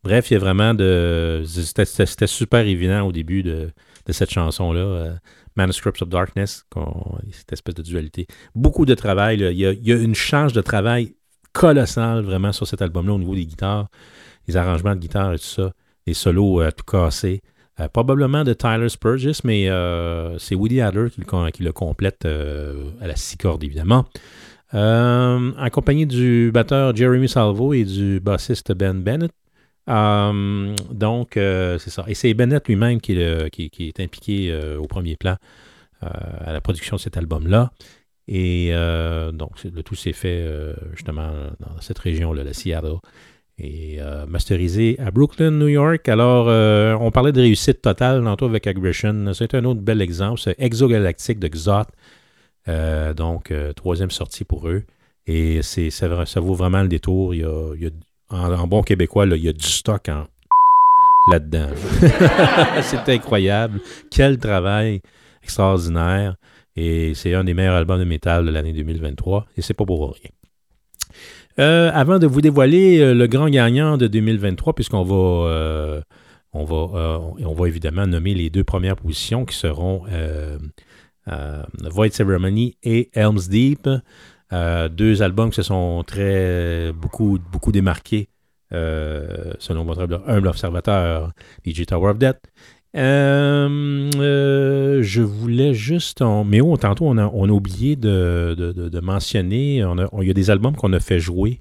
Bref, 0.04 0.30
il 0.30 0.34
y 0.34 0.36
a 0.36 0.40
vraiment 0.40 0.74
de. 0.74 1.42
C'était 1.44 2.26
super 2.26 2.60
évident 2.60 3.02
au 3.02 3.12
début 3.12 3.42
de, 3.42 3.70
cette 4.08 4.30
chanson-là, 4.30 4.80
euh, 4.80 5.14
Manuscripts 5.56 6.00
of 6.02 6.08
Darkness, 6.08 6.64
cette 7.32 7.52
espèce 7.52 7.74
de 7.74 7.82
dualité. 7.82 8.26
Beaucoup 8.54 8.86
de 8.86 8.94
travail. 8.94 9.38
Il, 9.40 9.58
y 9.58 9.92
a, 9.92 9.96
une 9.96 10.14
charge 10.14 10.52
de 10.52 10.60
travail 10.60 11.14
colossale 11.52 12.22
vraiment 12.22 12.52
sur 12.52 12.66
cet 12.66 12.80
album-là 12.80 13.12
au 13.12 13.18
niveau 13.18 13.34
des 13.34 13.44
guitares, 13.44 13.88
les 14.46 14.56
arrangements 14.56 14.94
de 14.94 15.00
guitare 15.00 15.34
et 15.34 15.38
tout 15.38 15.44
ça, 15.44 15.72
les 16.06 16.14
solos 16.14 16.62
euh, 16.62 16.70
tout 16.70 16.84
cassés. 16.84 17.42
Euh, 17.80 17.88
probablement 17.88 18.44
de 18.44 18.54
Tyler 18.54 18.88
Spurgis, 18.88 19.40
mais 19.44 19.68
c'est 20.38 20.54
Woody 20.54 20.80
Adler 20.80 21.10
qui 21.10 21.20
le, 21.20 21.50
qui 21.50 21.62
le 21.62 21.72
complète 21.72 22.24
à 22.24 23.06
la 23.06 23.16
six 23.16 23.36
cordes, 23.36 23.62
évidemment. 23.62 24.06
Euh, 24.74 25.52
accompagné 25.56 26.04
du 26.04 26.50
batteur 26.52 26.94
Jeremy 26.94 27.28
Salvo 27.28 27.72
et 27.72 27.84
du 27.84 28.20
bassiste 28.20 28.72
Ben 28.72 29.00
Bennett. 29.02 29.32
Euh, 29.88 30.74
donc, 30.90 31.36
euh, 31.36 31.78
c'est 31.78 31.90
ça. 31.90 32.04
Et 32.08 32.14
c'est 32.14 32.32
Bennett 32.34 32.66
lui-même 32.68 33.00
qui, 33.00 33.12
est 33.12 34.00
impliqué 34.00 34.50
euh, 34.50 34.78
au 34.78 34.86
premier 34.86 35.16
plan 35.16 35.36
à 36.00 36.52
la 36.52 36.60
production 36.60 36.94
de 36.94 37.00
cet 37.00 37.16
album-là. 37.16 37.72
Et 38.28 38.70
donc, 39.32 39.64
le 39.64 39.82
tout 39.82 39.96
s'est 39.96 40.12
fait 40.12 40.46
justement 40.94 41.32
dans 41.58 41.80
cette 41.80 41.98
région-là, 41.98 42.44
la 42.44 42.52
Seattle, 42.52 42.98
et 43.58 43.98
masterisé 44.28 44.96
à 45.00 45.10
Brooklyn, 45.10 45.50
New 45.50 45.66
York. 45.66 46.08
Alors, 46.08 46.46
on 47.02 47.10
parlait 47.10 47.32
de 47.32 47.40
réussite 47.40 47.82
totale 47.82 48.22
tantôt 48.22 48.44
avec 48.44 48.68
Aggression. 48.68 49.32
C'est 49.34 49.54
un 49.54 49.64
autre 49.64 49.80
bel 49.80 50.00
exemple. 50.00 50.38
C'est 50.38 50.54
Exogalactique 50.60 51.40
de 51.40 51.48
Xot. 51.48 51.86
Donc, 53.16 53.52
troisième 53.76 54.10
sortie 54.10 54.44
pour 54.44 54.68
eux. 54.68 54.84
Et 55.26 55.60
c'est, 55.62 55.90
ça, 55.90 56.08
vaut 56.36 56.54
vraiment 56.54 56.82
le 56.82 56.88
détour. 56.88 57.34
Il 57.34 57.40
y 57.40 57.44
a, 57.44 57.74
il 57.74 57.82
y 57.82 57.86
a 57.86 57.90
en, 58.30 58.66
bon 58.66 58.82
québécois, 58.82 59.26
là, 59.26 59.36
il 59.36 59.44
y 59.44 59.48
a 59.48 59.52
du 59.52 59.66
stock 59.66 60.08
en, 60.08 60.24
là-dedans. 61.30 61.68
c'est 62.82 63.08
incroyable. 63.08 63.80
Quel 64.10 64.38
travail 64.38 65.00
extraordinaire. 65.48 66.36
Et 66.76 67.14
c'est 67.14 67.34
un 67.34 67.42
des 67.42 67.54
meilleurs 67.54 67.74
albums 67.74 67.98
de 67.98 68.04
métal 68.04 68.46
de 68.46 68.50
l'année 68.50 68.72
2023. 68.72 69.46
Et 69.56 69.62
c'est 69.62 69.74
pas 69.74 69.84
pour 69.84 70.12
rien. 70.12 70.30
Euh, 71.58 71.90
avant 71.92 72.20
de 72.20 72.26
vous 72.26 72.40
dévoiler 72.40 73.00
euh, 73.00 73.14
le 73.14 73.26
grand 73.26 73.48
gagnant 73.48 73.96
de 73.96 74.06
2023, 74.06 74.74
puisqu'on 74.74 75.02
va, 75.02 75.48
euh, 75.48 76.00
on 76.52 76.64
va, 76.64 77.20
on 77.44 77.52
va 77.52 77.66
évidemment 77.66 78.06
nommer 78.06 78.34
les 78.34 78.48
deux 78.48 78.62
premières 78.62 78.94
positions 78.94 79.44
qui 79.44 79.56
seront 79.56 80.04
Void 81.90 82.12
Ceremony 82.12 82.76
et 82.82 83.10
Helm's 83.12 83.48
Deep. 83.48 83.88
deux 84.52 85.22
albums 85.22 85.50
qui 85.50 85.56
se 85.56 85.62
sont 85.62 86.02
très 86.06 86.92
beaucoup, 86.92 87.38
beaucoup 87.52 87.72
démarqués 87.72 88.28
selon 88.70 89.84
votre 89.84 90.02
humble 90.26 90.48
observateur, 90.48 91.32
DJ 91.64 91.86
Tower 91.86 92.10
of 92.10 92.18
Death. 92.18 92.40
Euh, 92.96 94.10
euh, 94.16 95.02
je 95.02 95.22
voulais 95.22 95.74
juste. 95.74 96.22
mais 96.46 96.60
oh, 96.60 96.76
tantôt, 96.76 97.06
on 97.06 97.18
a, 97.18 97.30
on 97.32 97.48
a 97.48 97.52
oublié 97.52 97.96
de, 97.96 99.00
mentionner. 99.02 99.76
il 99.76 100.26
y 100.26 100.30
a 100.30 100.34
des 100.34 100.50
albums 100.50 100.76
qu'on 100.76 100.92
a 100.92 101.00
fait 101.00 101.20
jouer. 101.20 101.60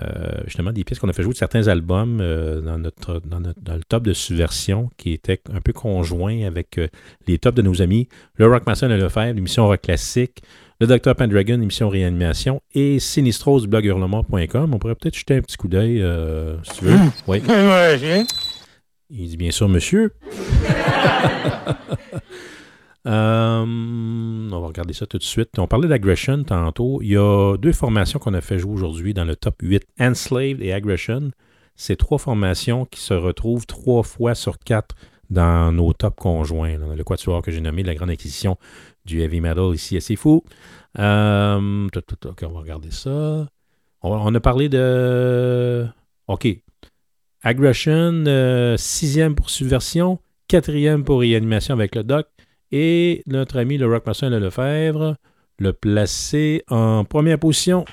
Euh, 0.00 0.40
justement, 0.46 0.72
des 0.72 0.84
pièces 0.84 0.98
qu'on 0.98 1.08
a 1.08 1.12
fait 1.12 1.22
jouer 1.22 1.32
de 1.32 1.38
certains 1.38 1.68
albums 1.68 2.18
dans, 2.18 2.78
notre, 2.78 3.20
dans, 3.26 3.40
le 3.40 3.84
top 3.86 4.04
de 4.04 4.12
subversion 4.12 4.88
qui 4.96 5.12
était 5.12 5.40
un 5.52 5.60
peu 5.60 5.72
conjoint 5.72 6.44
avec 6.46 6.80
les 7.26 7.38
tops 7.38 7.56
de 7.56 7.62
nos 7.62 7.82
amis. 7.82 8.08
Le 8.36 8.46
Rockmaster 8.46 8.90
et 8.90 8.96
le 8.96 9.08
faire, 9.08 9.34
l'émission 9.34 9.66
Rock 9.66 9.82
Classique. 9.82 10.42
Le 10.80 10.86
Dr. 10.86 11.14
Pendragon, 11.14 11.58
l'émission 11.58 11.88
Réanimation. 11.88 12.60
Et 12.74 12.98
Sinistros, 12.98 13.66
On 13.66 14.28
pourrait 14.28 14.46
peut-être 14.48 15.16
jeter 15.16 15.36
un 15.36 15.42
petit 15.42 15.56
coup 15.56 15.68
d'œil 15.68 16.04
si 16.64 16.78
tu 16.78 16.84
veux. 16.86 16.96
Mmh. 16.96 17.12
Oui. 17.28 17.42
Il 19.14 19.28
dit 19.28 19.36
bien 19.36 19.50
sûr, 19.50 19.68
monsieur. 19.68 20.14
Euh, 23.06 23.64
on 23.64 24.60
va 24.60 24.66
regarder 24.66 24.92
ça 24.92 25.06
tout 25.06 25.18
de 25.18 25.22
suite. 25.22 25.58
On 25.58 25.66
parlait 25.66 25.88
d'Aggression 25.88 26.44
tantôt. 26.44 27.00
Il 27.02 27.08
y 27.08 27.16
a 27.16 27.56
deux 27.56 27.72
formations 27.72 28.18
qu'on 28.18 28.34
a 28.34 28.40
fait 28.40 28.58
jouer 28.58 28.72
aujourd'hui 28.72 29.14
dans 29.14 29.24
le 29.24 29.36
top 29.36 29.56
8, 29.62 29.84
Enslaved 30.00 30.62
et 30.62 30.72
Aggression. 30.72 31.30
C'est 31.74 31.96
trois 31.96 32.18
formations 32.18 32.84
qui 32.84 33.00
se 33.00 33.14
retrouvent 33.14 33.66
trois 33.66 34.02
fois 34.02 34.34
sur 34.34 34.58
quatre 34.58 34.94
dans 35.30 35.72
nos 35.72 35.92
tops 35.92 36.16
conjoints. 36.16 36.76
Le 36.76 37.02
quatuor 37.04 37.42
que 37.42 37.50
j'ai 37.50 37.60
nommé 37.60 37.82
la 37.82 37.94
grande 37.94 38.10
acquisition 38.10 38.56
du 39.04 39.20
heavy 39.22 39.40
metal 39.40 39.74
ici 39.74 40.00
C'est 40.00 40.16
fou. 40.16 40.44
Euh, 40.98 41.58
on 41.58 42.48
va 42.48 42.60
regarder 42.60 42.90
ça. 42.90 43.48
on 44.02 44.34
a 44.34 44.40
parlé 44.40 44.68
de. 44.68 45.86
OK. 46.28 46.46
Aggression, 47.42 48.24
euh, 48.26 48.76
sixième 48.76 49.34
pour 49.34 49.50
Subversion, 49.50 50.20
quatrième 50.46 51.02
pour 51.02 51.20
Réanimation 51.20 51.74
avec 51.74 51.96
le 51.96 52.04
doc, 52.04 52.28
et 52.72 53.22
notre 53.26 53.58
ami 53.58 53.78
le 53.78 53.86
Rockmaster 53.86 54.30
Le 54.30 54.38
Lefebvre 54.38 55.16
le 55.58 55.72
placé 55.72 56.64
en 56.68 57.04
première 57.04 57.38
position. 57.38 57.84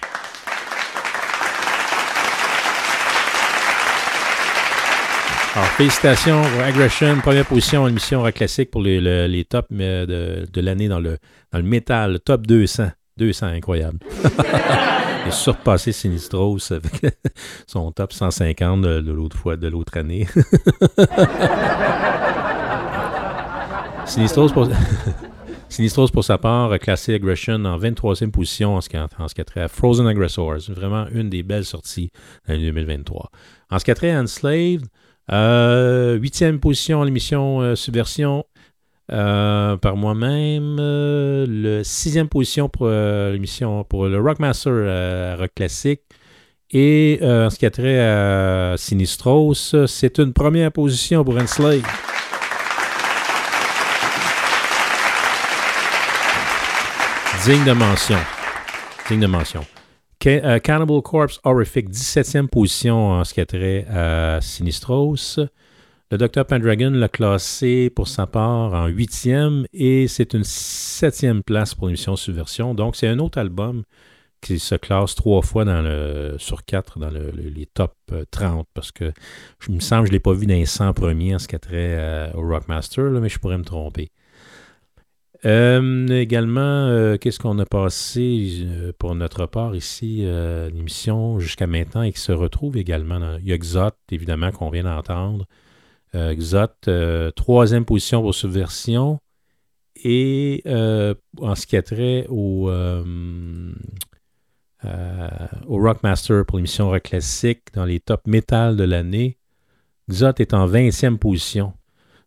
Alors, 5.56 5.68
félicitations, 5.72 6.42
Aggression, 6.64 7.18
première 7.22 7.46
position 7.46 7.84
en 7.84 7.88
émission 7.88 8.22
rock 8.22 8.34
classique 8.34 8.72
pour 8.72 8.82
les, 8.82 9.28
les, 9.28 9.46
tops 9.46 9.70
de, 9.72 10.48
de 10.52 10.62
l'année 10.62 10.88
dans 10.88 11.00
le, 11.00 11.18
dans 11.52 11.60
le 11.60 11.66
métal, 11.66 12.20
top 12.22 12.48
200. 12.48 12.90
200, 13.18 13.48
incroyable. 13.48 14.00
Il 15.26 15.28
a 15.28 15.32
surpassé 15.32 15.92
Sinistros 15.92 16.72
avec 16.72 17.20
son 17.68 17.92
top 17.92 18.14
150 18.14 18.82
de, 18.82 19.12
l'autre 19.12 19.38
fois, 19.38 19.58
de 19.58 19.68
l'autre 19.68 19.98
année. 19.98 20.28
Sinistros 24.10 24.52
pour... 26.12 26.24
Sa 26.24 26.38
part, 26.38 26.72
a 26.72 26.80
classé 26.80 27.14
Aggression 27.14 27.64
en 27.66 27.78
23e 27.78 28.32
position 28.32 28.76
en 28.76 28.82
ce 28.82 28.90
qui, 28.90 28.98
a, 28.98 29.08
trait 29.46 29.62
à 29.62 29.68
Frozen 29.68 30.08
Aggressors. 30.08 30.70
Vraiment 30.70 31.06
une 31.14 31.30
des 31.30 31.44
belles 31.44 31.66
sorties 31.66 32.12
de 32.48 32.54
l'année 32.54 32.66
2023. 32.66 33.30
En 33.70 33.80
ce 33.80 33.86
qui 33.86 33.92
a 33.92 33.96
trait 33.96 34.12
à 34.12 34.22
Enslaved, 34.22 34.86
8e 35.30 35.34
euh, 35.34 36.58
position 36.58 37.00
en 37.00 37.04
l'émission 37.04 37.62
euh, 37.62 37.76
Subversion, 37.76 38.46
euh, 39.12 39.78
par 39.78 39.96
moi-même. 39.96 40.78
Le 40.78 41.82
sixième 41.84 42.30
position 42.30 42.68
pour 42.68 42.90
l'émission 42.90 43.84
pour 43.84 44.08
le 44.08 44.20
Rockmaster 44.20 45.38
Rock 45.38 45.52
Classique. 45.56 46.02
Et 46.72 47.20
en 47.22 47.50
ce 47.50 47.58
qui 47.58 47.66
a 47.66 47.72
trait 47.72 48.00
à 48.00 48.76
Sinistros, 48.78 49.76
c'est 49.88 50.20
une 50.20 50.34
première 50.34 50.72
position 50.72 51.24
pour 51.24 51.38
Enslave. 51.38 52.09
Digne 57.46 57.64
de 57.64 57.72
mention. 57.72 58.18
Digne 59.08 59.22
de 59.22 59.28
mention. 59.28 59.66
Cannibal 60.20 61.02
Corpse 61.02 61.40
Horrific, 61.46 61.90
17e 61.90 62.48
position 62.48 63.12
en 63.12 63.24
ce 63.24 63.34
qui 63.34 63.40
a 63.40 63.46
trait 63.46 63.86
à 63.90 64.40
Sinistros. 64.42 65.40
Le 66.12 66.18
Dr. 66.18 66.44
Pendragon 66.46 66.92
l'a 66.92 67.08
classé 67.08 67.90
pour 67.96 68.10
sa 68.10 68.28
part 68.28 68.74
en 68.74 68.88
huitième 68.88 69.66
et 69.72 70.08
c'est 70.10 70.34
une 70.34 70.44
septième 70.44 71.42
place 71.42 71.74
pour 71.76 71.88
l'émission 71.88 72.18
Subversion. 72.18 72.74
Donc, 72.74 72.98
c'est 72.98 73.08
un 73.08 73.20
autre 73.20 73.38
album 73.38 73.84
qui 74.42 74.60
se 74.60 74.76
classe 74.76 75.16
trois 75.16 75.42
fois 75.42 75.66
sur 76.40 76.66
quatre 76.66 77.00
dans 77.00 77.10
les 77.10 77.66
top 77.68 77.96
30 78.32 78.68
parce 78.74 78.92
que 78.92 79.14
je 79.60 79.72
me 79.72 79.80
semble 79.80 80.04
que 80.04 80.08
je 80.08 80.12
ne 80.12 80.16
l'ai 80.16 80.20
pas 80.20 80.34
vu 80.34 80.46
dans 80.46 80.56
les 80.56 80.66
100 80.66 80.94
premiers 80.94 81.36
en 81.36 81.40
ce 81.40 81.48
qui 81.48 81.56
a 81.56 81.60
trait 81.60 81.96
euh, 81.98 82.32
au 82.34 82.42
Rockmaster, 82.42 83.12
mais 83.12 83.30
je 83.30 83.40
pourrais 83.40 83.58
me 83.58 83.64
tromper. 83.64 84.12
Euh, 85.46 86.08
également, 86.08 86.60
euh, 86.60 87.18
qu'est-ce 87.18 87.40
qu'on 87.40 87.60
a 87.60 87.66
passé 87.66 88.68
pour 88.98 89.16
notre 89.16 89.46
part 89.46 89.76
ici, 89.76 90.26
l'émission 90.74 91.40
jusqu'à 91.40 91.68
maintenant 91.68 92.02
et 92.04 92.12
qui 92.12 92.20
se 92.20 92.32
retrouve 92.32 92.78
également 92.78 93.20
dans. 93.20 93.38
Il 93.38 93.48
y 93.48 93.52
a 93.52 93.56
Exot, 93.56 93.92
évidemment, 94.12 94.52
qu'on 94.52 94.70
vient 94.70 94.84
d'entendre. 94.84 95.46
Euh, 96.16 96.34
Xot, 96.34 96.88
euh, 96.88 97.30
troisième 97.32 97.86
position 97.86 98.22
pour 98.22 98.34
Subversion. 98.34 99.20
Et 100.04 100.64
euh, 100.66 101.14
en 101.40 101.56
ce 101.56 101.68
qui 101.68 101.76
a 101.76 101.82
trait 101.82 102.26
au, 102.30 102.70
au 105.68 105.78
Rockmaster 105.78 106.46
pour 106.46 106.58
l'émission 106.58 106.90
Rock 106.90 107.04
Classique 107.04 107.74
dans 107.74 107.86
les 107.86 108.00
top 108.00 108.26
métal 108.26 108.78
de 108.78 108.86
l'année, 108.86 109.38
Xot 110.10 110.34
est 110.40 110.54
en 110.54 110.68
20e 110.68 111.18
position. 111.18 111.74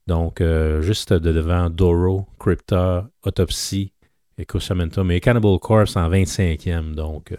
Donc, 0.06 0.42
juste 0.80 1.12
devant 1.12 1.70
Doro, 1.70 2.26
Crypta, 2.38 3.08
Autopsy 3.22 3.92
et. 4.38 4.46
Et 5.10 5.20
Cannibal 5.20 5.58
Corpse 5.58 5.96
en 5.96 6.10
25e. 6.10 6.94
Donc, 6.94 7.34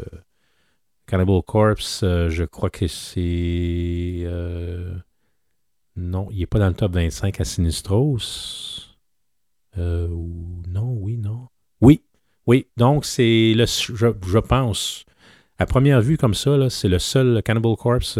Cannibal 1.05 1.41
Corpse, 1.43 2.01
je 2.01 2.43
crois 2.45 2.69
que 2.69 2.87
c'est. 2.87 4.25
Non, 5.95 6.27
il 6.31 6.39
n'est 6.39 6.45
pas 6.45 6.59
dans 6.59 6.67
le 6.67 6.73
top 6.73 6.93
25 6.93 7.39
à 7.39 7.43
Sinistros. 7.43 8.97
Euh, 9.77 10.07
non, 10.67 10.97
oui, 10.99 11.17
non. 11.17 11.47
Oui, 11.81 12.01
oui. 12.47 12.67
Donc, 12.77 13.05
c'est 13.05 13.53
le. 13.55 13.65
Je, 13.65 14.39
pense. 14.39 15.05
À 15.59 15.65
première 15.65 16.01
vue, 16.01 16.17
comme 16.17 16.33
ça, 16.33 16.69
c'est 16.69 16.87
le 16.87 16.99
seul 16.99 17.43
Cannibal 17.43 17.75
Corpse. 17.75 18.17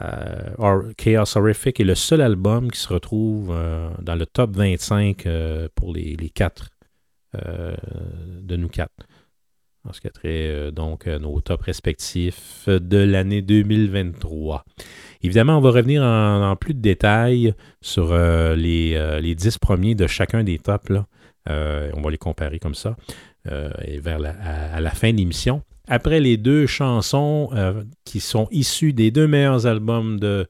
Euh, 0.00 0.54
euh, 0.58 0.92
Chaos 0.96 1.36
Horrific 1.36 1.80
est 1.80 1.84
le 1.84 1.94
seul 1.94 2.20
album 2.20 2.70
qui 2.70 2.80
se 2.80 2.92
retrouve 2.92 3.48
dans 4.00 4.14
le 4.14 4.26
top 4.26 4.56
25 4.56 5.26
pour 5.74 5.92
les, 5.92 6.16
quatre 6.34 6.68
de 7.34 8.56
nous 8.56 8.68
quatre. 8.68 9.06
En 9.84 9.92
ce 9.92 10.00
qui 10.00 10.06
a 10.06 10.10
trait 10.10 10.70
donc 10.70 11.06
nos 11.06 11.40
tops 11.40 11.64
respectifs 11.64 12.68
de 12.68 12.98
l'année 12.98 13.42
2023. 13.42 14.64
Évidemment, 15.22 15.56
on 15.56 15.60
va 15.60 15.70
revenir 15.70 16.02
en, 16.02 16.56
plus 16.56 16.74
de 16.74 16.80
détails 16.80 17.54
sur 17.80 18.12
euh, 18.12 18.56
les, 18.56 18.94
euh, 18.94 19.20
les 19.20 19.34
10 19.34 19.58
premiers 19.58 19.94
de 19.94 20.06
chacun 20.08 20.42
des 20.42 20.58
tops. 20.58 20.92
Euh, 21.48 21.90
on 21.94 22.00
va 22.00 22.10
les 22.10 22.18
comparer 22.18 22.58
comme 22.58 22.74
ça 22.74 22.96
et 23.84 23.98
vers 23.98 24.20
à, 24.22 24.80
la 24.80 24.90
fin 24.90 25.10
de 25.10 25.16
l'émission. 25.16 25.62
Après 25.94 26.20
les 26.20 26.38
deux 26.38 26.66
chansons 26.66 27.50
qui 28.06 28.20
sont 28.20 28.48
issues 28.50 28.94
des 28.94 29.10
deux 29.10 29.26
meilleurs 29.26 29.66
albums 29.66 30.18
de, 30.18 30.46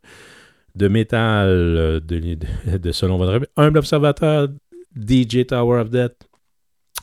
de 0.77 0.86
métal 0.86 2.01
de, 2.06 2.36
de, 2.78 2.93
Selon 2.93 3.16
votre 3.19 3.44
humble 3.56 3.78
observateur, 3.78 4.48
DJ 4.97 5.47
Tower 5.48 5.81
of 5.81 5.90
Death, 5.90 6.28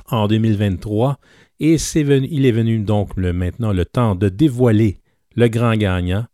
en 0.07 0.28
2023. 0.28 1.20
Et 1.60 1.76
il 1.76 2.45
est 2.45 2.52
venu 2.52 2.80
donc 2.80 3.11
le, 3.18 3.34
maintenant 3.34 3.74
le 3.74 3.84
temps 3.86 4.16
de 4.16 4.30
dévoiler 4.30 5.02
le 5.36 5.48
grand 5.49 5.76
gagnant 5.76 6.26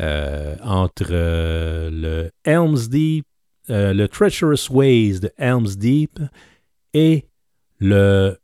euh, 0.00 0.56
entre 0.62 1.08
euh, 1.10 1.90
le 1.90 2.30
Helm's 2.44 2.88
Deep, 2.88 3.26
euh, 3.68 3.92
le 3.92 4.08
Treacherous 4.08 4.70
Ways 4.70 5.20
de 5.20 5.30
Helm's 5.36 5.76
Deep 5.76 6.18
et 6.94 7.26
le 7.78 8.38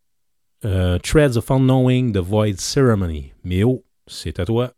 euh, 0.65 0.99
Threads 0.99 1.37
of 1.37 1.51
Unknowing 1.51 2.13
de 2.13 2.21
Void 2.21 2.59
Ceremony. 2.59 3.33
Mais 3.45 3.63
oh, 3.65 3.85
c'est 4.07 4.41
à 4.41 4.45
toi. 4.45 4.73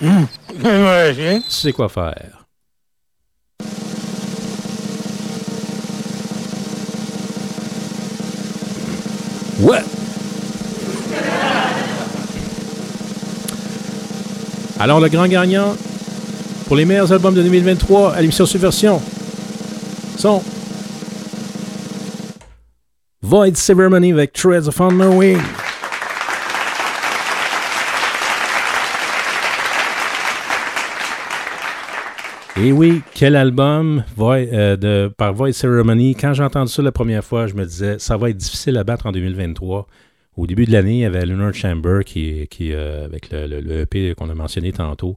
Mmh. 0.00 0.24
Tu 0.48 1.50
sais 1.50 1.72
quoi 1.72 1.88
faire. 1.88 2.46
Ouais. 9.60 9.82
Alors, 14.78 15.00
le 15.00 15.08
grand 15.08 15.28
gagnant 15.28 15.76
pour 16.66 16.76
les 16.76 16.86
meilleurs 16.86 17.12
albums 17.12 17.34
de 17.34 17.42
2023 17.42 18.14
à 18.14 18.20
l'émission 18.22 18.46
Subversion 18.46 19.02
sont 20.16 20.42
Void 23.30 23.54
Ceremony 23.54 24.12
avec 24.12 24.32
Threads 24.32 24.66
of 24.66 24.80
Unknowing. 24.80 25.38
Et 32.56 32.72
oui, 32.72 33.02
quel 33.14 33.36
album 33.36 34.02
euh, 34.18 34.76
de, 34.76 35.14
par 35.16 35.32
Void 35.32 35.52
Ceremony. 35.52 36.16
Quand 36.16 36.34
j'ai 36.34 36.42
entendu 36.42 36.72
ça 36.72 36.82
la 36.82 36.90
première 36.90 37.22
fois, 37.22 37.46
je 37.46 37.54
me 37.54 37.64
disais, 37.64 38.00
ça 38.00 38.16
va 38.16 38.30
être 38.30 38.36
difficile 38.36 38.76
à 38.76 38.82
battre 38.82 39.06
en 39.06 39.12
2023. 39.12 39.86
Au 40.36 40.46
début 40.48 40.64
de 40.64 40.72
l'année, 40.72 40.94
il 40.94 41.00
y 41.02 41.04
avait 41.04 41.24
Lunar 41.24 41.54
Chamber 41.54 42.02
qui, 42.04 42.48
euh, 42.72 43.04
avec 43.04 43.28
le, 43.30 43.82
EP 43.82 44.16
qu'on 44.16 44.28
a 44.28 44.34
mentionné 44.34 44.72
tantôt, 44.72 45.16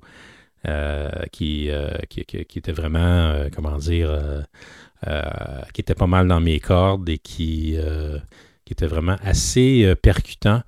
euh, 0.67 1.09
qui, 1.31 1.67
était 1.67 2.71
vraiment, 2.71 3.47
comment 3.55 3.79
dire, 3.79 4.11
qui 5.73 5.81
était 5.81 5.95
pas 5.95 6.07
mal 6.07 6.27
dans 6.27 6.39
mes 6.39 6.59
cordes 6.59 7.09
et 7.09 7.17
qui, 7.17 7.77
qui 8.65 8.73
était 8.73 8.87
vraiment 8.87 9.17
assez 9.23 9.93
percutant. 10.01 10.61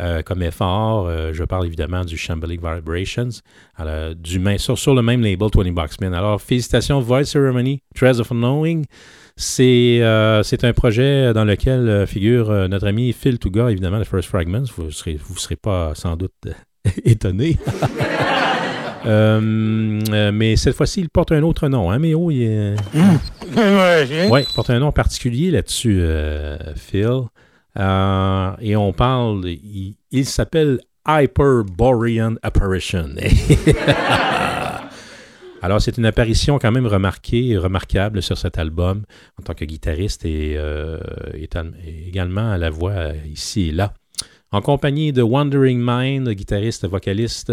Euh, 0.00 0.22
comme 0.22 0.42
effort. 0.42 1.06
Euh, 1.06 1.32
je 1.32 1.44
parle 1.44 1.66
évidemment 1.66 2.04
du 2.04 2.16
Shambolic 2.16 2.60
Vibrations, 2.60 3.28
du 4.16 4.58
sur, 4.58 4.76
sur, 4.76 4.92
le 4.92 5.02
même 5.02 5.22
label 5.22 5.48
20 5.54 5.70
Boxmen. 5.72 6.12
Alors, 6.12 6.42
félicitations, 6.42 6.98
Voice 6.98 7.26
Ceremony, 7.26 7.80
Treasure 7.94 8.22
of 8.22 8.30
Knowing. 8.30 8.86
C'est 9.36 9.98
euh, 10.00 10.42
un 10.62 10.72
projet 10.72 11.32
dans 11.32 11.44
lequel 11.44 11.88
euh, 11.88 12.06
figure 12.06 12.50
euh, 12.50 12.66
notre 12.66 12.88
ami 12.88 13.12
Phil 13.12 13.38
Touga, 13.38 13.70
évidemment, 13.70 14.00
de 14.00 14.04
First 14.04 14.28
Fragments. 14.28 14.64
Vous 14.76 14.86
ne 14.86 14.90
serez, 14.90 15.14
vous 15.14 15.36
serez 15.36 15.56
pas 15.56 15.94
sans 15.94 16.16
doute 16.16 16.32
étonné. 17.04 17.56
mais 19.04 20.56
cette 20.56 20.74
fois-ci, 20.74 21.00
il 21.00 21.10
porte 21.10 21.32
un 21.32 21.42
autre 21.42 21.68
nom. 21.68 21.90
Hein, 21.90 21.98
Méo, 21.98 22.30
il 22.30 22.42
est... 22.42 22.74
Mmh. 23.54 24.30
Oui, 24.30 24.40
il 24.40 24.54
porte 24.54 24.70
un 24.70 24.80
nom 24.80 24.90
particulier 24.90 25.50
là-dessus, 25.52 26.02
Phil. 26.74 27.20
Euh, 27.78 28.52
et 28.60 28.76
on 28.76 28.92
parle, 28.92 29.46
il, 29.46 29.96
il 30.10 30.26
s'appelle 30.26 30.80
Hyperborean 31.06 32.36
Apparition. 32.42 33.10
Alors, 35.62 35.80
c'est 35.80 35.96
une 35.96 36.06
apparition 36.06 36.58
quand 36.58 36.72
même 36.72 36.86
remarquée, 36.86 37.56
remarquable 37.56 38.22
sur 38.22 38.36
cet 38.36 38.58
album 38.58 39.04
en 39.40 39.42
tant 39.42 39.54
que 39.54 39.64
guitariste 39.64 40.26
et, 40.26 40.56
euh, 40.56 40.98
et, 41.32 41.48
et 41.86 42.08
également 42.08 42.50
à 42.50 42.58
la 42.58 42.70
voix 42.70 43.14
ici 43.26 43.68
et 43.68 43.72
là. 43.72 43.94
En 44.52 44.60
compagnie 44.60 45.12
de 45.12 45.22
Wandering 45.22 45.80
Mind, 45.82 46.28
guitariste, 46.30 46.86
vocaliste, 46.86 47.52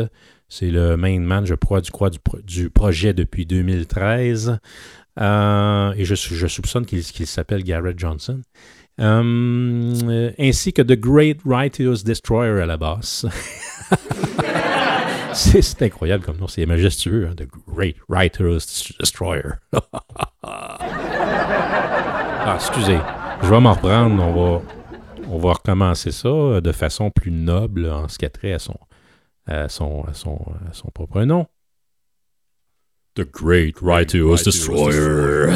c'est 0.51 0.69
le 0.69 0.97
main 0.97 1.17
man, 1.21 1.45
je 1.45 1.55
crois, 1.55 1.79
du, 1.79 1.89
du, 1.89 2.19
du 2.43 2.69
projet 2.69 3.13
depuis 3.13 3.45
2013. 3.45 4.59
Euh, 5.17 5.93
et 5.95 6.03
je, 6.03 6.15
soupçonne 6.15 6.85
qu'il 6.85 7.01
qu 7.03 7.25
s'appelle 7.25 7.63
Garrett 7.63 7.97
Johnson. 7.97 8.41
Euh, 8.99 10.31
ainsi 10.37 10.73
que 10.73 10.81
The 10.81 10.99
Great 10.99 11.39
Righteous 11.45 12.03
Destroyer 12.03 12.61
à 12.61 12.65
la 12.65 12.75
basse. 12.75 13.25
c'est 15.33 15.81
incroyable 15.83 16.25
comme 16.25 16.35
nom, 16.37 16.49
c'est 16.49 16.65
majestueux, 16.65 17.29
hein, 17.31 17.35
The 17.37 17.47
Great 17.73 17.95
Righteous 18.09 18.91
Destroyer. 18.99 19.53
ah, 20.43 20.79
excusez, 22.55 22.99
je 23.41 23.47
vais 23.47 23.59
m'en 23.61 23.71
reprendre, 23.71 24.21
on 24.21 24.33
va, 24.33 24.61
on 25.29 25.37
va 25.39 25.53
recommencer 25.53 26.11
ça 26.11 26.59
de 26.59 26.71
façon 26.73 27.09
plus 27.09 27.31
noble 27.31 27.87
en 27.87 28.09
ce 28.09 28.17
qui 28.17 28.25
a 28.25 28.29
trait 28.29 28.51
à 28.51 28.59
son, 28.59 28.75
à 29.47 29.69
son, 29.69 30.03
à 30.03 30.13
son, 30.13 30.37
à 30.69 30.73
son 30.73 30.89
propre 30.89 31.23
nom. 31.23 31.47
The 33.15 33.25
Great 33.29 33.75
Righteous 33.81 34.43
Destroyer. 34.43 35.49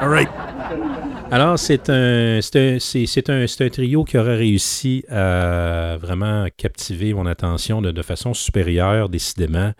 All 0.00 0.08
right. 0.08 0.28
Alors, 1.30 1.58
c'est 1.58 1.88
un, 1.90 2.40
c'est 2.40 2.56
un, 2.56 2.78
un, 3.28 3.44
un, 3.44 3.68
trio 3.68 4.04
qui 4.04 4.18
aurait 4.18 4.36
réussi 4.36 5.04
à 5.08 5.96
vraiment 6.00 6.48
captiver 6.56 7.14
mon 7.14 7.26
attention 7.26 7.80
de, 7.82 7.92
de 7.92 8.02
façon 8.02 8.34
supérieure, 8.34 9.08
décidément. 9.08 9.72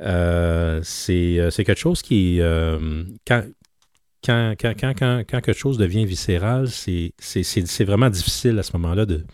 Euh, 0.00 0.80
c'est 0.82 1.50
quelque 1.64 1.78
chose 1.78 2.02
qui, 2.02 2.40
euh, 2.40 3.04
quand, 3.26 3.44
quand, 4.24 4.54
quand, 4.58 4.74
quand, 4.78 4.94
quand, 4.98 5.24
quelque 5.40 5.52
chose 5.52 5.78
devient 5.78 6.06
viscéral, 6.06 6.66
c'est 6.68 7.84
vraiment 7.84 8.10
difficile 8.10 8.58
à 8.58 8.62
ce 8.62 8.72
moment-là 8.76 9.06
de 9.06 9.24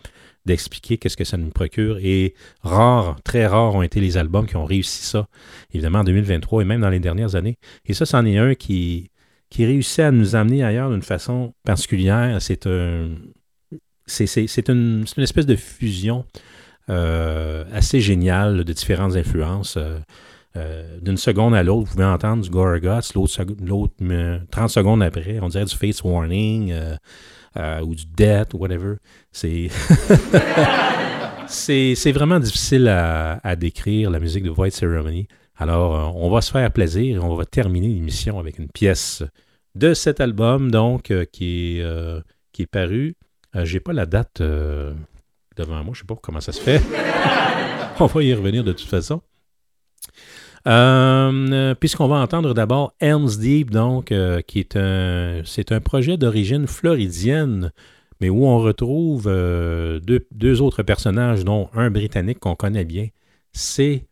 d'expliquer 0.45 0.97
qu'est-ce 0.97 1.17
que 1.17 1.23
ça 1.23 1.37
nous 1.37 1.49
procure. 1.49 1.97
Et 2.01 2.33
rares, 2.61 3.17
très 3.23 3.45
rares 3.45 3.75
ont 3.75 3.81
été 3.81 3.99
les 3.99 4.17
albums 4.17 4.47
qui 4.47 4.55
ont 4.55 4.65
réussi 4.65 5.03
ça, 5.03 5.27
évidemment 5.73 5.99
en 5.99 6.03
2023 6.03 6.61
et 6.61 6.65
même 6.65 6.81
dans 6.81 6.89
les 6.89 6.99
dernières 6.99 7.35
années. 7.35 7.57
Et 7.85 7.93
ça, 7.93 8.05
c'en 8.05 8.25
est 8.25 8.37
un 8.37 8.55
qui, 8.55 9.11
qui 9.49 9.65
réussit 9.65 9.99
à 9.99 10.11
nous 10.11 10.35
amener 10.35 10.63
ailleurs 10.63 10.89
d'une 10.89 11.03
façon 11.03 11.53
particulière. 11.63 12.41
C'est 12.41 12.65
un, 12.65 13.09
c'est 14.07 14.69
une, 14.69 15.05
une, 15.17 15.23
espèce 15.23 15.45
de 15.45 15.55
fusion 15.55 16.25
euh, 16.89 17.63
assez 17.71 18.01
géniale 18.01 18.63
de 18.63 18.73
différentes 18.73 19.15
influences. 19.15 19.77
Euh, 19.77 19.99
euh, 20.57 20.99
D'une 21.01 21.15
seconde 21.15 21.55
à 21.55 21.63
l'autre, 21.63 21.87
vous 21.87 21.93
pouvez 21.93 22.05
entendre 22.05 22.43
du 22.43 22.49
Gorguts, 22.49 23.13
l'autre 23.15 23.93
30 24.51 24.69
secondes 24.69 25.01
après, 25.01 25.39
on 25.41 25.47
dirait 25.47 25.63
du 25.63 25.75
Face 25.75 26.03
Warning 26.03 26.73
ou 27.55 27.95
du 27.95 28.05
Death, 28.15 28.53
whatever. 28.53 28.95
C'est 29.31 29.69
c'est 31.47 32.11
vraiment 32.13 32.39
difficile 32.39 32.87
à, 32.87 33.55
décrire 33.55 34.09
la 34.09 34.19
musique 34.19 34.43
de 34.43 34.49
Void 34.49 34.69
Ceremony. 34.69 35.27
Alors, 35.57 36.15
on 36.15 36.29
va 36.29 36.41
se 36.41 36.51
faire 36.51 36.71
plaisir 36.71 37.17
et 37.17 37.19
on 37.19 37.35
va 37.35 37.45
terminer 37.45 37.89
l'émission 37.89 38.39
avec 38.39 38.57
une 38.57 38.69
pièce 38.69 39.23
de 39.75 39.93
cet 39.93 40.19
album, 40.19 40.71
donc, 40.71 41.11
euh, 41.11 41.25
qui, 41.25 41.77
est, 41.77 41.81
euh, 41.81 42.21
qui 42.51 42.63
est 42.63 42.67
paru. 42.67 43.15
Euh, 43.55 43.65
J'ai 43.65 43.79
pas 43.79 43.93
la 43.93 44.05
date 44.05 44.41
devant 44.41 45.83
moi, 45.83 45.93
je 45.93 45.99
sais 45.99 46.05
pas 46.05 46.15
comment 46.21 46.41
ça 46.41 46.51
se 46.51 46.61
fait. 46.61 46.81
on 47.99 48.05
va 48.05 48.23
y 48.23 48.33
revenir 48.33 48.63
de 48.63 48.71
toute 48.71 48.87
façon. 48.87 49.21
Puisqu'on 50.63 52.07
va 52.07 52.17
entendre 52.17 52.53
d'abord 52.53 52.93
Helm's 52.99 53.37
Deep, 53.39 53.71
donc, 53.71 54.13
qui 54.47 54.59
est 54.59 54.75
un, 54.75 55.41
c'est 55.45 55.71
un 55.71 55.79
projet 55.79 56.17
d'origine 56.17 56.67
floridienne 56.67 57.71
mais 58.21 58.29
où 58.29 58.45
on 58.45 58.59
retrouve 58.59 59.25
euh, 59.27 59.99
deux, 59.99 60.25
deux, 60.31 60.61
autres 60.61 60.83
personnages, 60.83 61.43
dont 61.43 61.69
un 61.73 61.89
britannique 61.89 62.39
qu'on 62.39 62.55
connaît 62.55 62.85
bien, 62.85 63.07
c'est 63.51 64.05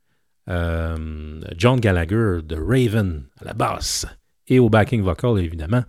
euh, 0.50 1.40
John 1.56 1.80
Gallagher 1.80 2.40
de 2.44 2.56
Raven 2.56 3.24
à 3.40 3.46
la 3.46 3.54
basse 3.54 4.08
et 4.48 4.58
au 4.58 4.68
backing 4.68 5.04
vocal, 5.04 5.40
évidemment, 5.40 5.84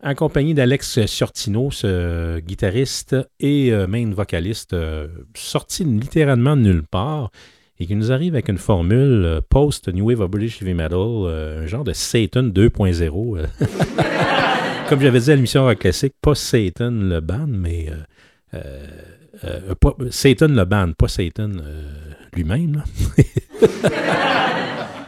accompagné 0.00 0.54
d'Alex 0.54 1.04
Sortino, 1.04 1.70
ce 1.70 2.40
guitariste 2.40 3.16
et 3.38 3.70
euh, 3.70 3.86
main 3.86 4.10
vocaliste, 4.10 4.72
euh, 4.72 5.08
sorti 5.36 5.84
littéralement 5.84 6.56
de 6.56 6.62
nulle 6.62 6.84
part 6.84 7.30
et 7.82 7.86
qui 7.86 7.96
nous 7.96 8.12
arrive 8.12 8.34
avec 8.34 8.48
une 8.48 8.58
formule 8.58 9.40
post-New 9.48 10.06
Wave 10.06 10.20
of 10.20 10.30
British 10.30 10.62
Heavy 10.62 10.74
Metal, 10.74 10.98
un 10.98 11.66
genre 11.66 11.84
de 11.84 11.92
Satan 11.92 12.44
2.0 12.44 13.46
comme 14.92 15.00
j'avais 15.00 15.20
dit 15.20 15.30
à 15.30 15.36
l'émission 15.36 15.64
Rock 15.64 15.78
Classique, 15.78 16.12
pas 16.20 16.34
Satan 16.34 16.90
le 16.90 17.20
band, 17.20 17.46
mais 17.48 17.86
euh, 18.52 18.86
euh, 19.42 19.74
pas, 19.74 19.96
Satan 20.10 20.48
le 20.48 20.66
band, 20.66 20.92
pas 20.92 21.08
Satan 21.08 21.50
euh, 21.64 21.88
lui-même. 22.34 22.84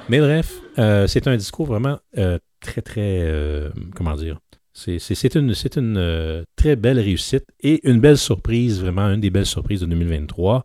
mais 0.09 0.21
bref, 0.21 0.55
c'est 1.07 1.29
un 1.29 1.37
discours 1.37 1.67
vraiment 1.67 1.99
très, 2.61 2.81
très, 2.81 3.31
comment 3.95 4.17
dire, 4.17 4.39
c'est 4.73 5.35
une 5.35 5.53
très 6.57 6.77
belle 6.77 6.99
réussite 6.99 7.45
et 7.61 7.87
une 7.87 8.01
belle 8.01 8.17
surprise, 8.17 8.81
vraiment 8.81 9.11
une 9.11 9.21
des 9.21 9.29
belles 9.29 9.45
surprises 9.45 9.83
de 9.83 9.87
2023. 9.87 10.65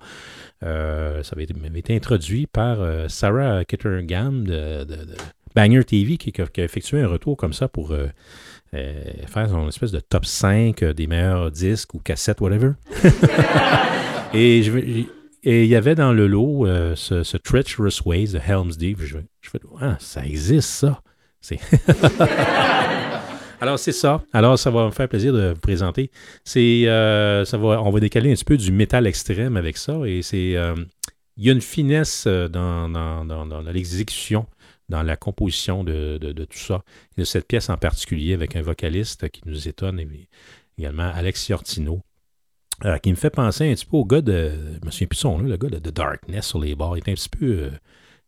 Euh, 0.64 1.24
ça 1.24 1.34
avait 1.34 1.44
été, 1.44 1.54
avait 1.66 1.80
été, 1.80 1.96
introduit 1.96 2.46
par 2.48 2.82
euh, 2.82 3.08
Sarah 3.08 3.64
Kittergam 3.64 4.46
de, 4.46 4.84
de, 4.84 4.96
de, 4.96 5.16
Banger 5.56 5.84
TV 5.84 6.18
qui, 6.18 6.32
qui 6.32 6.42
a, 6.42 6.64
effectué 6.64 7.02
un 7.02 7.08
retour 7.08 7.38
comme 7.38 7.54
ça 7.54 7.68
pour 7.68 7.92
euh, 7.92 8.08
faire 9.26 9.50
son 9.50 9.68
espèce 9.68 9.92
de 9.92 10.00
top 10.00 10.26
5 10.26 10.84
euh, 10.84 10.94
des 10.94 11.08
meilleurs 11.08 11.50
disques 11.50 11.94
ou 11.94 12.00
cassettes, 12.00 12.42
whatever. 12.42 12.74
et 14.34 14.60
il 15.44 15.66
y 15.66 15.76
avait 15.76 15.96
dans 15.96 16.14
le 16.14 16.28
lot 16.28 16.68
ce, 16.96 17.24
ce 17.24 17.38
Treacherous 17.38 18.06
Ways 18.06 18.34
de 18.34 18.40
Helm's 18.40 18.78
Deep. 18.78 19.00
Je, 19.02 19.18
je 19.42 19.50
fais, 19.50 19.60
ah, 19.82 19.96
ça 20.00 20.26
existe 20.26 20.70
ça. 20.70 21.02
C'est 21.42 21.60
Alors, 23.62 23.78
c'est 23.78 23.92
ça. 23.92 24.24
Alors, 24.32 24.58
ça 24.58 24.72
va 24.72 24.86
me 24.86 24.92
faire 24.92 25.10
plaisir 25.10 25.34
de 25.34 25.50
vous 25.54 25.60
présenter. 25.60 26.12
C'est, 26.46 26.88
euh, 26.88 27.44
ça 27.46 27.58
va, 27.58 27.82
on 27.82 27.90
va 27.92 28.00
décaler 28.00 28.32
un 28.32 28.36
petit 28.36 28.46
peu 28.46 28.58
du 28.58 28.72
métal 28.72 29.06
extrême 29.06 29.58
avec 29.58 29.78
ça. 29.78 30.00
Et 30.06 30.22
c'est, 30.22 30.56
euh, 30.56 30.76
il 31.36 31.46
y 31.46 31.50
a 31.50 31.54
une 31.54 31.62
finesse 31.62 32.24
euh, 32.28 32.48
dans, 32.48 32.88
dans, 32.90 33.26
dans- 33.26 33.62
l'exécution, 33.62 34.46
dans 34.88 35.04
la 35.04 35.18
composition 35.18 35.84
de, 35.84 36.18
de- 36.20 36.46
tout 36.46 36.58
ça. 36.58 36.84
De 37.18 37.26
cette 37.26 37.48
pièce 37.48 37.70
en 37.70 37.76
particulier 37.78 38.34
avec 38.34 38.56
un 38.56 38.62
vocaliste 38.62 39.30
qui 39.30 39.42
nous 39.46 39.68
étonne, 39.68 40.02
également 40.78 41.12
Alex 41.14 41.50
Yortino. 41.50 42.02
qui 43.04 43.10
me 43.10 43.16
fait 43.16 43.30
penser 43.30 43.70
un 43.70 43.74
petit 43.76 43.86
peu 43.86 43.98
au 43.98 44.06
gars 44.06 44.22
de. 44.22 44.52
Je 44.82 44.86
me 44.86 44.92
souviens 44.92 45.08
plus 45.08 45.18
son 45.18 45.38
nom, 45.38 45.44
le 45.44 45.58
gars 45.58 45.70
de 45.70 45.80
The 45.80 45.94
Darkness 45.94 46.46
sur 46.48 46.60
les 46.60 46.76
bars. 46.76 46.98
Il 46.98 47.04
est 47.06 47.12
un 47.12 47.16
petit 47.16 47.28
peu. 47.28 47.72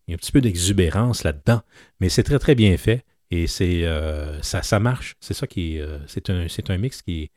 il 0.07 0.11
y 0.11 0.13
a 0.13 0.15
un 0.15 0.17
petit 0.17 0.33
peu 0.33 0.41
d'exubérance 0.41 1.23
là-dedans. 1.23 1.61
Mais 2.01 2.09
c'est 2.09 2.23
très, 2.23 2.37
très 2.39 2.53
bien 2.55 2.75
fait. 2.75 3.05
Et 3.31 3.47
c'est 3.47 3.85
euh, 3.85 4.41
ça, 4.41 4.61
ça 4.61 4.79
marche. 4.79 5.15
C'est 5.21 5.33
ça 5.33 5.47
qui 5.47 5.79
euh, 5.79 5.97
c'est 6.07 6.29
un, 6.29 6.45
un 6.69 6.77
mix 6.77 7.01
qui 7.01 7.31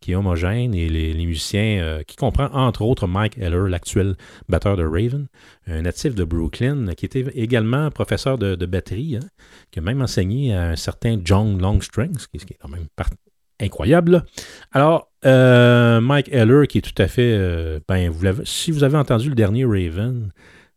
qui 0.00 0.12
est 0.12 0.14
homogène. 0.14 0.74
Et 0.74 0.90
les, 0.90 1.14
musiciens, 1.24 1.80
euh, 1.80 2.02
qui 2.02 2.16
comprend 2.16 2.50
entre 2.52 2.82
autres 2.82 3.06
Mike 3.06 3.38
Heller, 3.38 3.68
l'actuel 3.68 4.16
batteur 4.48 4.76
de 4.76 4.84
Raven, 4.84 5.26
un 5.66 5.82
natif 5.82 6.14
de 6.14 6.24
Brooklyn, 6.24 6.92
qui 6.94 7.06
était 7.06 7.24
également 7.34 7.90
professeur 7.90 8.36
de, 8.36 8.66
batterie, 8.66 9.16
hein, 9.16 9.26
qui 9.70 9.78
a 9.78 9.82
même 9.82 10.02
enseigné 10.02 10.54
à 10.54 10.68
un 10.68 10.76
certain 10.76 11.18
John 11.24 11.58
Longstrings, 11.58 12.18
ce 12.18 12.28
qui, 12.28 12.38
qui 12.44 12.52
est 12.52 12.58
quand 12.60 12.68
même 12.68 12.88
incroyable. 13.58 14.26
Alors, 14.72 15.10
Mike 15.24 16.28
Heller, 16.30 16.66
qui 16.66 16.78
est 16.78 16.82
tout 16.82 17.02
à 17.02 17.08
fait. 17.08 17.80
ben, 17.88 18.10
vous 18.10 18.26
si 18.44 18.72
vous 18.72 18.84
avez 18.84 18.98
entendu 18.98 19.30
le 19.30 19.34
dernier 19.34 19.64
Raven, 19.64 20.30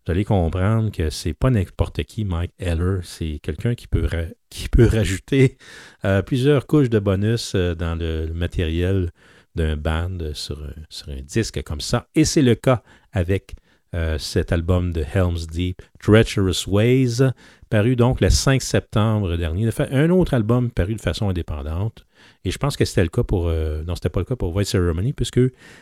vous 0.09 0.13
allez 0.13 0.25
comprendre 0.25 0.91
que 0.91 1.11
c'est 1.11 1.35
pas 1.35 1.51
n'importe 1.51 2.03
qui, 2.03 2.25
Mike 2.25 2.53
Heller. 2.57 3.01
C'est 3.03 3.37
quelqu'un 3.43 3.75
qui 3.75 3.87
peut, 3.87 4.07
rajouter 4.91 5.59
euh, 6.03 6.23
plusieurs 6.23 6.65
couches 6.65 6.89
de 6.89 6.97
bonus 6.97 7.53
euh, 7.53 7.75
dans 7.75 7.93
le, 7.93 8.33
matériel 8.33 9.11
d'un 9.53 9.77
band 9.77 10.17
sur 10.33 10.57
un, 10.63 11.21
disque 11.21 11.61
comme 11.61 11.79
ça. 11.79 12.07
Et 12.15 12.25
c'est 12.25 12.41
le 12.41 12.55
cas 12.55 12.81
avec 13.13 13.53
euh, 13.93 14.17
cet 14.17 14.51
album 14.51 14.93
de 14.93 15.05
Helm's 15.13 15.45
Deep, 15.45 15.79
Treacherous 15.99 16.67
Ways, 16.67 17.21
paru 17.69 17.95
donc 17.95 18.19
le 18.19 18.31
5 18.31 18.63
septembre 18.63 19.37
dernier. 19.37 19.69
Un 19.91 20.09
autre 20.09 20.33
album 20.33 20.71
paru 20.71 20.95
de 20.95 21.01
façon 21.01 21.29
indépendante. 21.29 22.07
Et 22.45 22.51
je 22.51 22.57
pense 22.57 22.77
que 22.77 22.85
c'était 22.85 23.03
le 23.03 23.09
cas 23.09 23.23
pour. 23.23 23.47
euh, 23.47 23.83
non, 23.83 23.95
c'était 23.95 24.09
pas 24.09 24.21
le 24.21 24.25
cas 24.25 24.35
pour 24.35 24.55
White 24.55 24.67
Ceremony, 24.67 25.13
puisque 25.13 25.41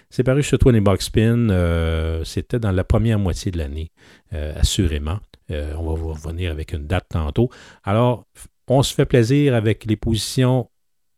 c'est 0.09 0.23
paru 0.23 0.41
sur 0.41 0.57
20 0.63 0.81
Box 0.81 1.05
Spin. 1.05 1.49
euh, 1.49 2.23
c'était 2.23 2.59
dans 2.59 2.71
la 2.71 2.84
première 2.84 3.19
moitié 3.19 3.51
de 3.51 3.57
l'année, 3.57 3.91
euh, 4.34 4.53
assurément. 4.57 5.19
Euh, 5.51 5.73
on 5.77 5.84
va 5.84 5.93
vous 5.93 6.13
revenir 6.13 6.51
avec 6.51 6.73
une 6.73 6.88
date 6.88 7.05
tantôt. 7.09 7.49
Alors, 7.84 8.25
on 8.67 8.81
se 8.84 8.93
fait 8.93 9.05
plaisir 9.05 9.53
avec 9.53 9.85
les 9.85 9.95
positions 9.95 10.69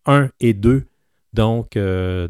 1 0.05 0.29
et 0.39 0.53
2. 0.53 0.85
Donc, 1.33 1.71
2 1.75 2.29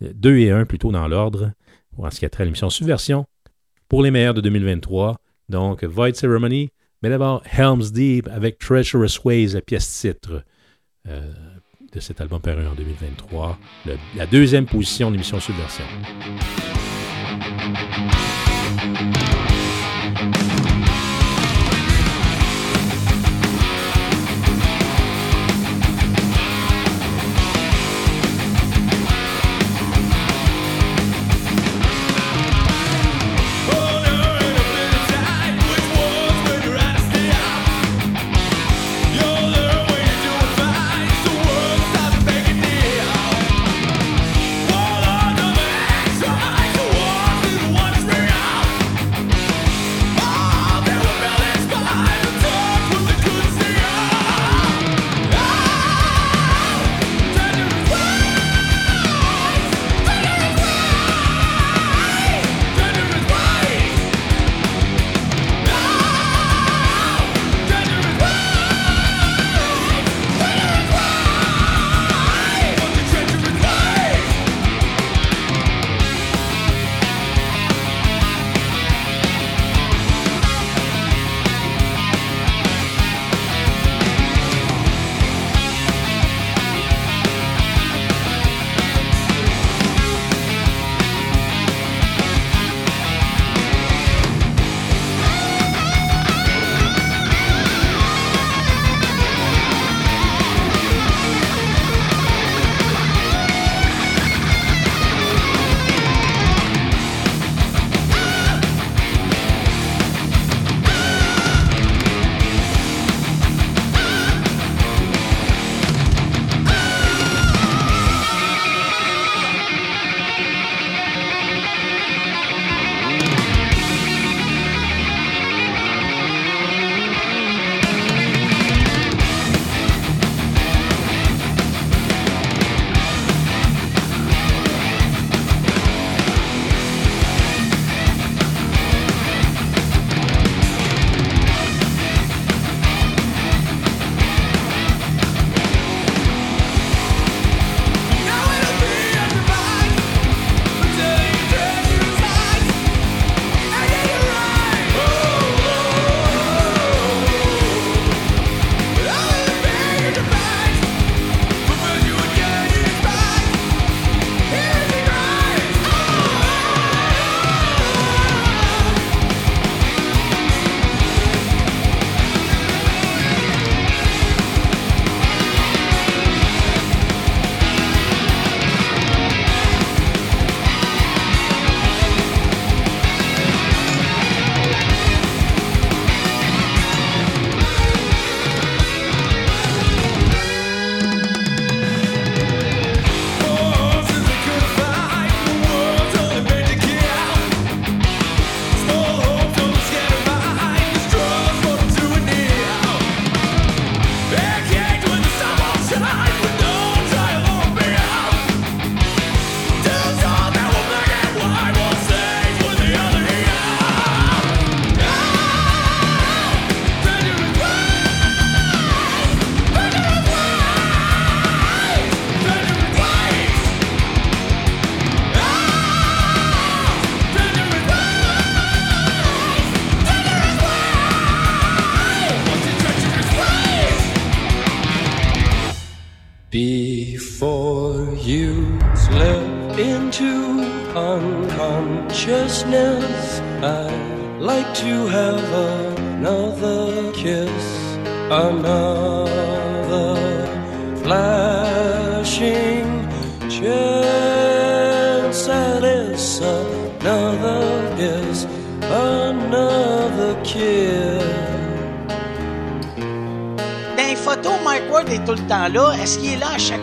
et 0.38 0.50
1 0.50 0.64
plutôt 0.66 0.92
dans 0.92 1.08
l'ordre, 1.08 1.52
en 1.96 2.10
ce 2.10 2.18
qui 2.18 2.26
a 2.26 2.30
trait 2.30 2.42
à 2.42 2.44
l'émission 2.44 2.70
Subversion, 2.70 3.26
pour 3.88 4.02
les 4.02 4.10
meilleurs 4.10 4.34
de 4.34 4.40
2023. 4.40 5.18
Donc, 5.48 5.84
Void 5.84 6.14
Ceremony, 6.14 6.70
mais 7.02 7.08
d'abord 7.08 7.42
Helm's 7.56 7.92
Deep 7.92 8.28
avec 8.28 8.58
Treacherous 8.58 9.20
Ways, 9.24 9.48
la 9.48 9.62
pièce 9.62 10.00
titre 10.00 10.42
euh, 11.08 11.32
de 11.96 12.00
cet 12.00 12.20
album 12.20 12.40
paru 12.40 12.66
en 12.66 12.74
2023. 12.74 13.58
Le- 13.86 13.96
la 14.16 14.26
deuxième 14.26 14.66
position 14.66 15.08
de 15.08 15.14
l'émission 15.14 15.40
Subversion. 15.40 15.84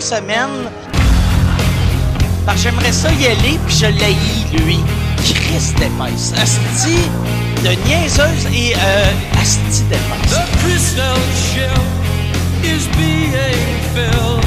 Semaine? 0.03 0.69
Que 2.45 2.57
j'aimerais 2.57 2.91
ça 2.91 3.09
y 3.13 3.25
aller, 3.25 3.57
puis 3.65 3.75
je 3.75 3.85
l'haïs, 3.85 4.45
lui. 4.53 4.79
Chris 5.23 5.73
d'épaisse. 5.79 6.33
Asti 6.37 6.97
de 7.63 7.71
niaiseuse 7.87 8.45
et 8.53 8.73
euh, 8.75 9.41
Asti 9.41 9.83
d'épaisse. 9.89 10.29
The 10.29 10.43
crystal 10.59 11.17
shell 11.49 11.83
is 12.63 12.87
being 12.97 13.79
filled. 13.93 14.43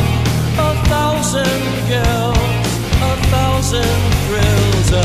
A 0.59 0.74
thousand 0.89 1.62
girls, 1.89 2.69
a 3.03 3.16
thousand 3.31 4.01
thrills, 4.27 4.93
a 4.93 5.05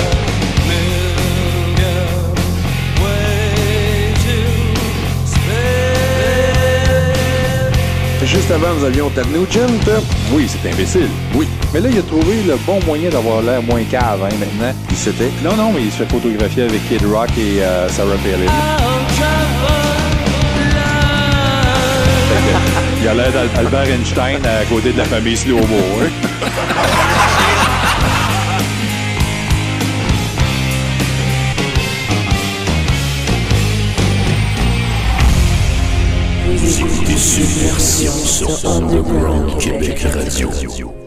million 0.67 1.00
Juste 8.31 8.49
avant, 8.49 8.73
nous 8.79 8.85
avions 8.85 9.09
Ted 9.09 9.27
Nugent. 9.27 9.67
Oui, 10.31 10.47
c'est 10.47 10.71
imbécile. 10.71 11.09
Oui. 11.35 11.49
Mais 11.73 11.81
là, 11.81 11.89
il 11.91 11.97
a 11.97 12.01
trouvé 12.01 12.41
le 12.47 12.55
bon 12.65 12.79
moyen 12.85 13.09
d'avoir 13.09 13.41
l'air 13.41 13.61
moins 13.61 13.83
cave, 13.83 14.23
hein, 14.23 14.33
maintenant. 14.39 14.73
Il 14.89 14.95
s'était. 14.95 15.29
Non, 15.43 15.57
non, 15.57 15.73
mais 15.73 15.81
il 15.81 15.91
se 15.91 15.97
fait 15.97 16.09
photographier 16.09 16.63
avec 16.63 16.87
Kid 16.87 17.05
Rock 17.05 17.27
et 17.37 17.61
euh, 17.61 17.89
Sarah 17.89 18.15
Palin. 18.23 18.49
Il 23.01 23.07
a 23.09 23.13
l'air 23.13 23.33
d'Albert 23.53 23.89
Einstein 23.89 24.39
à 24.45 24.63
côté 24.63 24.93
de 24.93 24.97
la 24.99 25.05
famille 25.05 25.35
Slow-Mo. 25.35 25.75
Hein? 26.01 26.09
Vous 36.55 37.00
Subversion 37.21 38.11
sur 38.25 38.67
Underground 38.67 39.55
Québec 39.59 40.07
Radio. 40.11 41.00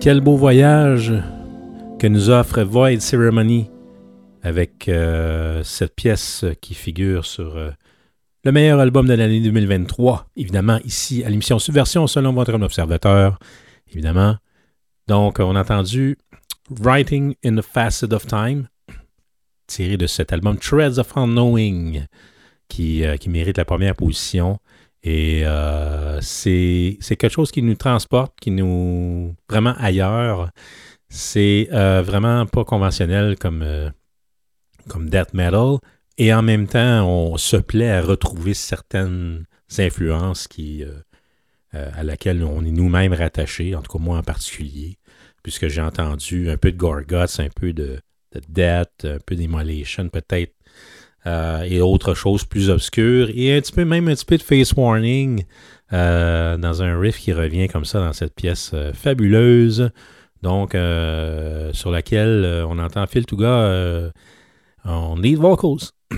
Quel 0.00 0.22
beau 0.22 0.34
voyage 0.34 1.12
que 1.98 2.06
nous 2.06 2.30
offre 2.30 2.62
Void 2.62 3.00
Ceremony 3.00 3.70
avec 4.42 4.88
euh, 4.88 5.62
cette 5.62 5.94
pièce 5.94 6.46
qui 6.62 6.72
figure 6.72 7.26
sur 7.26 7.58
euh, 7.58 7.70
le 8.44 8.50
meilleur 8.50 8.80
album 8.80 9.06
de 9.06 9.12
l'année 9.12 9.42
2023. 9.42 10.26
Évidemment, 10.36 10.78
ici 10.86 11.22
à 11.22 11.28
l'émission 11.28 11.58
Subversion 11.58 12.06
selon 12.06 12.32
votre 12.32 12.54
observateur. 12.54 13.38
Évidemment. 13.92 14.36
Donc, 15.06 15.38
on 15.38 15.54
a 15.54 15.60
entendu 15.60 16.16
Writing 16.70 17.34
in 17.44 17.56
the 17.56 17.62
Facet 17.62 18.14
of 18.14 18.26
Time, 18.26 18.68
tiré 19.66 19.98
de 19.98 20.06
cet 20.06 20.32
album 20.32 20.56
Threads 20.56 20.98
of 20.98 21.14
Unknowing, 21.14 22.06
qui, 22.68 23.04
euh, 23.04 23.18
qui 23.18 23.28
mérite 23.28 23.58
la 23.58 23.66
première 23.66 23.96
position. 23.96 24.60
Et 25.02 25.42
euh, 25.46 26.20
c'est 26.20 26.98
quelque 27.00 27.30
chose 27.30 27.50
qui 27.50 27.62
nous 27.62 27.74
transporte, 27.74 28.34
qui 28.40 28.50
nous. 28.50 29.34
vraiment 29.48 29.74
ailleurs. 29.78 30.50
C'est 31.08 31.68
euh, 31.72 32.02
vraiment 32.02 32.46
pas 32.46 32.64
conventionnel 32.64 33.36
comme, 33.36 33.62
euh, 33.62 33.90
comme 34.88 35.08
death 35.08 35.34
metal. 35.34 35.78
Et 36.18 36.32
en 36.34 36.42
même 36.42 36.66
temps, 36.66 37.08
on 37.08 37.36
se 37.38 37.56
plaît 37.56 37.90
à 37.90 38.02
retrouver 38.02 38.54
certaines 38.54 39.46
influences 39.78 40.48
qui, 40.48 40.84
à 41.72 42.02
laquelle 42.02 42.44
on 42.44 42.62
est 42.62 42.70
nous-mêmes 42.70 43.14
rattachés, 43.14 43.74
en 43.74 43.80
tout 43.80 43.96
cas 43.96 44.02
moi 44.02 44.18
en 44.18 44.22
particulier, 44.22 44.98
puisque 45.42 45.68
j'ai 45.68 45.80
entendu 45.80 46.50
un 46.50 46.58
peu 46.58 46.72
de 46.72 46.76
Gorguts, 46.76 47.38
un 47.38 47.48
peu 47.48 47.72
de, 47.72 48.00
de 48.32 48.40
Death, 48.50 49.04
un 49.04 49.18
peu 49.24 49.34
d'Immolation 49.34 50.10
peut-être, 50.10 50.52
euh, 51.26 51.62
et 51.62 51.80
autre 51.80 52.14
chose 52.14 52.44
plus 52.44 52.70
obscure, 52.70 53.28
et 53.34 53.54
un 53.54 53.60
petit 53.60 53.72
peu 53.72 53.84
même 53.84 54.08
un 54.08 54.14
petit 54.14 54.24
peu 54.24 54.38
de 54.38 54.42
Face 54.42 54.72
Warning 54.72 55.44
euh, 55.92 56.56
dans 56.56 56.82
un 56.82 56.98
riff 56.98 57.18
qui 57.18 57.32
revient 57.32 57.68
comme 57.68 57.84
ça 57.84 58.00
dans 58.00 58.12
cette 58.14 58.34
pièce 58.34 58.70
euh, 58.72 58.92
fabuleuse, 58.94 59.90
donc 60.42 60.70
sur 61.74 61.90
laquelle 61.90 62.64
on 62.66 62.78
entend 62.78 63.06
Phil 63.06 63.26
Touga 63.26 64.10
en 64.84 65.16
lead 65.16 65.38
vocals. 65.38 65.90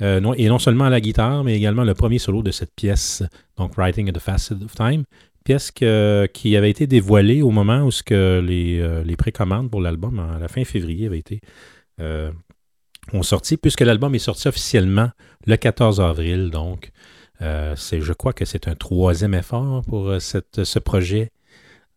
Non- 0.00 0.32
et 0.32 0.48
non 0.48 0.60
seulement 0.60 0.84
à 0.84 0.90
la 0.90 1.00
guitare, 1.00 1.42
mais 1.42 1.56
également 1.56 1.82
le 1.82 1.92
premier 1.92 2.20
solo 2.20 2.40
de 2.44 2.52
cette 2.52 2.72
pièce, 2.72 3.24
donc 3.56 3.76
Writing 3.76 4.08
at 4.08 4.12
the 4.12 4.20
Facet 4.20 4.54
of 4.64 4.72
Time, 4.72 5.02
pièce 5.44 5.72
qui 5.72 6.56
avait 6.56 6.70
été 6.70 6.86
dévoilée 6.86 7.42
au 7.42 7.50
moment 7.50 7.82
où 7.82 7.90
ce 7.90 8.04
que 8.04 8.40
les, 8.40 9.02
les 9.04 9.16
précommandes 9.16 9.68
pour 9.68 9.80
l'album, 9.80 10.20
à 10.20 10.38
la 10.38 10.46
fin 10.46 10.62
février, 10.64 11.06
avaient 11.06 11.18
été 11.18 11.40
ont 13.14 13.22
sorti, 13.22 13.56
puisque 13.56 13.80
l'album 13.80 14.14
est 14.14 14.20
sorti 14.20 14.48
officiellement 14.48 15.10
le 15.46 15.56
14 15.56 16.00
avril. 16.00 16.50
Donc, 16.50 16.90
euh, 17.42 17.74
c'est, 17.76 18.00
je 18.00 18.12
crois 18.12 18.32
que 18.32 18.44
c'est 18.44 18.68
un 18.68 18.74
troisième 18.74 19.34
effort 19.34 19.82
pour 19.86 20.08
euh, 20.08 20.18
cette, 20.18 20.64
ce 20.64 20.78
projet. 20.78 21.30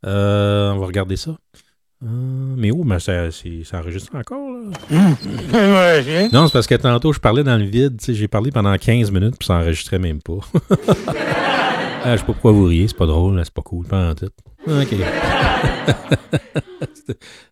Euh, 0.06 0.72
on 0.72 0.80
va 0.80 0.86
regarder 0.86 1.16
ça. 1.16 1.38
Euh, 2.04 2.08
mais 2.58 2.72
où? 2.72 2.84
Ben, 2.84 2.98
ça, 2.98 3.30
ça 3.32 3.80
enregistre 3.80 4.16
encore, 4.16 4.50
là? 4.50 4.72
Non, 6.34 6.48
c'est 6.48 6.54
parce 6.54 6.66
que 6.66 6.76
tantôt, 6.76 7.14
je 7.14 7.20
parlais 7.20 7.44
dans 7.44 7.58
le 7.58 7.66
vide. 7.66 8.02
J'ai 8.08 8.28
parlé 8.28 8.50
pendant 8.52 8.76
15 8.76 9.12
minutes, 9.12 9.36
puis 9.38 9.46
ça 9.46 9.56
enregistrait 9.56 10.00
même 10.00 10.20
pas. 10.22 10.40
ah, 12.04 12.14
je 12.14 12.18
sais 12.18 12.18
pas 12.18 12.34
pourquoi 12.34 12.54
vous 12.54 12.66
riez, 12.66 12.88
c'est 12.88 12.98
pas 12.98 13.06
drôle, 13.06 13.40
c'est 13.44 13.54
pas 13.54 13.62
cool, 13.62 13.86
pas 13.86 14.10
en 14.12 14.16
tout. 14.16 14.30
OK. 14.68 14.96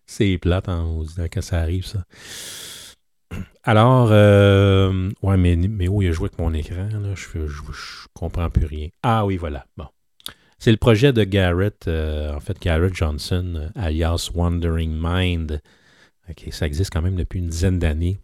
C'est- 0.06 0.38
plate 0.38 0.68
en 0.68 0.84
haut, 0.84 1.06
quand 1.32 1.42
ça 1.42 1.58
arrive, 1.58 1.86
ça. 1.86 2.04
Alors, 3.62 4.08
euh, 4.10 5.10
ouais, 5.22 5.36
mais, 5.36 5.88
où 5.88 6.02
il 6.02 6.08
a 6.08 6.12
joué 6.12 6.28
avec 6.28 6.38
mon 6.38 6.52
écran, 6.54 6.88
je, 7.14 7.46
je, 7.46 7.46
je 7.46 8.06
comprends 8.14 8.48
plus 8.50 8.66
rien. 8.66 8.88
Ah 9.02 9.26
oui, 9.26 9.36
voilà, 9.36 9.66
bon. 9.76 9.86
C'est 10.58 10.70
le 10.70 10.76
projet 10.76 11.12
de 11.12 11.24
Garrett, 11.24 11.86
euh, 11.88 12.34
en 12.34 12.40
fait, 12.40 12.60
Garrett 12.60 12.94
Johnson, 12.94 13.54
euh, 13.56 13.68
alias 13.74 14.30
Wandering 14.34 14.98
Mind. 15.00 15.62
Ça 16.50 16.66
existe 16.66 16.92
quand 16.92 17.02
même 17.02 17.16
depuis 17.16 17.38
une 17.40 17.48
dizaine 17.48 17.78
d'années. 17.78 18.18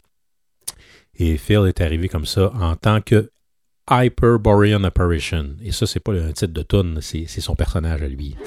Et 1.18 1.38
Phil 1.38 1.64
est 1.66 1.80
arrivé 1.80 2.08
comme 2.08 2.26
ça 2.26 2.52
en 2.54 2.76
tant 2.76 3.00
que 3.00 3.30
Hyperborean 3.90 4.84
Apparition. 4.84 5.56
Et 5.62 5.72
ça, 5.72 5.86
c'est 5.86 6.00
pas 6.00 6.12
le 6.12 6.32
titre 6.32 6.52
de 6.52 6.62
tune, 6.62 7.00
c'est 7.00 7.26
son 7.26 7.54
personnage 7.54 8.02
à 8.02 8.08
lui. 8.08 8.36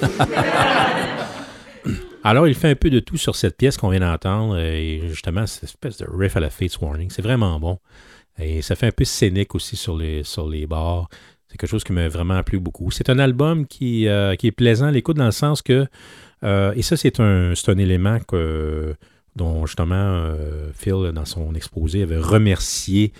Alors, 2.22 2.46
il 2.46 2.54
fait 2.54 2.68
un 2.68 2.74
peu 2.74 2.90
de 2.90 3.00
tout 3.00 3.16
sur 3.16 3.34
cette 3.34 3.56
pièce 3.56 3.76
qu'on 3.76 3.88
vient 3.88 4.00
d'entendre. 4.00 4.58
Et 4.58 5.00
justement, 5.08 5.46
cette 5.46 5.64
espèce 5.64 5.96
de 5.98 6.06
riff 6.08 6.36
à 6.36 6.40
la 6.40 6.50
Fates 6.50 6.78
Warning, 6.80 7.10
c'est 7.10 7.22
vraiment 7.22 7.58
bon. 7.58 7.78
Et 8.38 8.62
ça 8.62 8.76
fait 8.76 8.86
un 8.86 8.92
peu 8.92 9.04
scénique 9.04 9.54
aussi 9.54 9.76
sur 9.76 9.96
les, 9.96 10.22
sur 10.22 10.48
les 10.48 10.66
bars. 10.66 11.08
C'est 11.48 11.56
quelque 11.58 11.70
chose 11.70 11.82
qui 11.84 11.92
m'a 11.92 12.08
vraiment 12.08 12.42
plu 12.42 12.60
beaucoup. 12.60 12.90
C'est 12.90 13.10
un 13.10 13.18
album 13.18 13.66
qui, 13.66 14.06
euh, 14.06 14.34
est 14.40 14.52
plaisant 14.52 14.86
à 14.86 14.90
l'écoute 14.92 15.16
dans 15.16 15.24
le 15.24 15.30
sens 15.30 15.62
que, 15.62 15.86
euh, 16.44 16.72
et 16.76 16.82
ça, 16.82 16.96
c'est 16.96 17.20
un, 17.20 17.54
c'est 17.54 17.72
élément 17.78 18.18
que, 18.20 18.94
dont 19.34 19.66
justement 19.66 19.94
euh, 19.96 20.70
Phil, 20.74 21.12
dans 21.14 21.24
son 21.24 21.54
exposé, 21.54 22.02
avait 22.02 22.18
remercié 22.18 23.12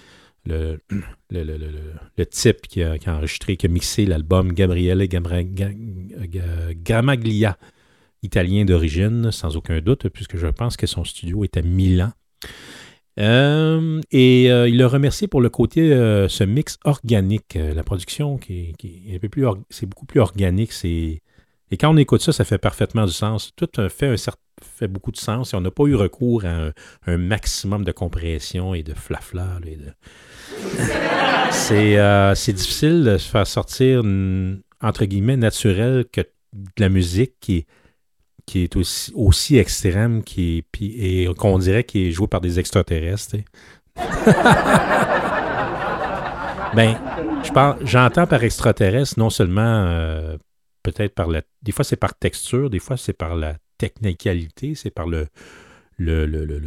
le, 0.47 0.79
le, 1.31 1.43
le- 1.43 2.27
type 2.27 2.63
qui 2.69 2.83
a, 2.83 2.97
enregistré, 3.07 3.57
qui 3.57 3.67
a 3.67 3.69
mixé 3.69 4.07
l'album, 4.07 4.53
Gabriele 4.53 5.03
Gamra- 5.09 5.43
Ga- 5.43 5.73
Ga- 5.73 6.75
Gramaglia, 6.85 7.57
italien 8.23 8.65
d'origine, 8.65 9.31
sans 9.31 9.57
aucun 9.57 9.81
doute, 9.81 10.09
puisque 10.09 10.37
je 10.37 10.47
pense 10.47 10.77
que 10.77 10.87
son 10.87 11.05
studio 11.05 11.45
est 11.45 11.57
à 11.57 11.63
Milan. 11.63 12.13
Euh, 13.19 14.01
et 14.11 14.51
euh, 14.51 14.69
il 14.69 14.79
l'a 14.79 14.89
remercié 14.89 15.27
pour 15.29 15.41
le 15.41 15.51
côté, 15.51 15.93
euh, 15.93 16.29
ce 16.29 16.45
mix 16.45 16.79
organique, 16.85 17.59
la 17.75 17.83
production 17.83 18.39
qui, 18.39 18.73
est- 18.83 19.15
un 19.15 19.19
peu 19.19 19.29
plus, 19.29 19.45
c'est 19.69 19.87
beaucoup 19.87 20.07
plus 20.07 20.21
organique. 20.21 20.73
Et 20.85 21.21
quand 21.79 21.93
on 21.93 21.97
écoute 21.97 22.23
ça, 22.23 22.33
ça 22.33 22.45
fait 22.45 22.59
parfaitement 22.59 23.05
du 23.07 23.13
sens. 23.13 23.53
Tout 23.57 23.69
fait 23.89 24.07
un 24.07 24.15
cer- 24.15 24.35
fait 24.63 24.89
beaucoup 24.89 25.11
de 25.13 25.17
sens 25.17 25.53
et 25.53 25.57
on 25.57 25.61
n'a 25.61 25.71
pas 25.71 25.85
eu 25.85 25.95
recours 25.95 26.45
à 26.45 26.73
un, 27.07 27.17
maximum 27.17 27.85
de 27.85 27.93
compression 27.93 28.75
et 28.75 28.83
de 28.83 28.95
flafla. 28.95 29.59
c'est 31.51 32.53
difficile 32.53 33.05
de 33.05 33.19
se 33.19 33.29
faire 33.29 33.47
sortir 33.47 34.03
entre 34.83 35.05
guillemets 35.05 35.37
naturel 35.37 36.05
que 36.11 36.23
de 36.53 36.71
la 36.79 36.89
musique 36.89 37.35
qui 37.41 37.59
est 37.59 37.67
qui 38.51 38.65
est 38.65 38.75
aussi, 39.15 39.57
extrême 39.59 40.25
qui 40.25 40.65
et 40.81 41.29
qu'on 41.39 41.57
dirait 41.59 41.85
qu'il 41.85 42.09
est 42.09 42.11
joué 42.11 42.27
par 42.27 42.41
des 42.41 42.59
extraterrestres. 42.59 43.37
ben, 46.75 46.99
je 47.45 47.53
parle, 47.53 47.87
j'entends 47.87 48.27
par 48.27 48.43
extraterrestre 48.43 49.21
non 49.21 49.31
seulement 49.31 49.85
euh, 49.87 50.37
peut-être 50.83 51.15
par 51.15 51.29
la. 51.29 51.43
Des 51.63 51.71
fois, 51.71 51.85
c'est 51.85 51.95
par 51.95 52.17
texture, 52.19 52.71
des 52.71 52.81
fois, 52.81 52.97
c'est 52.97 53.13
par 53.13 53.37
la 53.37 53.55
technicalité, 53.79 54.75
c'est 54.75 54.91
par 54.91 55.07
le. 55.07 55.29
le, 55.97 56.27
le, 56.27 56.45
le, 56.45 56.61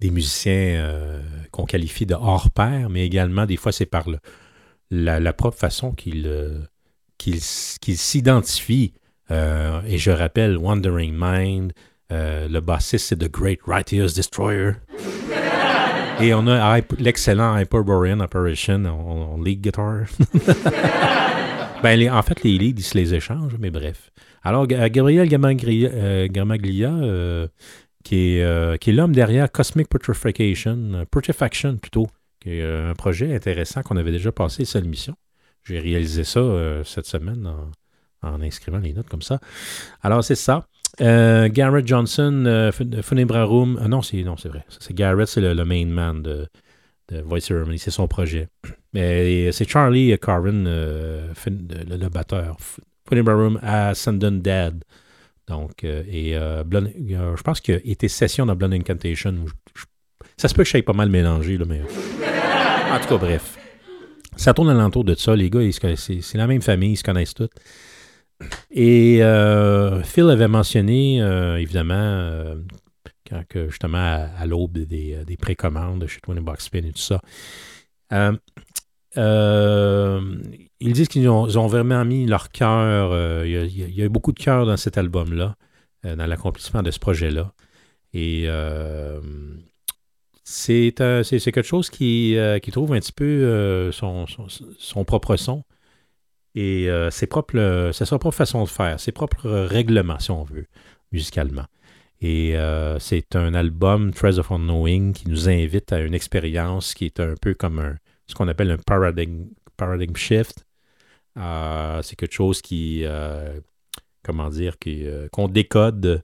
des 0.00 0.10
musiciens 0.10 0.52
euh, 0.52 1.22
qu'on 1.52 1.64
qualifie 1.64 2.06
de 2.06 2.14
hors 2.14 2.50
pair, 2.50 2.90
mais 2.90 3.06
également, 3.06 3.46
des 3.46 3.56
fois, 3.56 3.70
c'est 3.70 3.86
par 3.86 4.10
le- 4.10 4.18
la, 4.90 5.32
propre 5.32 5.56
façon 5.56 5.92
qu'ils 5.92 6.26
euh, 6.26 6.58
s'identifient. 7.38 8.94
Euh, 9.30 9.80
et 9.86 9.98
je 9.98 10.10
rappelle 10.10 10.56
Wandering 10.58 11.14
Mind, 11.16 11.72
euh, 12.12 12.46
le 12.48 12.60
bassiste, 12.60 13.06
c'est 13.08 13.16
The 13.16 13.30
Great 13.30 13.60
Righteous 13.66 14.14
Destroyer. 14.14 14.72
Et 16.20 16.32
on 16.32 16.46
a 16.46 16.78
l'excellent 16.98 17.58
Hyperborean 17.58 18.20
Apparition 18.20 18.84
en, 18.84 19.34
en 19.34 19.42
lead 19.42 19.60
guitar. 19.60 20.02
ben, 21.82 21.96
les- 21.98 22.08
en 22.10 22.22
fait, 22.22 22.42
les 22.44 22.56
leads, 22.56 22.78
ils 22.80 22.84
se 22.84 22.96
les 22.96 23.14
échangent, 23.14 23.56
mais 23.58 23.70
bref. 23.70 24.10
Alors, 24.42 24.66
Ga- 24.66 24.88
Gabriel 24.90 25.28
Gamaglia, 25.28 25.88
euh, 25.90 26.28
euh, 27.02 27.48
qui 28.04 28.36
est, 28.36 28.42
euh, 28.44 28.76
qui 28.76 28.90
est 28.90 28.92
l'homme 28.92 29.12
derrière 29.14 29.50
Cosmic 29.50 29.88
Putrefaction, 29.88 30.78
euh, 30.94 31.04
Putrefaction 31.10 31.76
plutôt, 31.78 32.06
qui 32.40 32.50
est 32.58 32.62
euh, 32.62 32.90
un 32.90 32.94
projet 32.94 33.34
intéressant 33.34 33.82
qu'on 33.82 33.96
avait 33.96 34.12
déjà 34.12 34.30
passé 34.32 34.64
sur 34.64 34.80
l'émission. 34.80 35.14
J'ai 35.64 35.78
réalisé 35.80 36.24
ça 36.24 36.40
euh, 36.40 36.84
cette 36.84 37.06
semaine 37.06 37.46
en, 37.46 37.70
en 38.24 38.40
inscrivant 38.42 38.78
les 38.78 38.92
notes 38.92 39.08
comme 39.08 39.22
ça. 39.22 39.38
Alors, 40.02 40.22
c'est 40.24 40.34
ça. 40.34 40.66
Euh, 41.00 41.48
Garrett 41.50 41.86
Johnson, 41.86 42.44
euh, 42.46 42.70
Fun- 42.72 43.02
Funebrarum. 43.02 43.78
ah 43.82 43.88
non, 43.88 44.00
c'est 44.02 44.22
non, 44.22 44.36
c'est 44.36 44.48
vrai. 44.48 44.64
C'est 44.78 44.94
Garrett, 44.94 45.26
c'est 45.28 45.40
le, 45.40 45.64
main 45.64 45.86
man 45.86 46.22
de, 46.22 46.46
de 47.10 47.20
Voice 47.20 47.40
Ceremony. 47.40 47.78
C'est 47.78 47.90
son 47.90 48.06
projet. 48.06 48.48
Mais 48.94 49.50
c'est 49.52 49.68
Charlie 49.68 50.16
Carvin, 50.20 50.66
euh, 50.66 51.32
Fun- 51.34 51.50
le, 51.88 51.96
le 51.96 52.08
batteur. 52.08 52.56
Fu- 52.60 52.80
Funebrarum 53.08 53.58
à 53.62 53.92
Sundon 53.94 54.32
Dead. 54.40 54.82
Donc, 55.48 55.84
euh, 55.84 56.02
et 56.10 56.36
euh, 56.36 56.62
euh, 56.72 57.36
je 57.36 57.42
pense 57.42 57.60
qu'il 57.60 57.74
a 57.74 57.78
session 58.08 58.46
dans 58.46 58.54
Blood 58.56 58.72
Incantation. 58.72 59.34
ça 60.38 60.48
se 60.48 60.54
peut 60.54 60.62
que 60.62 60.68
je 60.70 60.78
pas 60.80 60.92
mal 60.94 61.10
mélangé, 61.10 61.58
mais. 61.68 61.82
en 61.82 62.98
tout 63.00 63.08
cas, 63.08 63.16
bref. 63.18 63.58
Ça 64.36 64.54
tourne 64.54 64.70
alentour 64.70 65.04
de 65.04 65.14
ça. 65.14 65.36
Les 65.36 65.50
gars, 65.50 65.60
c'est 65.96 66.34
la 66.38 66.46
même 66.46 66.62
famille, 66.62 66.92
ils 66.92 66.96
se 66.96 67.04
connaissent 67.04 67.34
tous. 67.34 67.48
Et 68.70 69.22
euh, 69.22 70.02
Phil 70.02 70.28
avait 70.30 70.48
mentionné, 70.48 71.22
euh, 71.22 71.56
évidemment, 71.56 71.94
euh, 71.94 72.56
quand 73.28 73.44
justement 73.68 74.28
à, 74.36 74.46
l'aube 74.46 74.78
des, 74.78 75.24
des 75.24 75.36
précommandes 75.36 76.06
chez 76.06 76.20
Twin 76.20 76.40
Box 76.40 76.64
Spin 76.64 76.84
et 76.84 76.92
tout 76.92 76.98
ça, 76.98 77.20
ils 80.80 80.92
disent 80.92 81.08
qu'ils 81.08 81.28
ont, 81.28 81.66
vraiment 81.66 82.04
mis 82.04 82.26
leur 82.26 82.50
cœur. 82.50 83.44
il 83.46 83.52
y 83.52 84.02
a- 84.02 84.04
eu 84.04 84.08
beaucoup 84.08 84.32
de 84.32 84.40
cœur 84.40 84.66
dans 84.66 84.76
cet 84.76 84.98
album-là, 84.98 85.56
dans 86.04 86.26
l'accomplissement 86.26 86.82
de 86.82 86.90
ce 86.90 86.98
projet-là. 86.98 87.52
Et 88.12 88.46
c'est 90.44 90.92
quelque 90.92 91.62
chose 91.62 91.90
qui, 91.90 92.36
trouve 92.72 92.92
un 92.92 93.00
petit 93.00 93.12
peu 93.12 93.90
son 93.92 95.04
propre 95.04 95.36
son 95.36 95.64
et 96.54 96.88
euh, 96.88 97.10
ses 97.10 97.26
propres, 97.26 97.58
euh, 97.58 97.92
sa 97.92 98.06
propre 98.06 98.30
façon 98.30 98.62
de 98.62 98.68
faire, 98.68 99.00
ses 99.00 99.12
propres 99.12 99.50
règlements, 99.50 100.18
si 100.18 100.30
on 100.30 100.44
veut, 100.44 100.66
musicalement. 101.12 101.66
Et 102.20 102.56
euh, 102.56 102.98
c'est 102.98 103.36
un 103.36 103.54
album, 103.54 104.12
Treasure 104.12 104.40
of 104.40 104.52
Unknowing, 104.52 105.12
qui 105.12 105.28
nous 105.28 105.48
invite 105.48 105.92
à 105.92 106.00
une 106.00 106.14
expérience 106.14 106.94
qui 106.94 107.06
est 107.06 107.20
un 107.20 107.34
peu 107.40 107.54
comme 107.54 107.78
un, 107.78 107.96
ce 108.26 108.34
qu'on 108.34 108.48
appelle 108.48 108.70
un 108.70 108.78
paradigm, 108.78 109.48
paradigm 109.76 110.16
shift. 110.16 110.64
Euh, 111.36 112.00
c'est 112.02 112.16
quelque 112.16 112.34
chose 112.34 112.62
qui, 112.62 113.02
euh, 113.04 113.60
comment 114.22 114.48
dire, 114.48 114.76
euh, 114.86 115.28
qu'on 115.32 115.48
décode 115.48 116.22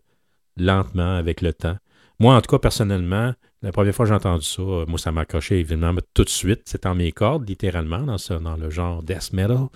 lentement 0.57 1.16
avec 1.16 1.40
le 1.40 1.52
temps. 1.52 1.77
Moi, 2.19 2.35
en 2.35 2.40
tout 2.40 2.51
cas, 2.51 2.59
personnellement, 2.59 3.35
la 3.62 3.73
première 3.73 3.95
fois 3.95 4.07
que 4.07 4.11
j'ai 4.11 4.15
entendu 4.15 4.45
ça, 4.45 4.62
euh, 4.62 4.87
moi, 4.87 4.99
ça 4.99 5.12
m'a 5.12 5.23
accroché 5.23 5.59
évidemment 5.61 5.95
tout 6.15 6.24
de 6.24 6.28
suite. 6.31 6.62
C'est 6.65 6.87
en 6.87 6.95
mes 6.95 7.12
cordes, 7.12 7.49
littéralement, 7.49 8.01
dans, 8.01 8.41
dans 8.41 8.57
le 8.57 8.70
genre 8.70 9.03
death 9.03 9.32
metal. 9.32 9.66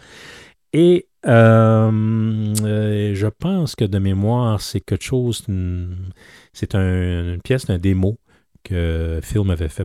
Et 0.73 1.07
euh, 1.27 2.55
euh, 2.63 3.15
je 3.15 3.27
pense 3.29 3.77
que 3.77 3.85
de 3.85 3.99
mémoire, 3.99 4.61
c'est 4.61 4.81
quelque 4.81 5.05
chose, 5.05 5.45
hmm, 5.49 5.95
c'est 6.53 6.75
un- 6.75 7.35
une 7.35 7.43
pièce 7.43 7.67
d'un 7.67 7.79
démo 7.79 8.19
que 8.65 9.21
Phil 9.23 9.43
m'avait 9.45 9.69
fait, 9.69 9.85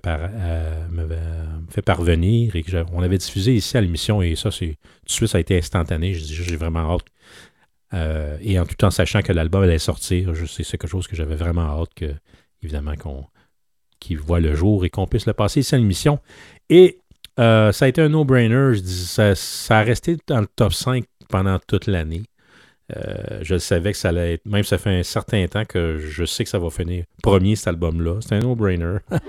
parvenir 1.85 2.55
et 2.55 2.63
que 2.63 2.71
on 2.93 3.01
avait 3.01 3.17
diffusé 3.17 3.53
ici 3.55 3.77
à 3.77 3.81
l'émission 3.81 4.21
et 4.21 4.35
ça, 4.35 4.51
c'est 4.51 4.77
tout 5.01 5.05
de 5.05 5.11
suite, 5.11 5.29
ça 5.29 5.37
a 5.37 5.41
été 5.41 5.57
instantané. 5.57 6.13
J'ai 6.13 6.55
vraiment 6.55 6.95
hâte. 6.95 7.05
Et 8.41 8.59
en 8.59 8.65
tout 8.65 8.83
en 8.85 8.91
sachant 8.91 9.21
que 9.21 9.33
l'album 9.33 9.63
allait 9.63 9.79
sortir, 9.79 10.33
c'est 10.47 10.63
quelque 10.63 10.87
chose 10.87 11.07
que 11.07 11.15
j'avais 11.15 11.35
vraiment 11.35 11.81
hâte 11.81 11.93
que, 11.95 12.13
évidemment, 12.63 12.95
qu'on 12.95 13.25
qu'il 13.99 14.19
voit 14.19 14.39
le 14.39 14.55
jour 14.55 14.85
et 14.85 14.89
qu'on 14.89 15.07
puisse 15.07 15.25
le 15.25 15.33
passer 15.33 15.59
ici 15.61 15.75
à 15.75 15.77
l'émission. 15.77 16.19
Et 16.69 16.99
euh, 17.39 17.71
ça 17.71 17.85
a 17.85 17.87
été 17.87 18.01
un 18.01 18.09
no-brainer. 18.09 18.73
Je 18.75 18.79
dis, 18.81 19.05
ça, 19.05 19.35
ça 19.35 19.79
a 19.79 19.83
resté 19.83 20.17
dans 20.27 20.41
le 20.41 20.47
top 20.55 20.73
5 20.73 21.03
pendant 21.29 21.57
toute 21.67 21.87
l'année. 21.87 22.23
Euh, 22.97 23.39
je 23.43 23.57
savais 23.57 23.91
que 23.91 23.97
ça 23.99 24.09
allait 24.09 24.33
être, 24.33 24.45
même 24.45 24.63
ça 24.63 24.79
fait 24.79 24.89
un 24.89 25.03
certain 25.03 25.45
temps 25.47 25.63
que 25.63 25.99
je 25.99 26.25
sais 26.25 26.43
que 26.43 26.49
ça 26.49 26.57
va 26.57 26.69
finir 26.71 27.03
premier 27.21 27.55
cet 27.55 27.67
album-là. 27.67 28.19
C'est 28.21 28.33
un 28.35 28.39
no-brainer. 28.39 28.97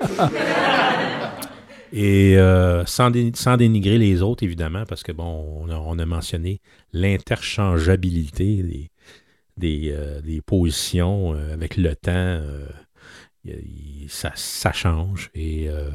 Et 1.92 2.38
euh, 2.38 2.84
sans, 2.86 3.10
dé- 3.10 3.32
sans 3.34 3.56
dénigrer 3.56 3.98
les 3.98 4.22
autres, 4.22 4.44
évidemment, 4.44 4.84
parce 4.88 5.02
que 5.02 5.10
bon, 5.12 5.64
on 5.64 5.68
a, 5.70 5.74
on 5.76 5.98
a 5.98 6.06
mentionné 6.06 6.60
l'interchangeabilité 6.92 8.62
des, 8.62 8.90
des, 9.56 9.90
euh, 9.92 10.20
des 10.20 10.40
positions 10.40 11.34
euh, 11.34 11.52
avec 11.52 11.76
le 11.76 11.97
temps. 11.97 12.40
Ça, 14.08 14.32
ça 14.34 14.72
change 14.72 15.30
et 15.34 15.68
euh, 15.68 15.90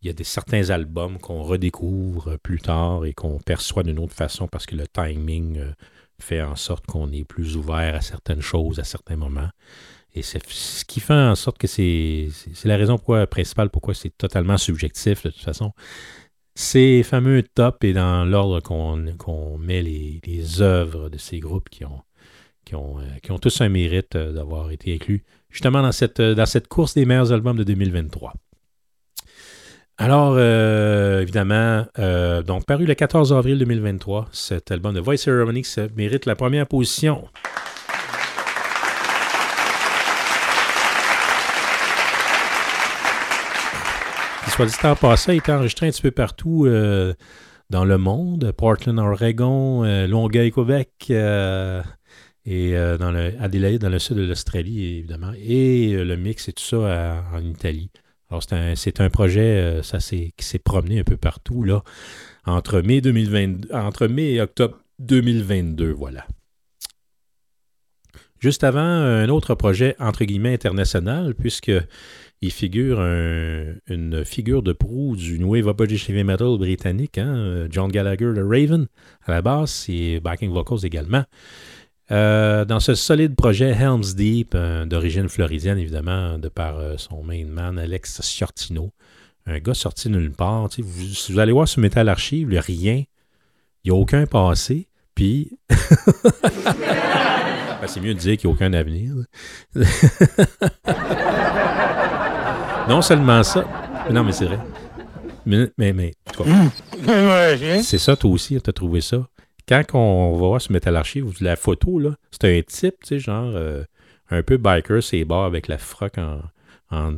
il 0.00 0.06
y 0.06 0.10
a 0.10 0.12
des, 0.12 0.24
certains 0.24 0.70
albums 0.70 1.18
qu'on 1.18 1.42
redécouvre 1.42 2.38
plus 2.38 2.60
tard 2.60 3.04
et 3.04 3.12
qu'on 3.12 3.38
perçoit 3.38 3.82
d'une 3.82 3.98
autre 3.98 4.14
façon 4.14 4.46
parce 4.46 4.66
que 4.66 4.76
le 4.76 4.86
timing 4.86 5.58
euh, 5.58 5.72
fait 6.20 6.42
en 6.42 6.56
sorte 6.56 6.86
qu'on 6.86 7.10
est 7.12 7.24
plus 7.24 7.56
ouvert 7.56 7.96
à 7.96 8.00
certaines 8.00 8.40
choses 8.40 8.78
à 8.78 8.84
certains 8.84 9.16
moments. 9.16 9.50
Et 10.14 10.22
c'est 10.22 10.42
ce 10.50 10.84
qui 10.84 11.00
fait 11.00 11.14
en 11.14 11.34
sorte 11.34 11.58
que 11.58 11.66
c'est 11.66 12.28
la 12.64 12.76
raison 12.76 12.96
pourquoi, 12.96 13.26
principale 13.26 13.70
pourquoi 13.70 13.94
c'est 13.94 14.16
totalement 14.16 14.56
subjectif 14.56 15.24
de 15.24 15.30
toute 15.30 15.42
façon. 15.42 15.72
Ces 16.54 17.02
fameux 17.04 17.42
top 17.42 17.84
et 17.84 17.92
dans 17.92 18.24
l'ordre 18.24 18.60
qu'on 18.60 19.58
met 19.58 19.82
les, 19.82 20.20
les 20.24 20.60
œuvres 20.60 21.08
de 21.08 21.18
ces 21.18 21.38
groupes 21.38 21.68
qui 21.68 21.84
ont, 21.84 22.02
qui 22.64 22.74
ont, 22.74 22.98
euh, 22.98 23.04
qui 23.22 23.30
ont 23.32 23.38
tous 23.38 23.60
un 23.60 23.68
mérite 23.68 24.16
d'avoir 24.16 24.70
été 24.70 24.94
inclus 24.94 25.24
justement 25.50 25.82
dans 25.82 25.92
cette, 25.92 26.20
euh, 26.20 26.34
dans 26.34 26.46
cette 26.46 26.68
course 26.68 26.94
des 26.94 27.04
meilleurs 27.04 27.32
albums 27.32 27.56
de 27.56 27.64
2023. 27.64 28.32
Alors, 30.00 30.34
euh, 30.36 31.22
évidemment, 31.22 31.84
euh, 31.98 32.42
donc 32.42 32.64
paru 32.66 32.86
le 32.86 32.94
14 32.94 33.32
avril 33.32 33.58
2023, 33.58 34.28
cet 34.30 34.70
album 34.70 34.94
de 34.94 35.00
Voice 35.00 35.16
Ceremony 35.16 35.64
mérite 35.96 36.24
la 36.24 36.36
première 36.36 36.68
position. 36.68 37.26
Qui, 44.44 44.50
soit 44.50 44.66
dit 44.66 44.74
en 44.84 44.94
passant, 44.94 45.32
été 45.32 45.50
enregistré 45.50 45.88
un 45.88 45.90
petit 45.90 46.02
peu 46.02 46.12
partout 46.12 46.68
dans 47.70 47.84
le 47.84 47.98
monde. 47.98 48.52
Portland, 48.56 49.00
Oregon, 49.00 49.82
Longueuil, 50.06 50.52
Québec, 50.52 51.12
et 52.50 52.74
euh, 52.78 52.96
dans 52.96 53.10
le 53.10 53.34
Adelaide, 53.40 53.82
dans 53.82 53.90
le 53.90 53.98
sud 53.98 54.16
de 54.16 54.22
l'Australie, 54.22 54.82
évidemment. 54.98 55.32
Et 55.38 55.92
euh, 55.92 56.02
le 56.02 56.16
mix 56.16 56.48
et 56.48 56.54
tout 56.54 56.64
ça 56.64 57.22
en 57.30 57.44
Italie. 57.44 57.90
Alors, 58.30 58.42
c'est 58.42 59.00
un, 59.00 59.04
un 59.04 59.10
projet 59.10 59.40
euh, 59.58 59.82
ça, 59.82 59.98
qui 59.98 60.32
s'est 60.38 60.58
promené 60.58 60.98
un 61.00 61.04
peu 61.04 61.18
partout, 61.18 61.62
là, 61.62 61.82
entre 62.46 62.80
mai, 62.80 63.02
2020, 63.02 63.70
entre 63.72 64.06
mai 64.06 64.32
et 64.32 64.40
octobre 64.40 64.78
2022, 64.98 65.90
voilà. 65.92 66.26
Juste 68.40 68.64
avant, 68.64 68.80
un 68.80 69.28
autre 69.28 69.54
projet, 69.54 69.94
entre 69.98 70.24
guillemets, 70.24 70.54
international, 70.54 71.34
puisque 71.34 71.72
il 72.40 72.52
figure 72.52 73.00
un- 73.00 73.74
une 73.88 74.24
figure 74.24 74.62
de 74.62 74.72
proue 74.72 75.16
du 75.16 75.38
New 75.38 75.60
British 75.74 76.08
Heavy 76.08 76.22
Metal 76.24 76.56
britannique, 76.56 77.18
hein, 77.18 77.66
John 77.68 77.90
Gallagher, 77.90 78.26
le 78.32 78.46
Raven, 78.46 78.86
à 79.26 79.32
la 79.32 79.42
basse, 79.42 79.86
et 79.88 80.20
backing 80.20 80.50
vocals 80.50 80.84
également. 80.86 81.24
Euh, 82.10 82.64
dans 82.64 82.80
ce 82.80 82.94
solide 82.94 83.36
projet 83.36 83.70
Helm's 83.70 84.14
Deep, 84.14 84.52
euh, 84.54 84.86
d'origine 84.86 85.28
floridienne, 85.28 85.78
évidemment, 85.78 86.38
de 86.38 86.48
par 86.48 86.78
euh, 86.78 86.94
son 86.96 87.22
main 87.22 87.44
man, 87.44 87.78
Alex 87.78 88.22
Sciortino, 88.22 88.90
un 89.46 89.58
gars 89.58 89.74
sorti 89.74 90.08
nulle 90.08 90.30
part. 90.30 90.68
tu 90.70 90.76
sais, 90.76 90.82
Vous, 90.82 91.14
si 91.14 91.32
vous 91.32 91.38
allez 91.38 91.52
voir 91.52 91.68
sur 91.68 91.80
Metal 91.80 92.08
Archive, 92.08 92.48
il 92.48 92.52
n'y 92.52 92.58
a 92.58 92.62
rien. 92.62 93.04
Il 93.84 93.90
n'y 93.90 93.96
a 93.96 94.00
aucun 94.00 94.26
passé. 94.26 94.88
Puis. 95.14 95.52
Ben, 97.80 97.86
c'est 97.86 98.00
mieux 98.00 98.12
de 98.12 98.18
dire 98.18 98.36
qu'il 98.36 98.50
n'y 98.50 98.52
a 98.52 98.56
aucun 98.56 98.72
avenir. 98.72 99.12
non 102.88 103.00
seulement 103.02 103.44
ça. 103.44 103.64
Non, 104.10 104.24
mais 104.24 104.32
c'est 104.32 104.46
vrai. 104.46 104.58
Mais, 105.46 105.70
mais, 105.78 105.92
mais 105.92 106.14
cas, 106.36 106.42
c'est 107.82 107.98
ça, 107.98 108.16
toi 108.16 108.32
aussi, 108.32 108.60
tu 108.60 108.68
as 108.68 108.72
trouvé 108.72 109.00
ça. 109.00 109.28
Quand 109.68 109.84
on 109.94 110.32
va 110.36 110.58
sur 110.58 110.72
Metal 110.72 110.96
Archive, 110.96 111.30
la 111.40 111.54
photo, 111.54 111.98
là, 111.98 112.14
c'est 112.30 112.58
un 112.58 112.62
type, 112.62 112.94
tu 113.02 113.08
sais, 113.08 113.18
genre 113.18 113.52
euh, 113.54 113.84
un 114.30 114.42
peu 114.42 114.56
biker, 114.56 115.02
c'est 115.02 115.24
bas 115.26 115.44
avec 115.44 115.68
la 115.68 115.76
froc 115.76 116.16
en, 116.16 116.40
en, 116.90 117.12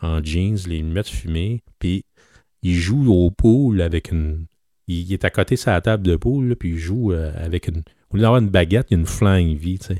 en, 0.00 0.24
jeans, 0.24 0.56
les 0.66 0.78
lunettes 0.78 1.08
fumées, 1.08 1.62
puis 1.78 2.04
il 2.62 2.74
joue 2.74 3.12
au 3.12 3.30
pool 3.30 3.82
avec 3.82 4.10
une. 4.10 4.46
Il, 4.88 5.12
est 5.12 5.24
à 5.24 5.30
côté 5.30 5.54
de 5.54 5.60
sa 5.60 5.80
table 5.80 6.02
de 6.02 6.16
pool, 6.16 6.48
là, 6.48 6.56
puis 6.56 6.70
il 6.70 6.78
joue 6.78 7.12
euh, 7.12 7.30
avec 7.36 7.68
une. 7.68 7.82
Au 8.10 8.16
lieu 8.16 8.22
d'avoir 8.22 8.40
une 8.40 8.48
baguette, 8.48 8.86
il 8.90 8.94
y 8.94 8.96
a 8.96 9.00
une 9.00 9.06
flying 9.06 9.56
V, 9.56 9.78
tu 9.78 9.86
sais. 9.86 9.98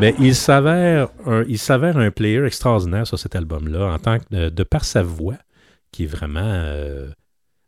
Mais 0.00 0.14
il 0.18 0.34
s'avère 0.34 1.08
un, 1.26 1.44
il 1.44 1.58
s'avère 1.58 1.96
un 1.96 2.10
player 2.10 2.44
extraordinaire 2.44 3.06
sur 3.06 3.18
cet 3.18 3.36
album-là, 3.36 3.86
en 3.86 3.98
tant 4.00 4.18
que 4.18 4.24
de, 4.32 4.48
de 4.48 4.62
par 4.64 4.84
sa 4.84 5.02
voix, 5.04 5.36
qui 5.92 6.04
est 6.04 6.06
vraiment, 6.06 6.40
euh, 6.42 7.08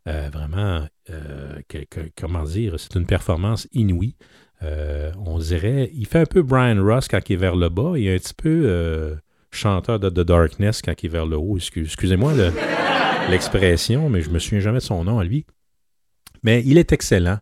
euh, 0.09 0.29
vraiment, 0.33 0.87
euh, 1.11 1.61
comment 2.19 2.43
dire, 2.45 2.75
c'est 2.79 2.95
une 2.95 3.07
performance 3.07 3.67
inouïe. 3.73 4.17
Euh, 4.63 5.11
on 5.25 5.39
dirait, 5.39 5.91
il 5.95 6.07
fait 6.07 6.21
un 6.21 6.27
peu 6.27 6.43
Brian 6.43 6.83
Ross 6.85 7.09
quand 7.09 7.29
il 7.29 7.35
est 7.35 7.37
vers 7.37 7.57
le 7.57 7.69
bas, 7.69 7.95
et 7.97 8.15
un 8.15 8.19
petit 8.19 8.35
peu 8.35 9.17
chanteur 9.51 9.99
de 10.01 10.09
The 10.11 10.21
Darkness 10.27 10.83
quand 10.83 11.03
il 11.03 11.07
est 11.07 11.09
vers 11.11 11.27
le 11.27 11.37
haut. 11.37 11.57
Excuse- 11.57 11.87
Excusez-moi 11.87 12.35
le- 12.35 12.53
l'expression, 13.31 14.09
mais 14.11 14.21
je 14.21 14.31
me 14.31 14.39
souviens 14.39 14.61
jamais 14.61 14.79
de 14.79 14.83
son 14.85 15.05
nom 15.05 15.19
à 15.19 15.25
lui. 15.25 15.45
Mais 16.43 16.63
il 16.67 16.77
est 16.79 16.93
excellent. 16.93 17.39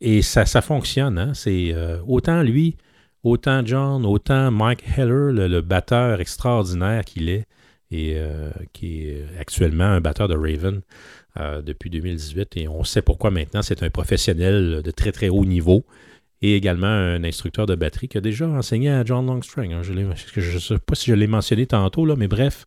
Et 0.00 0.22
ça, 0.22 0.46
ça 0.46 0.62
fonctionne. 0.62 1.18
hein. 1.18 1.32
C'est 1.34 1.74
autant 2.06 2.42
lui, 2.42 2.76
autant 3.22 3.64
John, 3.64 4.04
autant 4.06 4.50
Mike 4.50 4.84
Heller, 4.96 5.32
le, 5.32 5.48
le 5.48 5.60
batteur 5.60 6.20
extraordinaire 6.20 7.04
qu'il 7.04 7.28
est, 7.28 7.46
et 7.94 8.14
euh, 8.16 8.50
qui 8.72 9.08
est 9.08 9.24
actuellement 9.38 9.84
un 9.84 10.00
batteur 10.00 10.28
de 10.28 10.34
Raven 10.34 10.80
euh, 11.38 11.62
depuis 11.62 11.90
2018. 11.90 12.56
Et 12.56 12.68
on 12.68 12.84
sait 12.84 13.02
pourquoi 13.02 13.30
maintenant. 13.30 13.62
C'est 13.62 13.82
un 13.82 13.90
professionnel 13.90 14.82
de 14.82 14.90
très 14.90 15.12
très 15.12 15.28
haut 15.28 15.44
niveau 15.44 15.84
et 16.42 16.56
également 16.56 16.86
un 16.86 17.22
instructeur 17.24 17.66
de 17.66 17.74
batterie 17.74 18.08
qui 18.08 18.18
a 18.18 18.20
déjà 18.20 18.46
enseigné 18.48 18.90
à 18.90 19.04
John 19.04 19.26
Longstring. 19.26 19.72
hein. 19.72 19.82
Je 19.82 19.92
ne 19.92 20.58
sais 20.58 20.78
pas 20.78 20.94
si 20.94 21.10
je 21.10 21.14
l'ai 21.14 21.26
mentionné 21.26 21.66
tantôt, 21.66 22.04
là, 22.04 22.16
mais 22.16 22.28
bref, 22.28 22.66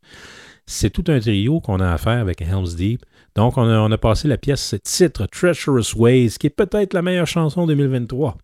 c'est 0.66 0.90
tout 0.90 1.04
un 1.08 1.20
trio 1.20 1.60
qu'on 1.60 1.80
a 1.80 1.92
à 1.92 1.98
faire 1.98 2.20
avec 2.20 2.42
Helm's 2.42 2.76
Deep. 2.76 3.04
Donc, 3.36 3.58
on 3.58 3.70
a, 3.70 3.78
on 3.80 3.92
a 3.92 3.98
passé 3.98 4.28
la 4.28 4.38
pièce 4.38 4.76
titre 4.84 5.28
Treacherous 5.28 5.96
Ways, 5.96 6.32
qui 6.40 6.48
est 6.48 6.56
peut-être 6.56 6.94
la 6.94 7.02
meilleure 7.04 7.28
chanson 7.28 7.68
2023. 7.68 8.38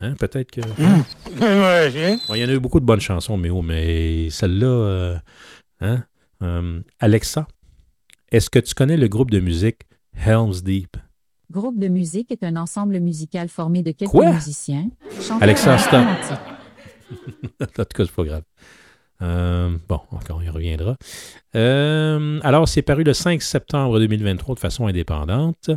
Hein, 0.00 0.14
peut-être 0.18 0.50
que. 0.50 0.60
Bon, 2.28 2.34
il 2.34 2.40
y 2.40 2.44
en 2.44 2.48
a 2.48 2.52
eu 2.52 2.60
beaucoup 2.60 2.80
de 2.80 2.84
bonnes 2.84 3.00
chansons, 3.00 3.36
mais 3.36 3.50
oh, 3.50 3.62
mais 3.62 4.28
celle-là, 4.28 4.66
euh, 4.66 5.16
hein, 5.80 6.04
euh, 6.44 6.80
Alexa 7.00 7.46
Est-ce 8.30 8.50
que 8.50 8.58
tu 8.58 8.74
connais 8.74 8.96
le 8.96 9.08
groupe 9.08 9.30
de 9.30 9.40
musique 9.40 9.82
Helm's 10.14 10.62
Deep? 10.62 10.96
Groupe 11.50 11.78
de 11.78 11.88
musique 11.88 12.30
est 12.30 12.42
un 12.42 12.56
ensemble 12.56 12.98
musical 13.00 13.48
formé 13.48 13.82
de 13.82 13.92
quelques 13.92 14.10
Quoi? 14.10 14.32
musiciens. 14.32 14.88
Alexa, 15.40 15.78
stop. 15.78 16.00
en 17.60 17.66
tout 17.66 17.72
cas, 17.74 17.84
c'est 18.04 18.10
pas 18.10 18.24
grave. 18.24 18.42
Euh, 19.22 19.76
bon, 19.88 20.00
encore, 20.10 20.38
on 20.38 20.42
y 20.42 20.48
reviendra. 20.48 20.96
Euh, 21.54 22.40
alors, 22.42 22.68
c'est 22.68 22.82
paru 22.82 23.04
le 23.04 23.12
5 23.12 23.40
septembre 23.42 23.98
2023 24.00 24.54
de 24.54 24.60
façon 24.60 24.86
indépendante. 24.86 25.70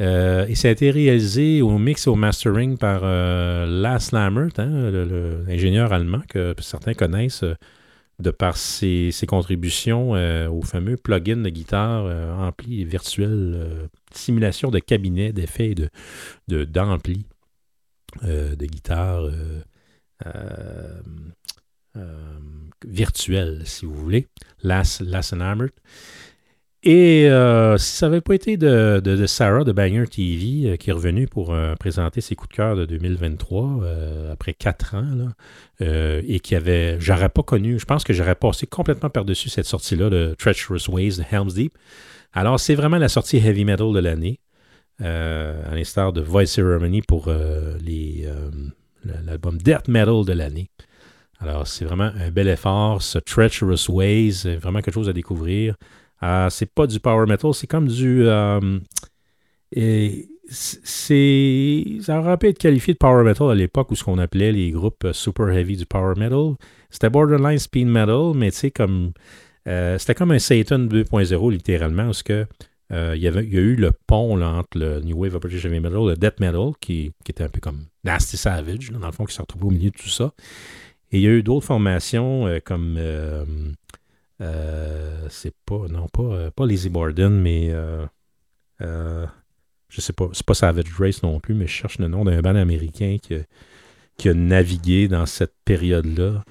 Euh, 0.00 0.46
et 0.48 0.54
ça 0.54 0.68
a 0.68 0.70
été 0.70 0.90
réalisé 0.90 1.62
au 1.62 1.76
mix 1.78 2.06
et 2.06 2.10
au 2.10 2.16
mastering 2.16 2.78
par 2.78 3.02
Lars 3.02 4.00
Lammert, 4.12 4.48
hein, 4.58 4.90
l'ingénieur 5.46 5.92
allemand 5.92 6.22
que 6.28 6.54
certains 6.58 6.94
connaissent 6.94 7.44
de 8.20 8.30
par 8.30 8.56
ses, 8.56 9.10
contributions 9.26 10.14
euh, 10.14 10.48
au 10.48 10.62
fameux 10.62 10.96
plugin 10.96 11.36
de 11.36 11.48
guitare 11.48 12.04
euh, 12.06 12.32
ampli 12.34 12.84
virtuel, 12.84 13.54
euh, 13.54 13.86
simulation 14.12 14.70
de 14.70 14.78
cabinet, 14.78 15.32
d'effets 15.32 15.70
et 15.70 15.74
de, 16.48 16.64
d'ampli 16.64 17.26
euh, 18.24 18.56
de 18.56 18.66
guitare 18.66 19.24
euh, 19.24 19.62
euh, 20.26 21.02
euh, 21.96 22.38
virtuel, 22.86 23.62
si 23.64 23.86
vous 23.86 23.94
voulez. 23.94 24.28
Lass, 24.62 25.00
Lassenhammer. 25.00 25.68
Et 26.82 27.28
euh, 27.28 27.76
si 27.76 27.96
ça 27.96 28.08
n'avait 28.08 28.22
pas 28.22 28.34
été 28.34 28.56
de, 28.56 29.26
Sarah 29.26 29.64
de 29.64 29.72
Banger 29.72 30.06
TV 30.06 30.70
euh, 30.70 30.76
qui 30.76 30.88
est 30.88 30.92
revenue 30.94 31.26
pour 31.26 31.52
euh, 31.52 31.74
présenter 31.74 32.22
ses 32.22 32.34
coups 32.34 32.48
de 32.48 32.56
cœur 32.56 32.74
de 32.74 32.86
2023 32.86 33.80
euh, 33.82 34.32
après 34.32 34.54
quatre 34.54 34.94
ans, 34.94 35.28
et 35.80 36.40
qui 36.40 36.54
avait, 36.54 36.98
j'aurais 37.00 37.28
pas 37.28 37.42
connu, 37.42 37.78
je 37.78 37.84
pense 37.84 38.04
que 38.04 38.12
j'aurais 38.12 38.34
passé 38.34 38.66
complètement 38.66 39.10
par-dessus 39.10 39.48
cette 39.48 39.66
sortie-là 39.66 40.10
de 40.10 40.34
Treacherous 40.38 40.90
Ways 40.90 41.16
de 41.16 41.24
Helm's 41.30 41.54
Deep. 41.54 41.76
Alors, 42.32 42.60
c'est 42.60 42.74
vraiment 42.74 42.98
la 42.98 43.08
sortie 43.08 43.38
heavy 43.38 43.64
metal 43.64 43.92
de 43.94 43.98
l'année, 43.98 44.40
à 45.02 45.74
l'instar 45.74 46.12
de 46.12 46.20
Voice 46.20 46.46
Ceremony 46.46 47.00
pour 47.00 47.30
l'album 49.04 49.56
Death 49.56 49.88
Metal 49.88 50.22
de 50.26 50.32
l'année. 50.34 50.68
Alors, 51.40 51.66
c'est 51.66 51.86
vraiment 51.86 52.10
un 52.14 52.30
bel 52.30 52.48
effort, 52.48 53.00
ce 53.00 53.18
Treacherous 53.18 53.90
Ways, 53.90 54.58
vraiment 54.60 54.82
quelque 54.82 54.92
chose 54.92 55.08
à 55.08 55.14
découvrir. 55.14 55.76
Euh, 56.22 56.50
c'est 56.50 56.72
pas 56.72 56.86
du 56.86 57.00
power 57.00 57.26
metal, 57.26 57.54
c'est 57.54 57.66
comme 57.66 57.88
du. 57.88 58.24
euh, 58.26 58.60
c'est. 60.48 61.84
Ça 62.02 62.18
aurait 62.20 62.36
pu 62.36 62.48
être 62.48 62.58
qualifié 62.58 62.94
de 62.94 62.98
power 62.98 63.24
metal 63.24 63.50
à 63.50 63.54
l'époque 63.54 63.90
où 63.90 63.94
ce 63.94 64.04
qu'on 64.04 64.18
appelait 64.18 64.52
les 64.52 64.70
groupes 64.70 65.04
euh, 65.04 65.12
super 65.12 65.48
heavy 65.48 65.76
du 65.76 65.86
power 65.86 66.14
metal. 66.16 66.54
C'était 66.90 67.10
borderline 67.10 67.58
speed 67.58 67.86
metal, 67.86 68.32
mais 68.34 68.50
tu 68.50 68.58
sais, 68.58 68.70
comme. 68.70 69.12
c'était 69.64 70.14
comme 70.14 70.32
un 70.32 70.38
Satan 70.38 70.80
2.0, 70.80 71.52
littéralement, 71.52 72.06
parce 72.06 72.22
que. 72.22 72.46
il, 72.90 73.20
y 73.20 73.28
avait, 73.28 73.44
il 73.44 73.54
y 73.54 73.58
a 73.58 73.60
eu 73.60 73.76
le 73.76 73.92
pont 74.06 74.36
là, 74.36 74.48
entre 74.50 74.76
le 74.78 75.00
New 75.00 75.16
Wave 75.16 75.38
British 75.38 75.64
Heavy 75.64 75.78
Metal, 75.80 76.04
le 76.04 76.16
Death 76.16 76.40
Metal, 76.40 76.72
qui, 76.80 77.12
qui 77.24 77.30
était 77.30 77.44
un 77.44 77.48
peu 77.48 77.60
comme 77.60 77.84
Nasty 78.04 78.36
Savage, 78.36 78.90
dans 78.90 79.06
le 79.06 79.12
fond, 79.12 79.24
qui 79.24 79.34
s'est 79.34 79.42
retrouvé 79.42 79.66
au 79.66 79.70
milieu 79.70 79.90
de 79.90 79.96
tout 79.96 80.08
ça. 80.08 80.32
Et 81.12 81.18
il 81.18 81.22
y 81.22 81.26
a 81.28 81.30
eu 81.30 81.42
d'autres 81.42 81.66
formations 81.66 82.46
comme. 82.64 82.98
Euh, 84.40 85.26
c'est 85.28 85.54
pas, 85.66 85.86
non, 85.88 86.06
pas, 86.08 86.22
euh, 86.22 86.50
pas 86.50 86.66
Lizzie 86.66 86.88
Borden, 86.88 87.40
mais 87.40 87.68
euh, 87.70 88.06
euh, 88.80 89.26
je 89.88 90.00
sais 90.00 90.12
pas, 90.12 90.28
c'est 90.32 90.46
pas 90.46 90.54
Savage 90.54 90.90
Grace 90.92 91.22
non 91.22 91.40
plus, 91.40 91.54
mais 91.54 91.66
je 91.66 91.72
cherche 91.72 91.98
le 91.98 92.08
nom 92.08 92.24
d'un 92.24 92.40
band 92.40 92.54
américain 92.56 93.16
qui, 93.20 93.34
a- 94.28 94.34
navigué 94.34 95.08
dans 95.08 95.26
cette 95.26 95.54
période-là, 95.64 96.44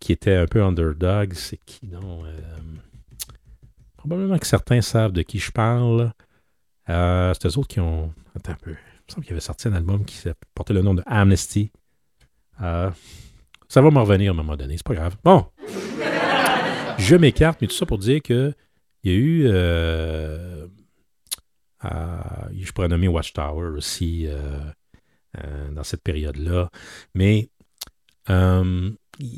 qui 0.00 0.12
était 0.12 0.34
un 0.34 0.46
peu 0.46 0.62
underdog. 0.62 1.32
C'est 1.34 1.58
qui, 1.64 1.86
non? 1.88 2.24
Probablement 3.96 4.38
que 4.38 4.46
certains 4.46 4.80
savent 4.80 5.12
de 5.12 5.22
qui 5.22 5.38
je 5.38 5.50
parle. 5.52 6.12
C'est 6.86 7.46
eux 7.46 7.58
autres 7.58 7.68
qui 7.68 7.80
ont. 7.80 8.12
Attends 8.36 8.52
un 8.52 8.56
peu. 8.56 8.70
Il 8.70 8.74
me 8.74 9.12
semble 9.14 9.24
qu'il 9.26 9.32
avait 9.34 9.40
sorti 9.40 9.68
un 9.68 9.72
album 9.74 10.04
qui 10.04 10.18
portait 10.54 10.74
le 10.74 10.82
nom 10.82 10.94
de 10.94 11.02
Amnesty. 11.06 11.70
Ça 12.58 12.92
va 13.74 13.90
me 13.90 13.98
revenir 13.98 14.30
à 14.32 14.34
un 14.34 14.36
moment 14.36 14.56
donné, 14.56 14.76
c'est 14.76 14.86
pas 14.86 14.94
grave. 14.94 15.16
Bon! 15.24 15.46
Je 16.98 17.16
m'écarte, 17.16 17.60
mais 17.60 17.68
tout 17.68 17.74
ça 17.74 17.86
pour 17.86 17.98
dire 17.98 18.22
que 18.22 18.52
il 19.04 19.12
y 19.12 19.14
a 19.14 19.18
eu. 19.18 19.46
euh, 19.46 20.66
je 21.84 22.72
pourrais 22.72 22.88
nommer 22.88 23.08
Watchtower 23.08 23.68
aussi 23.76 24.26
euh, 24.26 24.58
euh, 25.38 25.70
dans 25.72 25.84
cette 25.84 26.02
période-là. 26.02 26.70
Mais 27.14 27.48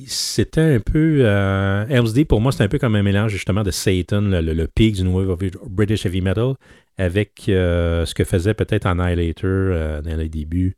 c'était 0.06 0.76
un 0.76 0.80
peu. 0.80 1.18
Euh, 1.26 2.24
pour 2.28 2.40
moi, 2.40 2.52
c'était 2.52 2.64
un 2.64 2.68
peu 2.68 2.78
comme 2.78 2.94
un 2.96 3.02
mélange 3.02 3.32
justement 3.32 3.62
de 3.62 3.70
Satan, 3.70 4.22
le, 4.22 4.40
le, 4.40 4.54
le 4.54 4.66
peak 4.68 4.96
du 4.96 5.04
New 5.04 5.18
Wave 5.18 5.30
of 5.30 5.40
British 5.68 6.06
Heavy 6.06 6.20
Metal, 6.22 6.54
avec 6.96 7.32
ce 7.46 8.14
que 8.14 8.24
faisait 8.24 8.54
peut-être 8.54 8.86
Annihilator 8.86 10.02
dans 10.02 10.16
les 10.16 10.28
débuts. 10.28 10.76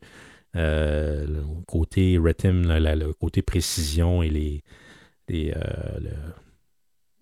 le 0.55 1.43
côté 1.67 2.19
rhythm, 2.19 2.63
le 2.67 3.13
côté 3.13 3.43
précision 3.43 4.23
et 4.23 4.29
les, 4.31 4.63
les, 5.29 5.55
le, 6.01 6.11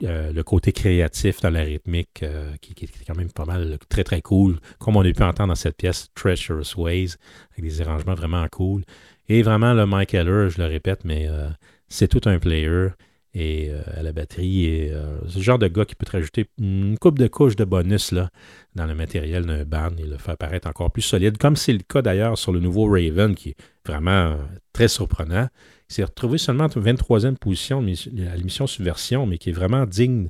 euh, 0.05 0.33
le 0.33 0.43
côté 0.45 0.73
créatif 0.73 1.41
dans 1.41 1.51
la 1.51 1.63
rythmique 1.63 2.23
euh, 2.23 2.55
qui, 2.61 2.73
est 2.85 3.05
quand 3.05 3.17
même 3.17 3.33
pas 3.33 3.45
mal 3.45 3.79
très 3.89 4.05
très 4.05 4.23
cool, 4.23 4.59
comme 4.79 4.97
on 4.97 5.01
a 5.01 5.13
pu 5.13 5.23
entendre 5.23 5.49
dans 5.49 5.55
cette 5.57 5.77
pièce 5.77 6.09
Treacherous 6.15 6.77
Ways, 6.77 7.17
avec 7.53 7.65
des 7.65 7.81
arrangements 7.83 8.15
vraiment 8.15 8.47
cool. 8.49 8.83
Et 9.29 9.43
vraiment, 9.43 9.75
le 9.75 9.87
Mike 9.87 10.15
Heller, 10.15 10.51
je 10.51 10.59
le 10.59 10.67
répète, 10.67 11.05
mais 11.05 11.27
euh, 11.29 11.49
c'est 11.89 12.07
tout 12.07 12.29
un 12.29 12.39
player 12.39 12.89
et 13.35 13.71
à 13.95 14.03
la 14.03 14.13
batterie. 14.13 14.65
Et 14.65 14.91
le 14.91 15.43
genre 15.43 15.59
de 15.59 15.69
gars 15.69 15.85
qui 15.85 15.95
peut 15.95 16.07
te 16.07 16.13
rajouter 16.13 16.47
une 16.59 16.97
coupe 16.99 17.19
de 17.19 17.29
couches 17.29 17.57
de 17.57 17.65
bonus 17.65 18.11
là, 18.11 18.31
dans 18.75 18.87
le 18.87 18.95
matériel 18.95 19.45
d'un 19.45 19.65
band 19.65 19.97
et 19.99 20.07
le 20.07 20.17
faire 20.17 20.37
paraître 20.37 20.67
encore 20.67 20.91
plus 20.91 21.03
solide, 21.03 21.39
comme 21.39 21.55
c'est 21.55 21.75
le 21.75 21.81
cas 21.87 22.03
d'ailleurs 22.03 22.39
sur 22.39 22.53
le 22.53 22.59
nouveau 22.59 22.87
Raven, 22.87 23.35
qui 23.35 23.51
est 23.51 23.57
vraiment 23.87 24.39
très 24.73 24.89
surprenant. 24.89 25.49
Il 25.91 25.95
s'est 25.95 26.05
retrouvé 26.05 26.37
seulement 26.37 26.65
en 26.65 26.69
23e 26.69 27.37
position 27.37 27.79
à 27.79 28.37
l'émission 28.37 28.67
Subversion, 28.67 29.27
mais 29.27 29.39
qui 29.39 29.51
est 29.51 29.53
vraiment 29.53 29.87
digne 29.87 30.29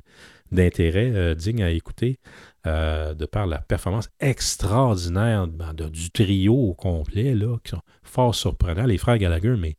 d'intérêt, 0.51 1.11
euh, 1.13 1.35
digne 1.35 1.63
à 1.63 1.69
écouter, 1.69 2.17
euh, 2.65 3.13
de 3.13 3.25
par 3.25 3.45
la 3.45 3.59
performance 3.59 4.09
extraordinaire 4.19 5.47
ben, 5.47 5.73
du 5.73 6.11
trio 6.11 6.53
au 6.53 6.73
complet, 6.73 7.35
là, 7.35 7.57
qui 7.63 7.71
sont 7.71 7.81
fort 8.03 8.33
surprenants, 8.33 8.85
les 8.85 8.97
frères 8.97 9.17
Gallagher, 9.17 9.55
mais 9.59 9.75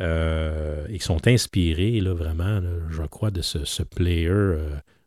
euh, 0.00 0.86
ils 0.88 1.02
sont 1.02 1.26
inspirés, 1.26 2.00
là, 2.00 2.14
vraiment, 2.14 2.60
je 2.88 3.02
crois, 3.02 3.30
de 3.30 3.42
ce, 3.42 3.64
ce 3.64 3.82
player 3.82 4.56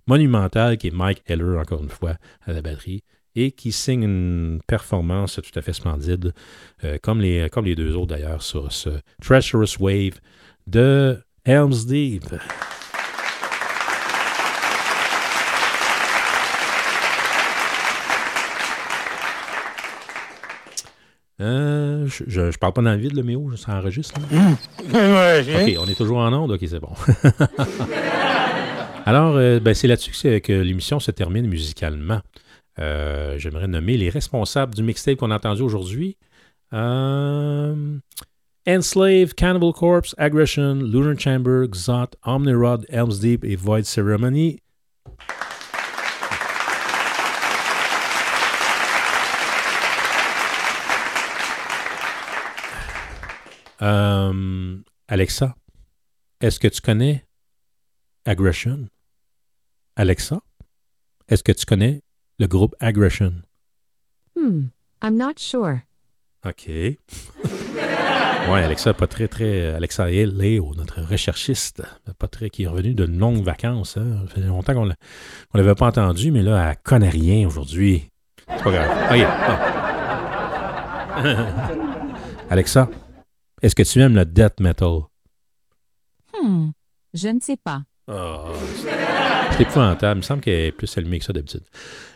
monumental 0.07 0.77
qui 0.77 0.87
est 0.87 0.93
Mike 0.93 1.23
Heller, 1.25 1.57
encore 1.57 1.83
une 1.83 1.89
fois, 1.89 2.15
à 2.45 2.53
la 2.53 2.61
batterie, 2.61 3.03
et 3.35 3.51
qui 3.51 3.71
signe 3.71 4.03
une 4.03 4.59
performance 4.67 5.39
tout 5.41 5.57
à 5.59 5.61
fait 5.61 5.73
splendide, 5.73 6.33
euh, 6.83 6.97
comme, 7.01 7.21
les, 7.21 7.49
comme 7.49 7.65
les 7.65 7.75
deux 7.75 7.95
autres 7.95 8.07
d'ailleurs, 8.15 8.41
sur 8.43 8.71
ce 8.71 8.89
Treacherous 9.21 9.77
Wave 9.79 10.19
de 10.67 11.17
Helm's 11.45 11.85
Deep. 11.85 12.25
Euh, 21.39 22.05
je, 22.07 22.23
je, 22.27 22.51
je 22.51 22.57
parle 22.59 22.73
pas 22.73 22.81
dans 22.83 22.91
le 22.91 22.97
vide, 22.99 23.15
le 23.15 23.23
Méo, 23.23 23.55
ça 23.55 23.75
enregistre. 23.77 24.19
là? 24.31 24.51
OK, 25.63 25.75
on 25.79 25.85
est 25.87 25.95
toujours 25.97 26.19
en 26.19 26.31
onde, 26.33 26.51
OK, 26.51 26.59
c'est 26.67 26.79
bon. 26.79 26.91
Alors, 29.05 29.35
euh, 29.37 29.59
ben, 29.59 29.73
c'est 29.73 29.87
là-dessus 29.87 30.39
que 30.41 30.53
l'émission 30.53 30.99
se 30.99 31.09
termine 31.09 31.47
musicalement. 31.47 32.21
Euh, 32.79 33.37
J'aimerais 33.37 33.67
nommer 33.67 33.97
les 33.97 34.09
responsables 34.09 34.73
du 34.73 34.83
mixtape 34.83 35.17
qu'on 35.17 35.31
a 35.31 35.35
entendu 35.35 35.61
aujourd'hui. 35.61 36.17
Euh, 36.73 37.97
Enslave, 38.67 39.33
Cannibal 39.33 39.73
Corpse, 39.73 40.15
Aggression, 40.17 40.75
Lunar 40.75 41.19
Chamber, 41.19 41.67
Xot, 41.67 42.15
Omnirod, 42.23 42.85
Helm's 42.89 43.19
Deep 43.19 43.43
et 43.43 43.55
Void 43.55 43.83
Ceremony. 43.83 44.59
Euh, 53.81 54.77
Alexa, 55.07 55.55
est-ce 56.39 56.59
que 56.59 56.67
tu 56.67 56.81
connais 56.81 57.25
Aggression? 58.25 58.87
Alexa, 59.95 60.41
est-ce 61.27 61.43
que 61.43 61.51
tu 61.51 61.65
connais 61.65 62.01
le 62.41 62.47
groupe 62.47 62.75
Aggression? 62.79 63.33
Hmm, 64.35 64.69
I'm 65.03 65.15
not 65.15 65.33
sure. 65.37 65.81
OK. 66.43 66.65
ouais, 66.67 66.97
Alexa, 68.49 68.95
pas 68.95 69.05
très, 69.05 69.27
très. 69.27 69.67
Alexa 69.67 70.09
Léo, 70.09 70.73
notre 70.75 71.01
recherchiste, 71.03 71.83
pas 72.17 72.27
très, 72.27 72.49
qui 72.49 72.63
est 72.63 72.67
revenu 72.67 72.95
de 72.95 73.03
longues 73.03 73.43
vacances. 73.43 73.95
hein. 73.97 74.25
Ça 74.27 74.33
fait 74.33 74.41
longtemps 74.41 74.73
qu'on 74.73 74.87
ne 74.87 74.93
l'avait 75.53 75.75
pas 75.75 75.85
entendu, 75.85 76.31
mais 76.31 76.41
là, 76.41 76.71
elle 76.71 76.77
connaît 76.83 77.09
rien 77.09 77.45
aujourd'hui. 77.47 78.09
C'est 78.49 78.63
pas 78.63 78.71
grave. 78.71 78.89
OK. 79.11 79.27
Alexa, 82.49 82.89
est-ce 83.61 83.75
que 83.75 83.83
tu 83.83 84.01
aimes 84.01 84.15
le 84.15 84.25
death 84.25 84.59
metal? 84.59 85.01
Hmm, 86.33 86.71
je 87.13 87.27
ne 87.27 87.39
sais 87.39 87.57
pas. 87.57 87.83
Ah, 88.07 88.45
C'est 89.51 89.61
épouvantable. 89.63 90.17
Il 90.17 90.21
me 90.21 90.21
semble 90.23 90.41
qu'elle 90.41 90.65
est 90.65 90.71
plus 90.71 90.97
allumée 90.97 91.19
que 91.19 91.25
ça 91.25 91.33
d'habitude. 91.33 91.61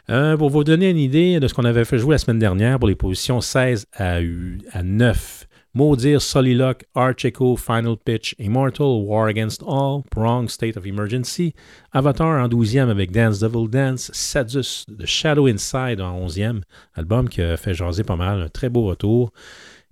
Euh, 0.09 0.37
pour 0.37 0.49
vous 0.49 0.63
donner 0.63 0.89
une 0.89 0.97
idée 0.97 1.39
de 1.39 1.47
ce 1.47 1.53
qu'on 1.53 1.65
avait 1.65 1.85
fait 1.85 1.97
jouer 1.97 2.13
la 2.15 2.17
semaine 2.19 2.39
dernière 2.39 2.77
pour 2.79 2.87
les 2.87 2.95
positions 2.95 3.41
16 3.41 3.87
à, 3.93 4.21
u- 4.21 4.59
à 4.71 4.83
9, 4.83 5.47
Maudire, 5.73 6.21
Soliloque, 6.21 6.85
Arch 6.95 7.25
Echo, 7.25 7.55
Final 7.57 7.95
Pitch, 8.03 8.35
Immortal, 8.39 8.87
War 9.03 9.27
Against 9.27 9.63
All, 9.67 10.01
Prong, 10.09 10.47
State 10.47 10.77
of 10.77 10.85
Emergency, 10.85 11.53
Avatar 11.91 12.43
en 12.43 12.47
12e 12.47 12.89
avec 12.89 13.11
Dance 13.11 13.39
Devil 13.39 13.67
Dance, 13.69 14.09
Sadus, 14.13 14.85
The 14.99 15.05
Shadow 15.05 15.47
Inside 15.47 15.99
en 16.01 16.27
11e, 16.27 16.61
album 16.93 17.27
qui 17.27 17.41
a 17.41 17.57
fait 17.57 17.73
jaser 17.73 18.03
pas 18.03 18.15
mal, 18.15 18.41
un 18.41 18.49
très 18.49 18.69
beau 18.69 18.83
retour, 18.85 19.31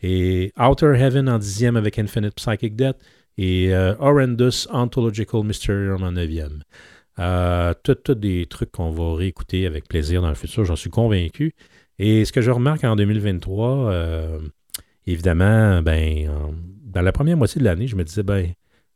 et 0.01 0.53
Outer 0.59 0.93
Heaven 0.97 1.27
en 1.29 1.39
10e 1.39 1.75
avec 1.75 1.97
Infinite 1.99 2.35
Psychic 2.35 2.75
Death, 2.75 2.97
et 3.37 3.73
euh, 3.73 3.95
Horrendous 3.99 4.67
Ontological 4.71 5.43
Mysterium 5.43 6.03
en 6.03 6.11
9e. 6.11 6.61
Euh, 7.19 7.73
tout, 7.83 8.15
des 8.15 8.45
trucs 8.47 8.71
qu'on 8.71 8.89
va 8.91 9.15
réécouter 9.15 9.65
avec 9.67 9.87
plaisir 9.87 10.21
dans 10.21 10.29
le 10.29 10.35
futur, 10.35 10.65
j'en 10.65 10.75
suis 10.75 10.89
convaincu. 10.89 11.53
Et 11.99 12.25
ce 12.25 12.31
que 12.31 12.41
je 12.41 12.49
remarque 12.51 12.83
en 12.83 12.95
2023, 12.95 13.91
euh, 13.91 14.39
évidemment, 15.05 15.81
ben, 15.81 16.29
en- 16.29 16.53
dans 16.85 17.01
la 17.01 17.11
première 17.11 17.37
moitié 17.37 17.59
de 17.59 17.65
l'année, 17.65 17.87
je 17.87 17.95
me 17.95 18.03
disais, 18.03 18.23
ben, 18.23 18.51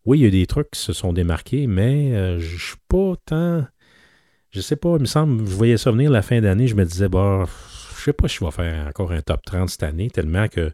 oui, 0.05 0.19
il 0.19 0.23
y 0.23 0.27
a 0.27 0.31
des 0.31 0.45
trucs 0.47 0.71
qui 0.71 0.79
se 0.79 0.93
sont 0.93 1.13
démarqués, 1.13 1.67
mais 1.67 2.15
euh, 2.15 2.39
je 2.39 2.57
suis 2.57 2.77
pas 2.87 3.13
tant. 3.25 3.65
Je 4.49 4.61
sais 4.61 4.75
pas, 4.77 4.95
il 4.95 5.01
me 5.01 5.05
semble, 5.05 5.45
je 5.45 5.53
voyais 5.53 5.77
ça 5.77 5.91
venir 5.91 6.09
la 6.09 6.21
fin 6.21 6.39
d'année, 6.41 6.67
je 6.67 6.75
me 6.75 6.85
disais, 6.85 7.09
bah, 7.09 7.45
je 7.97 8.01
sais 8.03 8.13
pas 8.13 8.27
si 8.27 8.37
je 8.39 8.45
vais 8.45 8.51
faire 8.51 8.87
encore 8.87 9.11
un 9.11 9.21
top 9.21 9.41
30 9.45 9.69
cette 9.69 9.83
année, 9.83 10.09
tellement 10.09 10.47
que 10.47 10.71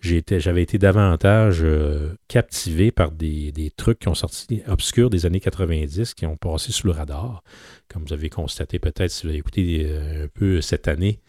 j'avais 0.00 0.62
été 0.62 0.78
davantage 0.78 1.58
euh, 1.62 2.14
captivé 2.28 2.90
par 2.90 3.10
des, 3.10 3.52
des 3.52 3.70
trucs 3.70 3.98
qui 3.98 4.08
ont 4.08 4.14
sorti 4.14 4.62
obscurs 4.68 5.10
des 5.10 5.26
années 5.26 5.40
90, 5.40 6.14
qui 6.14 6.26
ont 6.26 6.36
passé 6.36 6.72
sous 6.72 6.86
le 6.86 6.92
radar, 6.92 7.42
comme 7.88 8.04
vous 8.04 8.12
avez 8.12 8.30
constaté 8.30 8.78
peut-être 8.78 9.10
si 9.10 9.24
vous 9.24 9.30
avez 9.30 9.38
écouté 9.38 9.86
euh, 9.86 10.24
un 10.24 10.28
peu 10.28 10.60
cette 10.60 10.88
année 10.88 11.20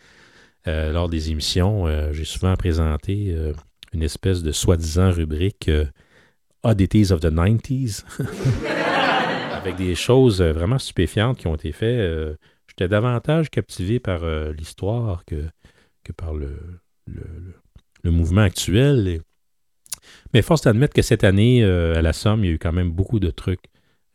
euh, 0.68 0.92
lors 0.92 1.10
des 1.10 1.32
émissions. 1.32 1.88
j'ai 2.12 2.26
souvent 2.26 2.56
présenté 2.56 3.36
une 3.94 4.04
espèce 4.04 4.44
de 4.44 4.52
soi-disant 4.52 5.12
rubrique 5.12 5.70
Oddities 6.62 7.12
of 7.12 7.22
the 7.22 7.32
90s, 7.32 8.04
avec 9.54 9.78
des 9.78 9.96
choses 9.96 10.42
vraiment 10.42 10.78
stupéfiantes 10.78 11.38
qui 11.38 11.48
ont 11.48 11.56
été 11.56 11.72
faites. 11.72 12.38
J'étais 12.68 12.88
davantage 12.90 13.50
captivé 13.50 14.00
par 14.00 14.22
l'histoire 14.52 15.24
que, 15.26 15.46
que 16.04 16.12
par 16.12 16.34
le- 16.34 16.82
le 18.04 18.12
mouvement 18.12 18.42
actuel. 18.42 19.22
Mais 20.34 20.42
force 20.42 20.62
d'admettre 20.62 20.94
que 20.94 21.02
cette 21.02 21.24
année, 21.24 21.64
euh, 21.64 21.96
à 21.96 22.02
la 22.02 22.14
Somme, 22.14 22.44
il 22.44 22.48
y 22.48 22.52
a 22.52 22.54
eu 22.54 22.60
quand 22.60 22.74
même 22.74 22.92
beaucoup 22.92 23.20
de 23.20 23.32
trucs 23.32 23.66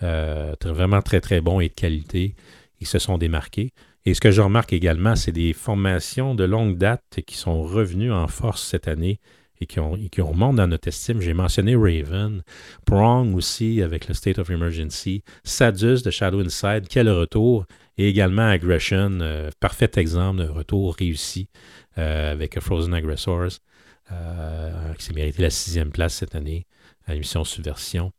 euh, 0.02 0.55
vraiment 0.65 1.02
très, 1.02 1.20
très 1.20 1.40
bons 1.40 1.61
et 1.61 1.69
de 1.69 1.74
qualité. 1.74 2.35
Ils 2.81 2.86
se 2.86 2.98
sont 2.98 3.19
démarqués. 3.19 3.70
Et 4.06 4.15
ce 4.15 4.20
que 4.20 4.31
je 4.31 4.43
remarque 4.43 4.73
également, 4.73 5.16
c'est 5.16 5.32
des 5.32 5.52
formations 5.52 6.35
de 6.35 6.44
longue 6.44 6.77
date 6.77 7.20
qui 7.27 7.36
sont 7.36 7.62
revenues 7.62 8.12
en 8.12 8.28
force 8.28 8.62
cette 8.62 8.86
année 8.86 9.19
et 9.61 9.66
qui, 9.66 9.81
ont, 9.81 9.97
et 9.97 10.09
qui 10.09 10.20
remontent 10.20 10.55
dans 10.55 10.66
notre 10.66 10.89
estime. 10.89 11.20
J'ai 11.20 11.32
mentionné 11.32 11.74
Raven, 11.74 12.43
Prong 12.85 13.35
aussi 13.35 13.81
avec 13.81 14.09
le 14.09 14.15
State 14.15 14.39
of 14.39 14.51
Emergency, 14.51 15.23
Sadus 15.43 16.02
de 16.02 16.11
Shadow 16.11 16.40
Inside, 16.40 16.86
quel 16.90 17.09
retour, 17.09 17.65
et 17.97 18.09
également 18.09 18.47
Aggression, 18.47 19.20
euh, 19.20 19.51
parfait 19.59 19.90
exemple 19.97 20.43
de 20.43 20.48
retour 20.48 20.97
réussi 20.97 21.48
avec 21.97 22.59
Frozen 22.59 22.93
Aggressors, 22.93 23.61
qui 24.09 25.05
s'est 25.05 25.14
mérité 25.14 25.43
la 25.43 25.51
sixième 25.51 25.90
place 25.90 26.14
cette 26.14 26.35
année 26.35 26.66
à 27.06 27.12
l'émission 27.12 27.44
Subversion. 27.44 28.12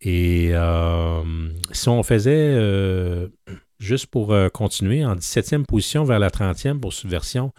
Et 0.00 0.50
euh, 0.52 1.22
si 1.72 1.88
on 1.88 2.02
faisait, 2.02 2.54
euh, 2.54 3.28
juste 3.78 4.06
pour 4.06 4.32
euh, 4.32 4.48
continuer, 4.48 5.04
en 5.04 5.16
17e 5.16 5.64
position 5.64 6.04
vers 6.04 6.18
la 6.18 6.30
30e 6.30 6.80
pour 6.80 6.92
Subversion, 6.92 7.52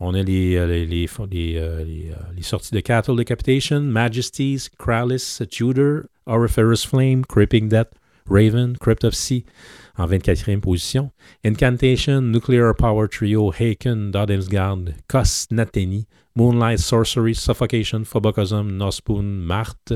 on 0.00 0.14
a 0.14 0.22
les, 0.22 0.56
euh, 0.56 0.66
les, 0.66 0.86
les, 0.86 1.08
euh, 1.56 1.84
euh, 1.84 2.42
sorties 2.42 2.74
de 2.74 2.80
Cattle 2.80 3.16
Decapitation, 3.16 3.80
Majesties, 3.80 4.68
Kralis, 4.78 5.40
Tudor, 5.50 6.02
Auriferous 6.26 6.86
Flame, 6.86 7.24
Creeping 7.24 7.68
Death, 7.68 7.90
Raven, 8.28 8.76
Crypt 8.78 9.04
of 9.04 9.14
Sea 9.14 9.44
en 9.98 10.06
24e 10.06 10.60
position. 10.60 11.10
Incantation, 11.44 12.22
Nuclear 12.22 12.74
Power 12.74 13.08
Trio, 13.08 13.52
Haken, 13.52 14.10
Dodemsgard, 14.10 14.94
Kos, 15.08 15.46
Nateni, 15.50 16.06
Moonlight, 16.34 16.78
Sorcery, 16.78 17.34
Suffocation, 17.34 18.04
Phobocosm, 18.04 18.76
Nospoon, 18.76 19.24
Marthe, 19.24 19.94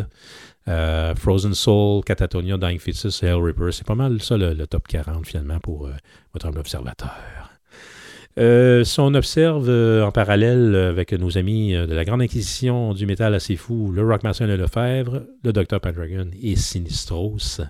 euh, 0.69 1.15
Frozen 1.15 1.55
Soul, 1.55 2.03
Catatonia, 2.05 2.59
Dying 2.59 2.81
Fetus, 2.81 3.23
Hell 3.23 3.41
Reaper. 3.41 3.73
C'est 3.73 3.87
pas 3.87 3.95
mal 3.95 4.21
ça 4.21 4.37
le, 4.37 4.67
top 4.67 4.89
40 4.89 5.27
finalement 5.27 5.61
pour 5.61 5.87
euh, 5.87 5.93
votre 6.33 6.49
observateur. 6.59 7.51
Euh, 8.39 8.83
si 8.83 8.99
on 8.99 9.13
observe 9.15 9.69
en 9.69 10.11
parallèle 10.11 10.75
avec 10.75 11.13
nos 11.13 11.37
amis 11.37 11.75
de 11.75 11.95
la 11.95 12.05
Grande 12.05 12.23
Inquisition 12.23 12.95
du 12.95 13.07
métal 13.07 13.35
assez 13.35 13.57
fou, 13.57 13.93
le 13.93 14.03
Rockmaster 14.05 14.49
et 14.49 14.57
Lefebvre, 14.57 15.25
le 15.45 15.53
Dr. 15.53 15.81
Pendragon 15.81 16.31
et 16.43 16.57
Sinistros, 16.57 17.61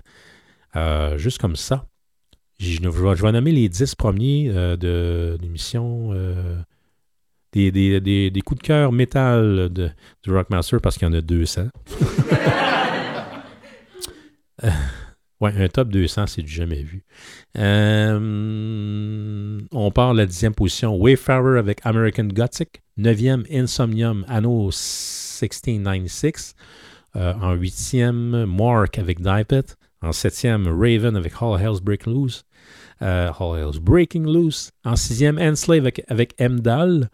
juste 1.16 1.38
comme 1.38 1.56
ça, 1.56 1.86
je, 2.58 2.80
vais, 2.80 3.32
nommer 3.32 3.52
les 3.52 3.68
10 3.68 3.94
premiers 3.94 4.50
euh, 4.50 4.76
de 4.76 5.38
l'émission 5.40 6.10
euh, 6.12 6.56
des, 7.52 7.70
des, 7.70 8.00
des, 8.00 8.30
des 8.30 8.40
coups 8.40 8.60
de 8.60 8.66
cœur 8.66 8.92
métal 8.92 9.68
de, 9.70 9.90
du 10.22 10.30
Rockmaster 10.30 10.80
parce 10.80 10.96
qu'il 10.96 11.08
y 11.08 11.10
en 11.10 11.14
a 11.14 11.20
200. 11.20 11.68
Euh, 14.64 14.70
ouais, 15.40 15.52
un 15.56 15.68
top 15.68 15.88
200, 15.88 16.26
c'est 16.28 16.42
du 16.42 16.52
jamais 16.52 16.82
vu. 16.82 17.02
Euh, 17.58 19.58
on 19.72 19.90
part 19.90 20.14
la 20.14 20.26
dixième 20.26 20.54
position. 20.54 20.94
Wayfarer 20.94 21.58
avec 21.58 21.80
American 21.84 22.24
Gothic. 22.24 22.82
Neuvième, 22.96 23.44
Insomnium, 23.50 24.24
Anno 24.28 24.66
1696. 24.66 26.54
Euh, 27.16 27.34
en 27.34 27.54
huitième, 27.54 28.46
Mark 28.46 28.98
avec 28.98 29.20
Dipet. 29.20 29.64
En 30.02 30.12
septième, 30.12 30.66
Raven 30.66 31.16
avec 31.16 31.32
All 31.40 31.60
Hell's 31.60 31.80
Breaking 31.80 32.12
Loose. 32.12 32.44
Euh, 33.02 33.30
All 33.38 33.58
Hell's 33.58 33.78
Breaking 33.78 34.24
Loose. 34.24 34.72
En 34.84 34.96
sixième, 34.96 35.38
Enslave 35.38 35.82
avec, 35.82 36.04
avec 36.08 36.34
Emdal. 36.40 37.08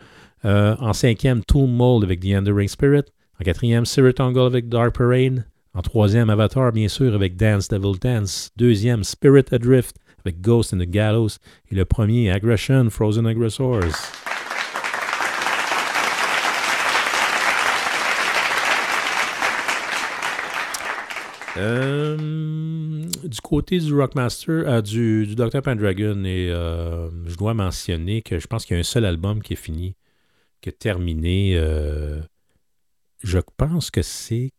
Euh, 0.45 0.75
en 0.79 0.93
cinquième, 0.93 1.45
Tomb 1.45 1.71
Mold 1.71 2.05
avec 2.05 2.21
The 2.21 2.35
Enduring 2.37 2.69
Spirit. 2.69 3.05
En 3.41 3.45
quatrième, 3.45 3.85
Siritongle 3.85 4.41
avec 4.41 4.69
Dark 4.69 4.97
Parade. 4.97 5.45
En 5.75 5.83
troisième, 5.83 6.31
Avatar, 6.31 6.73
bien 6.73 6.89
sûr, 6.89 7.15
avec 7.15 7.37
Dance 7.37 7.69
Devil 7.69 7.99
Dance. 8.01 8.51
Deuxième, 8.57 9.05
Spirit 9.05 9.45
Adrift 9.53 9.97
avec 10.25 10.41
Ghost 10.41 10.73
in 10.73 10.79
the 10.79 10.89
Gallows. 10.89 11.37
Et 11.71 11.75
le 11.75 11.85
premier, 11.85 12.31
Aggression, 12.31 12.89
Frozen 12.91 13.27
Aggressors. 13.27 13.85
Euh, 21.57 22.17
du 23.25 23.41
côté 23.41 23.79
du 23.79 23.95
Rockmaster, 23.95 24.69
euh, 24.69 24.83
du, 24.83 25.35
Dr. 25.35 25.63
Pendragon, 25.63 26.25
et 26.25 26.51
euh, 26.51 27.11
je 27.27 27.37
dois 27.37 27.55
mentionner 27.55 28.23
que 28.23 28.39
je 28.39 28.47
pense 28.47 28.65
qu'il 28.65 28.75
y 28.75 28.77
a 28.77 28.81
un 28.81 28.85
seul 28.85 29.05
album 29.05 29.43
qui 29.43 29.55
est 29.55 29.57
fini, 29.57 29.97
qui 30.61 30.69
est 30.69 30.79
terminé. 30.79 31.55
je 33.23 33.39
pense 33.57 33.91
que 33.91 34.03
c'est, 34.03 34.51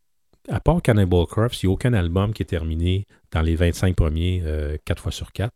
à 0.49 0.60
part 0.60 0.82
Cannibal 0.82 1.26
Corpse, 1.26 1.64
il 1.64 1.68
n'y 1.68 1.72
a 1.72 1.74
aucun 1.74 1.94
album 1.94 2.34
qui 2.34 2.44
est 2.44 2.48
terminé 2.48 3.06
dans 3.32 3.41
les 3.41 3.56
25 3.56 3.95
premiers, 3.95 4.41
euh, 4.45 4.78
4 4.86 5.02
fois 5.02 5.11
sur 5.11 5.32
4. 5.32 5.53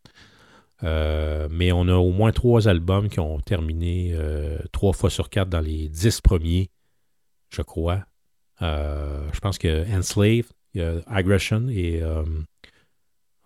Euh, 0.82 1.48
mais 1.50 1.72
on 1.72 1.88
a 1.88 1.94
au 1.94 2.10
moins 2.10 2.32
trois 2.32 2.68
albums 2.68 3.08
qui 3.08 3.20
ont 3.20 3.40
terminé 3.40 4.10
euh, 4.12 4.58
3 4.72 4.92
fois 4.92 5.10
sur 5.10 5.30
4 5.30 5.48
dans 5.48 5.60
les 5.60 5.88
10 5.88 6.20
premiers, 6.20 6.70
je 7.50 7.62
crois. 7.62 8.04
Je 8.60 9.40
pense 9.40 9.58
que 9.58 9.84
Enslave, 9.94 10.46
il 10.74 10.80
y 10.80 10.84
a 10.84 11.00
Aggression 11.06 11.68
et. 11.68 12.02
Euh, 12.02 12.24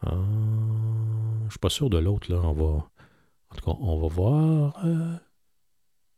ah, 0.03 0.15
je 1.47 1.51
suis 1.51 1.59
pas 1.59 1.71
sûr 1.71 1.91
de 1.91 1.99
l'autre, 1.99 2.33
là. 2.33 2.41
On 2.43 2.53
va. 2.53 2.89
En 3.51 3.57
tout 3.57 3.65
cas, 3.65 3.79
on 3.81 3.99
va 3.99 4.09
voir. 4.09 4.85
Euh, 4.85 5.15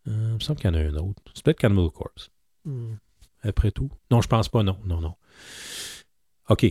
euh, 0.09 0.29
il 0.31 0.35
me 0.35 0.41
semble 0.41 0.61
qu'il 0.61 0.71
y 0.71 0.73
en 0.73 0.77
a 0.77 0.83
un 0.83 0.95
autre. 0.97 1.23
C'est 1.35 1.45
peut-être 1.45 1.59
Cannibal 1.59 1.91
Corpse. 1.91 2.31
Hmm. 2.65 2.95
Après 3.43 3.71
tout. 3.71 3.91
Non, 4.11 4.21
je 4.21 4.29
pense 4.29 4.49
pas, 4.49 4.63
non. 4.63 4.77
Non, 4.85 5.01
non. 5.01 5.15
OK. 6.49 6.67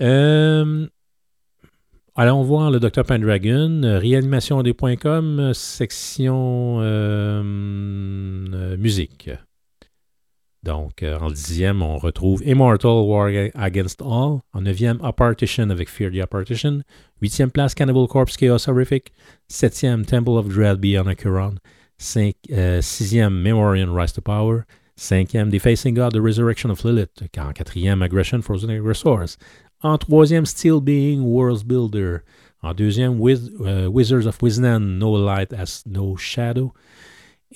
Euh, 0.00 0.88
allons 2.14 2.42
voir 2.42 2.70
le 2.70 2.80
Dr. 2.80 3.04
Pendragon, 3.04 3.82
euh, 3.82 3.98
réanimationdé.com, 3.98 5.40
euh, 5.40 5.52
section 5.52 6.80
euh, 6.80 7.42
euh, 8.52 8.76
musique. 8.76 9.30
Donc, 10.64 11.02
euh, 11.02 11.18
en 11.18 11.30
dixième, 11.30 11.82
on 11.82 11.98
retrouve 11.98 12.42
Immortal 12.42 13.04
War 13.04 13.28
Against 13.54 14.00
All. 14.00 14.40
En 14.54 14.62
neuvième, 14.62 14.98
A 15.02 15.12
Partition 15.12 15.68
avec 15.68 15.90
Fear 15.90 16.10
the 16.10 16.26
Partition. 16.26 16.80
Huitième 17.20 17.50
place, 17.50 17.74
Cannibal 17.74 18.06
Corpse 18.08 18.38
Chaos 18.38 18.66
Horrific. 18.66 19.12
Septième, 19.46 20.06
Temple 20.06 20.30
of 20.30 20.48
Dread 20.48 20.78
Beyond 20.78 21.06
Acheron. 21.06 21.56
Cinq, 21.98 22.36
euh, 22.50 22.80
sixième, 22.80 23.34
Memorian 23.42 23.92
Rise 23.94 24.14
to 24.14 24.22
Power. 24.22 24.62
Cinquième, 24.96 25.50
Defacing 25.50 25.94
God, 25.94 26.14
The 26.14 26.20
Resurrection 26.22 26.70
of 26.70 26.82
Lilith. 26.82 27.10
En 27.36 27.52
quatrième, 27.52 28.00
Aggression 28.00 28.40
Frozen 28.40 28.70
Aggressors. 28.70 29.36
En 29.82 29.98
troisième, 29.98 30.46
Still 30.46 30.80
Being 30.80 31.20
World 31.20 31.66
Builder. 31.66 32.20
En 32.62 32.72
deuxième, 32.72 33.20
euh, 33.20 33.86
Wizards 33.86 34.26
of 34.26 34.38
Wisnan, 34.42 34.80
No 34.80 35.22
Light 35.22 35.52
as 35.52 35.82
No 35.84 36.16
Shadow. 36.16 36.72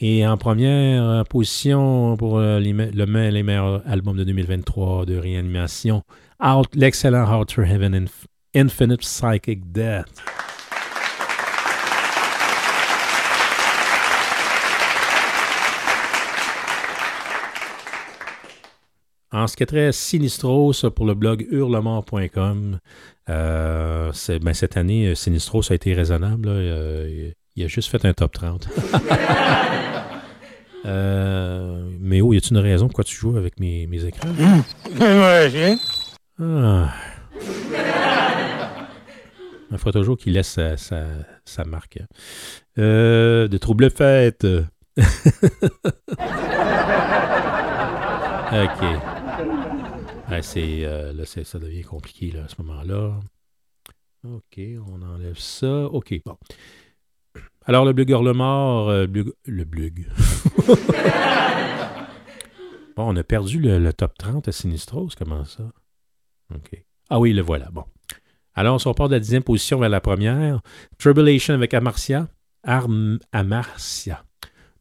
Et 0.00 0.24
en 0.26 0.36
première 0.36 1.24
position 1.24 2.16
pour 2.16 2.38
euh, 2.38 2.60
les, 2.60 2.72
le 2.72 3.30
les 3.30 3.42
meilleurs 3.42 3.82
albums 3.86 4.16
de 4.16 4.24
2023 4.24 5.06
de 5.06 5.16
réanimation, 5.16 6.02
Out, 6.42 6.68
l'excellent 6.74 7.26
Outer 7.40 7.62
Heaven 7.62 8.04
Inf- 8.06 8.26
Infinite 8.54 9.00
Psychic 9.00 9.72
Death. 9.72 10.06
En 19.30 19.46
ce 19.46 19.56
qui 19.56 19.62
est 19.62 19.66
très 19.66 19.92
Sinistros 19.92 20.86
pour 20.94 21.04
le 21.04 21.14
blog 21.14 21.46
hurlement.com, 21.50 22.78
euh, 23.28 24.12
ben, 24.40 24.54
cette 24.54 24.76
année, 24.78 25.08
euh, 25.08 25.14
Sinistros 25.14 25.70
a 25.70 25.74
été 25.74 25.92
raisonnable. 25.92 26.48
il 27.56 27.64
a 27.64 27.68
juste 27.68 27.90
fait 27.90 28.04
un 28.06 28.14
top 28.14 28.32
30. 28.32 28.68
Euh, 30.86 31.88
mais 32.00 32.20
oh, 32.20 32.32
y 32.32 32.36
a-t-il 32.36 32.56
une 32.56 32.62
raison 32.62 32.86
pourquoi 32.86 33.04
tu 33.04 33.14
joues 33.16 33.36
avec 33.36 33.58
mes, 33.60 33.86
mes 33.86 34.04
écrans? 34.04 34.28
Ah. 36.40 36.94
Il 39.70 39.76
faut 39.76 39.92
toujours 39.92 40.16
qu'il 40.16 40.32
laisse 40.32 40.48
sa, 40.48 40.76
sa- 40.76 41.04
sa 41.44 41.64
marque. 41.64 41.98
Euh, 42.78 43.48
de 43.48 43.58
troubles 43.58 43.90
fêtes. 43.90 44.46
OK. 48.50 48.82
Ouais, 50.30 50.42
c'est, 50.42 50.84
euh, 50.84 51.12
là, 51.12 51.24
c'est- 51.26 51.44
ça 51.44 51.58
devient 51.58 51.82
compliqué 51.82 52.30
là, 52.30 52.44
à 52.44 52.48
ce 52.48 52.54
moment-là. 52.62 53.18
OK, 54.24 54.60
on 54.86 55.02
enlève 55.02 55.38
ça. 55.38 55.84
OK, 55.86 56.14
bon. 56.24 56.36
Alors, 57.68 57.84
le 57.84 57.92
blug 57.92 58.08
le 58.10 58.32
mort, 58.32 58.88
euh, 58.88 59.06
blug- 59.06 59.34
le 59.46 59.64
blug. 59.64 60.06
bon, 62.96 63.04
on 63.12 63.14
a 63.16 63.22
perdu 63.22 63.58
le, 63.60 63.78
le 63.78 63.92
top 63.92 64.16
30 64.18 64.48
à 64.48 64.52
Sinistros, 64.52 65.10
comment 65.18 65.44
ça? 65.44 65.64
OK. 66.54 66.82
Ah 67.10 67.20
oui, 67.20 67.34
le 67.34 67.42
voilà, 67.42 67.68
bon. 67.70 67.84
Alors, 68.54 68.74
on 68.74 68.78
se 68.78 68.88
repart 68.88 69.10
de 69.10 69.16
la 69.16 69.20
dixième 69.20 69.42
position 69.42 69.78
vers 69.78 69.90
la 69.90 70.00
première. 70.00 70.62
Tribulation 70.98 71.52
avec 71.54 71.74
Amarcia. 71.74 72.28
Arm 72.64 73.18
Amarcia. 73.32 74.24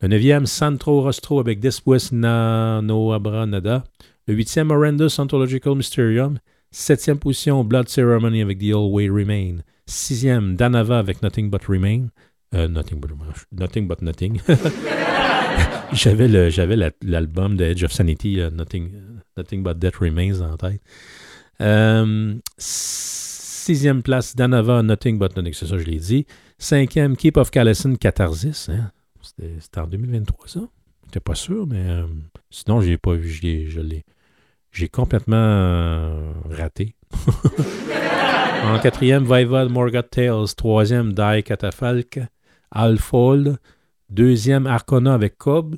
Le 0.01 0.07
neuvième, 0.07 0.45
Santro 0.45 1.01
Rostro 1.01 1.39
avec 1.41 1.59
Después 1.59 1.97
na 2.13 2.81
no 2.81 3.11
Abra 3.11 3.45
Nada. 3.45 3.83
Le 4.27 4.33
huitième, 4.33 4.71
Horrendous 4.71 5.19
Ontological 5.19 5.75
Mysterium. 5.75 6.39
Septième 6.71 7.19
position, 7.19 7.63
Blood 7.63 7.89
Ceremony 7.89 8.41
avec 8.41 8.59
The 8.59 8.73
Old 8.73 8.93
Way 8.93 9.09
Remain. 9.09 9.57
Sixième, 9.85 10.55
Danava 10.55 10.99
avec 10.99 11.21
Nothing 11.21 11.49
But 11.49 11.65
Remain. 11.65 12.07
Euh, 12.57 12.67
nothing, 12.67 12.99
but, 12.99 13.11
nothing 13.51 13.87
But 13.87 14.01
Nothing. 14.01 14.39
j'avais 15.93 16.27
le- 16.27 16.49
j'avais 16.49 16.75
la- 16.75 16.91
l'album 17.03 17.55
de 17.55 17.63
Edge 17.65 17.83
of 17.83 17.91
Sanity, 17.91 18.39
euh, 18.41 18.49
Nothing, 18.49 18.91
Nothing 19.37 19.63
But 19.63 19.77
Death 19.77 19.97
Remains 19.97 20.41
en 20.41 20.57
tête. 20.57 20.81
Euh, 21.61 22.35
sixième 22.57 24.01
place, 24.01 24.35
Danava, 24.35 24.81
Nothing 24.81 25.19
But 25.19 25.35
Nothing, 25.37 25.53
c'est 25.53 25.67
ça, 25.67 25.77
je 25.77 25.83
l'ai 25.83 25.97
dit. 25.99 26.25
Cinquième, 26.57 27.15
Keep 27.15 27.37
of 27.37 27.51
Callison, 27.51 27.95
Catharsis. 27.95 28.69
hein. 28.69 28.91
C'était 29.21 29.79
en 29.79 29.87
2023, 29.87 30.47
ça? 30.47 30.61
J'étais 31.05 31.19
pas 31.19 31.35
sûr, 31.35 31.67
mais 31.67 31.85
sinon, 32.49 32.81
j'ai 32.81 32.97
pas 32.97 33.13
vu, 33.13 33.29
je 33.29 33.41
l'ai- 33.43 33.69
je 33.69 33.81
l'ai. 33.81 34.03
J'ai 34.71 34.89
complètement 34.89 36.33
raté. 36.49 36.95
en 38.65 38.79
quatrième, 38.79 39.23
Voivod 39.23 39.69
Morgoth 39.71 40.09
Tales. 40.09 40.53
Troisième, 40.55 41.13
Die 41.13 41.43
Catafalque, 41.43 42.19
Alfold. 42.71 43.57
Deuxième, 44.09 44.67
Arcona 44.67 45.13
avec 45.13 45.37
Cobb. 45.37 45.75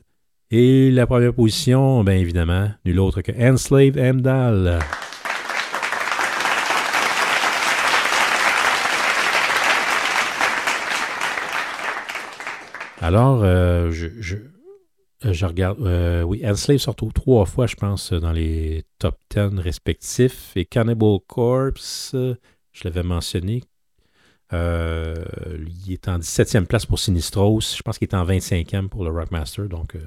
Et 0.51 0.89
la 0.89 1.05
première 1.05 1.33
position, 1.33 2.03
bien 2.03 2.15
évidemment, 2.15 2.69
nul 2.85 2.99
autre 2.99 3.21
que 3.21 3.31
Enslave 3.31 3.97
Emdal. 3.99 4.79
Alors, 13.01 13.43
euh, 13.43 13.91
euh, 13.91 15.33
je 15.33 15.45
regarde. 15.45 15.79
euh, 15.81 16.21
oui, 16.23 16.41
Enslave 16.45 16.79
se 16.79 16.89
retrouve 16.89 17.13
trois 17.13 17.45
fois, 17.45 17.65
je 17.65 17.75
pense, 17.75 18.11
dans 18.11 18.31
les 18.31 18.83
top 18.99 19.17
10 19.29 19.59
respectifs. 19.59 20.51
Et 20.55 20.65
Cannibal 20.65 21.19
Corpse, 21.27 22.13
je 22.13 22.83
l'avais 22.83 23.03
mentionné. 23.03 23.63
Euh, 24.53 25.15
il 25.85 25.93
est 25.93 26.07
en 26.07 26.19
17e 26.19 26.65
place 26.65 26.85
pour 26.85 26.99
Sinistros. 26.99 27.75
Je 27.77 27.81
pense 27.81 27.97
qu'il 27.97 28.07
est 28.07 28.15
en 28.15 28.25
25e 28.25 28.87
pour 28.87 29.03
le 29.03 29.11
Rockmaster. 29.11 29.67
Donc, 29.67 29.95
euh, 29.95 29.99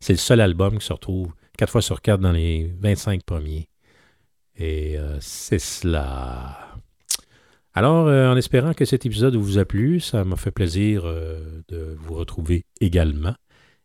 c'est 0.00 0.12
le 0.12 0.18
seul 0.18 0.40
album 0.40 0.78
qui 0.78 0.86
se 0.86 0.92
retrouve 0.92 1.32
4 1.58 1.70
fois 1.70 1.82
sur 1.82 2.00
4 2.00 2.20
dans 2.20 2.32
les 2.32 2.72
25 2.80 3.22
premiers. 3.22 3.68
Et 4.56 4.98
euh, 4.98 5.18
c'est 5.20 5.58
cela. 5.58 6.76
Alors, 7.72 8.06
en 8.06 8.36
espérant 8.36 8.74
que 8.74 8.84
cet 8.84 9.06
épisode 9.06 9.36
vous 9.36 9.58
a 9.58 9.64
plu, 9.64 10.00
ça 10.00 10.24
m'a 10.24 10.34
fait 10.34 10.50
plaisir 10.50 11.04
de 11.04 11.96
vous 12.00 12.14
retrouver 12.14 12.64
également 12.80 13.34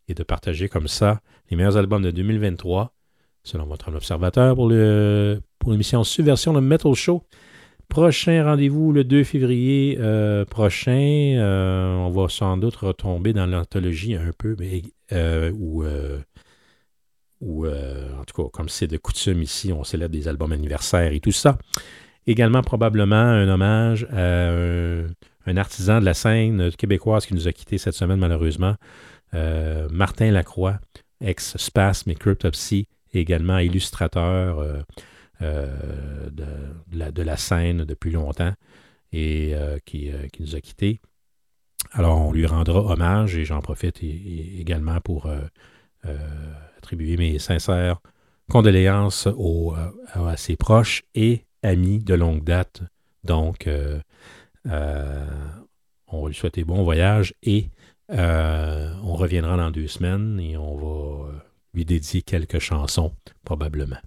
et 0.08 0.16
de 0.16 0.24
partager 0.24 0.70
comme 0.70 0.88
ça 0.88 1.22
les 1.52 1.56
meilleurs 1.56 1.78
albums 1.78 2.02
de 2.02 2.10
2023 2.10 2.96
selon 3.44 3.66
votre 3.68 3.94
observateur 3.94 4.56
pour, 4.56 4.68
le, 4.68 5.40
pour 5.60 5.72
l'émission 5.72 6.04
Subversion, 6.04 6.52
le 6.52 6.62
Metal 6.62 6.94
Show. 6.96 7.24
Prochain 7.90 8.44
rendez-vous 8.44 8.91
le 8.91 9.03
2 9.03 9.24
février 9.24 9.98
euh, 9.99 10.44
prochain. 10.45 11.36
Euh, 11.38 11.95
on 11.95 12.10
va 12.10 12.28
sans 12.30 12.57
doute 12.57 12.76
retomber 12.78 13.32
dans 13.32 13.45
l'anthologie 13.45 14.16
un 14.16 14.32
peu, 14.38 14.56
mais, 14.60 14.82
euh, 15.12 15.52
où, 15.52 15.86
en 17.66 18.24
tout 18.26 18.44
cas, 18.44 18.49
comme 18.52 18.70
c'est 18.70 18.88
de 18.88 18.98
coutume 18.98 19.41
ici, 19.41 19.72
on 19.72 19.84
célèbre 19.84 20.14
des 20.14 20.28
albums 20.28 20.52
anniversaires 20.52 21.14
et 21.14 21.20
tout 21.20 21.32
ça. 21.32 21.57
Également, 22.28 22.64
probablement, 22.64 23.16
un 23.16 23.48
hommage 23.48 24.07
à 24.12 24.49
un, 24.49 25.57
artisan 25.57 25.99
de 25.99 26.06
la 26.06 26.16
scène 26.16 26.72
québécoise 26.72 27.26
qui 27.26 27.36
nous 27.36 27.48
a 27.48 27.53
quittés 27.53 27.78
cette 27.78 27.94
semaine, 27.94 28.20
malheureusement, 28.20 28.76
Martin 29.91 30.32
Lacroix, 30.32 30.80
ex-Spasme 31.22 32.10
et 32.10 32.16
Cryptopsy, 32.16 32.88
également 33.14 33.60
illustrateur 33.60 34.84
euh, 35.41 36.30
de, 36.32 36.45
la, 36.94 37.12
de 37.12 37.22
la 37.22 37.36
scène 37.36 37.84
depuis 37.84 38.12
longtemps 38.12 38.53
et 39.12 39.53
euh, 39.53 39.80
qui, 39.84 40.10
euh, 40.10 40.28
qui 40.32 40.44
nous 40.44 40.56
a 40.56 40.62
quittés. 40.62 41.02
Alors, 41.91 42.20
on 42.20 42.32
lui 42.32 42.45
rendra 42.45 42.80
hommage 42.80 43.36
et 43.36 43.44
j'en 43.44 43.60
profite 43.60 44.02
également 44.02 44.99
pour 45.02 45.30
attribuer 46.78 47.16
mes 47.16 47.38
sincères 47.38 47.99
condoléances 48.49 49.28
à 50.14 50.38
ses 50.38 50.56
proches 50.56 51.03
et 51.14 51.45
amis 51.64 51.99
de 51.99 52.16
longue 52.16 52.44
date. 52.44 52.82
Donc, 53.24 53.70
on 54.66 54.72
va 54.72 56.28
lui 56.28 56.34
souhaiter 56.34 56.64
bon 56.64 56.84
voyage 56.84 57.36
et 57.44 57.70
on 58.10 59.14
reviendra 59.16 59.56
dans 59.57 59.70
deux 59.70 59.88
semaines 59.88 60.40
et 60.40 60.57
on 60.57 60.76
va 60.78 61.32
lui 61.76 61.86
dédier 61.86 62.24
quelques 62.24 62.60
chansons, 62.60 63.14
probablement. 63.44 63.99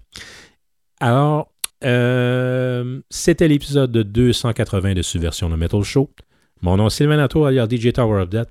Alors, 0.99 1.51
euh, 1.83 3.01
c'était 3.09 3.47
l'épisode 3.47 3.91
de 3.91 4.03
280 4.03 4.93
de 4.93 5.01
Subversion 5.01 5.49
de 5.49 5.55
Metal 5.55 5.81
Show. 5.81 6.09
Mon 6.61 6.77
nom 6.77 6.87
est 6.87 6.89
Sylvain 6.89 7.15
Latour, 7.15 7.47
alias 7.47 7.67
DJ 7.69 7.93
Tower 7.93 8.23
of 8.23 8.29
Death. 8.29 8.49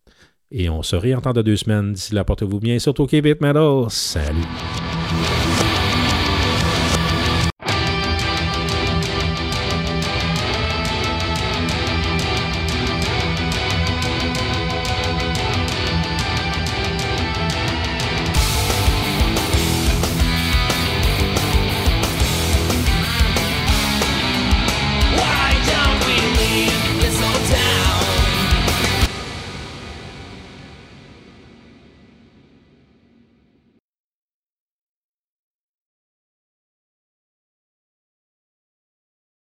Et 0.51 0.70
on 0.70 0.83
se 0.83 0.97
réentend 0.97 1.33
dans 1.33 1.43
deux 1.43 1.57
semaines. 1.57 1.93
D'ici 1.93 2.15
là, 2.15 2.25
portez-vous 2.25 2.59
bien. 2.59 2.79
Surtout 2.79 3.07
Keep 3.07 3.27
It 3.27 3.41
Metal. 3.43 3.85
Salut! 3.91 4.88